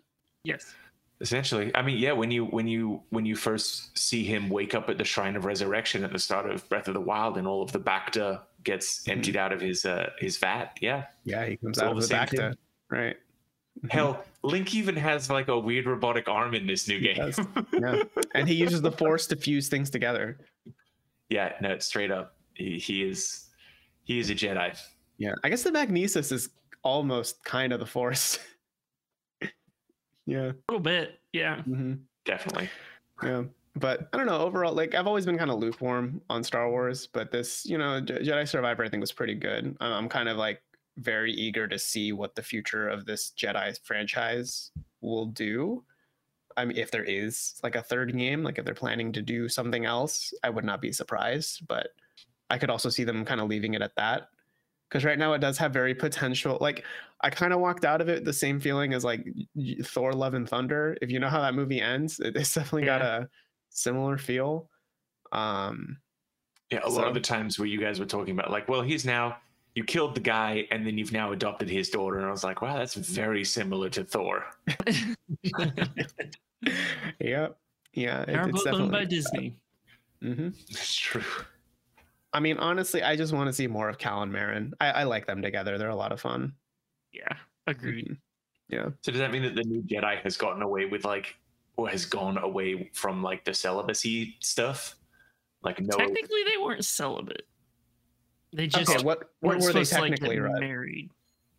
yes. 0.45 0.75
Essentially, 1.23 1.71
I 1.75 1.83
mean, 1.83 1.99
yeah. 1.99 2.13
When 2.13 2.31
you 2.31 2.47
when 2.47 2.67
you 2.67 3.03
when 3.11 3.27
you 3.27 3.37
first 3.37 3.99
see 3.99 4.25
him 4.25 4.49
wake 4.49 4.75
up 4.75 4.89
at 4.89 4.97
the 4.97 5.05
Shrine 5.05 5.37
of 5.37 5.45
Resurrection 5.45 6.03
at 6.03 6.13
the 6.15 6.19
start 6.19 6.51
of 6.51 6.67
Breath 6.71 6.89
of 6.89 6.95
the 6.95 7.01
Wild, 7.03 7.37
and 7.37 7.47
all 7.47 7.63
of 7.63 7.73
the 7.73 7.79
Bacta 7.79 8.41
gets 8.65 9.03
Mhm. 9.05 9.13
emptied 9.13 9.37
out 9.37 9.53
of 9.53 9.61
his 9.61 9.85
uh, 9.85 10.09
his 10.19 10.39
vat, 10.39 10.79
yeah. 10.81 11.09
Yeah, 11.25 11.45
he 11.45 11.59
comes 11.59 11.77
It's 11.77 11.83
out 11.83 11.91
of 11.91 11.97
the 11.97 12.01
the 12.01 12.07
same 12.07 12.19
Bacta 12.21 12.37
thing. 12.53 12.55
right. 12.91 13.17
Mhm. 13.85 13.91
Hell, 13.91 14.25
Link 14.43 14.75
even 14.75 14.95
has 14.97 15.31
like 15.31 15.49
a 15.49 15.59
weird 15.59 15.87
robotic 15.87 16.29
arm 16.29 16.55
in 16.55 16.67
this 16.67 16.87
new 16.87 16.99
He 16.99 17.15
game. 17.15 17.33
yeah, 17.73 18.03
and 18.35 18.47
he 18.49 18.55
uses 18.55 18.83
the 18.83 18.93
Force 18.93 19.27
to 19.29 19.37
fuse 19.37 19.69
things 19.69 19.89
together. 19.91 20.39
yeah, 21.31 21.53
no, 21.61 21.79
straight 21.79 22.11
up. 22.11 22.37
He, 22.55 22.79
he 22.79 23.03
is 23.03 23.49
he 24.05 24.19
is 24.19 24.29
a 24.31 24.35
Jedi. 24.35 24.77
Yeah, 25.19 25.33
I 25.45 25.49
guess 25.49 25.63
the 25.63 25.73
magnesis 25.73 26.31
is 26.33 26.51
almost 26.83 27.43
kind 27.45 27.73
of 27.73 27.81
the 27.81 27.87
Force. 27.87 28.39
yeah. 30.27 30.51
A 30.51 30.55
little 30.69 30.81
bit. 30.81 31.19
Yeah. 31.33 31.63
hmm 31.63 31.95
Definitely. 32.25 32.69
Yeah. 33.23 33.45
But 33.77 34.09
I 34.13 34.17
don't 34.17 34.27
know. 34.27 34.39
Overall, 34.41 34.75
like 34.75 34.95
I've 34.95 35.07
always 35.07 35.25
been 35.25 35.39
kind 35.39 35.51
of 35.51 35.59
lukewarm 35.59 36.21
on 36.29 36.43
Star 36.45 36.69
Wars, 36.71 37.07
but 37.07 37.31
this, 37.31 37.65
you 37.65 37.79
know, 37.79 38.01
Je- 38.01 38.19
Jedi 38.19 38.47
Survivor, 38.49 38.85
I 38.85 38.89
think 38.89 39.01
was 39.01 39.13
pretty 39.13 39.35
good. 39.35 39.77
I'm 39.81 40.09
kind 40.09 40.29
of 40.29 40.37
like 40.37 40.61
very 41.01 41.33
eager 41.33 41.67
to 41.67 41.79
see 41.79 42.13
what 42.13 42.35
the 42.35 42.43
future 42.43 42.89
of 42.89 43.07
this 43.07 43.33
Jedi 43.37 43.79
franchise 43.83 44.71
will 45.01 45.27
do. 45.27 45.85
I 46.57 46.65
mean, 46.65 46.77
if 46.77 46.91
there 46.91 47.05
is 47.05 47.55
like 47.63 47.75
a 47.75 47.83
third 47.83 48.17
game, 48.17 48.43
like 48.43 48.59
if 48.59 48.65
they're 48.65 48.75
planning 48.75 49.13
to 49.13 49.23
do 49.23 49.49
something 49.49 49.87
else, 49.87 50.33
I 50.43 50.51
would 50.51 50.65
not 50.65 50.83
be 50.83 50.93
surprised. 50.93 51.67
But 51.67 51.89
I 52.51 52.59
could 52.59 52.71
also 52.71 52.91
see 52.91 53.05
them 53.05 53.25
kind 53.25 53.41
of 53.41 53.49
leaving 53.49 53.75
it 53.75 53.83
at 53.83 53.97
that. 53.97 54.29
Because 54.89 55.05
right 55.05 55.19
now 55.19 55.33
it 55.35 55.41
does 55.41 55.57
have 55.59 55.73
very 55.73 55.95
potential. 55.95 56.59
Like 56.61 56.85
I 57.21 57.31
kind 57.31 57.53
of 57.53 57.61
walked 57.61 57.85
out 57.85 58.01
of 58.01 58.09
it 58.09 58.25
the 58.25 58.33
same 58.33 58.59
feeling 58.61 58.93
as 58.93 59.05
like 59.05 59.25
Thor: 59.85 60.13
Love 60.13 60.35
and 60.35 60.49
Thunder. 60.49 60.97
If 61.01 61.11
you 61.11 61.21
know 61.21 61.29
how 61.29 61.41
that 61.41 61.55
movie 61.55 61.81
ends, 61.81 62.19
it, 62.19 62.37
it's 62.37 62.53
definitely 62.53 62.87
got 62.87 63.01
a 63.01 63.29
similar 63.71 64.19
feel. 64.19 64.69
Um, 65.31 65.99
Yeah, 66.71 66.81
a 66.85 66.89
lot 66.89 67.09
of 67.09 67.15
the 67.15 67.21
times 67.21 67.59
where 67.59 67.69
you 67.69 67.81
guys 67.81 67.99
were 68.01 68.07
talking 68.07 68.33
about, 68.33 68.51
like, 68.51 68.69
well, 68.69 68.83
he's 68.83 69.05
now 69.05 69.37
you 69.75 69.85
killed 69.85 70.15
the 70.15 70.21
guy 70.21 70.67
and 70.71 70.87
then 70.87 70.99
you've 70.99 71.13
now 71.13 71.33
adopted 71.33 71.69
his 71.71 71.91
daughter, 71.91 72.19
and 72.19 72.27
I 72.27 72.31
was 72.31 72.45
like, 72.45 72.63
wow, 72.63 72.77
that's 72.77 72.95
very 72.95 73.45
similar 73.45 73.89
to 73.91 74.05
Thor. 74.05 74.45
yeah, 77.21 77.49
yeah, 77.93 78.23
it, 78.23 78.27
They're 78.27 78.49
it's 78.49 78.65
both 78.65 78.75
owned 78.75 78.91
by 78.93 79.05
definitely. 79.05 79.07
Disney. 79.07 79.57
hmm 80.23 80.49
It's 80.69 80.95
true. 80.95 81.23
I 82.33 82.41
mean, 82.41 82.59
honestly, 82.59 83.03
I 83.03 83.17
just 83.17 83.33
want 83.33 83.49
to 83.49 83.53
see 83.53 83.67
more 83.67 83.89
of 83.89 83.99
Cal 83.99 84.23
and 84.23 84.33
Merrin. 84.33 84.73
I, 84.81 84.91
I 84.91 85.03
like 85.05 85.27
them 85.27 85.43
together. 85.43 85.79
They're 85.79 85.89
a 85.89 85.97
lot 85.97 86.13
of 86.13 86.21
fun. 86.21 86.53
Yeah, 87.13 87.37
agreed. 87.67 88.09
Mhm. 88.09 88.17
Yeah. 88.69 88.91
So 89.03 89.11
does 89.11 89.19
that 89.19 89.33
mean 89.33 89.43
that 89.43 89.57
the 89.57 89.65
new 89.65 89.83
Jedi 89.83 90.21
has 90.23 90.37
gotten 90.37 90.63
away 90.63 90.85
with 90.85 91.05
like, 91.05 91.37
or 91.77 91.89
has 91.89 92.05
gone 92.05 92.39
away 92.39 92.89
from 92.93 93.21
like 93.21 93.45
the 93.45 93.53
celibacy 93.53 94.37
stuff? 94.41 94.95
Like 95.63 95.81
no, 95.81 95.97
Technically, 95.97 96.45
they 96.45 96.57
weren't 96.63 96.85
celibate. 96.85 97.47
They 98.53 98.67
just 98.67 98.91
okay, 98.91 99.03
what 99.05 99.31
what 99.41 99.59
weren't 99.59 99.75
they 99.75 99.85
supposed 99.85 99.93
to 99.93 100.01
like 100.01 100.11
technically? 100.13 100.37
get 100.37 100.43
right? 100.43 100.61
married 100.61 101.11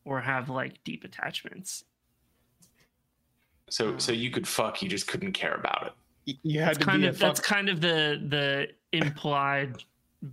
or 0.06 0.20
have 0.22 0.50
like 0.50 0.84
deep 0.84 1.04
attachments. 1.04 1.86
so 3.70 3.98
so 3.98 4.12
you 4.12 4.30
could 4.32 4.48
fuck, 4.48 4.82
you 4.82 4.90
just 4.90 5.08
couldn't 5.08 5.32
care 5.34 5.54
about 5.56 5.88
it. 5.88 5.94
Y- 6.28 6.40
You 6.44 6.60
had 6.60 6.70
That's 6.76 6.78
to 6.80 6.86
kind 6.86 7.02
be 7.04 7.08
of 7.08 7.16
a 7.16 7.20
that's 7.20 7.40
kind 7.40 7.70
of 7.70 7.82
the 7.82 8.22
the 8.28 8.68
implied 8.98 9.84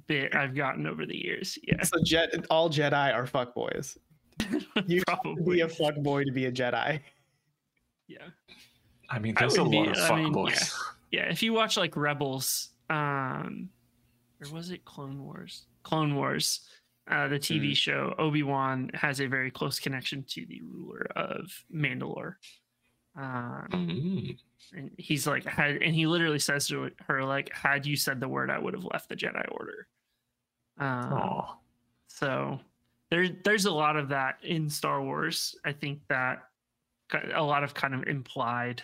bit 0.06 0.34
I've 0.34 0.54
gotten 0.54 0.86
over 0.86 1.06
the 1.06 1.16
years. 1.16 1.58
Yeah, 1.62 1.82
So 1.82 2.02
Jet, 2.04 2.30
all 2.50 2.68
Jedi 2.68 3.14
are 3.14 3.26
fuck 3.26 3.54
boys. 3.54 3.96
You 4.86 5.02
have 5.08 5.22
to 5.22 5.34
be 5.36 5.60
a 5.60 5.68
fuck 5.68 5.96
boy 5.96 6.24
to 6.24 6.30
be 6.32 6.44
a 6.46 6.52
Jedi. 6.52 7.00
Yeah, 8.08 8.18
I 9.10 9.18
mean, 9.18 9.34
there's 9.38 9.56
a 9.56 9.62
lot 9.64 9.70
be- 9.70 9.90
of 9.90 9.96
I 9.96 10.08
fuck 10.08 10.16
mean, 10.18 10.32
boys. 10.32 10.74
yeah. 11.12 11.22
If 11.30 11.42
you 11.42 11.52
watch 11.52 11.76
like 11.76 11.96
Rebels, 11.96 12.70
um, 12.90 13.68
or 14.40 14.50
was 14.52 14.70
it 14.70 14.84
Clone 14.84 15.22
Wars? 15.24 15.66
Clone 15.82 16.14
Wars, 16.16 16.68
uh, 17.10 17.28
the 17.28 17.38
TV 17.38 17.72
Mm. 17.72 17.76
show. 17.76 18.14
Obi 18.18 18.42
Wan 18.42 18.90
has 18.94 19.20
a 19.20 19.26
very 19.26 19.50
close 19.50 19.78
connection 19.80 20.24
to 20.28 20.44
the 20.46 20.60
ruler 20.62 21.06
of 21.16 21.64
Mandalore. 21.74 22.34
Um, 23.16 23.66
Mm. 23.70 24.38
and 24.74 24.90
he's 24.98 25.26
like 25.26 25.44
had 25.44 25.76
and 25.82 25.94
he 25.94 26.06
literally 26.06 26.38
says 26.38 26.68
to 26.68 26.90
her 27.06 27.24
like 27.24 27.52
had 27.54 27.84
you 27.86 27.96
said 27.96 28.20
the 28.20 28.28
word 28.28 28.50
i 28.50 28.58
would 28.58 28.74
have 28.74 28.84
left 28.84 29.08
the 29.08 29.16
jedi 29.16 29.44
order 29.50 29.88
um, 30.78 31.44
so 32.06 32.60
there's 33.10 33.30
there's 33.44 33.64
a 33.64 33.70
lot 33.72 33.96
of 33.96 34.08
that 34.10 34.38
in 34.42 34.68
star 34.68 35.02
wars 35.02 35.56
i 35.64 35.72
think 35.72 36.00
that 36.08 36.44
a 37.34 37.42
lot 37.42 37.64
of 37.64 37.72
kind 37.74 37.94
of 37.94 38.04
implied 38.04 38.82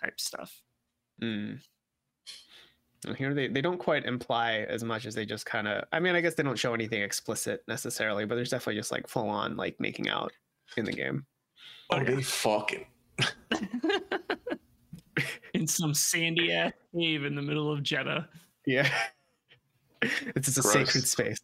type 0.00 0.18
stuff 0.20 0.60
Mm. 1.20 1.60
And 3.06 3.16
Here 3.16 3.34
they, 3.34 3.48
they 3.48 3.60
don't 3.60 3.78
quite 3.78 4.04
imply 4.04 4.66
as 4.68 4.84
much 4.84 5.06
as 5.06 5.14
they 5.14 5.26
just 5.26 5.44
kind 5.44 5.66
of. 5.66 5.84
I 5.92 5.98
mean, 5.98 6.14
I 6.14 6.20
guess 6.20 6.34
they 6.34 6.42
don't 6.42 6.58
show 6.58 6.72
anything 6.74 7.02
explicit 7.02 7.64
necessarily, 7.66 8.24
but 8.24 8.36
there's 8.36 8.50
definitely 8.50 8.76
just 8.76 8.92
like 8.92 9.08
full 9.08 9.28
on 9.28 9.56
like 9.56 9.80
making 9.80 10.08
out 10.08 10.32
in 10.76 10.84
the 10.84 10.92
game. 10.92 11.26
Oh, 11.90 12.02
they 12.02 12.22
fucking. 12.22 12.86
in 15.54 15.66
some 15.66 15.94
sandy 15.94 16.52
ass 16.52 16.72
cave 16.94 17.24
in 17.24 17.34
the 17.34 17.42
middle 17.42 17.70
of 17.70 17.80
Jedha 17.80 18.26
Yeah, 18.66 18.88
it's 20.02 20.46
just 20.46 20.58
a 20.58 20.62
Gross. 20.62 20.72
sacred 20.72 21.06
space. 21.06 21.38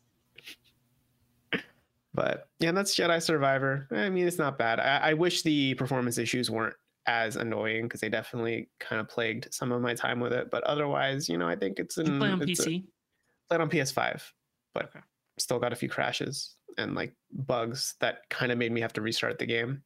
But 2.15 2.49
yeah, 2.59 2.73
that's 2.73 2.97
Jedi 2.97 3.23
Survivor. 3.23 3.87
I 3.93 4.09
mean, 4.09 4.27
it's 4.27 4.39
not 4.39 4.59
bad. 4.59 4.81
I, 4.81 5.11
I 5.11 5.15
wish 5.15 5.43
the 5.43 5.75
performance 5.75 6.19
issues 6.19 6.51
weren't 6.51 6.75
as 7.09 7.37
annoying 7.37 7.85
because 7.85 8.03
they 8.03 8.11
definitely 8.11 8.71
kind 8.81 9.01
of 9.01 9.09
plagued 9.09 9.53
some 9.55 9.73
of 9.73 9.83
my 9.83 9.95
time 9.95 10.21
with 10.21 10.33
it. 10.33 10.51
But 10.51 10.65
otherwise, 10.65 11.29
you 11.29 11.39
know, 11.39 11.49
I 11.49 11.57
think 11.57 11.81
it's 11.81 11.99
you 12.05 12.13
play 12.13 12.31
on 12.31 12.41
it's 12.41 12.61
a- 12.61 12.71
pc 12.71 12.87
played 13.49 13.61
on 13.63 13.71
PS5, 13.71 14.35
but 14.75 14.95
Okay. 14.95 15.01
still 15.39 15.59
got 15.61 15.73
a 15.73 15.77
few 15.77 15.89
crashes 15.89 16.57
and 16.79 16.95
like 16.95 17.17
bugs 17.33 17.97
that 18.01 18.29
kind 18.31 18.53
of 18.53 18.59
made 18.59 18.73
me 18.73 18.81
have 18.83 18.93
to 18.95 19.03
restart 19.03 19.39
the 19.39 19.47
game. 19.47 19.85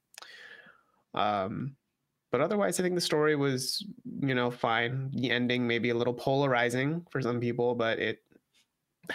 Um, 1.14 1.76
but 2.30 2.40
otherwise, 2.40 2.80
I 2.80 2.82
think 2.82 2.94
the 2.94 3.00
story 3.02 3.36
was, 3.36 3.86
you 4.20 4.34
know, 4.34 4.50
fine. 4.50 5.10
The 5.12 5.30
ending 5.30 5.66
maybe 5.66 5.90
a 5.90 5.94
little 5.94 6.14
polarizing 6.14 7.06
for 7.10 7.22
some 7.22 7.40
people, 7.40 7.74
but 7.74 7.98
it 7.98 8.24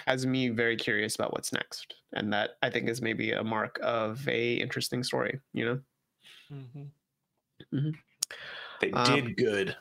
has 0.06 0.26
me 0.26 0.48
very 0.50 0.76
curious 0.76 1.14
about 1.14 1.32
what's 1.32 1.52
next, 1.52 1.94
and 2.14 2.32
that 2.32 2.52
I 2.62 2.70
think 2.70 2.88
is 2.88 3.02
maybe 3.02 3.32
a 3.32 3.44
mark 3.44 3.78
of 3.82 4.28
a 4.28 4.54
interesting 4.54 5.04
story. 5.04 5.40
You 5.54 5.64
know, 5.66 5.82
Mhm. 7.72 7.94
They 8.80 8.90
Um, 8.92 9.14
did 9.14 9.36
good. 9.36 9.76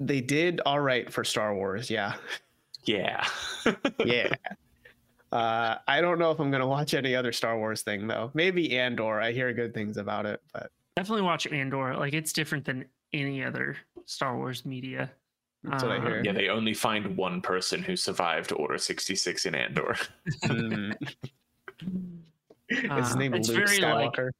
they 0.00 0.20
did 0.20 0.60
all 0.64 0.80
right 0.80 1.12
for 1.12 1.24
Star 1.24 1.54
Wars. 1.54 1.90
Yeah, 1.90 2.16
Yeah. 2.84 3.26
yeah. 4.04 4.32
Uh, 5.30 5.76
I 5.86 6.00
don't 6.00 6.18
know 6.18 6.30
if 6.30 6.38
I'm 6.40 6.50
gonna 6.50 6.66
watch 6.66 6.94
any 6.94 7.14
other 7.14 7.32
Star 7.32 7.58
Wars 7.58 7.82
thing 7.82 8.06
though. 8.06 8.30
Maybe 8.32 8.78
Andor. 8.78 9.20
I 9.20 9.30
hear 9.32 9.52
good 9.52 9.74
things 9.74 9.98
about 9.98 10.24
it, 10.24 10.40
but 10.54 10.70
definitely 10.96 11.20
watch 11.20 11.46
andor 11.48 11.94
like 11.98 12.14
it's 12.14 12.32
different 12.32 12.64
than 12.64 12.86
any 13.12 13.44
other 13.44 13.76
star 14.06 14.36
wars 14.38 14.64
media 14.64 15.10
that's 15.64 15.82
what 15.82 15.92
I 15.92 15.96
Uh, 15.98 16.00
hear. 16.00 16.22
yeah, 16.24 16.32
they 16.32 16.48
only 16.48 16.72
find 16.72 17.14
one 17.14 17.42
person 17.42 17.82
who 17.82 17.94
survived 17.94 18.52
Order 18.52 18.78
66 18.78 19.44
in 19.44 19.54
Andor. 19.54 19.96
Mm. 20.44 20.96
Is 22.70 22.80
his 22.80 22.90
Uh, 22.90 23.18
name 23.18 23.34
it's 23.34 23.48
Luke 23.48 23.66
very, 23.66 23.80
like, 23.80 24.12
Skywalker? 24.12 24.30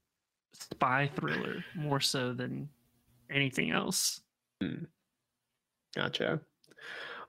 Spy 0.53 1.11
thriller 1.15 1.65
more 1.75 2.01
so 2.01 2.33
than 2.33 2.69
anything 3.31 3.71
else. 3.71 4.21
Hmm. 4.61 4.85
Gotcha. 5.95 6.41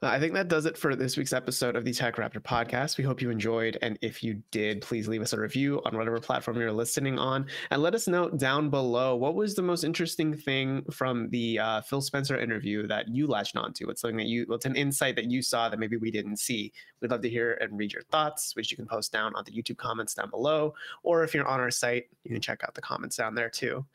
Uh, 0.01 0.07
I 0.07 0.19
think 0.19 0.33
that 0.33 0.47
does 0.47 0.65
it 0.65 0.77
for 0.77 0.95
this 0.95 1.17
week's 1.17 1.33
episode 1.33 1.75
of 1.75 1.83
the 1.83 1.91
TechRaptor 1.91 2.39
podcast. 2.41 2.97
We 2.97 3.03
hope 3.03 3.21
you 3.21 3.29
enjoyed. 3.31 3.77
And 3.81 3.99
if 4.01 4.23
you 4.23 4.41
did, 4.49 4.79
please 4.79 5.09
leave 5.09 5.21
us 5.21 5.33
a 5.33 5.39
review 5.39 5.81
on 5.83 5.97
whatever 5.97 6.21
platform 6.21 6.55
you're 6.55 6.71
listening 6.71 7.19
on. 7.19 7.47
And 7.69 7.81
let 7.81 7.93
us 7.93 8.07
know 8.07 8.29
down 8.29 8.69
below 8.69 9.17
what 9.17 9.35
was 9.35 9.55
the 9.55 9.61
most 9.61 9.83
interesting 9.83 10.33
thing 10.33 10.85
from 10.89 11.29
the 11.31 11.59
uh, 11.59 11.81
Phil 11.81 11.99
Spencer 11.99 12.39
interview 12.39 12.87
that 12.87 13.09
you 13.09 13.27
latched 13.27 13.57
onto? 13.57 13.87
What's 13.87 13.99
something 13.99 14.15
that 14.15 14.27
you, 14.27 14.45
what's 14.47 14.65
an 14.65 14.77
insight 14.77 15.17
that 15.17 15.29
you 15.29 15.41
saw 15.41 15.67
that 15.67 15.79
maybe 15.79 15.97
we 15.97 16.11
didn't 16.11 16.37
see? 16.37 16.71
We'd 17.01 17.11
love 17.11 17.21
to 17.21 17.29
hear 17.29 17.55
and 17.59 17.77
read 17.77 17.91
your 17.91 18.03
thoughts, 18.03 18.55
which 18.55 18.71
you 18.71 18.77
can 18.77 18.87
post 18.87 19.11
down 19.11 19.33
on 19.35 19.43
the 19.43 19.51
YouTube 19.51 19.77
comments 19.77 20.13
down 20.13 20.29
below. 20.29 20.75
Or 21.03 21.25
if 21.25 21.33
you're 21.33 21.45
on 21.45 21.59
our 21.59 21.71
site, 21.71 22.05
you 22.23 22.31
can 22.31 22.41
check 22.41 22.63
out 22.63 22.73
the 22.73 22.81
comments 22.81 23.17
down 23.17 23.35
there 23.35 23.49
too. 23.49 23.85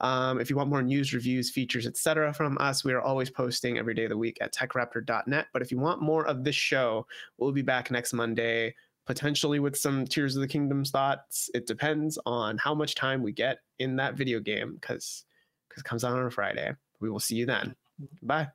Um, 0.00 0.40
if 0.40 0.48
you 0.48 0.56
want 0.56 0.70
more 0.70 0.82
news, 0.82 1.12
reviews, 1.12 1.50
features, 1.50 1.86
etc., 1.86 2.32
from 2.32 2.56
us, 2.58 2.84
we 2.84 2.92
are 2.92 3.02
always 3.02 3.30
posting 3.30 3.78
every 3.78 3.94
day 3.94 4.04
of 4.04 4.10
the 4.10 4.16
week 4.16 4.38
at 4.40 4.54
techraptor.net. 4.54 5.46
But 5.52 5.62
if 5.62 5.70
you 5.70 5.78
want 5.78 6.02
more 6.02 6.26
of 6.26 6.44
this 6.44 6.56
show, 6.56 7.06
we'll 7.38 7.52
be 7.52 7.62
back 7.62 7.90
next 7.90 8.12
Monday, 8.12 8.74
potentially 9.06 9.60
with 9.60 9.76
some 9.76 10.06
Tears 10.06 10.36
of 10.36 10.42
the 10.42 10.48
Kingdom's 10.48 10.90
thoughts. 10.90 11.50
It 11.54 11.66
depends 11.66 12.18
on 12.24 12.58
how 12.58 12.74
much 12.74 12.94
time 12.94 13.22
we 13.22 13.32
get 13.32 13.58
in 13.78 13.96
that 13.96 14.14
video 14.14 14.40
game 14.40 14.76
because 14.80 15.24
because 15.68 15.82
it 15.82 15.88
comes 15.88 16.04
out 16.04 16.18
on 16.18 16.26
a 16.26 16.30
Friday. 16.30 16.72
We 17.00 17.10
will 17.10 17.20
see 17.20 17.36
you 17.36 17.46
then. 17.46 17.76
Bye. 18.22 18.48